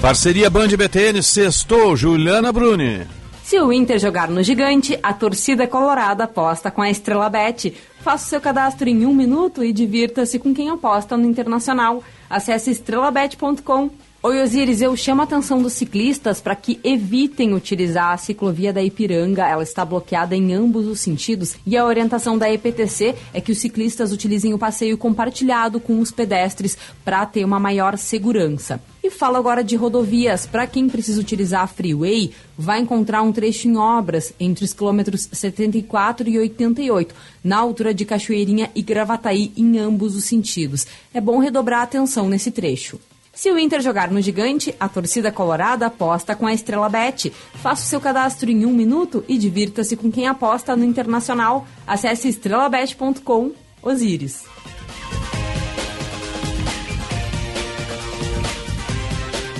Parceria 0.00 0.48
Band 0.48 0.68
BTN, 0.68 1.20
sextou, 1.22 1.96
Juliana 1.96 2.52
Bruni. 2.52 3.06
Se 3.42 3.60
o 3.60 3.72
Inter 3.72 3.98
jogar 3.98 4.28
no 4.28 4.42
gigante, 4.42 4.98
a 5.02 5.12
torcida 5.12 5.66
colorada 5.66 6.24
aposta 6.24 6.70
com 6.70 6.80
a 6.80 6.88
Estrela 6.88 7.28
Bet. 7.28 7.76
Faça 8.00 8.26
o 8.26 8.28
seu 8.28 8.40
cadastro 8.40 8.88
em 8.88 9.04
um 9.04 9.12
minuto 9.12 9.64
e 9.64 9.72
divirta-se 9.72 10.38
com 10.38 10.54
quem 10.54 10.70
aposta 10.70 11.16
no 11.16 11.26
Internacional. 11.26 12.02
Acesse 12.30 12.70
estrelabet.com. 12.70 13.90
Oi, 14.24 14.40
Osiris, 14.40 14.80
eu 14.80 14.96
chamo 14.96 15.20
a 15.20 15.24
atenção 15.24 15.60
dos 15.60 15.72
ciclistas 15.72 16.40
para 16.40 16.54
que 16.54 16.78
evitem 16.84 17.54
utilizar 17.54 18.12
a 18.12 18.16
ciclovia 18.16 18.72
da 18.72 18.80
Ipiranga. 18.80 19.48
Ela 19.48 19.64
está 19.64 19.84
bloqueada 19.84 20.36
em 20.36 20.54
ambos 20.54 20.86
os 20.86 21.00
sentidos 21.00 21.56
e 21.66 21.76
a 21.76 21.84
orientação 21.84 22.38
da 22.38 22.48
EPTC 22.48 23.16
é 23.34 23.40
que 23.40 23.50
os 23.50 23.58
ciclistas 23.58 24.12
utilizem 24.12 24.54
o 24.54 24.58
passeio 24.58 24.96
compartilhado 24.96 25.80
com 25.80 25.98
os 25.98 26.12
pedestres 26.12 26.78
para 27.04 27.26
ter 27.26 27.44
uma 27.44 27.58
maior 27.58 27.98
segurança. 27.98 28.80
E 29.02 29.10
falo 29.10 29.38
agora 29.38 29.64
de 29.64 29.74
rodovias. 29.74 30.46
Para 30.46 30.68
quem 30.68 30.88
precisa 30.88 31.20
utilizar 31.20 31.62
a 31.62 31.66
Freeway, 31.66 32.30
vai 32.56 32.78
encontrar 32.78 33.22
um 33.22 33.32
trecho 33.32 33.66
em 33.66 33.76
obras 33.76 34.32
entre 34.38 34.64
os 34.64 34.72
quilômetros 34.72 35.28
74 35.32 36.28
e 36.28 36.38
88, 36.38 37.12
na 37.42 37.58
altura 37.58 37.92
de 37.92 38.04
Cachoeirinha 38.04 38.70
e 38.72 38.82
Gravataí, 38.82 39.52
em 39.56 39.80
ambos 39.80 40.14
os 40.14 40.26
sentidos. 40.26 40.86
É 41.12 41.20
bom 41.20 41.40
redobrar 41.40 41.80
a 41.80 41.82
atenção 41.82 42.28
nesse 42.28 42.52
trecho. 42.52 43.00
Se 43.34 43.50
o 43.50 43.58
Inter 43.58 43.80
jogar 43.80 44.10
no 44.10 44.20
gigante, 44.20 44.74
a 44.78 44.88
torcida 44.88 45.32
colorada 45.32 45.86
aposta 45.86 46.36
com 46.36 46.46
a 46.46 46.52
Estrela 46.52 46.88
Bet. 46.88 47.32
Faça 47.54 47.82
o 47.82 47.86
seu 47.86 48.00
cadastro 48.00 48.50
em 48.50 48.66
um 48.66 48.72
minuto 48.72 49.24
e 49.26 49.38
divirta-se 49.38 49.96
com 49.96 50.12
quem 50.12 50.26
aposta 50.26 50.76
no 50.76 50.84
Internacional. 50.84 51.66
Acesse 51.86 52.28
estrelabet.com. 52.28 53.52
Osíris. 53.82 54.44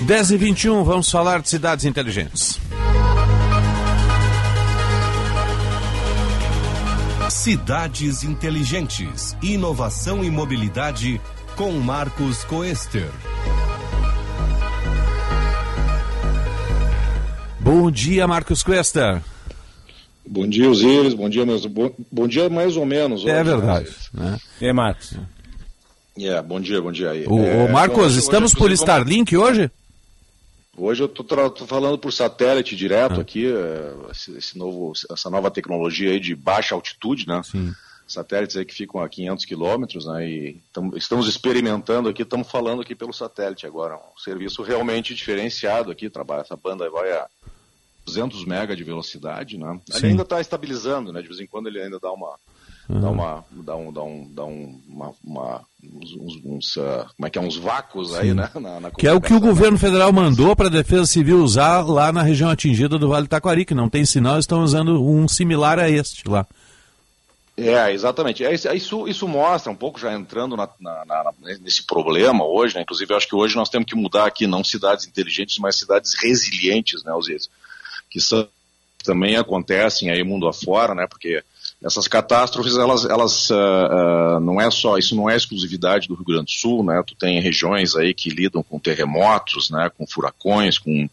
Dez 0.03 0.31
e 0.31 0.37
21, 0.37 0.83
vamos 0.83 1.09
falar 1.09 1.41
de 1.41 1.49
cidades 1.49 1.85
inteligentes. 1.85 2.59
Cidades 7.29 8.23
Inteligentes. 8.23 9.35
Inovação 9.41 10.23
e 10.23 10.29
mobilidade 10.29 11.19
com 11.55 11.71
Marcos 11.71 12.43
Coester. 12.43 13.09
Bom 17.63 17.89
dia, 17.89 18.27
Marcos 18.27 18.61
Cuesta. 18.61 19.23
Bom 20.27 20.45
dia, 20.45 20.69
Osíris. 20.69 21.13
Bom 21.13 21.29
dia, 21.29 21.45
meus... 21.45 21.65
bom, 21.65 21.89
bom 22.11 22.27
dia 22.27 22.49
mais 22.49 22.75
ou 22.75 22.85
menos. 22.85 23.25
é 23.25 23.41
verdade. 23.41 23.89
Né? 24.13 24.37
E 24.59 24.65
aí, 24.65 24.73
Marcos? 24.73 25.15
É, 26.19 26.41
bom 26.41 26.59
dia, 26.59 26.81
bom 26.81 26.91
dia 26.91 27.11
aí. 27.11 27.25
O, 27.25 27.39
é, 27.39 27.63
o 27.63 27.71
Marcos, 27.71 28.07
então, 28.07 28.19
estamos 28.19 28.51
hoje, 28.51 28.59
por 28.59 28.71
Starlink 28.73 29.33
vamos... 29.33 29.51
hoje? 29.51 29.71
Hoje 30.75 31.03
eu 31.03 31.05
estou 31.05 31.65
falando 31.65 31.97
por 31.97 32.11
satélite 32.11 32.75
direto 32.75 33.19
ah. 33.19 33.21
aqui, 33.21 33.47
é, 33.47 33.93
esse, 34.11 34.37
esse, 34.37 34.57
novo, 34.57 34.91
essa 35.09 35.29
nova 35.29 35.49
tecnologia 35.49 36.11
aí 36.11 36.19
de 36.19 36.35
baixa 36.35 36.75
altitude, 36.75 37.25
né? 37.25 37.41
Sim. 37.45 37.73
Satélites 38.05 38.57
aí 38.57 38.65
que 38.65 38.73
ficam 38.73 39.01
a 39.01 39.07
500 39.07 39.45
quilômetros, 39.45 40.05
né? 40.05 40.27
E 40.27 40.61
tamo, 40.73 40.97
estamos 40.97 41.29
experimentando 41.29 42.09
aqui, 42.09 42.23
estamos 42.23 42.51
falando 42.51 42.81
aqui 42.81 42.93
pelo 42.93 43.13
satélite 43.13 43.65
agora. 43.65 43.95
Um 43.95 44.19
serviço 44.21 44.61
realmente 44.63 45.15
diferenciado 45.15 45.89
aqui, 45.89 46.09
trabalha, 46.09 46.41
essa 46.41 46.57
banda 46.57 46.89
vai 46.89 47.09
a 47.13 47.25
200 48.05 48.45
mega 48.45 48.75
de 48.75 48.83
velocidade, 48.83 49.57
né? 49.57 49.79
Ele 49.95 50.07
ainda 50.07 50.23
está 50.23 50.41
estabilizando, 50.41 51.11
né? 51.11 51.21
De 51.21 51.27
vez 51.27 51.39
em 51.39 51.47
quando 51.47 51.67
ele 51.67 51.81
ainda 51.81 51.99
dá 51.99 52.11
uma 52.11 52.35
uhum. 52.89 52.99
dá 53.01 53.09
uma 53.09 53.45
dá 53.51 53.75
um 53.75 53.93
dá 53.93 54.03
um 54.03 54.31
dá 54.33 54.45
um, 54.45 54.81
uma, 54.87 55.11
uma 55.23 55.61
uns, 55.83 56.41
uns 56.43 56.75
uh, 56.75 57.05
como 57.15 57.27
é 57.27 57.29
que 57.29 57.37
é 57.37 57.41
uns 57.41 57.55
vácuos 57.55 58.11
Sim. 58.11 58.17
aí, 58.17 58.33
né? 58.33 58.49
Na, 58.59 58.79
na 58.79 58.91
que 58.91 59.07
é 59.07 59.13
o 59.13 59.21
que 59.21 59.33
o 59.33 59.39
governo 59.39 59.77
federal 59.77 60.11
mandou 60.11 60.55
para 60.55 60.67
a 60.67 60.71
Defesa 60.71 61.05
Civil 61.05 61.43
usar 61.43 61.81
lá 61.81 62.11
na 62.11 62.21
região 62.21 62.49
atingida 62.49 62.97
do 62.97 63.07
Vale 63.07 63.25
do 63.25 63.29
Taquari, 63.29 63.65
que 63.65 63.73
não 63.73 63.89
tem 63.89 64.05
sinal, 64.05 64.37
estão 64.37 64.63
usando 64.63 65.01
um 65.03 65.27
similar 65.27 65.79
a 65.79 65.89
este 65.89 66.27
lá. 66.27 66.45
É, 67.55 67.91
exatamente. 67.91 68.43
É, 68.43 68.53
isso, 68.53 69.07
isso 69.07 69.27
mostra 69.27 69.71
um 69.71 69.75
pouco, 69.75 69.99
já 69.99 70.11
entrando 70.13 70.57
na, 70.57 70.67
na, 70.79 71.05
na, 71.05 71.31
nesse 71.61 71.83
problema 71.83 72.43
hoje, 72.43 72.75
né? 72.75 72.81
Inclusive, 72.81 73.13
eu 73.13 73.17
acho 73.17 73.27
que 73.27 73.35
hoje 73.35 73.55
nós 73.55 73.69
temos 73.69 73.87
que 73.87 73.95
mudar 73.95 74.25
aqui, 74.25 74.47
não 74.47 74.63
cidades 74.63 75.05
inteligentes, 75.05 75.59
mas 75.59 75.77
cidades 75.77 76.15
resilientes, 76.15 77.03
né, 77.03 77.13
Osiris? 77.13 77.49
Que 78.13 78.21
são, 78.21 78.47
também 79.03 79.37
acontecem 79.37 80.11
aí 80.11 80.23
mundo 80.23 80.47
afora, 80.47 80.93
né? 80.93 81.07
Porque 81.09 81.43
essas 81.83 82.07
catástrofes, 82.07 82.77
elas, 82.77 83.03
elas 83.03 83.49
uh, 83.49 83.55
uh, 83.55 84.39
não 84.39 84.59
é 84.59 84.71
só, 84.71 84.97
isso 84.97 85.15
não 85.15 85.29
é 85.29 85.35
exclusividade 85.35 86.07
do 86.07 86.15
Rio 86.15 86.23
Grande 86.23 86.45
do 86.45 86.51
Sul, 86.51 86.83
né? 86.83 87.03
Tu 87.05 87.13
tem 87.15 87.41
regiões 87.41 87.93
aí 87.95 88.13
que 88.13 88.29
lidam 88.29 88.63
com 88.63 88.79
terremotos, 88.79 89.69
né? 89.69 89.91
Com 89.97 90.07
furacões, 90.07 90.77
com 90.77 91.03
uh, 91.03 91.09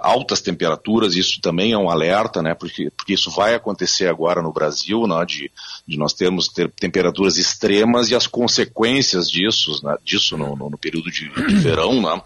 altas 0.00 0.40
temperaturas, 0.40 1.14
isso 1.14 1.40
também 1.42 1.72
é 1.72 1.78
um 1.78 1.90
alerta, 1.90 2.42
né? 2.42 2.54
Porque, 2.54 2.90
porque 2.96 3.12
isso 3.12 3.30
vai 3.30 3.54
acontecer 3.54 4.08
agora 4.08 4.40
no 4.40 4.52
Brasil, 4.52 5.06
né? 5.06 5.22
De, 5.26 5.50
de 5.86 5.98
nós 5.98 6.14
termos 6.14 6.48
ter 6.48 6.70
temperaturas 6.70 7.36
extremas 7.36 8.10
e 8.10 8.14
as 8.14 8.26
consequências 8.26 9.30
disso, 9.30 9.78
né? 9.84 9.96
disso 10.02 10.38
no, 10.38 10.56
no, 10.56 10.70
no 10.70 10.78
período 10.78 11.10
de, 11.10 11.28
de, 11.28 11.54
verão, 11.60 12.00
né? 12.00 12.22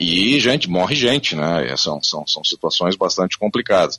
e, 0.00 0.38
gente, 0.40 0.68
morre 0.68 0.96
gente, 0.96 1.36
né? 1.36 1.76
São, 1.76 2.02
são, 2.02 2.26
são 2.26 2.42
situações 2.42 2.96
bastante 2.96 3.38
complicadas. 3.38 3.98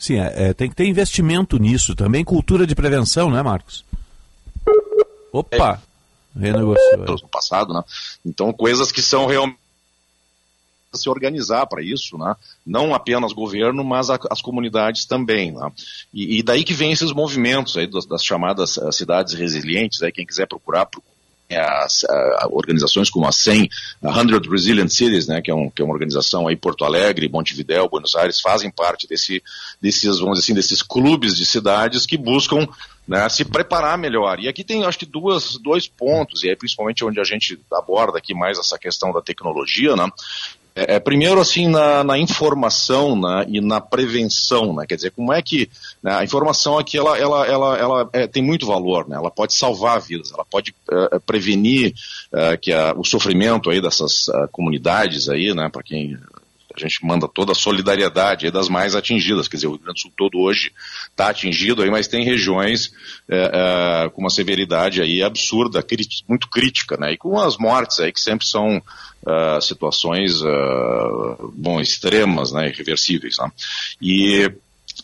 Sim, 0.00 0.18
é, 0.18 0.48
é, 0.48 0.54
tem 0.54 0.70
que 0.70 0.74
ter 0.74 0.86
investimento 0.86 1.58
nisso 1.58 1.94
também, 1.94 2.24
cultura 2.24 2.66
de 2.66 2.74
prevenção, 2.74 3.30
né, 3.30 3.42
Marcos? 3.42 3.84
Opa! 5.30 5.78
É. 6.34 6.40
Renegociou. 6.40 7.04
No 7.22 7.28
passado, 7.28 7.74
né? 7.74 7.82
Então, 8.24 8.50
coisas 8.50 8.90
que 8.90 9.02
são 9.02 9.26
realmente 9.26 9.58
se 10.94 11.08
organizar 11.08 11.66
para 11.66 11.82
isso, 11.82 12.16
né? 12.18 12.34
não 12.66 12.94
apenas 12.94 13.32
governo, 13.32 13.84
mas 13.84 14.10
a, 14.10 14.18
as 14.30 14.40
comunidades 14.40 15.04
também. 15.04 15.52
Né? 15.52 15.70
E, 16.12 16.38
e, 16.38 16.42
daí 16.42 16.64
que 16.64 16.74
vem 16.74 16.92
esses 16.92 17.12
movimentos 17.12 17.76
aí 17.76 17.86
das, 17.86 18.06
das 18.06 18.24
chamadas 18.24 18.76
uh, 18.76 18.90
cidades 18.90 19.34
resilientes, 19.34 20.02
aí 20.02 20.10
quem 20.10 20.26
quiser 20.26 20.48
procurar, 20.48 20.88
as 21.56 22.04
organizações 22.50 23.10
como 23.10 23.26
a 23.26 23.32
100, 23.32 23.68
a 24.02 24.12
100 24.12 24.50
Resilient 24.50 24.88
Cities, 24.88 25.26
né, 25.26 25.40
que, 25.40 25.50
é 25.50 25.54
um, 25.54 25.70
que 25.70 25.82
é 25.82 25.84
uma 25.84 25.94
organização 25.94 26.46
aí, 26.46 26.56
Porto 26.56 26.84
Alegre, 26.84 27.28
Montevidéu, 27.28 27.88
Buenos 27.88 28.14
Aires, 28.14 28.40
fazem 28.40 28.70
parte 28.70 29.06
desse, 29.06 29.42
desses, 29.80 30.18
vamos 30.18 30.38
assim, 30.38 30.54
desses 30.54 30.82
clubes 30.82 31.36
de 31.36 31.44
cidades 31.44 32.06
que 32.06 32.16
buscam 32.16 32.66
né, 33.06 33.28
se 33.28 33.44
preparar 33.44 33.98
melhor. 33.98 34.38
E 34.38 34.48
aqui 34.48 34.62
tem, 34.62 34.84
acho 34.84 34.98
que, 34.98 35.06
duas, 35.06 35.56
dois 35.56 35.88
pontos, 35.88 36.44
e 36.44 36.50
é 36.50 36.54
principalmente 36.54 37.04
onde 37.04 37.20
a 37.20 37.24
gente 37.24 37.58
aborda 37.72 38.18
aqui 38.18 38.34
mais 38.34 38.58
essa 38.58 38.78
questão 38.78 39.12
da 39.12 39.20
tecnologia, 39.20 39.96
né, 39.96 40.08
é, 40.80 40.94
é, 40.94 41.00
primeiro, 41.00 41.40
assim, 41.40 41.68
na, 41.68 42.02
na 42.02 42.18
informação 42.18 43.20
né, 43.20 43.44
e 43.48 43.60
na 43.60 43.80
prevenção, 43.80 44.74
né? 44.74 44.86
Quer 44.86 44.96
dizer, 44.96 45.10
como 45.10 45.32
é 45.32 45.42
que 45.42 45.68
né, 46.02 46.14
a 46.14 46.24
informação 46.24 46.78
aqui, 46.78 46.96
ela, 46.96 47.18
ela, 47.18 47.46
ela, 47.46 47.78
ela 47.78 48.10
é, 48.14 48.26
tem 48.26 48.42
muito 48.42 48.66
valor, 48.66 49.06
né? 49.06 49.16
Ela 49.16 49.30
pode 49.30 49.52
salvar 49.52 50.00
vidas, 50.00 50.32
ela 50.32 50.44
pode 50.44 50.74
uh, 50.90 51.20
prevenir 51.20 51.92
uh, 52.32 52.58
que 52.58 52.72
a, 52.72 52.94
o 52.96 53.04
sofrimento 53.04 53.68
aí 53.68 53.80
dessas 53.80 54.26
comunidades 54.50 55.28
aí, 55.28 55.52
né? 55.52 55.68
Para 55.68 55.82
quem 55.82 56.16
a 56.84 56.88
gente 56.88 57.04
manda 57.04 57.28
toda 57.28 57.52
a 57.52 57.54
solidariedade 57.54 58.50
das 58.50 58.68
mais 58.68 58.94
atingidas, 58.94 59.48
quer 59.48 59.56
dizer, 59.56 59.66
o 59.66 59.72
Rio 59.72 59.80
Grande 59.80 59.94
do 59.94 60.00
Sul 60.00 60.12
todo 60.16 60.38
hoje 60.38 60.72
está 61.10 61.28
atingido 61.28 61.82
aí, 61.82 61.90
mas 61.90 62.08
tem 62.08 62.24
regiões 62.24 62.92
é, 63.28 64.04
é, 64.04 64.08
com 64.10 64.20
uma 64.20 64.30
severidade 64.30 65.00
aí 65.00 65.22
absurda, 65.22 65.84
muito 66.28 66.48
crítica, 66.48 66.96
né, 66.96 67.12
e 67.12 67.16
com 67.16 67.38
as 67.38 67.56
mortes 67.56 68.00
aí 68.00 68.12
que 68.12 68.20
sempre 68.20 68.46
são 68.46 68.78
uh, 68.78 69.60
situações, 69.60 70.40
uh, 70.42 71.52
bom, 71.54 71.80
extremas, 71.80 72.52
né, 72.52 72.68
irreversíveis, 72.68 73.36
né? 73.38 73.50
E 74.00 74.50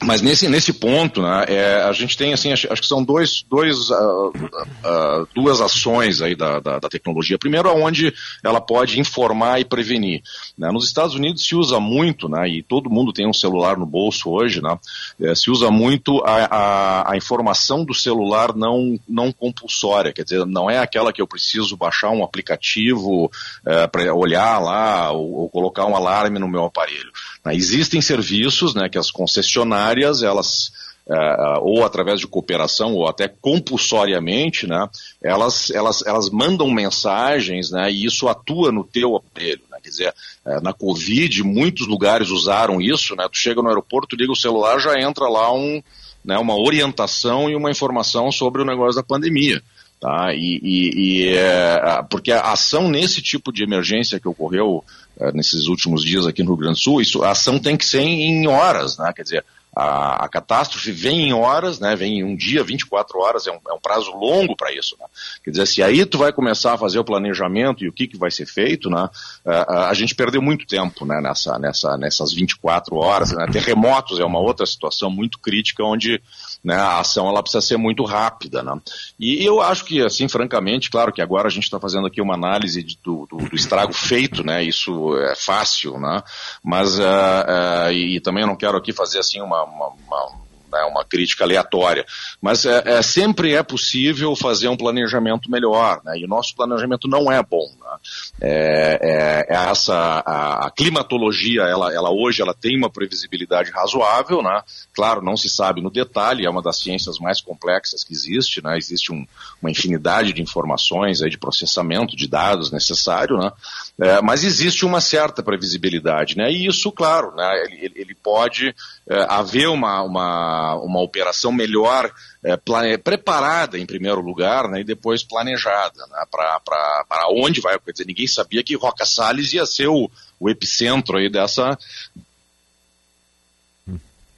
mas 0.03 0.21
nesse, 0.21 0.49
nesse 0.49 0.73
ponto, 0.73 1.23
né, 1.23 1.45
é, 1.49 1.83
a 1.83 1.93
gente 1.93 2.17
tem, 2.17 2.33
assim, 2.33 2.53
acho, 2.53 2.71
acho 2.73 2.83
que 2.83 2.89
são 2.89 3.03
dois, 3.03 3.45
dois, 3.49 3.91
uh, 3.91 4.29
uh, 4.29 5.29
duas 5.35 5.61
ações 5.61 6.21
aí 6.21 6.35
da, 6.35 6.61
da, 6.61 6.79
da, 6.79 6.89
tecnologia. 6.89 7.39
Primeiro, 7.39 7.69
aonde 7.69 8.13
ela 8.45 8.61
pode 8.61 9.01
informar 9.01 9.61
e 9.61 9.65
prevenir. 9.65 10.23
Né? 10.57 10.71
Nos 10.71 10.87
Estados 10.87 11.15
Unidos 11.15 11.47
se 11.47 11.55
usa 11.55 11.81
muito, 11.81 12.29
né, 12.29 12.49
e 12.49 12.63
todo 12.63 12.91
mundo 12.91 13.13
tem 13.13 13.29
um 13.29 13.33
celular 13.33 13.77
no 13.77 13.87
bolso 13.87 14.31
hoje, 14.31 14.61
né, 14.61 14.79
é, 15.21 15.35
se 15.35 15.51
usa 15.51 15.71
muito 15.71 16.23
a, 16.25 16.45
a, 16.45 17.13
a, 17.13 17.17
informação 17.17 17.85
do 17.85 17.95
celular 17.95 18.55
não, 18.55 18.99
não 19.09 19.33
compulsória, 19.33 20.13
quer 20.13 20.25
dizer, 20.25 20.45
não 20.47 20.71
é 20.71 20.79
aquela 20.79 21.13
que 21.13 21.23
eu 21.23 21.27
preciso 21.27 21.77
baixar 21.77 22.11
um 22.11 22.23
aplicativo 22.23 23.31
é, 23.65 23.87
para 23.87 24.15
olhar 24.15 24.59
lá 24.59 25.11
ou, 25.13 25.33
ou 25.33 25.49
colocar 25.49 25.87
um 25.87 25.97
alarme 25.97 26.39
no 26.39 26.49
meu 26.49 26.65
aparelho. 26.65 27.11
Né? 27.47 27.55
Existem 27.55 28.01
serviços 28.01 28.75
né, 28.75 28.89
que 28.89 28.99
as 28.99 29.09
concessionárias, 29.09 30.21
elas, 30.21 30.73
uh, 31.07 31.61
ou 31.63 31.85
através 31.85 32.19
de 32.19 32.27
cooperação, 32.27 32.95
ou 32.95 33.07
até 33.07 33.29
compulsoriamente, 33.29 34.67
né, 34.67 34.89
elas, 35.23 35.71
elas, 35.71 36.03
elas 36.05 36.29
mandam 36.29 36.69
mensagens 36.69 37.71
né, 37.71 37.89
e 37.89 38.05
isso 38.05 38.27
atua 38.27 38.73
no 38.73 38.83
teu 38.83 39.15
aparelho. 39.15 39.63
Né? 39.71 39.79
Quer 39.81 39.89
dizer, 39.89 40.15
uh, 40.45 40.61
na 40.61 40.73
Covid, 40.73 41.45
muitos 41.45 41.87
lugares 41.87 42.31
usaram 42.31 42.81
isso, 42.81 43.15
né? 43.15 43.29
tu 43.31 43.39
chega 43.39 43.63
no 43.63 43.69
aeroporto, 43.69 44.17
liga 44.17 44.33
o 44.33 44.37
celular, 44.37 44.81
já 44.81 45.01
entra 45.01 45.29
lá 45.29 45.55
um, 45.55 45.81
né, 46.25 46.37
uma 46.39 46.59
orientação 46.59 47.49
e 47.49 47.55
uma 47.55 47.71
informação 47.71 48.33
sobre 48.33 48.61
o 48.61 48.65
negócio 48.65 48.97
da 48.97 49.07
pandemia. 49.07 49.63
Tá? 50.01 50.35
E, 50.35 50.61
e, 50.63 50.91
e 50.95 51.29
é, 51.29 52.03
porque 52.11 52.31
a 52.31 52.53
ação 52.53 52.89
nesse 52.89 53.23
tipo 53.23 53.51
de 53.51 53.63
emergência 53.63 54.21
que 54.21 54.29
ocorreu 54.29 54.85
é, 54.85 55.06
nesses 55.33 55.67
últimos 55.67 56.03
dias 56.03 56.27
aqui 56.27 56.43
no 56.43 56.51
Rio 56.51 56.59
Grande 56.59 56.75
do 56.75 56.83
Sul, 56.83 57.01
isso, 57.01 57.23
a 57.23 57.31
ação 57.31 57.59
tem 57.59 57.77
que 57.77 57.85
ser 57.85 58.01
em 58.01 58.47
horas, 58.47 58.99
né? 58.99 59.13
Quer 59.15 59.23
dizer, 59.23 59.45
a, 59.77 60.25
a, 60.25 60.29
catástrofe 60.29 60.91
vem 60.91 61.29
em 61.29 61.35
horas, 61.35 61.79
né, 61.79 61.95
vem 61.95 62.21
em 62.21 62.25
um 62.25 62.35
dia, 62.35 62.65
24 62.65 63.19
horas, 63.19 63.47
é 63.47 63.53
um, 63.53 63.59
é 63.69 63.75
um 63.75 63.79
prazo 63.79 64.11
longo 64.13 64.57
para 64.57 64.73
isso. 64.73 64.97
Né? 64.99 65.05
Quer 65.45 65.51
dizer, 65.51 65.67
se 65.67 65.83
aí 65.83 66.07
tu 66.07 66.17
vai 66.17 66.33
começar 66.33 66.73
a 66.73 66.79
fazer 66.79 66.99
o 66.99 67.05
planejamento 67.05 67.85
e 67.85 67.89
o 67.89 67.93
que, 67.93 68.09
que 68.09 68.17
vai 68.17 68.31
ser 68.31 68.47
feito, 68.47 68.89
né, 68.89 69.07
a, 69.45 69.91
a 69.91 69.95
gente 69.95 70.15
perdeu 70.15 70.41
muito 70.41 70.67
tempo 70.67 71.05
né, 71.05 71.21
nessa, 71.21 71.59
nessa, 71.59 71.99
nessas 71.99 72.33
24 72.33 72.97
horas. 72.97 73.33
Né? 73.33 73.47
Terremotos 73.53 74.19
é 74.19 74.25
uma 74.25 74.41
outra 74.41 74.65
situação 74.65 75.11
muito 75.11 75.39
crítica 75.39 75.85
onde 75.85 76.23
né, 76.67 76.75
a 76.75 76.99
ação 76.99 77.29
ela 77.29 77.41
precisa 77.41 77.61
ser 77.61 77.77
muito 77.77 78.03
rápida. 78.03 78.61
Né? 78.61 78.77
E 79.21 79.45
eu 79.45 79.63
acho 79.63 79.85
que, 79.85 80.03
assim, 80.03 80.27
francamente, 80.27 80.91
claro 80.91 81.13
que 81.13 81.23
agora 81.23 81.47
a 81.47 81.51
gente 81.51 81.63
está 81.63 81.79
fazendo 81.79 82.09
aqui 82.09 82.21
uma 82.21 82.35
análise 82.35 82.83
de, 82.83 82.99
do, 83.05 83.25
do, 83.31 83.37
do, 83.37 83.55
estrago 83.55 83.93
feito, 83.93 84.43
né? 84.45 84.65
isso 84.65 85.17
é 85.19 85.37
fácil, 85.37 86.01
né? 86.01 86.21
mas 86.65 86.99
uh, 86.99 87.03
uh, 87.03 87.93
e, 87.93 88.17
e 88.17 88.21
também 88.21 88.43
eu 88.43 88.49
não 88.49 88.57
quero 88.57 88.77
aqui 88.77 88.93
fazer 88.93 89.21
assim 89.21 89.41
uma, 89.41 89.63
uma, 89.63 89.91
uma 90.09 90.46
né, 90.71 90.81
uma 90.91 91.05
crítica 91.05 91.45
aleatória. 91.45 92.05
Mas 92.41 92.65
é, 92.65 92.83
é, 92.85 93.03
sempre 93.03 93.55
é 93.55 93.63
possível 93.63 94.35
fazer 94.37 94.69
um 94.69 94.77
planejamento 94.77 95.51
melhor, 95.51 96.01
né, 96.05 96.19
e 96.19 96.25
o 96.25 96.29
nosso 96.29 96.55
planejamento 96.55 97.09
não 97.09 97.31
é 97.31 97.43
bom. 97.43 97.67
Né. 97.81 97.97
É, 98.41 98.99
é, 99.01 99.07
é, 99.07 99.47
essa, 99.49 99.95
a, 99.95 100.67
a, 100.67 100.71
climatologia, 100.71 101.63
ela, 101.63 101.93
ela 101.93 102.11
hoje 102.11 102.43
ela 102.43 102.55
tem 102.55 102.77
uma 102.77 102.91
previsibilidade 102.91 103.71
razoável, 103.71 104.43
né, 104.43 104.63
claro, 104.95 105.23
não 105.23 105.37
se 105.37 105.49
sabe 105.49 105.81
no 105.81 105.91
detalhe, 105.91 106.47
é 106.47 106.51
uma 106.51 106.63
das 106.63 106.79
ciências 106.79 107.19
mais 107.19 107.41
complexas 107.41 108.05
que 108.05 108.13
existe, 108.13 108.63
né, 108.63 108.77
existe 108.77 109.13
um, 109.13 109.27
uma 109.61 109.71
infinidade 109.71 110.33
de 110.33 110.43
informações, 110.43 111.23
aí, 111.23 111.31
de 111.31 111.39
processamento 111.39 112.17
de 112.17 112.29
dados 112.29 112.71
necessário, 112.71 113.37
né, 113.39 113.53
é, 114.01 114.21
mas 114.21 114.45
existe 114.45 114.85
uma 114.85 115.01
certa 115.01 115.43
previsibilidade, 115.43 116.37
né, 116.37 116.51
e 116.51 116.67
isso, 116.67 116.93
claro, 116.93 117.35
né, 117.35 117.65
ele, 117.65 117.93
ele 117.95 118.15
pode 118.15 118.75
haver 119.09 119.69
uma, 119.69 120.03
uma, 120.03 120.75
uma 120.77 121.01
operação 121.01 121.53
melhor 121.53 122.13
é, 122.45 122.57
plane, 122.57 122.99
preparada 122.99 123.79
em 123.79 123.87
primeiro 123.87 124.21
lugar 124.21 124.69
né, 124.69 124.81
e 124.81 124.85
depois 124.85 125.23
planejada 125.23 126.07
né, 126.09 126.25
para 126.31 127.29
onde 127.31 127.61
vai. 127.61 127.79
Quer 127.79 127.93
dizer, 127.93 128.07
ninguém 128.07 128.27
sabia 128.27 128.65
que 128.65 128.75
Roca 128.75 129.05
Salles 129.05 129.53
ia 129.53 129.65
ser 129.65 129.87
o, 129.87 130.11
o 130.41 130.51
epicentro 130.51 131.19
aí 131.19 131.31
dessa. 131.31 131.79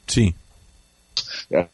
Sim. 0.07 0.35
É. 1.51 1.66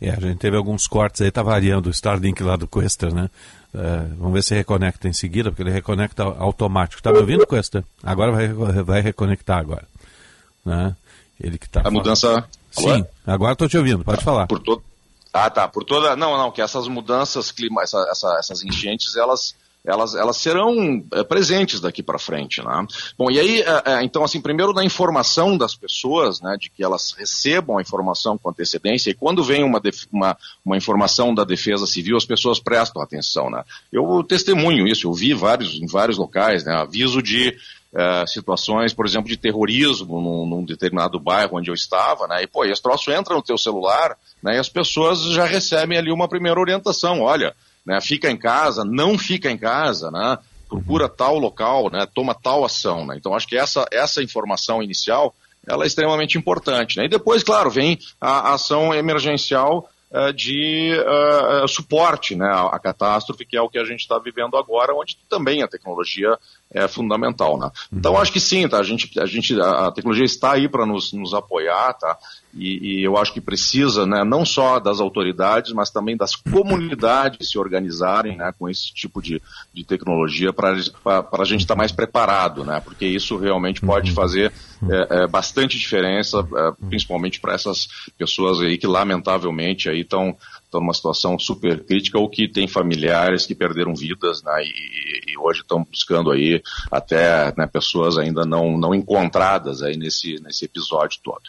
é. 0.00 0.10
a 0.10 0.20
gente 0.20 0.38
teve 0.38 0.56
alguns 0.56 0.86
cortes 0.86 1.20
aí, 1.22 1.30
tá 1.32 1.42
variando 1.42 1.88
o 1.88 1.90
Starlink 1.90 2.42
lá 2.42 2.56
do 2.56 2.68
Quester, 2.68 3.12
né? 3.12 3.28
É, 3.74 4.06
vamos 4.16 4.34
ver 4.34 4.42
se 4.42 4.54
reconecta 4.54 5.08
em 5.08 5.12
seguida, 5.12 5.50
porque 5.50 5.62
ele 5.62 5.70
reconecta 5.70 6.22
automático. 6.22 7.02
Tá 7.02 7.12
me 7.12 7.18
ouvindo, 7.18 7.46
Quester? 7.46 7.84
Agora 8.02 8.30
vai, 8.30 8.82
vai 8.82 9.00
reconectar 9.00 9.58
agora 9.58 9.86
né? 10.66 10.94
Ele 11.40 11.56
que 11.56 11.68
tá. 11.68 11.82
A 11.84 11.90
mudança. 11.90 12.44
Sim, 12.70 13.04
agora 13.26 13.52
estou 13.52 13.68
te 13.68 13.78
ouvindo, 13.78 14.04
pode 14.04 14.18
tá, 14.18 14.24
falar. 14.24 14.46
Por 14.46 14.58
todo. 14.58 14.82
Ah, 15.32 15.48
tá. 15.48 15.68
Por 15.68 15.84
toda. 15.84 16.16
Não, 16.16 16.36
não, 16.36 16.50
que 16.50 16.60
essas 16.60 16.88
mudanças, 16.88 17.50
clima... 17.50 17.82
Essa, 17.82 18.06
essa, 18.10 18.36
essas 18.38 18.64
enchentes, 18.64 19.16
elas 19.16 19.54
elas, 19.86 20.14
elas 20.14 20.36
serão 20.36 21.04
é, 21.12 21.22
presentes 21.22 21.80
daqui 21.80 22.02
para 22.02 22.18
frente, 22.18 22.60
né? 22.60 22.86
Bom, 23.16 23.30
e 23.30 23.38
aí, 23.38 23.60
é, 23.60 23.82
é, 23.86 24.02
então, 24.02 24.24
assim, 24.24 24.40
primeiro 24.40 24.72
da 24.72 24.84
informação 24.84 25.56
das 25.56 25.76
pessoas, 25.76 26.40
né, 26.40 26.56
de 26.58 26.68
que 26.68 26.82
elas 26.82 27.14
recebam 27.16 27.78
a 27.78 27.82
informação 27.82 28.36
com 28.36 28.50
antecedência, 28.50 29.10
e 29.10 29.14
quando 29.14 29.44
vem 29.44 29.62
uma, 29.62 29.80
uma, 30.12 30.36
uma 30.64 30.76
informação 30.76 31.32
da 31.32 31.44
Defesa 31.44 31.86
Civil, 31.86 32.16
as 32.16 32.26
pessoas 32.26 32.58
prestam 32.58 33.00
atenção, 33.00 33.48
né? 33.48 33.62
Eu 33.92 34.24
testemunho 34.24 34.88
isso, 34.88 35.06
eu 35.06 35.12
vi 35.12 35.32
vários, 35.32 35.74
em 35.74 35.86
vários 35.86 36.18
locais, 36.18 36.64
né, 36.64 36.74
aviso 36.74 37.22
de 37.22 37.56
é, 37.96 38.26
situações, 38.26 38.92
por 38.92 39.06
exemplo, 39.06 39.30
de 39.30 39.38
terrorismo 39.38 40.20
num, 40.20 40.46
num, 40.46 40.64
determinado 40.64 41.18
bairro 41.18 41.56
onde 41.56 41.70
eu 41.70 41.74
estava, 41.74 42.26
né? 42.28 42.42
E, 42.42 42.46
pô, 42.46 42.62
esse 42.62 42.82
troço 42.82 43.10
entra 43.10 43.34
no 43.34 43.42
teu 43.42 43.56
celular, 43.56 44.18
né? 44.42 44.56
E 44.56 44.58
as 44.58 44.68
pessoas 44.68 45.22
já 45.32 45.46
recebem 45.46 45.96
ali 45.96 46.12
uma 46.12 46.28
primeira 46.28 46.60
orientação, 46.60 47.22
olha, 47.22 47.54
né? 47.86 47.98
Fica 48.02 48.30
em 48.30 48.36
casa, 48.36 48.84
não 48.84 49.16
fica 49.16 49.50
em 49.50 49.56
casa, 49.56 50.10
né? 50.10 50.36
Procura 50.68 51.08
tal 51.08 51.38
local, 51.38 51.90
né? 51.90 52.06
Toma 52.14 52.34
tal 52.34 52.66
ação, 52.66 53.06
né? 53.06 53.16
Então, 53.16 53.34
acho 53.34 53.46
que 53.46 53.56
essa, 53.56 53.86
essa 53.90 54.22
informação 54.22 54.82
inicial, 54.82 55.34
ela 55.66 55.84
é 55.84 55.86
extremamente 55.86 56.36
importante, 56.36 56.98
né? 56.98 57.06
E 57.06 57.08
depois, 57.08 57.42
claro, 57.42 57.70
vem 57.70 57.98
a 58.20 58.52
ação 58.52 58.92
emergencial 58.92 59.88
de 60.34 60.92
uh, 61.00 61.68
suporte 61.68 62.36
né, 62.36 62.46
à, 62.46 62.66
à, 62.66 62.78
catástrofe, 62.78 63.44
que 63.44 63.56
é 63.56 63.60
o 63.60 63.68
que 63.68 63.78
a 63.78 63.84
gente 63.84 64.00
está 64.00 64.18
vivendo 64.18 64.56
agora, 64.56 64.94
onde 64.94 65.18
também 65.28 65.62
a 65.62 65.68
tecnologia 65.68 66.38
é 66.72 66.86
fundamental, 66.86 67.58
né? 67.58 67.70
Então 67.92 68.12
uhum. 68.12 68.18
acho 68.18 68.32
que 68.32 68.40
sim, 68.40 68.68
tá? 68.68 68.78
A 68.78 68.82
gente, 68.82 69.18
a 69.20 69.26
gente, 69.26 69.60
a 69.60 69.90
tecnologia 69.90 70.24
está 70.24 70.52
aí 70.52 70.68
para 70.68 70.86
nos, 70.86 71.12
nos 71.12 71.34
apoiar, 71.34 71.92
tá? 71.94 72.16
E, 72.56 73.00
e, 73.00 73.04
eu 73.04 73.16
acho 73.18 73.32
que 73.32 73.40
precisa, 73.40 74.06
né, 74.06 74.24
não 74.24 74.44
só 74.44 74.80
das 74.80 74.98
autoridades, 74.98 75.72
mas 75.72 75.90
também 75.90 76.16
das 76.16 76.34
comunidades 76.34 77.50
se 77.50 77.58
organizarem, 77.58 78.36
né, 78.36 78.52
com 78.58 78.68
esse 78.68 78.92
tipo 78.94 79.20
de, 79.20 79.42
de 79.74 79.84
tecnologia 79.84 80.52
para 80.52 80.70
a 80.70 81.44
gente 81.44 81.60
estar 81.60 81.74
tá 81.74 81.78
mais 81.78 81.92
preparado, 81.92 82.64
né? 82.64 82.80
Porque 82.80 83.06
isso 83.06 83.36
realmente 83.36 83.80
pode 83.80 84.10
uhum. 84.10 84.16
fazer 84.16 84.52
é, 84.90 85.22
é, 85.22 85.26
bastante 85.26 85.78
diferença, 85.78 86.38
é, 86.38 86.86
principalmente 86.88 87.40
para 87.40 87.54
essas 87.54 87.88
pessoas 88.18 88.60
aí 88.60 88.78
que 88.78 88.86
lamentavelmente 88.86 89.88
aí 89.88 90.00
estão 90.00 90.36
estão 90.76 90.80
numa 90.80 90.94
situação 90.94 91.38
super 91.38 91.84
crítica 91.84 92.18
ou 92.18 92.28
que 92.28 92.48
têm 92.48 92.68
familiares 92.68 93.46
que 93.46 93.54
perderam 93.54 93.94
vidas 93.94 94.42
né, 94.42 94.62
e, 94.62 95.32
e, 95.32 95.38
hoje 95.38 95.60
estão 95.60 95.84
buscando 95.84 96.30
aí 96.30 96.62
até 96.90 97.52
né, 97.56 97.66
pessoas 97.66 98.18
ainda 98.18 98.44
não, 98.44 98.76
não 98.76 98.94
encontradas 98.94 99.82
aí 99.82 99.96
nesse, 99.96 100.36
nesse 100.42 100.64
episódio 100.64 101.20
todo. 101.22 101.42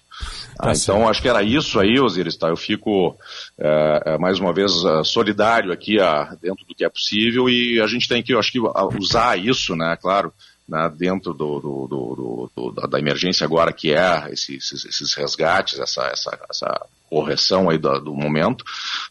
Tá 0.58 0.70
ah, 0.70 0.74
então 0.74 1.08
acho 1.08 1.22
que 1.22 1.30
era 1.30 1.44
isso 1.44 1.80
aí, 1.80 2.00
Osiris, 2.00 2.38
tá? 2.38 2.50
Eu 2.50 2.58
fico 2.58 3.16
é, 3.60 4.02
é 4.06 4.18
mais 4.18 4.40
uma 4.40 4.54
vez 4.54 4.72
é, 4.84 5.04
solidário 5.04 5.72
aqui 5.72 6.00
a, 6.00 6.36
dentro 6.42 6.66
do 6.66 6.76
que 6.76 6.86
é 6.86 6.90
possível 6.90 7.50
e 7.50 7.80
a 7.82 7.88
gente 7.88 8.08
tem 8.08 8.24
que, 8.24 8.34
eu 8.34 8.40
acho 8.40 8.52
que 8.52 8.60
usar 9.00 9.38
isso, 9.38 9.76
né, 9.76 9.98
claro, 10.02 10.34
né, 10.68 10.92
dentro 10.96 11.34
do, 11.34 11.60
do, 11.60 12.52
do, 12.56 12.72
da 12.88 13.00
emergência 13.00 13.46
agora, 13.46 13.72
que 13.72 13.94
é 13.94 14.30
esses, 14.32 14.86
esses 14.86 15.14
resgates, 15.14 15.80
essa, 15.80 16.04
essa, 16.08 16.40
essa 16.50 16.86
correção 17.10 17.70
aí 17.70 17.78
do, 17.78 18.00
do 18.00 18.14
momento, 18.14 18.66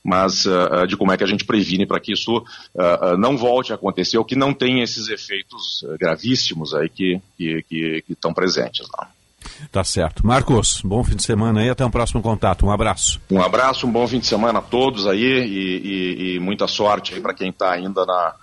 mas 0.04 0.44
uh, 0.44 0.86
de 0.86 0.96
como 0.96 1.12
é 1.12 1.16
que 1.16 1.24
a 1.24 1.26
gente 1.26 1.44
previne 1.44 1.86
para 1.86 1.98
que 1.98 2.12
isso 2.12 2.36
uh, 2.36 3.16
não 3.18 3.36
volte 3.36 3.72
a 3.72 3.76
acontecer 3.76 4.18
ou 4.18 4.24
que 4.24 4.36
não 4.36 4.52
tenha 4.52 4.84
esses 4.84 5.08
efeitos 5.08 5.84
gravíssimos 5.98 6.74
aí 6.74 6.88
que 6.88 7.14
estão 7.38 7.62
que, 7.68 8.02
que, 8.02 8.14
que 8.16 8.34
presentes. 8.34 8.86
Não. 8.96 9.06
Tá 9.70 9.84
certo. 9.84 10.26
Marcos, 10.26 10.80
bom 10.84 11.02
fim 11.04 11.16
de 11.16 11.22
semana 11.22 11.60
aí, 11.60 11.70
até 11.70 11.84
um 11.84 11.90
próximo 11.90 12.20
contato. 12.20 12.66
Um 12.66 12.70
abraço. 12.70 13.20
Um 13.30 13.40
abraço, 13.40 13.86
um 13.86 13.92
bom 13.92 14.06
fim 14.06 14.18
de 14.18 14.26
semana 14.26 14.58
a 14.58 14.62
todos 14.62 15.06
aí 15.06 15.22
e, 15.22 15.78
e, 15.78 16.36
e 16.36 16.40
muita 16.40 16.66
sorte 16.66 17.14
aí 17.14 17.20
para 17.20 17.34
quem 17.34 17.50
está 17.50 17.72
ainda 17.72 18.04
na, 18.04 18.34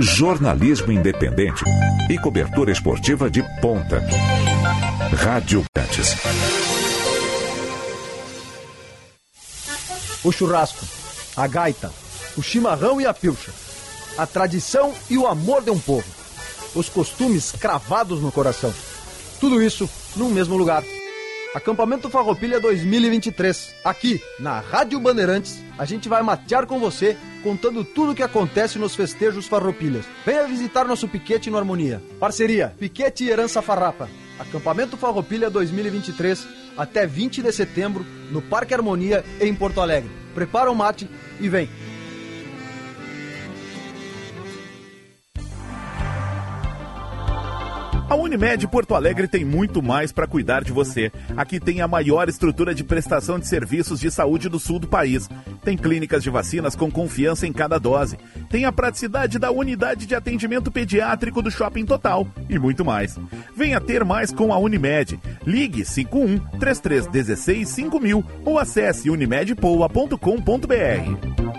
Jornalismo 0.00 0.92
independente 0.92 1.64
e 2.10 2.18
cobertura 2.18 2.70
esportiva 2.70 3.30
de 3.30 3.42
ponta. 3.60 4.02
Rádio 5.16 5.64
Grandes. 5.74 6.16
O 10.24 10.32
churrasco, 10.32 10.84
a 11.36 11.46
gaita, 11.46 11.92
o 12.36 12.42
chimarrão 12.42 13.00
e 13.00 13.06
a 13.06 13.14
pilcha. 13.14 13.52
A 14.16 14.26
tradição 14.26 14.92
e 15.08 15.16
o 15.16 15.26
amor 15.26 15.62
de 15.62 15.70
um 15.70 15.78
povo. 15.78 16.06
Os 16.74 16.88
costumes 16.88 17.52
cravados 17.52 18.20
no 18.20 18.32
coração. 18.32 18.74
Tudo 19.40 19.62
isso 19.62 19.88
num 20.16 20.28
mesmo 20.28 20.56
lugar. 20.56 20.82
Acampamento 21.54 22.10
Farroupilha 22.10 22.60
2023. 22.60 23.74
Aqui, 23.82 24.20
na 24.38 24.60
Rádio 24.60 25.00
Bandeirantes, 25.00 25.62
a 25.78 25.84
gente 25.86 26.08
vai 26.08 26.22
matear 26.22 26.66
com 26.66 26.78
você, 26.78 27.16
contando 27.42 27.82
tudo 27.84 28.12
o 28.12 28.14
que 28.14 28.22
acontece 28.22 28.78
nos 28.78 28.94
festejos 28.94 29.46
Farroupilhas. 29.46 30.04
Venha 30.26 30.46
visitar 30.46 30.84
nosso 30.84 31.08
piquete 31.08 31.48
no 31.48 31.56
Harmonia. 31.56 32.02
Parceria 32.20 32.74
Piquete 32.78 33.24
e 33.24 33.30
Herança 33.30 33.62
Farrapa. 33.62 34.10
Acampamento 34.38 34.96
Farroupilha 34.96 35.48
2023, 35.48 36.46
até 36.76 37.06
20 37.06 37.42
de 37.42 37.52
setembro, 37.52 38.04
no 38.30 38.42
Parque 38.42 38.74
Harmonia, 38.74 39.24
em 39.40 39.54
Porto 39.54 39.80
Alegre. 39.80 40.10
Prepara 40.34 40.70
o 40.70 40.74
mate 40.74 41.08
e 41.40 41.48
vem! 41.48 41.68
A 48.08 48.16
Unimed 48.16 48.66
Porto 48.68 48.94
Alegre 48.94 49.28
tem 49.28 49.44
muito 49.44 49.82
mais 49.82 50.12
para 50.12 50.26
cuidar 50.26 50.64
de 50.64 50.72
você. 50.72 51.12
Aqui 51.36 51.60
tem 51.60 51.82
a 51.82 51.88
maior 51.88 52.26
estrutura 52.26 52.74
de 52.74 52.82
prestação 52.82 53.38
de 53.38 53.46
serviços 53.46 54.00
de 54.00 54.10
saúde 54.10 54.48
do 54.48 54.58
sul 54.58 54.78
do 54.78 54.88
país. 54.88 55.28
Tem 55.62 55.76
clínicas 55.76 56.22
de 56.22 56.30
vacinas 56.30 56.74
com 56.74 56.90
confiança 56.90 57.46
em 57.46 57.52
cada 57.52 57.78
dose. 57.78 58.16
Tem 58.48 58.64
a 58.64 58.72
praticidade 58.72 59.38
da 59.38 59.50
unidade 59.50 60.06
de 60.06 60.14
atendimento 60.14 60.72
pediátrico 60.72 61.42
do 61.42 61.50
Shopping 61.50 61.84
Total 61.84 62.26
e 62.48 62.58
muito 62.58 62.82
mais. 62.82 63.18
Venha 63.54 63.78
ter 63.78 64.02
mais 64.06 64.32
com 64.32 64.54
a 64.54 64.58
Unimed. 64.58 65.20
Ligue 65.46 65.84
51 65.84 66.38
3316 66.58 67.68
5000 67.68 68.24
ou 68.42 68.58
acesse 68.58 69.10
unimedpoa.com.br. 69.10 71.58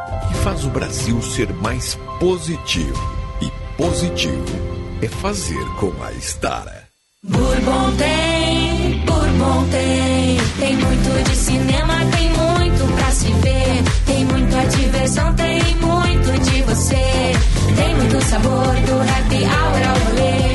que 0.27 0.33
faz 0.35 0.65
o 0.65 0.69
Brasil 0.69 1.21
ser 1.21 1.53
mais 1.53 1.95
positivo. 2.19 3.01
E 3.41 3.51
positivo 3.77 4.45
é 5.01 5.07
fazer 5.07 5.65
com 5.79 5.91
a 6.03 6.11
Estara. 6.13 6.87
Bourbon 7.23 7.91
tem, 7.97 9.05
Bourbon 9.05 9.67
tem. 9.69 10.37
Tem 10.59 10.75
muito 10.75 11.29
de 11.29 11.35
cinema, 11.35 11.93
tem 12.15 12.29
muito 12.29 12.95
pra 12.95 13.11
se 13.11 13.31
ver. 13.33 13.83
Tem 14.05 14.25
muita 14.25 14.65
diversão, 14.77 15.33
tem 15.35 15.75
muito 15.75 16.51
de 16.51 16.61
você. 16.63 17.31
Tem 17.75 17.95
muito 17.95 18.21
sabor 18.25 18.75
do 18.75 19.01
happy 19.01 19.43
hour 19.43 19.89
ao 19.89 19.99
rolê. 20.05 20.50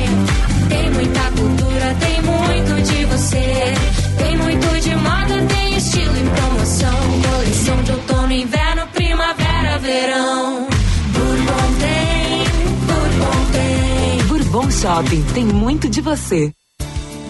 Shopping 14.81 15.23
tem 15.33 15.43
muito 15.43 15.89
de 15.89 16.01
você. 16.01 16.53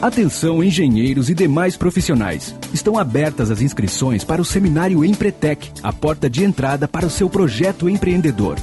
Atenção, 0.01 0.61
engenheiros 0.61 1.29
e 1.29 1.33
demais 1.33 1.77
profissionais. 1.77 2.53
Estão 2.73 2.97
abertas 2.97 3.49
as 3.49 3.61
inscrições 3.61 4.25
para 4.25 4.41
o 4.41 4.45
seminário 4.45 5.03
Empretec, 5.05 5.71
a 5.81 5.93
porta 5.93 6.29
de 6.29 6.43
entrada 6.43 6.89
para 6.89 7.05
o 7.05 7.09
seu 7.09 7.29
projeto 7.29 7.87
empreendedor. 7.87 8.57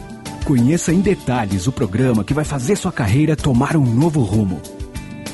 Conheça 0.45 0.93
em 0.93 1.01
detalhes 1.01 1.67
o 1.67 1.73
programa 1.73 2.23
que 2.23 2.35
vai 2.35 2.45
fazer 2.45 2.77
sua 2.77 2.93
carreira 2.93 3.35
tomar 3.35 3.75
um 3.75 3.87
novo 3.87 4.21
rumo. 4.21 4.61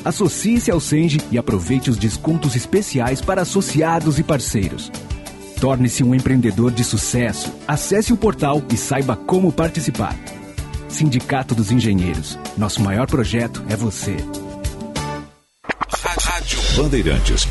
Associe-se 0.05 0.71
ao 0.71 0.79
Senge 0.79 1.19
e 1.29 1.37
aproveite 1.37 1.89
os 1.89 1.97
descontos 1.97 2.55
especiais 2.55 3.19
para 3.19 3.41
associados 3.41 4.17
e 4.17 4.23
parceiros. 4.23 4.89
Torne-se 5.59 6.05
um 6.05 6.15
empreendedor 6.15 6.71
de 6.71 6.85
sucesso. 6.85 7.51
Acesse 7.67 8.13
o 8.13 8.17
portal 8.17 8.63
e 8.71 8.77
saiba 8.77 9.17
como 9.17 9.51
participar. 9.51 10.15
Sindicato 10.91 11.55
dos 11.55 11.71
Engenheiros. 11.71 12.37
Nosso 12.57 12.81
maior 12.81 13.07
projeto 13.07 13.63
é 13.69 13.75
você. 13.75 14.17
Rádio 16.19 16.59
Bandeirantes. 16.75 17.47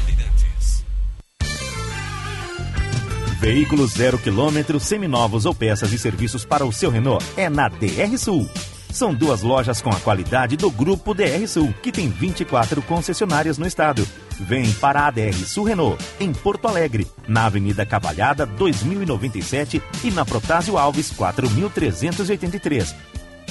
Veículos 3.40 3.92
zero 3.92 4.18
quilômetro, 4.18 4.78
seminovos 4.78 5.46
ou 5.46 5.54
peças 5.54 5.92
e 5.92 5.98
serviços 5.98 6.44
para 6.44 6.66
o 6.66 6.72
seu 6.72 6.90
Renault 6.90 7.24
é 7.38 7.48
na 7.48 7.68
DR 7.68 8.16
Sul. 8.18 8.46
São 8.92 9.14
duas 9.14 9.40
lojas 9.40 9.80
com 9.80 9.88
a 9.88 9.98
qualidade 10.00 10.56
do 10.56 10.70
Grupo 10.70 11.14
DR 11.14 11.46
Sul, 11.48 11.72
que 11.82 11.90
tem 11.90 12.10
24 12.10 12.82
concessionárias 12.82 13.56
no 13.56 13.66
estado. 13.66 14.06
Vem 14.38 14.70
para 14.72 15.06
a 15.06 15.10
DR 15.10 15.32
Sul 15.46 15.64
Renault, 15.64 16.04
em 16.18 16.32
Porto 16.32 16.68
Alegre, 16.68 17.06
na 17.26 17.46
Avenida 17.46 17.86
Cavalhada 17.86 18.44
2097 18.44 19.80
e 20.04 20.10
na 20.10 20.24
Protásio 20.26 20.76
Alves 20.76 21.10
4383. 21.10 22.94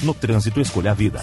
No 0.02 0.14
trânsito, 0.14 0.60
escolha 0.60 0.92
a 0.92 0.94
vida. 0.94 1.20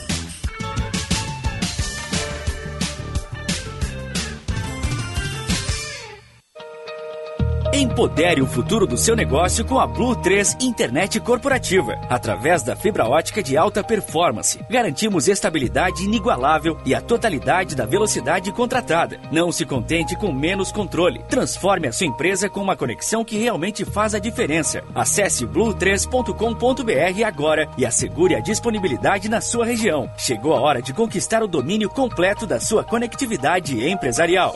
Empodere 7.77 8.41
o 8.41 8.47
futuro 8.47 8.87
do 8.87 8.97
seu 8.97 9.15
negócio 9.15 9.63
com 9.63 9.79
a 9.79 9.85
Blue 9.85 10.15
3 10.15 10.57
Internet 10.61 11.19
Corporativa. 11.19 11.93
Através 12.09 12.63
da 12.63 12.75
fibra 12.75 13.07
ótica 13.07 13.43
de 13.43 13.55
alta 13.55 13.83
performance, 13.83 14.59
garantimos 14.67 15.27
estabilidade 15.27 16.03
inigualável 16.03 16.75
e 16.83 16.95
a 16.95 17.01
totalidade 17.01 17.75
da 17.75 17.85
velocidade 17.85 18.51
contratada. 18.51 19.19
Não 19.31 19.51
se 19.51 19.63
contente 19.63 20.15
com 20.15 20.31
menos 20.31 20.71
controle. 20.71 21.21
Transforme 21.29 21.87
a 21.87 21.91
sua 21.91 22.07
empresa 22.07 22.49
com 22.49 22.63
uma 22.63 22.75
conexão 22.75 23.23
que 23.23 23.37
realmente 23.37 23.85
faz 23.85 24.15
a 24.15 24.19
diferença. 24.19 24.83
Acesse 24.95 25.45
blue3.com.br 25.45 27.23
agora 27.27 27.69
e 27.77 27.85
assegure 27.85 28.33
a 28.33 28.39
disponibilidade 28.39 29.29
na 29.29 29.39
sua 29.39 29.67
região. 29.67 30.09
Chegou 30.17 30.55
a 30.55 30.61
hora 30.61 30.81
de 30.81 30.93
conquistar 30.93 31.43
o 31.43 31.47
domínio 31.47 31.91
completo 31.91 32.47
da 32.47 32.59
sua 32.59 32.83
conectividade 32.83 33.87
empresarial. 33.87 34.55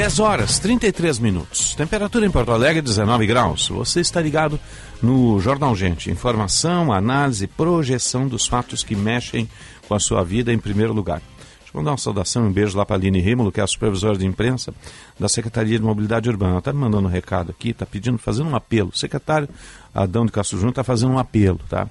Dez 0.00 0.18
horas, 0.18 0.58
33 0.58 1.18
minutos. 1.18 1.74
Temperatura 1.74 2.24
em 2.24 2.30
Porto 2.30 2.52
Alegre, 2.52 2.80
19 2.80 3.26
graus. 3.26 3.68
Você 3.68 4.00
está 4.00 4.18
ligado 4.18 4.58
no 5.02 5.38
Jornal 5.40 5.76
Gente. 5.76 6.10
Informação, 6.10 6.90
análise, 6.90 7.46
projeção 7.46 8.26
dos 8.26 8.46
fatos 8.46 8.82
que 8.82 8.96
mexem 8.96 9.46
com 9.86 9.94
a 9.94 10.00
sua 10.00 10.24
vida 10.24 10.54
em 10.54 10.58
primeiro 10.58 10.94
lugar. 10.94 11.20
Deixa 11.58 11.74
eu 11.74 11.80
mandar 11.80 11.90
uma 11.90 11.98
saudação 11.98 12.46
um 12.46 12.50
beijo 12.50 12.78
lá 12.78 12.86
para 12.86 12.96
a 12.96 12.98
Aline 12.98 13.20
Rímulo, 13.20 13.52
que 13.52 13.60
é 13.60 13.62
a 13.62 13.66
supervisora 13.66 14.16
de 14.16 14.24
imprensa 14.24 14.72
da 15.18 15.28
Secretaria 15.28 15.78
de 15.78 15.84
Mobilidade 15.84 16.30
Urbana. 16.30 16.52
Ela 16.52 16.58
está 16.60 16.72
me 16.72 16.78
mandando 16.78 17.06
um 17.06 17.10
recado 17.10 17.50
aqui, 17.50 17.68
está 17.68 17.84
pedindo, 17.84 18.16
fazendo 18.16 18.48
um 18.48 18.56
apelo. 18.56 18.88
O 18.94 18.96
secretário 18.96 19.50
Adão 19.94 20.24
de 20.24 20.32
Castro 20.32 20.56
Júnior 20.56 20.70
está 20.70 20.82
fazendo 20.82 21.12
um 21.12 21.18
apelo, 21.18 21.60
tá? 21.68 21.86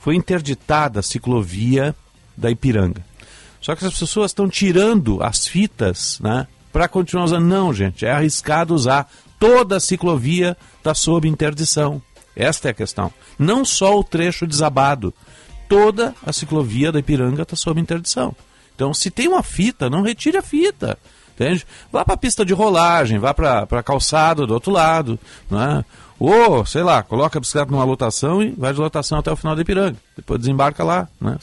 Foi 0.00 0.16
interditada 0.16 1.00
a 1.00 1.02
ciclovia 1.02 1.94
da 2.34 2.50
Ipiranga. 2.50 3.04
Só 3.60 3.76
que 3.76 3.84
as 3.84 3.98
pessoas 3.98 4.30
estão 4.30 4.48
tirando 4.48 5.22
as 5.22 5.46
fitas, 5.46 6.18
né? 6.20 6.46
Para 6.74 6.88
continuar 6.88 7.26
usando. 7.26 7.46
Não, 7.46 7.72
gente, 7.72 8.04
é 8.04 8.10
arriscado 8.10 8.74
usar. 8.74 9.08
Toda 9.38 9.76
a 9.76 9.80
ciclovia 9.80 10.56
está 10.76 10.92
sob 10.92 11.28
interdição. 11.28 12.02
Esta 12.34 12.66
é 12.66 12.70
a 12.72 12.74
questão. 12.74 13.12
Não 13.38 13.64
só 13.64 13.96
o 13.96 14.02
trecho 14.02 14.44
desabado. 14.44 15.14
Toda 15.68 16.12
a 16.26 16.32
ciclovia 16.32 16.90
da 16.90 16.98
Ipiranga 16.98 17.42
está 17.42 17.54
sob 17.54 17.80
interdição. 17.80 18.34
Então, 18.74 18.92
se 18.92 19.08
tem 19.08 19.28
uma 19.28 19.44
fita, 19.44 19.88
não 19.88 20.02
retire 20.02 20.36
a 20.36 20.42
fita. 20.42 20.98
Entende? 21.34 21.64
Vá 21.92 22.04
para 22.04 22.14
a 22.14 22.18
pista 22.18 22.44
de 22.44 22.52
rolagem, 22.52 23.20
vá 23.20 23.32
para 23.32 23.68
a 23.70 23.82
calçada 23.82 24.44
do 24.44 24.52
outro 24.52 24.72
lado. 24.72 25.16
Né? 25.48 25.84
Ou, 26.26 26.64
sei 26.64 26.82
lá, 26.82 27.02
coloca 27.02 27.38
a 27.38 27.40
bicicleta 27.40 27.70
numa 27.70 27.84
lotação 27.84 28.42
e 28.42 28.48
vai 28.52 28.72
de 28.72 28.80
lotação 28.80 29.18
até 29.18 29.30
o 29.30 29.36
final 29.36 29.54
da 29.54 29.60
Ipiranga. 29.60 29.98
Depois 30.16 30.40
desembarca 30.40 30.82
lá. 30.82 31.06
Né? 31.20 31.36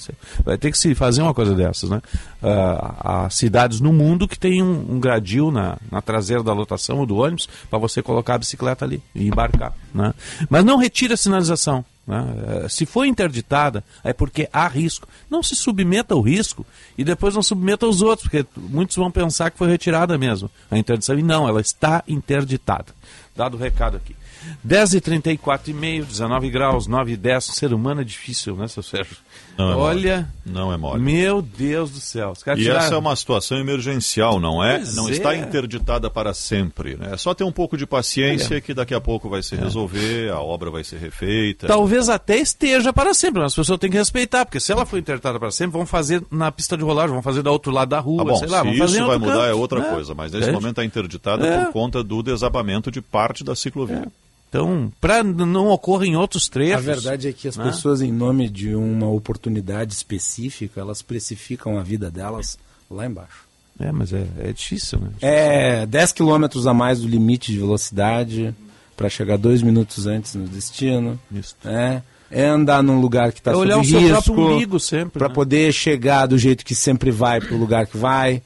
Vai 0.43 0.57
ter 0.57 0.71
que 0.71 0.77
se 0.77 0.95
fazer 0.95 1.21
uma 1.21 1.35
coisa 1.35 1.53
dessas. 1.53 1.87
Né? 1.87 2.01
Uh, 2.41 2.95
há 2.99 3.29
cidades 3.29 3.79
no 3.79 3.93
mundo 3.93 4.27
que 4.27 4.39
tem 4.39 4.63
um, 4.63 4.93
um 4.93 4.99
gradil 4.99 5.51
na, 5.51 5.77
na, 5.91 6.01
traseira 6.01 6.41
da 6.41 6.51
lotação 6.51 6.97
ou 6.97 7.05
do 7.05 7.17
ônibus 7.17 7.47
para 7.69 7.77
você 7.77 8.01
colocar 8.01 8.33
a 8.33 8.37
bicicleta 8.39 8.83
ali 8.83 9.03
e 9.13 9.27
embarcar. 9.27 9.71
Né? 9.93 10.15
Mas 10.49 10.65
não 10.65 10.77
retire 10.77 11.13
a 11.13 11.17
sinalização. 11.17 11.85
Né? 12.07 12.65
Se 12.67 12.87
for 12.87 13.05
interditada, 13.05 13.83
é 14.03 14.11
porque 14.11 14.49
há 14.51 14.67
risco. 14.67 15.07
Não 15.29 15.43
se 15.43 15.55
submeta 15.55 16.15
ao 16.15 16.21
risco 16.21 16.65
e 16.97 17.03
depois 17.03 17.35
não 17.35 17.43
submeta 17.43 17.85
aos 17.85 18.01
outros, 18.01 18.27
porque 18.27 18.47
muitos 18.57 18.95
vão 18.95 19.11
pensar 19.11 19.51
que 19.51 19.59
foi 19.59 19.67
retirada 19.67 20.17
mesmo 20.17 20.49
a 20.71 20.77
interdição. 20.79 21.19
E 21.19 21.21
não, 21.21 21.47
ela 21.47 21.61
está 21.61 22.03
interditada. 22.07 22.87
dado 23.35 23.57
o 23.57 23.59
recado 23.59 23.97
aqui. 23.97 24.15
10 24.63 24.93
e 24.93 25.01
34 25.01 25.71
e 25.71 25.73
meio, 25.73 26.05
19 26.05 26.49
graus, 26.49 26.87
9 26.87 27.13
e 27.13 27.17
10. 27.17 27.43
Ser 27.45 27.73
humano 27.73 28.01
é 28.01 28.03
difícil, 28.03 28.55
né, 28.55 28.67
seu 28.67 28.83
Sérgio? 28.83 29.17
Não 29.57 29.71
é 29.71 29.75
Olha. 29.75 30.29
Não 30.45 30.73
é 30.73 30.77
mole. 30.77 31.01
meu 31.01 31.41
Deus 31.41 31.91
do 31.91 31.99
céu. 31.99 32.33
E 32.35 32.55
tiraram- 32.55 32.79
essa 32.85 32.95
é 32.95 32.97
uma 32.97 33.15
situação 33.15 33.57
emergencial, 33.57 34.39
não 34.39 34.63
é? 34.63 34.77
Pois 34.77 34.95
não 34.95 35.07
é. 35.09 35.11
está 35.11 35.35
interditada 35.35 36.09
para 36.09 36.33
sempre. 36.33 36.95
Né? 36.95 37.09
É 37.13 37.17
só 37.17 37.33
ter 37.33 37.43
um 37.43 37.51
pouco 37.51 37.77
de 37.77 37.85
paciência 37.85 38.59
que 38.61 38.73
daqui 38.73 38.93
a 38.93 39.01
pouco 39.01 39.29
vai 39.29 39.43
se 39.43 39.55
resolver, 39.55 40.31
a 40.31 40.39
obra 40.39 40.71
vai 40.71 40.83
ser 40.83 40.97
refeita. 40.99 41.67
Talvez 41.67 42.09
até 42.09 42.37
esteja 42.39 42.91
para 42.93 43.13
sempre, 43.13 43.41
mas 43.41 43.51
as 43.51 43.55
pessoas 43.55 43.77
têm 43.79 43.91
que 43.91 43.97
respeitar, 43.97 44.45
porque 44.45 44.59
se 44.59 44.71
ela 44.71 44.85
for 44.85 44.97
interditada 44.97 45.39
para 45.39 45.51
sempre, 45.51 45.73
vão 45.77 45.85
fazer 45.85 46.23
na 46.31 46.51
pista 46.51 46.75
de 46.77 46.83
rolagem, 46.83 47.11
vão 47.13 47.21
fazer 47.21 47.41
do 47.41 47.51
outro 47.51 47.71
lado 47.71 47.89
da 47.89 47.99
rua, 47.99 48.21
Ah, 48.21 48.25
bom, 48.25 48.35
sei 48.37 48.47
lá, 48.47 48.61
se 48.63 48.69
isso 48.69 49.05
vai 49.05 49.17
mudar 49.17 49.33
canto, 49.33 49.45
é 49.45 49.53
outra 49.53 49.79
né? 49.81 49.89
coisa, 49.89 50.15
mas 50.15 50.31
nesse 50.31 50.49
É. 50.49 50.51
momento 50.51 50.71
está 50.71 50.85
interditada 50.85 51.45
É. 51.45 51.65
por 51.65 51.73
conta 51.73 52.03
do 52.03 52.23
desabamento 52.23 52.89
de 52.89 53.01
parte 53.01 53.43
da 53.43 53.55
ciclovia. 53.55 54.07
Então, 54.51 54.91
para 54.99 55.23
não 55.23 55.69
ocorrer 55.69 56.09
em 56.09 56.17
outros 56.17 56.49
trechos. 56.49 56.75
A 56.75 56.79
verdade 56.93 57.29
é 57.29 57.31
que 57.31 57.47
as 57.47 57.55
né? 57.55 57.63
pessoas, 57.63 58.01
em 58.01 58.11
nome 58.11 58.49
de 58.49 58.75
uma 58.75 59.07
oportunidade 59.09 59.93
específica, 59.93 60.81
elas 60.81 61.01
precificam 61.01 61.79
a 61.79 61.83
vida 61.83 62.11
delas 62.11 62.59
lá 62.89 63.05
embaixo. 63.05 63.45
É, 63.79 63.89
mas 63.93 64.11
é, 64.11 64.27
é 64.39 64.51
difícil, 64.51 64.99
né? 64.99 65.09
É 65.21 65.85
10 65.85 66.11
km 66.11 66.43
a 66.67 66.73
mais 66.73 66.99
do 66.99 67.07
limite 67.07 67.53
de 67.53 67.59
velocidade 67.59 68.53
para 68.97 69.07
chegar 69.07 69.37
dois 69.37 69.61
minutos 69.61 70.05
antes 70.05 70.35
no 70.35 70.45
destino. 70.45 71.17
É, 71.63 72.01
é 72.29 72.45
andar 72.45 72.83
num 72.83 72.99
lugar 72.99 73.31
que 73.31 73.39
está 73.39 73.51
É 73.51 73.53
sob 73.53 73.65
olhar 73.65 73.79
o 73.79 73.85
seu 73.85 73.99
risco. 74.01 74.21
próprio 74.25 74.47
umbigo 74.55 74.79
sempre, 74.81 75.17
Para 75.17 75.29
né? 75.29 75.33
poder 75.33 75.71
chegar 75.71 76.25
do 76.25 76.37
jeito 76.37 76.65
que 76.65 76.75
sempre 76.75 77.09
vai 77.09 77.39
para 77.39 77.55
o 77.55 77.57
lugar 77.57 77.87
que 77.87 77.97
vai. 77.97 78.41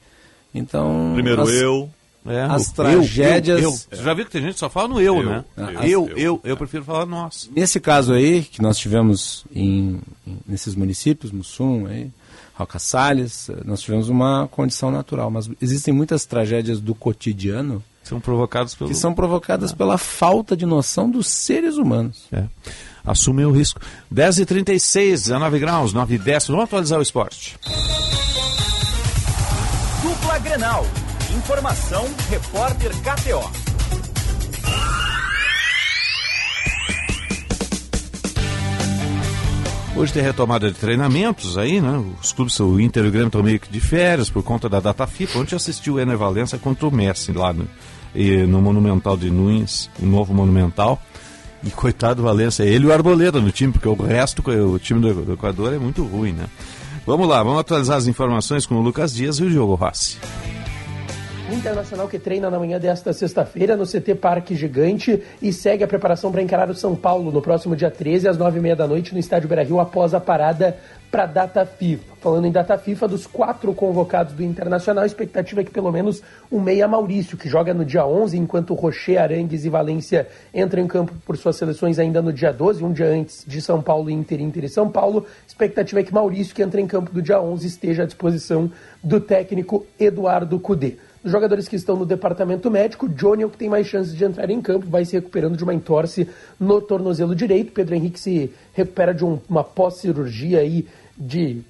Então. 0.54 1.10
Primeiro 1.14 1.42
as- 1.42 1.50
eu. 1.50 1.90
É, 2.28 2.42
As 2.42 2.70
tragédias. 2.72 3.62
Eu, 3.62 3.70
eu. 3.70 3.72
Você 3.72 4.02
já 4.02 4.14
viu 4.14 4.24
que 4.24 4.30
tem 4.32 4.42
gente 4.42 4.54
que 4.54 4.58
só 4.60 4.68
fala 4.68 4.88
no 4.88 5.00
eu, 5.00 5.16
Eu, 5.18 5.22
né? 5.24 5.44
eu, 5.56 5.66
Eu, 5.66 5.82
eu, 5.82 6.10
eu, 6.16 6.40
eu, 6.44 6.56
prefiro 6.56 6.84
falar 6.84 7.06
nós. 7.06 7.48
Nesse 7.54 7.78
caso 7.80 8.12
aí, 8.12 8.42
que 8.42 8.60
nós 8.62 8.76
tivemos 8.78 9.44
em, 9.54 10.00
em- 10.26 10.38
nesses 10.46 10.74
municípios, 10.74 11.30
Mussum, 11.32 11.86
aí, 11.86 12.10
Roca 12.54 12.78
Salles, 12.78 13.48
eh, 13.50 13.56
nós 13.64 13.80
tivemos 13.82 14.08
uma 14.08 14.48
condição 14.48 14.90
natural. 14.90 15.30
Mas 15.30 15.48
existem 15.60 15.92
muitas 15.92 16.24
tragédias 16.24 16.80
do 16.80 16.94
cotidiano 16.94 17.82
São 18.02 18.18
provocadas 18.18 18.74
pelo. 18.74 18.88
que 18.90 18.96
são 18.96 19.12
provocadas 19.14 19.72
pela 19.72 19.98
falta 19.98 20.56
de 20.56 20.64
noção 20.66 21.10
dos 21.10 21.26
seres 21.28 21.76
humanos. 21.76 22.24
É. 22.32 22.44
Assumem 23.04 23.44
o 23.46 23.52
risco. 23.52 23.80
10 24.10 24.38
e 24.40 24.46
36 24.46 25.24
19 25.24 25.58
graus, 25.58 25.92
9 25.92 26.14
e 26.14 26.18
10. 26.18 26.48
Vamos 26.48 26.64
atualizar 26.64 26.98
o 26.98 27.02
esporte. 27.02 27.56
Dupla 30.02 30.38
Grenal. 30.38 30.86
Informação, 31.36 32.06
repórter 32.30 32.90
KTO. 33.02 33.50
Hoje 39.94 40.12
tem 40.14 40.22
retomada 40.22 40.70
de 40.70 40.78
treinamentos 40.78 41.58
aí, 41.58 41.78
né? 41.78 42.02
Os 42.22 42.32
clubes, 42.32 42.58
o 42.58 42.80
Inter 42.80 43.04
e 43.04 43.08
o 43.08 43.10
Grêmio 43.10 43.26
estão 43.26 43.42
meio 43.42 43.60
que 43.60 43.70
de 43.70 43.80
férias 43.80 44.30
por 44.30 44.42
conta 44.42 44.66
da 44.66 44.80
data 44.80 45.06
FIFA. 45.06 45.40
Ontem 45.40 45.56
assistiu 45.56 45.94
o 45.94 46.00
Ener 46.00 46.16
Valença 46.16 46.56
contra 46.56 46.88
o 46.88 46.90
Messi 46.90 47.32
lá 47.32 47.52
no, 47.52 47.68
no 48.48 48.62
Monumental 48.62 49.14
de 49.14 49.30
Nunes, 49.30 49.90
o 50.00 50.06
novo 50.06 50.32
Monumental. 50.32 51.00
E 51.62 51.70
coitado 51.70 52.16
do 52.16 52.22
Valença, 52.22 52.64
ele 52.64 52.86
e 52.86 52.88
o 52.88 52.92
Arboleda 52.92 53.42
no 53.42 53.52
time, 53.52 53.72
porque 53.74 53.88
o 53.88 53.94
resto, 53.94 54.42
o 54.42 54.78
time 54.78 55.00
do, 55.00 55.22
do 55.22 55.32
Equador 55.34 55.74
é 55.74 55.78
muito 55.78 56.02
ruim, 56.02 56.32
né? 56.32 56.46
Vamos 57.06 57.28
lá, 57.28 57.42
vamos 57.42 57.60
atualizar 57.60 57.98
as 57.98 58.06
informações 58.06 58.64
com 58.64 58.76
o 58.76 58.82
Lucas 58.82 59.14
Dias 59.14 59.38
e 59.38 59.44
o 59.44 59.50
Diogo 59.50 59.74
Rossi. 59.74 60.16
Internacional 61.52 62.08
que 62.08 62.18
treina 62.18 62.50
na 62.50 62.58
manhã 62.58 62.76
desta 62.76 63.12
sexta-feira 63.12 63.76
no 63.76 63.86
CT 63.86 64.16
Parque 64.16 64.56
Gigante 64.56 65.22
e 65.40 65.52
segue 65.52 65.84
a 65.84 65.86
preparação 65.86 66.32
para 66.32 66.42
encarar 66.42 66.68
o 66.68 66.74
São 66.74 66.96
Paulo 66.96 67.30
no 67.30 67.40
próximo 67.40 67.76
dia 67.76 67.88
13 67.88 68.28
às 68.28 68.36
9h30 68.36 68.74
da 68.74 68.86
noite 68.86 69.12
no 69.12 69.20
Estádio 69.20 69.48
Beira-Rio 69.48 69.78
após 69.78 70.12
a 70.12 70.18
parada 70.18 70.76
para 71.08 71.22
a 71.22 71.26
data 71.26 71.64
FIFA. 71.64 72.16
Falando 72.20 72.46
em 72.46 72.50
data 72.50 72.76
FIFA, 72.76 73.06
dos 73.06 73.28
quatro 73.28 73.72
convocados 73.72 74.32
do 74.32 74.42
Internacional, 74.42 75.04
a 75.04 75.06
expectativa 75.06 75.60
é 75.60 75.64
que 75.64 75.70
pelo 75.70 75.92
menos 75.92 76.20
o 76.50 76.60
meia 76.60 76.88
Maurício, 76.88 77.38
que 77.38 77.48
joga 77.48 77.72
no 77.72 77.84
dia 77.84 78.04
11, 78.04 78.36
enquanto 78.36 78.74
Rocher, 78.74 79.22
Arangues 79.22 79.64
e 79.64 79.68
Valência 79.68 80.26
entram 80.52 80.82
em 80.82 80.88
campo 80.88 81.14
por 81.24 81.36
suas 81.36 81.54
seleções 81.54 82.00
ainda 82.00 82.20
no 82.20 82.32
dia 82.32 82.52
12, 82.52 82.84
um 82.84 82.92
dia 82.92 83.06
antes 83.06 83.44
de 83.46 83.62
São 83.62 83.80
Paulo, 83.80 84.10
Inter, 84.10 84.40
Inter 84.40 84.64
e 84.64 84.68
São 84.68 84.90
Paulo. 84.90 85.24
A 85.28 85.46
expectativa 85.46 86.00
é 86.00 86.02
que 86.02 86.12
Maurício, 86.12 86.52
que 86.52 86.62
entra 86.62 86.80
em 86.80 86.88
campo 86.88 87.12
do 87.12 87.22
dia 87.22 87.40
11, 87.40 87.64
esteja 87.66 88.02
à 88.02 88.06
disposição 88.06 88.68
do 89.02 89.20
técnico 89.20 89.86
Eduardo 89.98 90.58
Cudê. 90.58 90.96
Jogadores 91.26 91.66
que 91.66 91.74
estão 91.74 91.96
no 91.96 92.06
departamento 92.06 92.70
médico, 92.70 93.08
Johnny 93.08 93.42
é 93.42 93.46
o 93.46 93.50
que 93.50 93.58
tem 93.58 93.68
mais 93.68 93.88
chances 93.88 94.14
de 94.14 94.24
entrar 94.24 94.48
em 94.48 94.60
campo, 94.62 94.86
vai 94.88 95.04
se 95.04 95.14
recuperando 95.14 95.56
de 95.56 95.64
uma 95.64 95.74
entorse 95.74 96.28
no 96.58 96.80
tornozelo 96.80 97.34
direito. 97.34 97.72
Pedro 97.72 97.96
Henrique 97.96 98.20
se 98.20 98.52
recupera 98.72 99.12
de 99.12 99.24
um- 99.24 99.40
uma 99.48 99.64
pós-cirurgia 99.64 100.60
aí 100.60 100.86
de. 101.18 101.62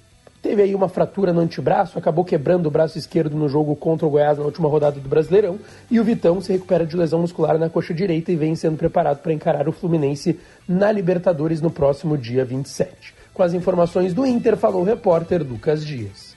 Teve 0.43 0.61
aí 0.61 0.75
uma 0.75 0.87
fratura 0.87 1.33
no 1.33 1.39
antebraço, 1.41 1.97
acabou 1.97 2.23
quebrando 2.23 2.67
o 2.67 2.71
braço 2.71 2.99
esquerdo 2.99 3.35
no 3.35 3.49
jogo 3.49 3.75
contra 3.75 4.05
o 4.05 4.09
Goiás 4.11 4.37
na 4.37 4.45
última 4.45 4.69
rodada 4.69 4.99
do 4.99 5.09
Brasileirão. 5.09 5.57
E 5.89 5.99
o 5.99 6.03
Vitão 6.03 6.39
se 6.39 6.51
recupera 6.53 6.85
de 6.85 6.95
lesão 6.95 7.19
muscular 7.19 7.57
na 7.57 7.67
coxa 7.67 7.95
direita 7.95 8.31
e 8.31 8.35
vem 8.35 8.55
sendo 8.55 8.77
preparado 8.77 9.23
para 9.23 9.33
encarar 9.33 9.67
o 9.67 9.71
Fluminense 9.71 10.39
na 10.67 10.91
Libertadores 10.91 11.59
no 11.61 11.71
próximo 11.71 12.15
dia 12.15 12.45
27. 12.45 13.15
Com 13.33 13.41
as 13.41 13.53
informações 13.55 14.13
do 14.13 14.23
Inter, 14.23 14.55
falou 14.55 14.81
o 14.81 14.85
repórter 14.85 15.41
Lucas 15.41 15.83
Dias. 15.83 16.35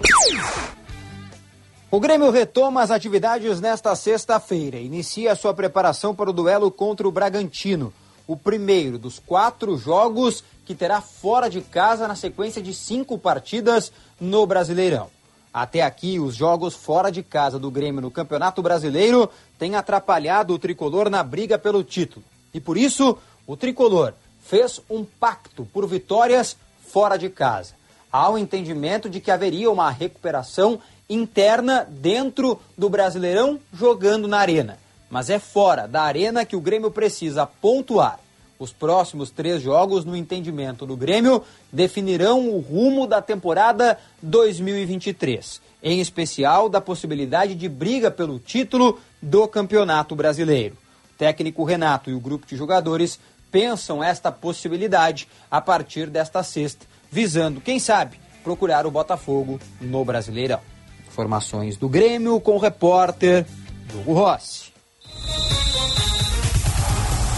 O 1.93 1.99
Grêmio 1.99 2.31
retoma 2.31 2.83
as 2.83 2.93
atividades 2.93 3.61
nesta 3.61 3.97
sexta-feira. 3.97 4.79
Inicia 4.79 5.35
sua 5.35 5.53
preparação 5.53 6.15
para 6.15 6.31
o 6.31 6.33
duelo 6.33 6.71
contra 6.71 7.09
o 7.09 7.11
Bragantino. 7.11 7.93
O 8.29 8.37
primeiro 8.37 8.97
dos 8.97 9.19
quatro 9.19 9.77
jogos 9.77 10.45
que 10.65 10.73
terá 10.73 11.01
fora 11.01 11.51
de 11.51 11.61
casa 11.61 12.07
na 12.07 12.15
sequência 12.15 12.63
de 12.63 12.73
cinco 12.73 13.19
partidas 13.19 13.91
no 14.21 14.47
Brasileirão. 14.47 15.09
Até 15.53 15.83
aqui, 15.83 16.21
os 16.21 16.37
jogos 16.37 16.77
fora 16.77 17.11
de 17.11 17.25
casa 17.25 17.59
do 17.59 17.73
Grêmio 17.73 18.01
no 18.01 18.11
Campeonato 18.11 18.63
Brasileiro 18.63 19.29
têm 19.59 19.75
atrapalhado 19.75 20.55
o 20.55 20.61
tricolor 20.61 21.11
na 21.11 21.25
briga 21.25 21.59
pelo 21.59 21.83
título. 21.83 22.25
E 22.55 22.61
por 22.61 22.79
isso, 22.79 23.19
o 23.49 23.57
tricolor 23.57 24.15
fez 24.41 24.81
um 24.89 25.05
pacto 25.05 25.67
por 25.73 25.89
vitórias 25.89 26.57
fora 26.87 27.17
de 27.17 27.29
casa. 27.29 27.75
Há 28.13 28.31
o 28.31 28.39
entendimento 28.39 29.11
de 29.11 29.21
que 29.21 29.33
haveria 29.33 29.69
uma 29.69 29.91
recuperação 29.91 30.81
interna 31.11 31.85
dentro 31.91 32.61
do 32.79 32.89
Brasileirão 32.89 33.59
jogando 33.75 34.29
na 34.29 34.39
Arena. 34.39 34.79
Mas 35.11 35.29
é 35.29 35.41
fora 35.41 35.89
da 35.89 36.03
Arena 36.03 36.45
que 36.45 36.55
o 36.55 36.61
Grêmio 36.61 36.91
precisa 36.91 37.45
pontuar. 37.45 38.21
Os 38.61 38.73
próximos 38.73 39.31
três 39.31 39.61
jogos, 39.61 40.05
no 40.05 40.15
entendimento 40.15 40.87
do 40.87 40.97
Grêmio, 40.97 41.43
definirão 41.73 42.49
o 42.51 42.61
rumo 42.61 43.07
da 43.07 43.21
temporada 43.21 43.99
2023, 44.23 45.61
em 45.83 45.99
especial 45.99 46.69
da 46.69 46.81
possibilidade 46.81 47.55
de 47.55 47.69
briga 47.69 48.11
pelo 48.11 48.39
título 48.39 49.01
do 49.21 49.49
Campeonato 49.49 50.15
Brasileiro. 50.15 50.77
O 51.15 51.19
técnico 51.19 51.65
Renato 51.65 52.11
e 52.11 52.15
o 52.15 52.21
grupo 52.21 52.47
de 52.47 52.55
jogadores 52.55 53.19
pensam 53.51 54.05
esta 54.05 54.31
possibilidade 54.31 55.27
a 55.51 55.61
partir 55.61 56.09
desta 56.09 56.43
sexta, 56.43 56.87
visando, 57.11 57.61
quem 57.61 57.81
sabe, 57.81 58.21
procurar 58.45 58.87
o 58.87 58.91
Botafogo 58.91 59.59
no 59.81 60.05
Brasileirão. 60.05 60.70
Informações 61.11 61.77
do 61.77 61.89
Grêmio 61.89 62.41
com 62.41 62.53
o 62.53 62.59
repórter 62.59 63.45
Hugo 63.93 64.13
Rossi. 64.13 64.73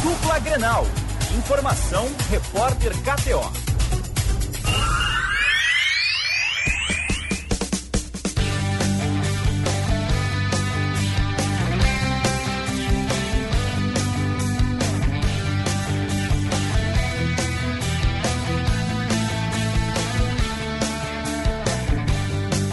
Dupla 0.02 0.38
Grenal. 0.40 0.86
Informação, 1.38 2.06
repórter 2.30 2.92
KTO. 2.98 3.71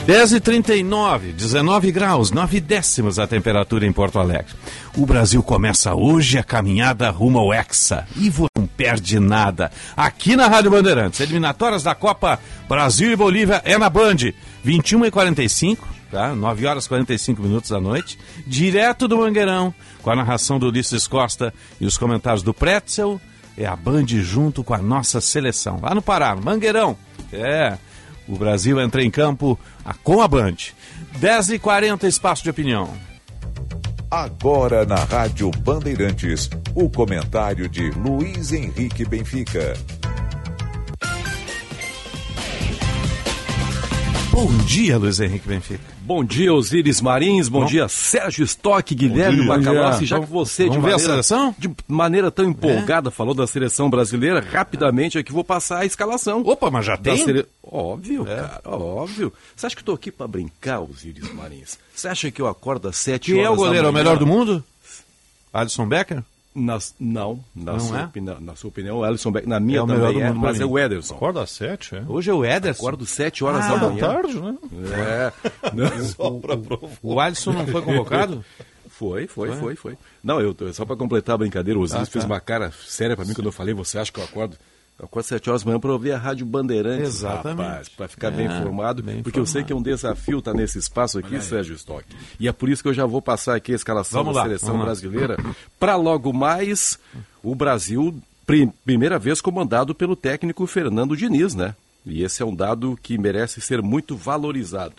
Dez 0.09 0.31
e 0.31 0.39
39, 0.39 1.33
19 1.33 1.91
graus, 1.91 2.31
9 2.31 2.59
décimos 2.59 3.19
a 3.19 3.27
temperatura 3.27 3.85
em 3.85 3.91
Porto 3.93 4.17
Alegre. 4.17 4.55
O 4.97 5.05
Brasil 5.05 5.43
começa 5.43 5.93
hoje 5.93 6.39
a 6.39 6.43
caminhada 6.43 7.11
rumo 7.11 7.37
ao 7.37 7.53
Hexa. 7.53 8.07
Você 8.15 8.47
não 8.57 8.65
perde 8.65 9.19
nada. 9.19 9.71
Aqui 9.95 10.35
na 10.35 10.47
Rádio 10.47 10.71
Bandeirantes, 10.71 11.19
eliminatórias 11.19 11.83
da 11.83 11.93
Copa 11.93 12.39
Brasil 12.67 13.11
e 13.11 13.15
Bolívia 13.15 13.61
é 13.63 13.77
na 13.77 13.87
Band. 13.87 14.33
21 14.63 15.05
e 15.05 15.11
45, 15.11 15.87
tá? 16.09 16.33
9 16.33 16.65
horas 16.65 16.85
e 16.85 16.89
45 16.89 17.43
minutos 17.43 17.69
da 17.69 17.79
noite. 17.79 18.17
Direto 18.47 19.07
do 19.07 19.19
Mangueirão, 19.19 19.71
com 20.01 20.09
a 20.09 20.15
narração 20.15 20.57
do 20.57 20.69
Ulisses 20.69 21.05
Costa 21.05 21.53
e 21.79 21.85
os 21.85 21.99
comentários 21.99 22.41
do 22.41 22.51
Pretzel. 22.51 23.21
É 23.55 23.67
a 23.67 23.75
Band 23.75 24.07
junto 24.07 24.63
com 24.63 24.73
a 24.73 24.79
nossa 24.79 25.21
seleção. 25.21 25.79
Lá 25.83 25.93
no 25.93 26.01
Pará, 26.01 26.35
Mangueirão. 26.35 26.97
É. 27.31 27.77
O 28.29 28.37
Brasil 28.37 28.79
entra 28.79 29.03
em 29.03 29.09
campo 29.09 29.59
com 30.03 30.21
a 30.21 30.27
Band. 30.27 30.55
10 31.17 31.49
e 31.49 31.59
40 31.59 32.07
espaço 32.07 32.43
de 32.43 32.51
opinião. 32.51 32.93
Agora 34.11 34.85
na 34.85 35.03
Rádio 35.03 35.49
Bandeirantes, 35.51 36.49
o 36.75 36.89
comentário 36.89 37.67
de 37.67 37.89
Luiz 37.91 38.53
Henrique 38.53 39.03
Benfica. 39.03 39.75
Bom 44.31 44.47
dia, 44.65 44.97
Luiz 44.97 45.19
Henrique 45.19 45.47
Benfica. 45.47 45.83
Bom 46.01 46.23
dia, 46.23 46.53
Osíris 46.53 47.01
Marins. 47.01 47.49
Bom, 47.49 47.61
Bom. 47.61 47.65
dia, 47.65 47.87
Sérgio 47.87 48.43
Stock, 48.45 48.93
Guilherme. 48.95 49.45
Bom 49.45 49.61
Já 50.05 50.19
que 50.19 50.25
você, 50.27 50.69
de 50.69 50.71
ver 50.71 50.77
a 50.77 50.81
maneira, 50.81 50.99
seleção? 50.99 51.55
de 51.57 51.69
maneira 51.87 52.31
tão 52.31 52.45
empolgada, 52.45 53.09
falou 53.11 53.33
da 53.33 53.45
seleção 53.47 53.89
brasileira, 53.89 54.39
rapidamente 54.39 55.17
aqui 55.17 55.31
vou 55.31 55.43
passar 55.43 55.79
a 55.79 55.85
escalação. 55.85 56.41
Opa, 56.45 56.69
mas 56.71 56.85
já 56.85 56.95
tem? 56.95 57.17
sele- 57.17 57.45
Óbvio, 57.63 58.25
cara, 58.25 58.61
óbvio. 58.65 59.31
Você 59.55 59.65
acha 59.67 59.75
que 59.75 59.81
eu 59.81 59.85
tô 59.85 59.93
aqui 59.93 60.11
pra 60.11 60.27
brincar, 60.27 60.79
Osíris 60.79 61.31
Marins? 61.33 61.77
Você 61.93 62.07
acha 62.07 62.31
que 62.31 62.41
eu 62.41 62.47
acordo 62.47 62.87
às 62.87 62.97
sete 62.97 63.31
Quem 63.31 63.35
horas 63.41 63.49
é 63.49 63.53
o 63.53 63.55
goleiro? 63.55 63.87
É 63.87 63.89
o 63.89 63.93
melhor 63.93 64.17
do 64.17 64.25
mundo? 64.25 64.63
Alisson 65.53 65.87
Becker? 65.87 66.23
Nas- 66.59 66.93
não, 66.99 67.43
na, 67.55 67.73
Não 67.73 67.79
sua 67.79 68.01
é? 68.01 68.05
opinião, 68.05 68.39
na 68.41 68.55
sua 68.55 68.67
opinião, 68.69 68.97
o 68.99 69.03
Alisson 69.03 69.31
Beck, 69.31 69.47
na 69.47 69.59
minha 69.59 69.79
É 69.79 69.81
o 69.81 69.87
melhor 69.87 70.07
também 70.13 70.19
do 70.19 70.25
é, 70.25 70.33
mas 70.33 70.59
é 70.59 70.65
o 70.65 70.77
Ederson. 70.77 71.15
Acorda 71.15 71.41
às 71.43 71.51
sete, 71.51 71.95
é? 71.95 72.03
Hoje 72.07 72.29
é 72.29 72.33
o 72.33 72.43
Ederson. 72.45 72.81
Acordo 72.81 73.05
sete 73.05 73.43
horas 73.43 73.65
Ah, 73.65 73.75
da 73.77 73.89
manhã. 73.89 73.99
tarde, 73.99 74.39
né? 74.39 74.57
É. 74.93 76.01
Só 76.03 76.29
pra 76.31 76.57
provar. 76.57 76.89
O 77.01 77.19
Alisson 77.19 77.53
não 77.53 77.65
foi 77.67 77.81
convocado? 77.81 78.43
Foi, 78.89 79.27
foi, 79.27 79.47
Foi? 79.49 79.57
foi, 79.57 79.75
foi. 79.77 79.97
Não, 80.21 80.41
eu 80.41 80.53
só 80.73 80.83
pra 80.83 80.93
completar 80.93 81.35
a 81.35 81.37
brincadeira, 81.37 81.79
o 81.79 81.83
Osiris 81.83 82.09
Ah, 82.09 82.11
fez 82.11 82.25
tá. 82.25 82.29
uma 82.29 82.41
cara 82.41 82.69
séria 82.85 83.15
pra 83.15 83.23
mim 83.23 83.33
quando 83.33 83.45
eu 83.47 83.51
falei, 83.53 83.73
você 83.73 83.97
acha 83.97 84.11
que 84.11 84.19
eu 84.19 84.23
acordo? 84.25 84.57
Eu 84.99 85.05
acordo 85.05 85.25
sete 85.25 85.49
horas 85.49 85.63
da 85.63 85.67
manhã 85.69 85.79
pra 85.79 85.91
ouvir 85.93 86.11
a 86.11 86.17
Rádio 86.17 86.45
Bandeirantes, 86.45 87.07
Exatamente. 87.07 87.65
rapaz, 87.67 87.89
pra 87.89 88.07
ficar 88.09 88.31
bem 88.31 88.47
É, 88.47 88.57
informado, 88.57 89.01
bem 89.01 89.23
porque 89.23 89.39
eu 89.39 89.45
sei 89.45 89.61
informado. 89.61 89.67
que 89.67 89.73
é 89.73 89.75
um 89.75 89.95
desafio 89.95 90.39
estar 90.39 90.53
nesse 90.53 90.77
espaço 90.77 91.17
aqui, 91.19 91.39
Sérgio 91.41 91.73
Stock. 91.75 92.05
E 92.39 92.47
é 92.47 92.51
por 92.51 92.67
isso 92.67 92.83
que 92.83 92.89
eu 92.89 92.93
já 92.93 93.05
vou 93.05 93.21
passar 93.21 93.55
aqui 93.55 93.71
a 93.71 93.75
escalação 93.75 94.19
Vamos 94.21 94.35
da 94.35 94.41
lá, 94.41 94.47
seleção 94.47 94.77
brasileira, 94.77 95.37
pra 95.79 95.95
logo 95.95 96.33
mais 96.33 96.99
o 97.41 97.55
Brasil, 97.55 98.21
pri- 98.45 98.69
primeira 98.83 99.17
vez 99.17 99.39
comandado 99.39 99.95
pelo 99.95 100.17
técnico 100.17 100.67
Fernando 100.67 101.15
Diniz, 101.15 101.55
né? 101.55 101.75
E 102.05 102.21
esse 102.23 102.41
é 102.41 102.45
um 102.45 102.53
dado 102.55 102.99
que 103.01 103.17
merece 103.17 103.61
ser 103.61 103.81
muito 103.81 104.17
valorizado. 104.17 104.95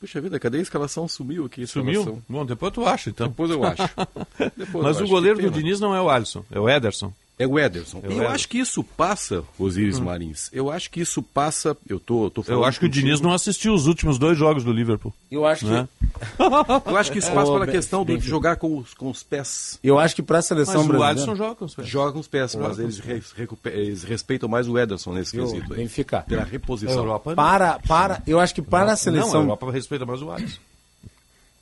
Puxa 0.00 0.20
vida, 0.20 0.38
cadê 0.38 0.58
a 0.58 0.62
escalação? 0.62 1.06
Sumiu 1.08 1.44
aqui 1.46 1.64
a 1.64 1.66
Sumiu? 1.66 2.00
escalação. 2.00 2.22
Bom, 2.28 2.46
depois 2.46 2.72
tu 2.72 2.86
acha, 2.86 3.10
então. 3.10 3.28
Depois 3.28 3.50
eu 3.50 3.62
acho. 3.64 3.82
Depois 4.56 4.84
Mas 4.84 4.96
eu 4.96 5.02
o 5.02 5.04
acho. 5.04 5.08
goleiro 5.08 5.40
do. 5.42 5.50
Diniz 5.50 5.80
não 5.80 5.94
é 5.94 6.00
o 6.00 6.08
Alisson, 6.08 6.44
é 6.50 6.58
o 6.60 6.68
Ederson. 6.68 7.12
É 7.38 7.46
o 7.46 7.58
Ederson. 7.58 8.00
É 8.02 8.08
o 8.08 8.10
E 8.10 8.14
eu 8.14 8.16
Ederson. 8.18 8.34
acho 8.34 8.48
que 8.48 8.58
isso 8.58 8.82
passa, 8.82 9.44
Osíris 9.58 10.00
Marins. 10.00 10.48
Eu 10.52 10.70
acho 10.70 10.90
que 10.90 11.00
isso 11.00 11.22
passa. 11.22 11.76
Eu 11.88 12.00
tô, 12.00 12.28
tô 12.30 12.42
falando. 12.42 12.62
Eu 12.62 12.66
acho 12.68 12.80
que 12.80 12.86
o. 12.86 12.88
Diniz 12.88 13.20
não 13.20 13.32
assistiu 13.32 13.72
os 13.74 13.86
últimos 13.86 14.18
dois 14.18 14.36
jogos 14.36 14.64
do 14.64 14.72
Liverpool. 14.72 15.14
Eu 15.30 15.46
acho 15.46 15.64
que. 15.64 15.70
Né? 15.70 15.88
Eu 16.86 16.96
acho 16.96 17.12
que 17.12 17.18
isso 17.18 17.30
passa 17.32 17.52
pela 17.52 17.66
questão 17.66 18.04
de 18.04 18.18
jogar 18.18 18.56
com 18.56 18.78
os, 18.78 18.92
com 18.94 19.08
os 19.10 19.22
pés. 19.22 19.78
Eu 19.84 19.98
acho 19.98 20.16
que 20.16 20.22
para 20.22 20.38
a 20.38 20.42
seleção 20.42 20.74
Mas 20.78 20.84
o 20.84 20.88
brasileira. 20.88 21.20
Alisson 21.20 21.36
joga 21.36 21.54
com 21.54 21.64
os 21.64 21.74
pés. 21.74 21.88
Joga 21.88 22.12
com 22.12 22.18
os 22.18 22.26
pés, 22.28 22.54
mas 22.56 22.76
com 22.76 22.82
eles, 22.82 23.30
recupe- 23.36 23.68
eles 23.70 24.02
respeitam 24.02 24.48
mais 24.48 24.66
o 24.68 24.76
Ederson 24.78 25.12
nesse 25.12 25.36
Viu, 25.36 25.44
quesito 25.46 25.72
aí. 25.72 25.78
Benfica. 25.80 26.22
Pela 26.22 26.42
A 26.42 26.44
reposição. 26.44 26.96
Europa. 26.96 27.34
Para, 27.34 27.78
para, 27.86 28.22
eu 28.26 28.40
acho 28.40 28.54
que 28.54 28.62
para 28.62 28.84
a 28.84 28.86
Não, 28.86 28.92
a 28.94 28.96
seleção, 28.96 29.40
Europa 29.42 29.70
respeita 29.70 30.04
mais 30.04 30.20
o 30.22 30.30
Alisson. 30.30 30.58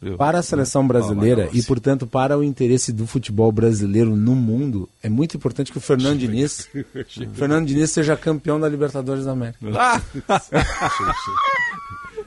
Viu? 0.01 0.17
para 0.19 0.39
a 0.41 0.43
seleção 0.43 0.87
brasileira 0.87 1.49
e 1.55 1.63
portanto 1.63 2.07
para 2.07 2.37
o 2.37 2.45
interesse 2.45 2.93
do 2.93 3.07
futebol 3.07 3.51
brasileiro 3.51 4.15
no 4.15 4.35
mundo, 4.35 4.87
é 5.03 5.09
muito 5.09 5.37
importante 5.39 5.73
que 5.73 5.79
o 5.79 5.81
Fernando 5.81 6.19
Diniz, 6.19 6.69
o 6.75 7.35
Fernando 7.35 7.67
Diniz 7.67 7.91
seja 7.93 8.15
campeão 8.17 8.61
da 8.61 8.69
Libertadores 8.69 9.25
da 9.25 9.33
América. 9.33 9.59
Ah! 9.75 10.01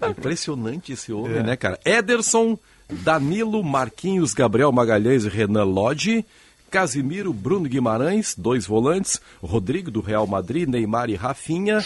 Impressionante 0.10 0.94
esse 0.94 1.12
homem, 1.12 1.44
né, 1.44 1.56
cara? 1.56 1.80
Ederson, 1.86 2.58
Danilo, 2.90 3.64
Marquinhos, 3.64 4.34
Gabriel 4.34 4.72
Magalhães 4.72 5.26
e 5.26 5.30
Renan 5.30 5.64
Lodge. 5.66 6.26
Casimiro, 6.72 7.34
Bruno 7.34 7.68
Guimarães, 7.68 8.36
dois 8.38 8.66
volantes. 8.66 9.20
Rodrigo 9.42 9.90
do 9.92 10.02
Real 10.02 10.26
Madrid, 10.28 10.70
Neymar 10.70 11.10
e 11.10 11.16
Rafinha. 11.16 11.84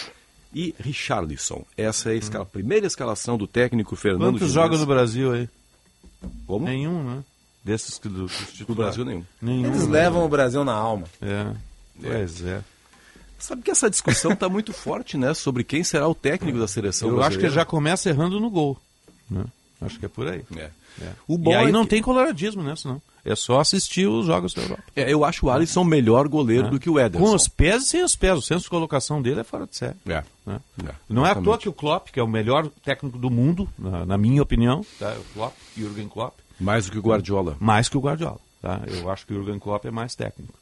E 0.54 0.76
Richarlison. 0.80 1.66
Essa 1.76 2.10
é 2.10 2.14
a 2.14 2.16
escala- 2.16 2.46
primeira 2.46 2.86
escalação 2.86 3.38
do 3.38 3.48
técnico 3.48 3.96
Fernando 3.96 4.22
Quantos 4.34 4.40
Diniz. 4.42 4.54
jogos 4.54 4.80
no 4.82 4.86
Brasil 4.86 5.32
aí? 5.34 5.50
Como? 6.48 6.66
Nenhum, 6.66 7.04
né? 7.04 7.24
Desses 7.64 7.98
que 7.98 8.10
do, 8.10 8.28
Do. 8.68 8.76
Brasil 8.76 9.06
nenhum. 9.06 9.24
Nenhum. 9.42 9.68
Eles 9.68 9.88
levam 9.88 10.26
o 10.26 10.30
Brasil 10.30 10.66
na 10.66 10.74
alma. 10.74 11.06
É. 11.22 11.54
Pois 12.02 12.44
é. 12.46 12.62
Sabe 13.40 13.62
que 13.62 13.72
essa 13.72 13.90
discussão 13.90 14.32
está 14.34 14.48
muito 14.50 14.74
forte, 14.74 15.18
né? 15.18 15.34
Sobre 15.34 15.64
quem 15.64 15.84
será 15.84 16.08
o 16.08 16.16
técnico 16.16 16.58
da 16.60 16.68
seleção 16.68 17.10
Eu 17.10 17.22
acho 17.24 17.38
que 17.40 17.50
já 17.50 17.64
começa 17.66 18.10
errando 18.10 18.40
no 18.40 18.50
gol. 18.50 18.78
Né? 19.30 19.44
Acho 19.82 20.00
que 20.00 20.06
é 20.06 20.10
por 20.10 20.28
aí. 20.28 20.44
É. 20.56 20.70
É. 21.02 21.12
O 21.28 21.36
e 21.36 21.38
bom 21.38 21.58
aí 21.58 21.68
é 21.70 21.72
não 21.72 21.84
que- 21.84 21.90
tem 21.92 22.02
coloradismo 22.02 22.62
nessa, 22.64 22.88
não. 22.90 23.02
É 23.26 23.36
só 23.36 23.60
assistir 23.62 24.06
os 24.08 24.26
jogos 24.26 24.54
da 24.54 24.62
Europa. 24.64 24.84
É, 24.96 25.12
eu 25.12 25.24
acho 25.24 25.46
o 25.46 25.50
Alisson 25.50 25.84
melhor 25.86 26.28
goleiro 26.28 26.68
É. 26.68 26.70
do 26.70 26.80
que 26.80 26.90
o 26.90 27.00
Ederson. 27.00 27.26
Com 27.26 27.34
os 27.36 27.48
pés 27.48 27.84
e 27.84 27.86
sem 27.88 28.04
os 28.04 28.16
pés. 28.18 28.38
O 28.38 28.42
senso 28.42 28.64
de 28.66 28.70
colocação 28.70 29.22
dele 29.22 29.40
é 29.40 29.44
fora 29.46 29.66
de 29.66 29.76
série. 29.78 29.96
É. 30.08 30.24
né? 30.46 30.60
É, 30.86 30.92
Não 31.08 31.26
é 31.26 31.32
à 31.32 31.36
toa 31.36 31.58
que 31.58 31.70
o 31.70 31.74
Klopp, 31.74 32.10
que 32.12 32.20
é 32.20 32.24
o 32.24 32.28
melhor 32.28 32.68
técnico 32.84 33.18
do 33.18 33.30
mundo, 33.30 33.70
na, 33.80 34.06
na 34.06 34.18
minha 34.18 34.42
opinião, 34.42 34.86
tá? 35.00 35.16
o 35.18 35.24
Klopp, 35.34 35.54
Jürgen 35.78 36.10
Klopp, 36.10 36.34
Mais 36.60 36.86
do 36.86 36.92
que 36.92 36.98
o 37.00 37.02
Guardiola. 37.02 37.56
mais 37.62 37.88
que 37.88 37.98
o 37.98 38.02
Guardiola. 38.02 38.40
Tá? 38.62 38.82
Eu 38.88 39.10
acho 39.10 39.26
que 39.26 39.34
o 39.34 39.38
Jürgen 39.38 39.60
Klopp 39.60 39.86
é 39.86 39.92
mais 39.92 40.16
técnico. 40.16 40.54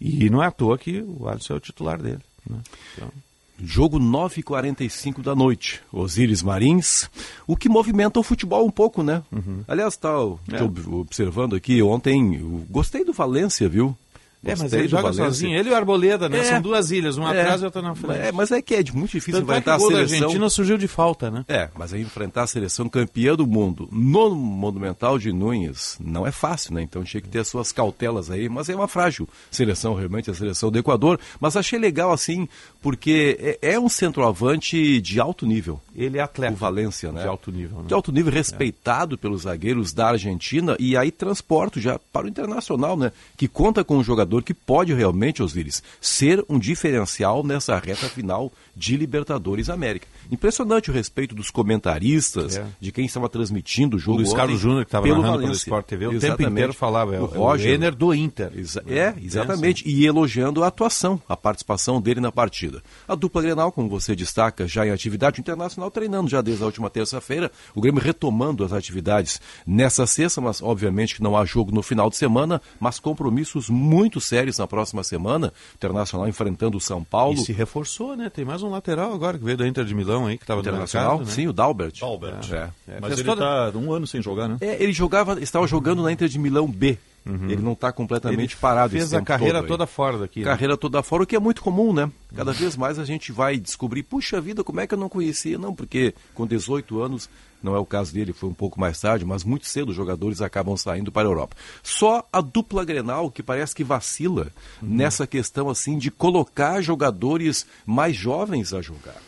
E 0.00 0.28
não 0.28 0.42
é 0.42 0.46
à 0.48 0.50
toa 0.50 0.76
que 0.76 1.00
o 1.00 1.26
Alisson 1.28 1.54
é 1.54 1.56
o 1.56 1.60
titular 1.60 1.96
dele. 2.00 2.20
Né? 2.48 2.58
Então, 2.96 3.08
Jogo 3.58 3.98
9h45 4.00 5.22
da 5.22 5.34
noite. 5.34 5.80
Osíris 5.92 6.42
Marins. 6.42 7.08
O 7.46 7.56
que 7.56 7.68
movimenta 7.68 8.18
o 8.18 8.22
futebol 8.22 8.66
um 8.66 8.70
pouco, 8.70 9.02
né? 9.02 9.22
Aliás, 9.68 9.96
tá 9.96 10.18
ó, 10.18 10.36
É. 10.50 10.62
observando 10.90 11.54
aqui 11.54 11.80
ontem. 11.82 12.38
gostei 12.70 13.04
do 13.04 13.12
Valência, 13.12 13.68
viu? 13.68 13.96
É, 14.44 14.50
mas 14.50 14.62
Gostei 14.62 14.80
ele 14.80 14.88
joga 14.88 15.02
Valência. 15.04 15.24
sozinho. 15.24 15.56
Ele 15.58 15.68
e 15.68 15.72
o 15.72 15.76
Arboleda, 15.76 16.28
né? 16.28 16.38
É. 16.40 16.44
São 16.44 16.60
duas 16.60 16.90
ilhas, 16.90 17.16
uma 17.16 17.34
É. 17.34 17.40
atrás 17.40 17.62
e 17.62 17.64
outra 17.64 17.80
na 17.82 17.94
frente. 17.94 18.20
É, 18.20 18.32
mas 18.32 18.50
é 18.50 18.60
que 18.60 18.74
é 18.74 18.82
muito 18.92 19.10
difícil 19.12 19.40
Tanto 19.40 19.52
é 19.52 19.54
que 19.54 19.60
enfrentar 19.60 19.76
o 19.76 19.78
gol 19.78 19.88
a 19.88 19.92
da 19.92 19.96
seleção. 19.98 20.16
Argentina 20.26 20.50
surgiu 20.50 20.76
de 20.78 20.88
falta, 20.88 21.30
né? 21.30 21.44
É, 21.48 21.68
mas 21.78 21.92
aí 21.92 22.02
enfrentar 22.02 22.42
a 22.42 22.46
seleção 22.46 22.88
campeã 22.88 23.34
do 23.34 23.46
mundo 23.46 23.88
no 23.92 24.34
Monumental 24.34 25.18
de 25.18 25.32
Nunes 25.32 25.96
não 26.00 26.26
é 26.26 26.32
fácil, 26.32 26.74
né? 26.74 26.82
Então 26.82 27.04
tinha 27.04 27.20
que 27.20 27.28
ter 27.28 27.38
as 27.40 27.48
suas 27.48 27.72
cautelas 27.72 28.30
aí, 28.30 28.48
mas 28.48 28.68
é 28.68 28.74
uma 28.74 28.88
frágil 28.88 29.28
seleção, 29.50 29.94
realmente, 29.94 30.30
a 30.30 30.34
seleção 30.34 30.70
do 30.70 30.78
Equador. 30.78 31.18
Mas 31.40 31.56
achei 31.56 31.78
legal 31.78 32.12
assim, 32.12 32.48
porque 32.80 33.36
é, 33.62 33.72
é 33.74 33.80
um 33.80 33.88
centroavante 33.88 35.00
de 35.00 35.20
alto 35.20 35.44
nível. 35.46 35.80
Ele 35.94 36.18
é 36.18 36.22
atleta. 36.22 36.52
O 36.54 36.56
Valência, 36.56 37.12
né? 37.12 37.22
De 37.22 37.28
alto 37.28 37.50
nível, 37.50 37.78
né? 37.78 37.84
De 37.88 37.94
alto 37.94 38.10
nível, 38.12 38.32
respeitado 38.32 39.18
pelos 39.18 39.42
zagueiros 39.42 39.92
da 39.92 40.08
Argentina 40.08 40.76
e 40.78 40.96
aí 40.96 41.10
transporto 41.10 41.80
já 41.80 41.98
para 42.12 42.26
o 42.26 42.28
internacional, 42.28 42.96
né? 42.96 43.12
Que 43.36 43.46
conta 43.48 43.84
com 43.84 43.96
um 43.98 44.04
jogador 44.04 44.31
que 44.40 44.54
pode 44.54 44.94
realmente, 44.94 45.42
Osíris, 45.42 45.82
ser 46.00 46.44
um 46.48 46.60
diferencial 46.60 47.42
nessa 47.42 47.76
reta 47.76 48.08
final 48.08 48.52
de 48.76 48.96
Libertadores 48.96 49.68
América. 49.68 50.06
Impressionante 50.30 50.90
o 50.90 50.94
respeito 50.94 51.34
dos 51.34 51.50
comentaristas, 51.50 52.56
É. 52.56 52.64
de 52.80 52.92
quem 52.92 53.04
estava 53.04 53.28
transmitindo 53.28 53.96
o 53.96 53.98
jogo. 53.98 54.18
O 54.18 54.20
Luiz 54.20 54.32
Carlos 54.32 54.60
Júnior, 54.60 54.84
que 54.84 54.88
estava 54.88 55.02
pelo 55.04 55.16
narrando 55.16 55.32
pelo 55.38 55.46
Valência. 55.48 55.64
Sport 55.64 55.86
TV, 55.86 56.06
o 56.06 56.10
tempo 56.12 56.24
Exatamente. 56.26 56.50
inteiro 56.52 56.72
falava. 56.72 57.14
É 57.16 57.20
o, 57.20 57.24
Roger. 57.26 57.66
o 57.68 57.72
Renner 57.72 57.94
do 57.94 58.14
Inter. 58.14 58.52
Exa- 58.56 58.82
é, 58.86 59.12
exatamente. 59.20 59.86
E 59.88 60.06
elogiando 60.06 60.62
a 60.62 60.68
atuação, 60.68 61.20
a 61.28 61.36
participação 61.36 62.00
dele 62.00 62.20
na 62.20 62.30
partida. 62.30 62.82
A 63.08 63.14
dupla 63.14 63.42
Grenal, 63.42 63.72
como 63.72 63.88
você 63.88 64.14
destaca, 64.14 64.66
já 64.68 64.86
em 64.86 64.90
atividade 64.90 65.40
internacional, 65.40 65.90
treinando 65.90 66.30
já 66.30 66.40
desde 66.40 66.62
a 66.62 66.66
última 66.66 66.88
terça-feira. 66.88 67.50
O 67.74 67.80
Grêmio 67.80 68.00
retomando 68.00 68.64
as 68.64 68.72
atividades 68.72 69.40
nessa 69.66 70.06
sexta, 70.06 70.40
mas 70.40 70.62
obviamente 70.62 71.16
que 71.16 71.22
não 71.22 71.36
há 71.36 71.44
jogo 71.44 71.72
no 71.72 71.82
final 71.82 72.08
de 72.08 72.16
semana, 72.16 72.60
mas 72.78 72.98
compromissos 73.00 73.68
muito 73.68 74.20
sérios 74.24 74.58
na 74.58 74.66
próxima 74.66 75.02
semana. 75.04 75.52
Internacional 75.74 76.28
enfrentando 76.28 76.76
o 76.76 76.80
São 76.80 77.02
Paulo. 77.04 77.34
E 77.34 77.38
se 77.44 77.52
reforçou, 77.52 78.16
né? 78.16 78.30
Tem 78.30 78.44
mais 78.44 78.62
um 78.62 78.70
lateral 78.70 79.12
agora 79.12 79.38
que 79.38 79.44
veio 79.44 79.56
da 79.56 79.66
Inter 79.66 79.84
de 79.84 79.94
Milão 79.94 80.26
aí, 80.26 80.36
que 80.38 80.44
estava 80.44 80.60
no 80.62 80.66
Internacional, 80.68 81.10
mercado, 81.18 81.28
né? 81.28 81.34
sim, 81.34 81.46
o 81.48 81.52
Dalbert. 81.52 81.98
Dalbert. 82.00 82.52
É. 82.52 82.56
É, 82.56 82.70
Mas 83.00 83.08
fez 83.08 83.20
ele 83.20 83.28
toda- 83.28 83.68
está 83.68 83.78
um 83.78 83.92
ano 83.92 84.06
sem 84.06 84.22
jogar, 84.22 84.48
né? 84.48 84.56
É, 84.60 84.82
ele 84.82 84.92
jogava, 84.92 85.40
estava 85.40 85.66
jogando 85.66 86.02
na 86.02 86.10
Inter 86.12 86.28
de 86.28 86.38
Milão 86.38 86.66
B. 86.68 86.98
Ele 87.24 87.62
não 87.62 87.74
está 87.74 87.92
completamente 87.92 88.54
Ele 88.54 88.60
parado. 88.60 88.90
fez 88.90 89.04
esse 89.04 89.14
a 89.14 89.18
tempo 89.20 89.28
carreira 89.28 89.58
todo 89.60 89.68
toda 89.68 89.86
fora 89.86 90.18
daqui. 90.18 90.40
né? 90.40 90.44
Carreira 90.46 90.76
toda 90.76 91.00
fora, 91.04 91.22
o 91.22 91.26
que 91.26 91.36
é 91.36 91.38
muito 91.38 91.62
comum, 91.62 91.92
né? 91.92 92.10
Cada 92.34 92.50
vez 92.52 92.76
mais 92.76 92.98
a 92.98 93.04
gente 93.04 93.30
vai 93.30 93.58
descobrir, 93.58 94.02
puxa 94.02 94.40
vida, 94.40 94.64
como 94.64 94.80
é 94.80 94.88
que 94.88 94.94
eu 94.94 94.98
não 94.98 95.08
conhecia? 95.08 95.56
Não, 95.56 95.72
porque 95.72 96.14
com 96.34 96.44
18 96.48 97.00
anos, 97.00 97.30
não 97.62 97.74
é 97.74 97.78
o 97.78 97.86
caso 97.86 98.12
dele, 98.12 98.32
foi 98.32 98.48
um 98.48 98.54
pouco 98.54 98.80
mais 98.80 99.00
tarde, 99.00 99.24
mas 99.24 99.44
muito 99.44 99.66
cedo 99.66 99.90
os 99.90 99.96
jogadores 99.96 100.40
acabam 100.40 100.76
saindo 100.76 101.12
para 101.12 101.28
a 101.28 101.30
Europa. 101.30 101.56
Só 101.82 102.26
a 102.32 102.40
dupla 102.40 102.84
Grenal 102.84 103.30
que 103.30 103.42
parece 103.42 103.74
que 103.74 103.84
vacila 103.84 104.48
nessa 104.80 105.26
questão 105.26 105.68
assim 105.68 105.98
de 105.98 106.10
colocar 106.10 106.80
jogadores 106.80 107.66
mais 107.86 108.16
jovens 108.16 108.72
a 108.72 108.80
jogar. 108.80 109.20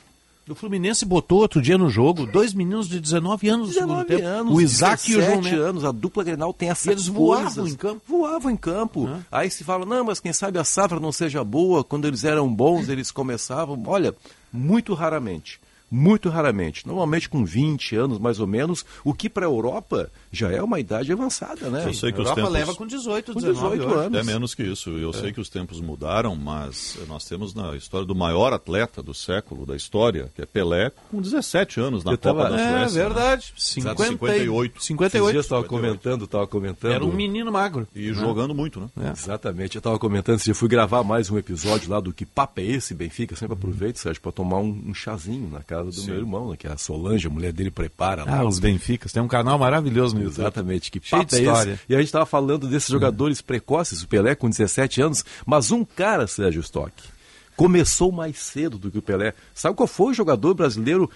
O 0.46 0.54
Fluminense 0.54 1.06
botou 1.06 1.38
outro 1.38 1.62
dia 1.62 1.78
no 1.78 1.88
jogo 1.88 2.26
dois 2.26 2.52
meninos 2.52 2.86
de 2.86 3.00
19 3.00 3.48
anos 3.48 3.68
no 3.68 3.72
segundo 3.72 4.04
19 4.04 4.08
tempo. 4.08 4.28
anos, 4.28 4.54
o 4.54 4.60
Isaac 4.60 5.10
e 5.10 5.16
o 5.16 5.22
João 5.22 5.40
17 5.40 5.56
Neto. 5.56 5.68
anos, 5.70 5.84
a 5.86 5.90
dupla 5.90 6.22
Grenal 6.22 6.52
tem 6.52 6.68
essa 6.68 6.90
E 6.90 6.92
eles 6.92 7.08
voavam 7.08 7.66
em 7.66 7.74
campo. 7.74 8.02
Voavam 8.06 8.50
em 8.50 8.56
campo. 8.56 9.08
Aí 9.32 9.50
se 9.50 9.64
fala, 9.64 9.86
não, 9.86 10.04
mas 10.04 10.20
quem 10.20 10.34
sabe 10.34 10.58
a 10.58 10.64
safra 10.64 11.00
não 11.00 11.12
seja 11.12 11.42
boa, 11.42 11.82
quando 11.82 12.06
eles 12.06 12.24
eram 12.24 12.52
bons, 12.54 12.90
eles 12.90 13.10
começavam. 13.10 13.82
Olha, 13.86 14.14
muito 14.52 14.92
raramente. 14.92 15.58
Muito 15.96 16.28
raramente. 16.28 16.86
Normalmente 16.86 17.28
com 17.28 17.44
20 17.44 17.94
anos, 17.94 18.18
mais 18.18 18.40
ou 18.40 18.46
menos, 18.48 18.84
o 19.04 19.14
que 19.14 19.28
para 19.30 19.46
a 19.46 19.48
Europa 19.48 20.10
já 20.32 20.50
é 20.50 20.60
uma 20.60 20.80
idade 20.80 21.12
avançada, 21.12 21.70
né? 21.70 21.84
Eu 21.86 21.94
sei 21.94 22.10
que 22.10 22.18
a 22.18 22.22
os 22.22 22.28
Europa 22.30 22.34
tempos... 22.34 22.52
leva 22.52 22.74
com 22.74 22.86
18, 22.86 23.32
Com 23.32 23.40
19 23.40 23.76
18 23.78 23.94
hoje. 23.96 24.06
anos. 24.06 24.18
É 24.18 24.22
menos 24.24 24.54
que 24.54 24.62
isso. 24.64 24.90
Eu 24.90 25.10
É. 25.10 25.12
sei 25.12 25.32
que 25.32 25.40
os 25.40 25.48
tempos 25.48 25.80
mudaram, 25.80 26.34
mas 26.34 26.98
nós 27.06 27.24
temos 27.24 27.54
na 27.54 27.76
história 27.76 28.04
do 28.06 28.14
maior 28.14 28.52
atleta 28.52 29.02
do 29.02 29.14
século, 29.14 29.64
da 29.64 29.76
história, 29.76 30.32
que 30.34 30.42
é 30.42 30.46
Pelé, 30.46 30.90
com 31.10 31.20
17 31.20 31.78
anos 31.78 32.02
na 32.02 32.12
Eu 32.12 32.18
Copa 32.18 32.42
tava- 32.42 32.56
da 32.56 32.60
É, 32.60 32.78
Suécia. 32.80 33.02
né? 33.02 33.08
verdade. 33.08 33.44
Exato, 33.56 33.62
50 33.62 34.04
58. 34.04 34.82
58. 34.82 35.16
Esses 35.16 35.32
dias 35.32 35.34
eu 35.34 35.40
estava 35.40 35.64
comentando, 35.64 36.24
estava 36.24 36.46
comentando. 36.48 36.92
Era 36.92 37.04
um 37.04 37.12
menino 37.12 37.52
magro. 37.52 37.86
E 37.94 38.12
jogando 38.12 38.52
muito, 38.54 38.80
né? 38.80 38.88
Exatamente. 39.12 39.76
Eu 39.76 39.80
estava 39.80 39.98
comentando, 39.98 40.38
se 40.40 40.50
eu 40.50 40.54
fui 40.54 40.68
gravar 40.68 41.04
mais 41.04 41.30
um 41.30 41.38
episódio 41.38 41.90
lá 41.90 42.00
do 42.00 42.12
Que 42.12 42.26
Papo 42.26 42.60
é 42.60 42.64
Esse, 42.64 42.94
Benfica, 42.94 43.36
sempre 43.36 43.54
aproveito, 43.54 43.98
Sérgio, 43.98 44.20
para 44.20 44.32
tomar 44.32 44.58
um, 44.58 44.82
um 44.88 44.94
chazinho 44.94 45.48
na 45.50 45.60
casa 45.62 45.83
do 45.90 46.04
meu 46.04 46.16
irmão, 46.16 46.50
né, 46.50 46.56
que 46.56 46.66
é 46.66 46.72
a 46.72 46.76
Solange, 46.76 47.26
a 47.26 47.30
mulher 47.30 47.52
dele 47.52 47.70
prepara 47.70 48.24
lá. 48.24 48.38
Ah, 48.38 48.44
os 48.44 48.58
Benficas. 48.58 49.12
Tem 49.12 49.22
um 49.22 49.28
canal 49.28 49.58
maravilhoso 49.58 50.14
no 50.14 50.22
YouTube. 50.22 50.42
Exatamente, 50.42 50.90
que 50.90 51.00
Cheio 51.02 51.22
papo 51.22 51.34
é 51.34 51.38
história. 51.38 51.72
esse? 51.72 51.82
E 51.88 51.94
a 51.94 51.98
gente 51.98 52.06
estava 52.06 52.26
falando 52.26 52.66
desses 52.66 52.88
jogadores 52.88 53.40
precoces, 53.40 54.02
o 54.02 54.08
Pelé 54.08 54.34
com 54.34 54.48
17 54.48 55.02
anos, 55.02 55.24
mas 55.44 55.70
um 55.70 55.84
cara, 55.84 56.26
Sérgio 56.26 56.60
Stock, 56.60 56.92
começou 57.56 58.10
mais 58.10 58.38
cedo 58.38 58.78
do 58.78 58.90
que 58.90 58.98
o 58.98 59.02
Pelé. 59.02 59.34
Sabe 59.54 59.76
qual 59.76 59.86
foi 59.86 60.12
o 60.12 60.14
jogador 60.14 60.54
brasileiro 60.54 61.10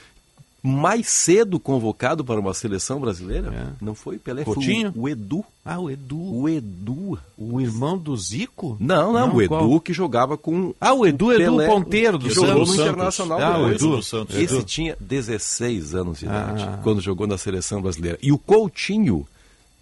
mais 0.63 1.09
cedo 1.09 1.61
convocado 1.61 2.25
para 2.25 2.41
uma 2.41 2.53
seleção 2.53 2.99
brasileira? 3.01 3.77
Não 3.81 3.95
foi 3.95 4.17
o 4.17 4.21
Pelé, 4.21 4.45
Coutinho? 4.45 4.93
foi 4.93 5.01
o, 5.01 5.05
o 5.05 5.09
Edu. 5.09 5.45
Ah, 5.65 5.79
o 5.79 5.91
Edu. 5.91 6.19
O 6.21 6.49
Edu. 6.49 7.19
O 7.37 7.61
irmão 7.61 7.97
do 7.97 8.17
Zico? 8.17 8.77
Não, 8.81 9.13
não, 9.13 9.35
o 9.35 9.41
Edu 9.43 9.49
qual? 9.49 9.81
que 9.81 9.93
jogava 9.93 10.37
com. 10.37 10.75
Ah, 10.81 10.95
o 10.95 11.07
Edu, 11.07 11.33
Edu 11.33 11.39
Pelé, 11.57 11.67
Ponteiro 11.67 12.19
do 12.19 12.29
jogou 12.31 12.67
Santos. 12.67 12.77
no 12.77 12.83
Internacional. 12.83 13.41
Ah, 13.41 13.59
o. 13.61 13.71
Edu 13.73 13.97
do 13.97 14.03
Santos. 14.03 14.35
Esse 14.37 14.55
Edu. 14.57 14.65
tinha 14.65 14.97
16 15.01 15.95
anos 15.95 16.19
de 16.21 16.25
idade 16.27 16.65
Ah. 16.65 16.81
quando 16.83 17.01
jogou 17.01 17.27
na 17.27 17.39
seleção 17.39 17.81
brasileira. 17.81 18.19
E 18.21 18.33
o 18.33 18.39
Coutinho, 18.39 19.27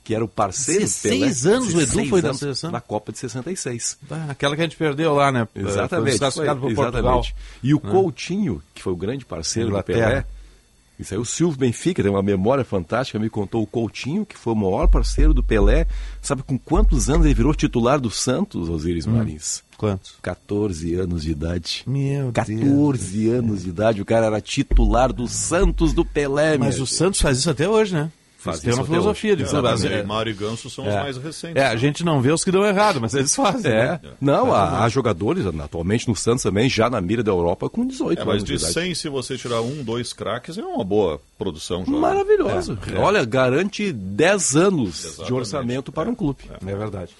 que 0.04 0.14
era 0.14 0.24
o 0.24 0.28
parceiro 0.28 0.80
16 0.80 1.42
Pelé, 1.42 1.54
anos 1.56 1.68
o 1.68 1.70
Edu 1.80 1.86
16 1.86 2.10
foi 2.10 2.20
na 2.22 2.28
anos, 2.28 2.38
seleção? 2.38 2.70
Na 2.70 2.80
Copa 2.80 3.12
de 3.12 3.18
66. 3.18 3.98
Ah, 4.10 4.26
aquela 4.28 4.54
que 4.54 4.60
a 4.60 4.64
gente 4.64 4.76
perdeu 4.76 5.14
lá, 5.14 5.32
né? 5.32 5.48
Exatamente. 5.54 6.18
Foi 6.18 6.30
foi, 6.30 6.46
Portugal. 6.54 6.90
exatamente. 7.20 7.34
E 7.62 7.72
o 7.74 7.80
Né? 7.82 7.90
Coutinho, 7.90 8.62
que 8.74 8.82
foi 8.82 8.92
o 8.92 8.96
grande 8.96 9.24
parceiro 9.24 9.68
do 9.68 9.72
Inglaterra. 9.72 10.08
Pelé, 10.08 10.26
isso 10.98 11.12
aí 11.12 11.20
o 11.20 11.24
Silvio 11.24 11.58
Benfica 11.58 12.02
tem 12.02 12.10
uma 12.10 12.22
memória 12.22 12.64
fantástica, 12.64 13.18
me 13.18 13.28
contou 13.28 13.62
o 13.62 13.66
Coutinho, 13.66 14.24
que 14.24 14.36
foi 14.36 14.52
o 14.52 14.56
maior 14.56 14.88
parceiro 14.88 15.34
do 15.34 15.42
Pelé. 15.42 15.86
Sabe 16.22 16.42
com 16.42 16.58
quantos 16.58 17.10
anos 17.10 17.26
ele 17.26 17.34
virou 17.34 17.54
titular 17.54 18.00
do 18.00 18.10
Santos, 18.10 18.68
Osiris 18.68 19.06
Marins? 19.06 19.62
Quantos? 19.76 20.14
14 20.22 20.94
anos 20.94 21.22
de 21.22 21.30
idade. 21.32 21.82
Meu 21.86 22.32
14 22.32 23.28
anos 23.28 23.62
de 23.62 23.68
idade, 23.68 24.00
o 24.00 24.06
cara 24.06 24.26
era 24.26 24.40
titular 24.40 25.12
do 25.12 25.28
Santos 25.28 25.92
do 25.92 26.04
Pelé, 26.04 26.56
Mas 26.56 26.80
o. 26.80 26.86
Santos 26.86 27.20
faz 27.20 27.38
isso 27.38 27.50
até 27.50 27.68
hoje, 27.68 27.92
né? 27.94 28.10
Faz 28.46 28.60
Tem 28.60 28.72
uma 28.72 28.82
até 28.82 28.90
filosofia 28.90 29.32
hoje. 29.32 29.42
de. 29.42 29.48
Exatamente. 29.48 29.86
É. 29.86 29.96
Neymar 29.96 30.28
e 30.28 30.32
Ganso 30.32 30.70
são 30.70 30.86
os 30.86 30.92
É. 30.94 31.02
mais 31.02 31.16
recentes. 31.16 31.56
É, 31.62 31.66
a 31.66 31.76
gente 31.76 32.04
não 32.04 32.20
vê 32.20 32.32
os 32.32 32.42
que 32.44 32.50
dão 32.50 32.64
errado, 32.64 33.00
mas 33.00 33.12
eles 33.14 33.34
fazem. 33.34 33.70
É, 33.70 33.84
né? 33.92 34.00
não, 34.20 34.52
há, 34.54 34.82
há 34.84 34.88
jogadores 34.88 35.44
atualmente 35.46 36.08
no 36.08 36.16
Santos 36.16 36.42
também, 36.42 36.68
já 36.68 36.88
na 36.88 37.00
mira 37.00 37.22
da 37.22 37.30
Europa, 37.32 37.68
com 37.68 37.86
18 37.86 38.20
É, 38.20 38.24
mas 38.24 38.34
anos 38.36 38.44
de 38.44 38.52
de 38.56 38.58
idade. 38.62 38.72
100, 38.74 38.94
se 38.94 39.08
você 39.08 39.36
tirar 39.36 39.60
um, 39.60 39.82
dois 39.82 40.12
craques, 40.12 40.56
é 40.56 40.62
uma 40.62 40.84
boa 40.84 41.20
produção. 41.38 41.84
Maravilhoso. 41.86 42.78
É, 42.90 42.96
é. 42.96 42.98
Olha, 42.98 43.24
garante 43.24 43.92
10 43.92 44.56
anos 44.56 45.18
de 45.26 45.32
orçamento 45.34 45.92
para 45.92 46.08
um 46.08 46.14
clube. 46.14 46.38
É 46.66 46.74
verdade. 46.76 47.10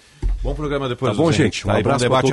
Bom 0.43 0.55
programa 0.55 0.89
depois. 0.89 1.13
Tá 1.17 1.17
bom, 1.23 1.33
gente? 1.33 1.65
Um 1.65 1.67
Tá 1.69 1.73
bom 1.75 1.81
abraço 1.81 1.99
pra 1.99 2.09
debate 2.09 2.33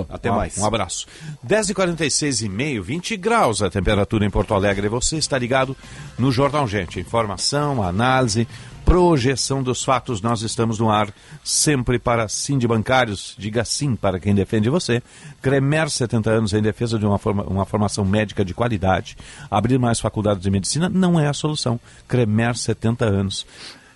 aí. 0.00 0.06
Até 0.08 0.32
Um- 0.32 0.36
mais. 0.36 0.58
Um 0.58 0.66
abraço. 0.66 1.06
10h46 1.46 2.42
e 2.42 2.48
meio, 2.48 2.82
20 2.82 3.16
graus 3.16 3.62
a 3.62 3.70
temperatura 3.70 4.24
em 4.26 4.30
Porto 4.30 4.52
Alegre. 4.54 4.88
Você 4.88 5.16
está 5.16 5.38
ligado 5.38 5.76
no 6.18 6.32
Jornal 6.32 6.66
Gente. 6.66 6.98
Informação, 6.98 7.80
análise, 7.82 8.48
projeção 8.84 9.62
dos 9.62 9.84
fatos. 9.84 10.20
Nós 10.20 10.42
estamos 10.42 10.80
no 10.80 10.90
ar 10.90 11.08
sempre 11.44 12.00
para 12.00 12.26
sim 12.26 12.58
de 12.58 12.66
bancários. 12.66 13.34
Diga 13.38 13.64
sim 13.64 13.94
para 13.94 14.18
quem 14.18 14.34
defende 14.34 14.68
você. 14.68 15.00
Cremer 15.40 15.88
70 15.88 16.30
anos 16.30 16.52
em 16.52 16.62
defesa 16.62 16.98
de 16.98 17.06
uma, 17.06 17.18
forma- 17.18 17.44
uma 17.44 17.64
formação 17.64 18.04
médica 18.04 18.44
de 18.44 18.52
qualidade. 18.54 19.16
Abrir 19.48 19.78
mais 19.78 20.00
faculdades 20.00 20.42
de 20.42 20.50
medicina 20.50 20.88
não 20.88 21.18
é 21.20 21.28
a 21.28 21.32
solução. 21.32 21.78
Cremer 22.08 22.56
70 22.56 23.04
anos. 23.04 23.46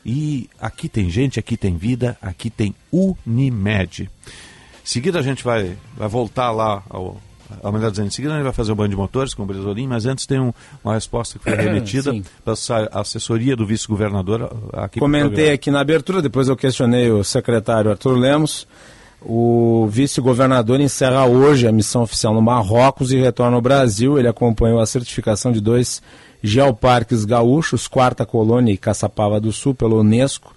E 0.08 0.48
aqui 0.60 0.88
tem 0.88 1.10
gente, 1.10 1.40
aqui 1.40 1.56
tem 1.56 1.76
vida, 1.76 2.16
aqui 2.22 2.48
tem 2.48 2.72
Unimed. 2.92 4.02
Em 4.04 4.08
seguida 4.84 5.18
a 5.18 5.22
gente 5.22 5.42
vai, 5.42 5.76
vai 5.96 6.08
voltar 6.08 6.52
lá 6.52 6.82
ao. 6.88 7.20
Ao 7.62 7.70
melhor 7.72 7.92
dizendo, 7.92 8.08
em 8.08 8.10
seguida 8.10 8.34
a 8.34 8.36
gente 8.38 8.44
vai 8.44 8.52
fazer 8.52 8.72
o 8.72 8.74
banho 8.74 8.88
de 8.90 8.96
motores 8.96 9.32
com 9.32 9.44
o 9.44 9.46
Bresolim, 9.46 9.86
mas 9.86 10.04
antes 10.04 10.26
tem 10.26 10.40
um- 10.40 10.52
uma 10.82 10.94
resposta 10.94 11.38
que 11.38 11.44
foi 11.44 11.54
remetida 11.62 12.12
pela 12.44 12.56
assessoria 12.90 13.54
do 13.54 13.64
vice-governador 13.64 14.50
aqui 14.72 14.98
Comentei 14.98 15.52
aqui 15.52 15.70
na 15.70 15.78
abertura, 15.80 16.20
depois 16.20 16.48
eu 16.48 16.56
questionei 16.56 17.08
o 17.08 17.22
secretário 17.22 17.88
Arthur 17.90 18.16
Lemos. 18.16 18.66
O 19.22 19.86
vice-governador 19.88 20.80
encerra 20.80 21.24
hoje 21.26 21.68
a 21.68 21.72
missão 21.72 22.02
oficial 22.02 22.34
no 22.34 22.42
Marrocos 22.42 23.12
e 23.12 23.16
retorna 23.16 23.54
ao 23.56 23.62
Brasil. 23.62 24.18
Ele 24.18 24.26
acompanhou 24.28 24.80
a 24.80 24.86
certificação 24.86 25.52
de 25.52 25.60
dois 25.60 26.02
geoparques 26.42 27.24
gaúchos, 27.24 27.86
Quarta 27.88 28.24
Colônia 28.26 28.72
e 28.72 28.76
Caçapava 28.76 29.40
do 29.40 29.52
Sul, 29.52 29.74
pela 29.74 29.94
Unesco, 29.96 30.54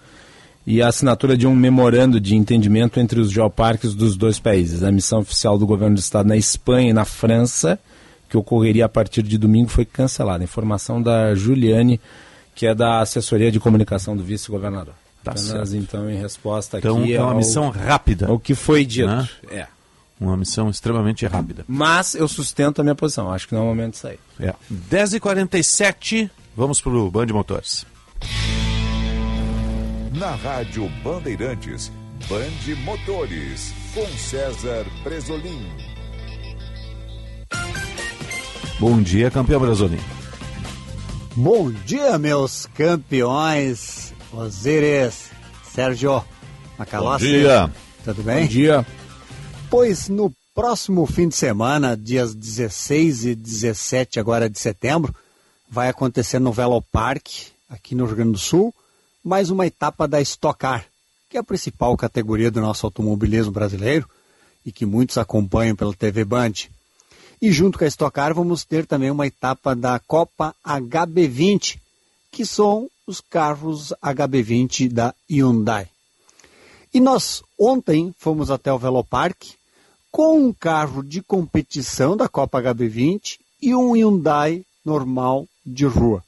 e 0.68 0.82
a 0.82 0.88
assinatura 0.88 1.36
de 1.36 1.48
um 1.48 1.56
memorando 1.56 2.20
de 2.20 2.36
entendimento 2.36 3.00
entre 3.00 3.20
os 3.20 3.32
geoparques 3.32 3.94
dos 3.96 4.16
dois 4.16 4.40
países. 4.40 4.84
A 4.84 4.92
missão 4.92 5.20
oficial 5.20 5.58
do 5.58 5.66
governo 5.66 5.96
do 5.96 6.00
estado 6.00 6.28
na 6.28 6.38
Espanha 6.38 6.90
e 6.90 6.94
na 6.94 7.06
França, 7.06 7.80
que 8.30 8.38
ocorreria 8.38 8.86
a 8.86 8.90
partir 8.90 9.24
de 9.24 9.38
domingo, 9.38 9.70
foi 9.70 9.86
cancelada. 9.86 10.44
Informação 10.44 11.02
da 11.02 11.34
Juliane, 11.34 12.00
que 12.54 12.68
é 12.68 12.76
da 12.76 13.00
assessoria 13.02 13.52
de 13.52 13.60
comunicação 13.60 14.16
do 14.16 14.24
vice-governador. 14.24 14.94
Tá 15.24 15.32
Apenas, 15.32 15.70
certo. 15.70 15.76
então, 15.76 16.10
em 16.10 16.18
resposta 16.18 16.78
Então 16.78 17.00
aqui 17.02 17.14
é 17.14 17.20
uma 17.22 17.32
ao- 17.32 17.38
missão 17.38 17.70
rápida. 17.70 18.28
ao 18.28 18.40
que 18.40 18.54
foi 18.54 18.86
dito. 18.86 19.08
Né? 19.08 19.28
É. 19.52 19.66
Uma 20.20 20.36
missão 20.36 20.70
extremamente 20.70 21.26
rápida. 21.26 21.64
Mas 21.68 22.14
eu 22.14 22.28
sustento 22.28 22.82
a 22.82 22.84
minha 22.84 22.96
posição. 22.96 23.32
Acho 23.32 23.48
que 23.48 23.54
não 23.54 23.62
é 23.62 23.64
o 23.64 23.68
momento 23.68 23.94
de 23.94 24.00
sair. 24.00 24.20
É. 24.40 24.54
10h47, 24.90 26.30
vamos 26.56 26.82
para 26.82 26.92
o 26.92 27.10
Band 27.10 27.28
de 27.28 27.34
Motores. 27.34 27.86
Na 30.14 30.36
Rádio 30.36 30.90
Bandeirantes, 31.02 31.90
Band 32.28 32.76
Motores, 32.84 33.74
com 33.94 34.06
César 34.18 34.86
Presolim. 35.04 35.66
Bom 38.80 39.02
dia, 39.02 39.32
campeão 39.32 39.60
Bresolim. 39.62 40.00
Bom 41.36 41.72
dia, 41.72 42.18
meus 42.18 42.66
campeões. 42.76 44.14
Osíris, 44.32 45.30
Sérgio 45.64 46.24
Macalossi. 46.78 47.26
Bom 47.26 47.32
dia. 47.32 47.72
Tudo 48.04 48.24
bem? 48.24 48.42
Bom 48.42 48.48
dia. 48.48 48.86
Pois 49.70 50.10
no 50.10 50.34
próximo 50.56 51.06
fim 51.06 51.28
de 51.28 51.36
semana, 51.36 51.96
dias 51.96 52.34
16 52.34 53.26
e 53.26 53.36
17 53.36 54.20
agora 54.20 54.50
de 54.50 54.58
setembro, 54.58 55.14
vai 55.70 55.90
acontecer 55.90 56.40
no 56.40 56.52
Velopark, 56.52 57.28
aqui 57.70 57.94
no 57.94 58.08
Rio 58.08 58.16
Grande 58.16 58.32
do 58.32 58.40
Sul, 58.40 58.74
mais 59.24 59.52
uma 59.52 59.68
etapa 59.68 60.08
da 60.08 60.20
Stock 60.22 60.58
Car, 60.58 60.88
que 61.30 61.38
é 61.38 61.40
a 61.40 61.44
principal 61.44 61.96
categoria 61.96 62.50
do 62.50 62.60
nosso 62.60 62.84
automobilismo 62.84 63.52
brasileiro 63.52 64.10
e 64.66 64.72
que 64.72 64.88
muitos 64.88 65.20
acompanham 65.20 65.76
pela 65.76 65.94
TV 65.94 66.26
Band. 66.26 66.54
E 67.40 67.52
junto 67.52 67.78
com 67.78 67.86
a 67.86 67.88
Stock 67.88 68.16
Car 68.16 68.34
vamos 68.34 68.66
ter 68.66 68.88
também 68.88 69.12
uma 69.12 69.28
etapa 69.28 69.76
da 69.76 70.00
Copa 70.00 70.56
HB20, 70.66 71.78
que 72.32 72.44
são 72.44 72.90
os 73.06 73.22
carros 73.22 73.94
HB20 74.04 74.92
da 74.92 75.14
Hyundai. 75.30 75.88
E 76.92 77.00
nós 77.00 77.44
ontem 77.58 78.12
fomos 78.18 78.50
até 78.50 78.74
o 78.74 78.80
Velopark 78.80 79.59
com 80.12 80.48
um 80.48 80.54
carro 80.54 81.04
de 81.04 81.22
competição 81.22 82.18
da 82.18 82.28
Copa 82.28 82.62
HB20 82.62 83.40
e 83.62 83.76
um 83.76 83.94
Hyundai 83.94 84.64
normal 84.84 85.48
de 85.66 85.86
rua. 85.86 86.24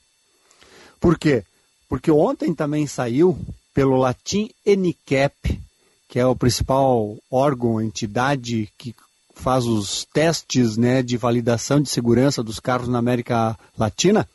Por 0.99 1.17
quê? 1.17 1.43
Porque 1.89 2.11
ontem 2.11 2.53
também 2.53 2.85
saiu 2.85 3.37
pelo 3.73 3.97
Latim 3.97 4.49
NCAP, 4.65 5.59
que 6.07 6.19
é 6.19 6.25
o 6.25 6.35
principal 6.35 7.17
órgão, 7.29 7.81
entidade 7.81 8.69
que 8.77 8.93
faz 9.33 9.65
os 9.65 10.05
testes 10.13 10.77
né, 10.77 11.01
de 11.01 11.17
validação 11.17 11.81
de 11.81 11.89
segurança 11.89 12.43
dos 12.43 12.59
carros 12.59 12.87
na 12.87 12.99
América 12.99 13.57
Latina, 13.77 14.27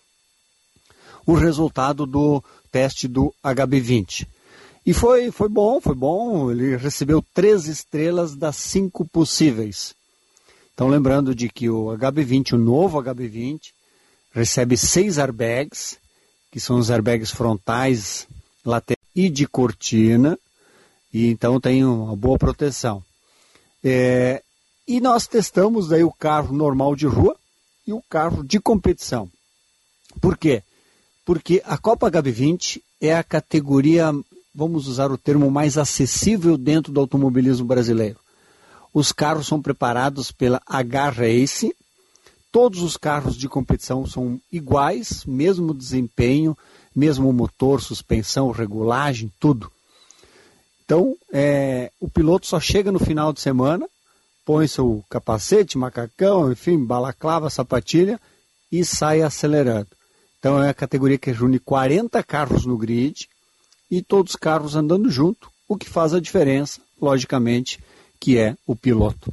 o 1.24 1.34
resultado 1.34 2.06
do 2.06 2.42
teste 2.72 3.06
do 3.06 3.32
HB20. 3.44 4.26
E 4.86 4.94
foi, 4.94 5.32
foi 5.32 5.48
bom, 5.48 5.80
foi 5.80 5.96
bom. 5.96 6.50
Ele 6.50 6.76
recebeu 6.76 7.20
três 7.34 7.66
estrelas 7.66 8.36
das 8.36 8.54
cinco 8.54 9.04
possíveis. 9.04 9.94
Então, 10.72 10.86
lembrando 10.86 11.34
de 11.34 11.48
que 11.48 11.68
o 11.68 11.86
HB20, 11.86 12.52
o 12.52 12.58
novo 12.58 13.02
HB20, 13.02 13.72
recebe 14.32 14.76
seis 14.76 15.18
airbags, 15.18 15.98
que 16.52 16.60
são 16.60 16.78
os 16.78 16.90
airbags 16.90 17.32
frontais, 17.32 18.28
laterais 18.64 19.04
e 19.14 19.28
de 19.28 19.46
cortina, 19.46 20.38
e 21.12 21.28
então 21.28 21.58
tem 21.58 21.84
uma 21.84 22.14
boa 22.14 22.38
proteção. 22.38 23.02
É, 23.82 24.42
e 24.86 25.00
nós 25.00 25.26
testamos 25.26 25.90
aí 25.90 26.04
o 26.04 26.12
carro 26.12 26.54
normal 26.54 26.94
de 26.94 27.06
rua 27.06 27.34
e 27.86 27.92
o 27.92 28.02
carro 28.08 28.44
de 28.44 28.60
competição. 28.60 29.28
Por 30.20 30.36
quê? 30.36 30.62
Porque 31.24 31.62
a 31.64 31.78
Copa 31.78 32.10
HB20 32.10 32.82
é 33.00 33.16
a 33.16 33.24
categoria, 33.24 34.12
vamos 34.56 34.88
usar 34.88 35.12
o 35.12 35.18
termo, 35.18 35.50
mais 35.50 35.76
acessível 35.76 36.56
dentro 36.56 36.90
do 36.90 36.98
automobilismo 36.98 37.66
brasileiro. 37.66 38.18
Os 38.92 39.12
carros 39.12 39.46
são 39.46 39.60
preparados 39.60 40.32
pela 40.32 40.62
H-Race, 40.66 41.76
todos 42.50 42.80
os 42.80 42.96
carros 42.96 43.36
de 43.36 43.50
competição 43.50 44.06
são 44.06 44.40
iguais, 44.50 45.26
mesmo 45.26 45.74
desempenho, 45.74 46.56
mesmo 46.94 47.30
motor, 47.30 47.82
suspensão, 47.82 48.50
regulagem, 48.50 49.30
tudo. 49.38 49.70
Então, 50.86 51.14
é, 51.30 51.92
o 52.00 52.08
piloto 52.08 52.46
só 52.46 52.58
chega 52.58 52.90
no 52.90 52.98
final 52.98 53.34
de 53.34 53.40
semana, 53.42 53.86
põe 54.46 54.66
seu 54.66 55.04
capacete, 55.10 55.76
macacão, 55.76 56.50
enfim, 56.50 56.82
balaclava, 56.82 57.50
sapatilha 57.50 58.18
e 58.72 58.82
sai 58.86 59.20
acelerando. 59.20 59.88
Então, 60.38 60.62
é 60.62 60.70
a 60.70 60.74
categoria 60.74 61.18
que 61.18 61.30
reúne 61.30 61.58
40 61.58 62.22
carros 62.22 62.64
no 62.64 62.78
grid 62.78 63.28
e 63.90 64.02
todos 64.02 64.32
os 64.32 64.36
carros 64.36 64.76
andando 64.76 65.10
junto, 65.10 65.50
o 65.68 65.76
que 65.76 65.88
faz 65.88 66.14
a 66.14 66.20
diferença, 66.20 66.80
logicamente, 67.00 67.78
que 68.20 68.38
é 68.38 68.56
o 68.66 68.74
piloto. 68.74 69.32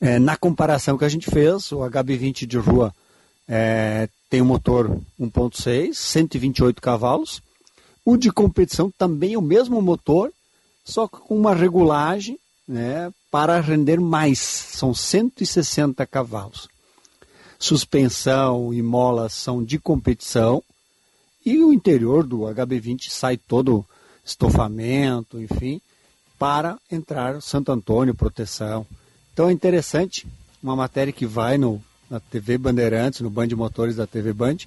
É, 0.00 0.18
na 0.18 0.36
comparação 0.36 0.98
que 0.98 1.04
a 1.04 1.08
gente 1.08 1.30
fez, 1.30 1.72
o 1.72 1.78
HB20 1.78 2.46
de 2.46 2.58
rua 2.58 2.94
é, 3.48 4.08
tem 4.28 4.42
um 4.42 4.46
motor 4.46 5.00
1.6, 5.20 5.94
128 5.94 6.80
cavalos. 6.80 7.42
O 8.04 8.16
de 8.16 8.30
competição 8.30 8.90
também 8.98 9.34
é 9.34 9.38
o 9.38 9.42
mesmo 9.42 9.80
motor, 9.80 10.32
só 10.84 11.08
com 11.08 11.36
uma 11.36 11.54
regulagem 11.54 12.38
né, 12.66 13.12
para 13.30 13.60
render 13.60 14.00
mais. 14.00 14.38
São 14.40 14.92
160 14.92 16.04
cavalos. 16.06 16.68
Suspensão 17.58 18.74
e 18.74 18.82
molas 18.82 19.32
são 19.32 19.64
de 19.64 19.78
competição. 19.78 20.62
E 21.44 21.62
o 21.62 21.72
interior 21.72 22.26
do 22.26 22.40
HB20 22.40 23.10
sai 23.10 23.36
todo 23.36 23.84
estofamento, 24.24 25.40
enfim, 25.40 25.80
para 26.38 26.78
entrar 26.90 27.40
Santo 27.42 27.70
Antônio, 27.70 28.14
proteção. 28.14 28.86
Então 29.32 29.48
é 29.48 29.52
interessante, 29.52 30.26
uma 30.62 30.74
matéria 30.74 31.12
que 31.12 31.26
vai 31.26 31.58
no, 31.58 31.82
na 32.08 32.18
TV 32.18 32.56
Bandeirantes, 32.56 33.20
no 33.20 33.28
Band 33.28 33.48
Motores 33.54 33.96
da 33.96 34.06
TV 34.06 34.32
Band, 34.32 34.58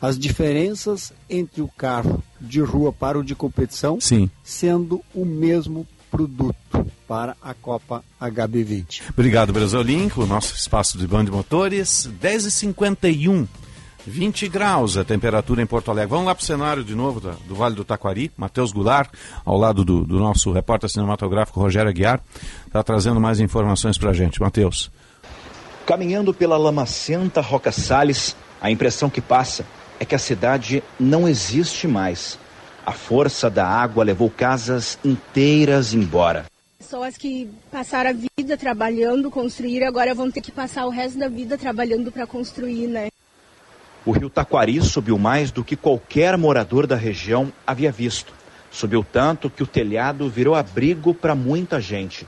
as 0.00 0.18
diferenças 0.18 1.12
entre 1.28 1.62
o 1.62 1.68
carro 1.68 2.22
de 2.40 2.60
rua 2.60 2.92
para 2.92 3.18
o 3.18 3.24
de 3.24 3.34
competição, 3.34 4.00
Sim. 4.00 4.30
sendo 4.44 5.02
o 5.14 5.24
mesmo 5.24 5.86
produto 6.10 6.86
para 7.06 7.36
a 7.42 7.54
Copa 7.54 8.04
HB20. 8.20 9.02
Obrigado, 9.10 9.52
Brasolim, 9.52 10.10
o 10.16 10.26
nosso 10.26 10.54
espaço 10.54 10.98
de 10.98 11.06
Band 11.06 11.24
Motores, 11.24 12.08
10h51. 12.20 13.46
20 14.06 14.48
graus 14.48 14.96
a 14.96 15.04
temperatura 15.04 15.62
em 15.62 15.66
Porto 15.66 15.90
Alegre. 15.90 16.10
Vamos 16.10 16.26
lá 16.26 16.34
para 16.34 16.42
o 16.42 16.44
cenário 16.44 16.84
de 16.84 16.94
novo 16.94 17.20
do, 17.20 17.30
do 17.46 17.54
Vale 17.54 17.74
do 17.74 17.84
Taquari. 17.84 18.30
Matheus 18.36 18.72
Goulart, 18.72 19.10
ao 19.44 19.56
lado 19.56 19.84
do, 19.84 20.04
do 20.04 20.18
nosso 20.18 20.52
repórter 20.52 20.88
cinematográfico 20.88 21.60
Rogério 21.60 21.90
Aguiar, 21.90 22.20
está 22.66 22.82
trazendo 22.82 23.20
mais 23.20 23.40
informações 23.40 23.98
para 23.98 24.10
a 24.10 24.14
gente. 24.14 24.40
Matheus. 24.40 24.90
Caminhando 25.86 26.34
pela 26.34 26.56
lamacenta 26.56 27.40
Roca 27.40 27.72
Salles, 27.72 28.36
a 28.60 28.70
impressão 28.70 29.08
que 29.08 29.20
passa 29.20 29.64
é 29.98 30.04
que 30.04 30.14
a 30.14 30.18
cidade 30.18 30.82
não 30.98 31.28
existe 31.28 31.88
mais. 31.88 32.38
A 32.84 32.92
força 32.92 33.50
da 33.50 33.66
água 33.66 34.04
levou 34.04 34.30
casas 34.30 34.98
inteiras 35.04 35.92
embora. 35.92 36.46
Pessoas 36.78 37.18
que 37.18 37.50
passaram 37.70 38.10
a 38.10 38.12
vida 38.12 38.56
trabalhando, 38.56 39.30
construir, 39.30 39.84
agora 39.84 40.14
vão 40.14 40.30
ter 40.30 40.40
que 40.40 40.50
passar 40.50 40.86
o 40.86 40.90
resto 40.90 41.18
da 41.18 41.28
vida 41.28 41.58
trabalhando 41.58 42.10
para 42.10 42.26
construir, 42.26 42.86
né? 42.86 43.08
O 44.08 44.12
rio 44.12 44.30
Taquari 44.30 44.80
subiu 44.80 45.18
mais 45.18 45.50
do 45.50 45.62
que 45.62 45.76
qualquer 45.76 46.38
morador 46.38 46.86
da 46.86 46.96
região 46.96 47.52
havia 47.66 47.92
visto. 47.92 48.32
Subiu 48.70 49.04
tanto 49.04 49.50
que 49.50 49.62
o 49.62 49.66
telhado 49.66 50.30
virou 50.30 50.54
abrigo 50.54 51.12
para 51.12 51.34
muita 51.34 51.78
gente. 51.78 52.26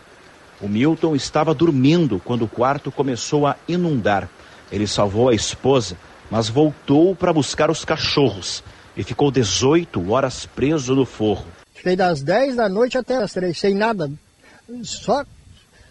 O 0.60 0.68
Milton 0.68 1.16
estava 1.16 1.54
dormindo 1.54 2.20
quando 2.22 2.42
o 2.42 2.48
quarto 2.48 2.92
começou 2.92 3.46
a 3.46 3.56
inundar. 3.66 4.28
Ele 4.70 4.86
salvou 4.86 5.30
a 5.30 5.34
esposa, 5.34 5.96
mas 6.30 6.50
voltou 6.50 7.16
para 7.16 7.32
buscar 7.32 7.70
os 7.70 7.82
cachorros 7.82 8.62
e 8.94 9.02
ficou 9.02 9.30
18 9.30 10.12
horas 10.12 10.44
preso 10.44 10.94
no 10.94 11.06
forro. 11.06 11.46
Fiquei 11.72 11.96
das 11.96 12.20
10 12.20 12.56
da 12.56 12.68
noite 12.68 12.98
até 12.98 13.16
as 13.16 13.32
3, 13.32 13.58
sem 13.58 13.74
nada. 13.74 14.12
Só, 14.82 15.24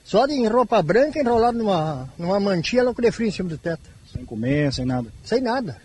só 0.04 0.28
de 0.28 0.48
roupa 0.48 0.84
branca 0.84 1.20
enrolado 1.20 1.58
numa, 1.58 2.08
numa 2.16 2.40
mantinha 2.40 2.84
frio 3.12 3.28
em 3.28 3.32
cima 3.32 3.50
do 3.50 3.58
teto. 3.58 3.98
Sem 4.12 4.26
comer, 4.26 4.74
sem 4.74 4.86
nada? 4.86 5.12
Sem 5.24 5.42
nada. 5.42 5.78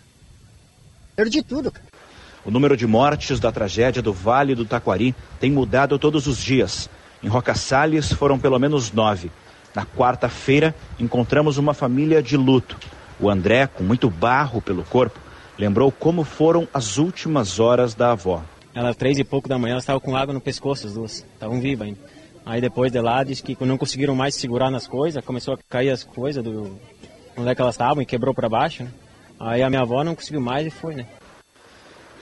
Perdi 1.15 1.41
tudo. 1.43 1.71
O 2.43 2.51
número 2.51 2.75
de 2.75 2.85
mortes 2.85 3.39
da 3.39 3.51
tragédia 3.51 4.01
do 4.01 4.13
Vale 4.13 4.55
do 4.55 4.65
Taquari 4.65 5.15
tem 5.39 5.51
mudado 5.51 5.97
todos 5.97 6.27
os 6.27 6.37
dias. 6.37 6.89
Em 7.23 7.27
Roca 7.27 7.55
Salles 7.55 8.11
foram 8.11 8.37
pelo 8.37 8.59
menos 8.59 8.91
nove. 8.91 9.31
Na 9.73 9.85
quarta-feira, 9.85 10.75
encontramos 10.99 11.57
uma 11.57 11.73
família 11.73 12.21
de 12.21 12.37
luto. 12.37 12.77
O 13.19 13.29
André, 13.29 13.67
com 13.67 13.83
muito 13.83 14.09
barro 14.09 14.61
pelo 14.61 14.83
corpo, 14.83 15.19
lembrou 15.57 15.91
como 15.91 16.23
foram 16.23 16.67
as 16.73 16.97
últimas 16.97 17.59
horas 17.59 17.95
da 17.95 18.11
avó. 18.11 18.43
Ela, 18.73 18.93
três 18.93 19.17
e 19.17 19.23
pouco 19.23 19.47
da 19.47 19.57
manhã, 19.57 19.73
ela 19.73 19.79
estava 19.79 19.99
com 19.99 20.15
água 20.15 20.33
no 20.33 20.41
pescoço, 20.41 20.85
as 20.87 20.93
duas. 20.93 21.25
Estavam 21.33 21.59
vivas 21.59 21.87
ainda. 21.87 21.99
Aí 22.45 22.61
depois 22.61 22.91
de 22.91 23.01
lá, 23.01 23.23
diz 23.23 23.41
que 23.41 23.57
não 23.65 23.77
conseguiram 23.77 24.15
mais 24.15 24.35
segurar 24.35 24.69
nas 24.69 24.85
coisas, 24.85 25.23
começou 25.25 25.55
a 25.55 25.57
cair 25.67 25.89
as 25.89 26.03
coisas 26.03 26.43
do 26.43 26.79
onde 27.37 27.49
é 27.49 27.55
que 27.55 27.61
elas 27.61 27.75
estavam 27.75 28.01
e 28.01 28.05
quebrou 28.05 28.33
para 28.33 28.49
baixo. 28.49 28.83
Né? 28.83 28.89
Aí 29.39 29.61
a 29.61 29.69
minha 29.69 29.81
avó 29.81 30.03
não 30.03 30.15
conseguiu 30.15 30.41
mais 30.41 30.67
e 30.67 30.69
foi, 30.69 30.95
né? 30.95 31.05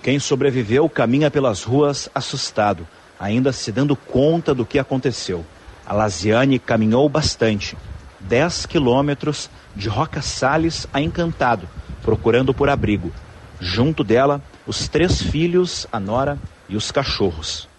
Quem 0.02 0.20
sobreviveu 0.20 0.90
caminha 0.90 1.32
pelas 1.32 1.64
ruas 1.64 2.10
assustado, 2.14 2.88
ainda 3.20 3.54
se 3.54 3.72
dando 3.72 3.96
conta 3.96 4.54
do 4.54 4.66
que 4.66 4.78
aconteceu. 4.78 5.46
A 5.86 5.94
Laziane 5.94 6.60
caminhou 6.60 7.08
bastante, 7.08 7.78
10 8.20 8.66
quilômetros 8.66 9.50
de 9.76 9.88
Roca 9.88 10.22
Salles 10.22 10.88
a 10.94 11.00
Encantado, 11.00 11.70
procurando 12.02 12.54
por 12.54 12.70
abrigo. 12.70 13.12
Junto 13.60 14.04
dela, 14.04 14.42
os 14.68 14.88
três 14.88 15.22
filhos, 15.22 15.88
a 15.92 16.00
nora 16.00 16.38
e 16.68 16.76
os 16.76 16.92
cachorros. 16.92 17.70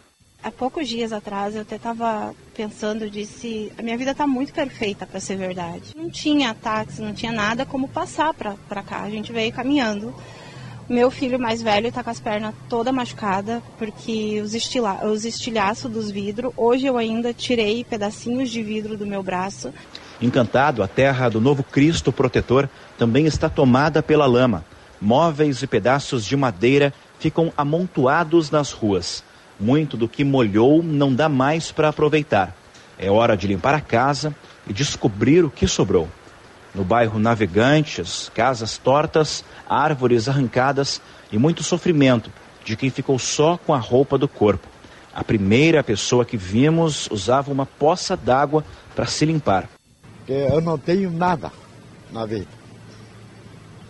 Há 0.44 0.50
poucos 0.50 0.86
dias 0.86 1.10
atrás 1.10 1.54
eu 1.54 1.62
até 1.62 1.76
estava 1.76 2.34
pensando, 2.54 3.08
disse, 3.08 3.72
a 3.78 3.82
minha 3.82 3.96
vida 3.96 4.10
está 4.10 4.26
muito 4.26 4.52
perfeita 4.52 5.06
para 5.06 5.18
ser 5.18 5.38
verdade. 5.38 5.96
Não 5.96 6.10
tinha 6.10 6.52
táxi, 6.52 7.00
não 7.00 7.14
tinha 7.14 7.32
nada 7.32 7.64
como 7.64 7.88
passar 7.88 8.34
para 8.34 8.82
cá. 8.82 9.00
A 9.00 9.08
gente 9.08 9.32
veio 9.32 9.50
caminhando. 9.54 10.14
Meu 10.86 11.10
filho 11.10 11.40
mais 11.40 11.62
velho 11.62 11.86
está 11.86 12.04
com 12.04 12.10
as 12.10 12.20
pernas 12.20 12.54
toda 12.68 12.92
machucada 12.92 13.62
porque 13.78 14.38
os, 14.42 14.52
estila 14.52 15.06
os 15.06 15.24
estilhaços 15.24 15.90
dos 15.90 16.10
vidros. 16.10 16.52
Hoje 16.58 16.84
eu 16.84 16.98
ainda 16.98 17.32
tirei 17.32 17.82
pedacinhos 17.82 18.50
de 18.50 18.62
vidro 18.62 18.98
do 18.98 19.06
meu 19.06 19.22
braço. 19.22 19.72
Encantado, 20.20 20.82
a 20.82 20.86
terra 20.86 21.30
do 21.30 21.40
novo 21.40 21.62
Cristo 21.62 22.12
protetor 22.12 22.68
também 22.98 23.24
está 23.24 23.48
tomada 23.48 24.02
pela 24.02 24.26
lama. 24.26 24.62
Móveis 25.00 25.62
e 25.62 25.66
pedaços 25.66 26.22
de 26.22 26.36
madeira 26.36 26.92
ficam 27.18 27.50
amontoados 27.56 28.50
nas 28.50 28.72
ruas. 28.72 29.24
Muito 29.58 29.96
do 29.96 30.08
que 30.08 30.24
molhou 30.24 30.82
não 30.82 31.14
dá 31.14 31.28
mais 31.28 31.70
para 31.70 31.88
aproveitar. 31.88 32.56
É 32.98 33.10
hora 33.10 33.36
de 33.36 33.46
limpar 33.46 33.74
a 33.74 33.80
casa 33.80 34.34
e 34.66 34.72
descobrir 34.72 35.44
o 35.44 35.50
que 35.50 35.66
sobrou. 35.66 36.08
No 36.74 36.84
bairro 36.84 37.18
Navegantes, 37.18 38.30
casas 38.34 38.78
tortas, 38.78 39.44
árvores 39.68 40.28
arrancadas 40.28 41.00
e 41.30 41.38
muito 41.38 41.62
sofrimento 41.62 42.30
de 42.64 42.76
quem 42.76 42.90
ficou 42.90 43.18
só 43.18 43.56
com 43.56 43.72
a 43.72 43.78
roupa 43.78 44.18
do 44.18 44.26
corpo. 44.26 44.66
A 45.14 45.22
primeira 45.22 45.84
pessoa 45.84 46.24
que 46.24 46.36
vimos 46.36 47.08
usava 47.10 47.52
uma 47.52 47.66
poça 47.66 48.16
d'água 48.16 48.64
para 48.94 49.06
se 49.06 49.24
limpar. 49.24 49.68
Eu 50.26 50.60
não 50.60 50.76
tenho 50.76 51.10
nada 51.10 51.52
na 52.10 52.26
vida, 52.26 52.48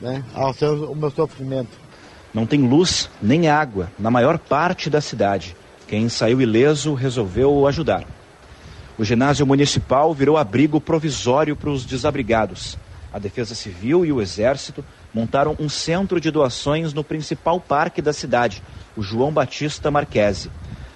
né? 0.00 0.22
Ao 0.34 0.52
seu, 0.52 0.90
o 0.90 0.96
meu 0.96 1.10
sofrimento. 1.10 1.83
Não 2.34 2.44
tem 2.44 2.66
luz 2.66 3.08
nem 3.22 3.48
água 3.48 3.92
na 3.96 4.10
maior 4.10 4.38
parte 4.40 4.90
da 4.90 5.00
cidade. 5.00 5.56
Quem 5.86 6.08
saiu 6.08 6.42
ileso 6.42 6.92
resolveu 6.92 7.64
ajudar. 7.68 8.04
O 8.98 9.04
ginásio 9.04 9.46
municipal 9.46 10.12
virou 10.12 10.36
abrigo 10.36 10.80
provisório 10.80 11.54
para 11.54 11.70
os 11.70 11.84
desabrigados. 11.84 12.76
A 13.12 13.20
Defesa 13.20 13.54
Civil 13.54 14.04
e 14.04 14.10
o 14.10 14.20
Exército 14.20 14.84
montaram 15.14 15.54
um 15.60 15.68
centro 15.68 16.20
de 16.20 16.32
doações 16.32 16.92
no 16.92 17.04
principal 17.04 17.60
parque 17.60 18.02
da 18.02 18.12
cidade, 18.12 18.60
o 18.96 19.02
João 19.02 19.30
Batista 19.30 19.88
Marquese. 19.88 20.50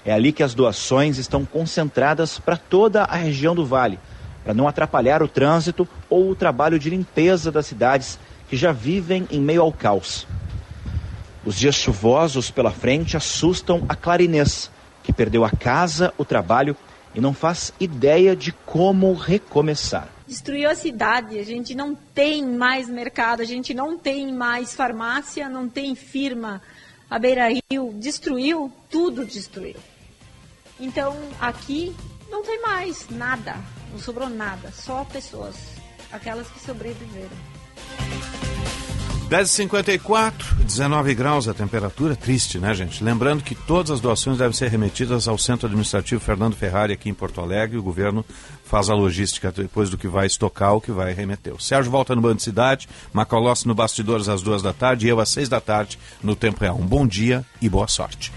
É 0.05 0.13
ali 0.13 0.33
que 0.33 0.43
as 0.43 0.55
doações 0.55 1.19
estão 1.19 1.45
concentradas 1.45 2.41
para 2.41 2.57
toda 2.57 3.05
a 3.05 3.15
região 3.15 3.55
do 3.55 3.65
Vale, 3.65 4.01
para 4.43 4.55
não 4.55 4.67
atrapalhar 4.67 5.23
o 5.23 5.29
trânsito 5.29 5.87
ou 6.11 6.31
o 6.31 6.35
trabalho 6.35 6.81
de 6.81 6.91
limpeza 6.91 7.53
das 7.53 7.67
cidades 7.67 8.19
que 8.49 8.57
já 8.57 8.73
vivem 8.73 9.29
em 9.31 9.41
meio 9.41 9.63
ao 9.63 9.73
caos. 9.73 10.27
Os 11.49 11.57
dias 11.57 11.77
chuvosos 11.77 12.51
pela 12.51 12.71
frente 12.71 13.17
assustam 13.17 13.83
a 13.89 13.97
Clarinês, 13.97 14.71
que 15.03 15.15
perdeu 15.15 15.47
a 15.47 15.51
casa, 15.51 16.13
o 16.19 16.23
trabalho 16.23 16.77
e 17.15 17.23
não 17.23 17.33
faz 17.33 17.73
ideia 17.81 18.37
de 18.37 18.53
como 18.53 19.15
recomeçar. 19.15 20.11
destruiu 20.27 20.69
a 20.69 20.75
cidade. 20.75 21.39
A 21.39 21.43
gente 21.43 21.75
não 21.75 21.95
tem 21.95 22.45
mais 22.45 22.87
mercado, 22.87 23.41
a 23.41 23.47
gente 23.47 23.73
não 23.73 23.97
tem 23.97 24.31
mais 24.31 24.75
farmácia, 24.75 25.49
não 25.49 25.71
tem 25.71 25.95
firma. 25.95 26.61
A 27.09 27.19
Beira 27.19 27.49
Rio 27.49 27.95
destruiu, 27.95 28.71
tudo 28.91 29.25
destruiu. 29.25 29.77
Então 30.79 31.17
aqui 31.41 31.97
não 32.29 32.43
tem 32.43 32.61
mais 32.61 33.07
nada, 33.09 33.57
não 33.91 33.99
sobrou 33.99 34.29
nada, 34.29 34.71
só 34.71 35.03
pessoas, 35.03 35.57
aquelas 36.13 36.47
que 36.49 36.61
sobreviveram. 36.61 37.39
10h54, 39.29 40.55
19 40.65 41.15
graus 41.15 41.49
a 41.49 41.53
temperatura, 41.53 42.17
triste, 42.17 42.59
né, 42.59 42.73
gente? 42.73 43.05
Lembrando 43.05 43.45
que 43.45 43.55
todas 43.55 43.91
as 43.91 44.01
doações 44.01 44.39
devem 44.39 44.55
ser 44.55 44.71
remetidas 44.71 45.29
ao 45.29 45.37
Centro 45.37 45.67
Administrativo 45.67 46.19
Fernando 46.19 46.57
Ferrari 46.57 46.95
aqui 46.95 47.11
em 47.11 47.15
Porto 47.15 47.43
Alegre. 47.43 47.77
O 47.77 47.83
governo 47.83 48.25
faz 48.65 48.89
a 48.89 48.95
logística 48.95 49.53
depois 49.53 49.91
do 49.91 49.99
que 49.99 50.09
vai 50.09 50.27
estocar, 50.27 50.75
o 50.75 50.81
que 50.81 50.91
vai 50.91 51.13
remeter. 51.13 51.53
O 51.53 51.61
Sérgio 51.61 51.93
volta 51.93 52.15
no 52.15 52.23
Bando 52.23 52.41
Cidade, 52.41 52.89
Macolossi 53.13 53.69
no 53.69 53.75
Bastidores 53.75 54.31
às 54.31 54.41
duas 54.41 54.63
da 54.63 54.73
tarde 54.73 55.07
e 55.07 55.11
eu 55.11 55.21
às 55.21 55.29
seis 55.29 55.49
da 55.49 55.61
tarde 55.61 55.99
no 56.23 56.35
Tempo 56.35 56.61
Real. 56.61 56.79
Um 56.79 56.87
bom 56.87 57.07
dia 57.07 57.45
e 57.61 57.69
boa 57.69 57.87
sorte. 57.87 58.33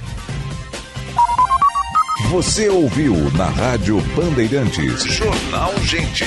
Você 2.31 2.67
ouviu 2.67 3.15
na 3.31 3.47
Rádio 3.47 4.01
Bandeirantes. 4.13 5.03
Jornal 5.05 5.73
Gente. 5.83 6.25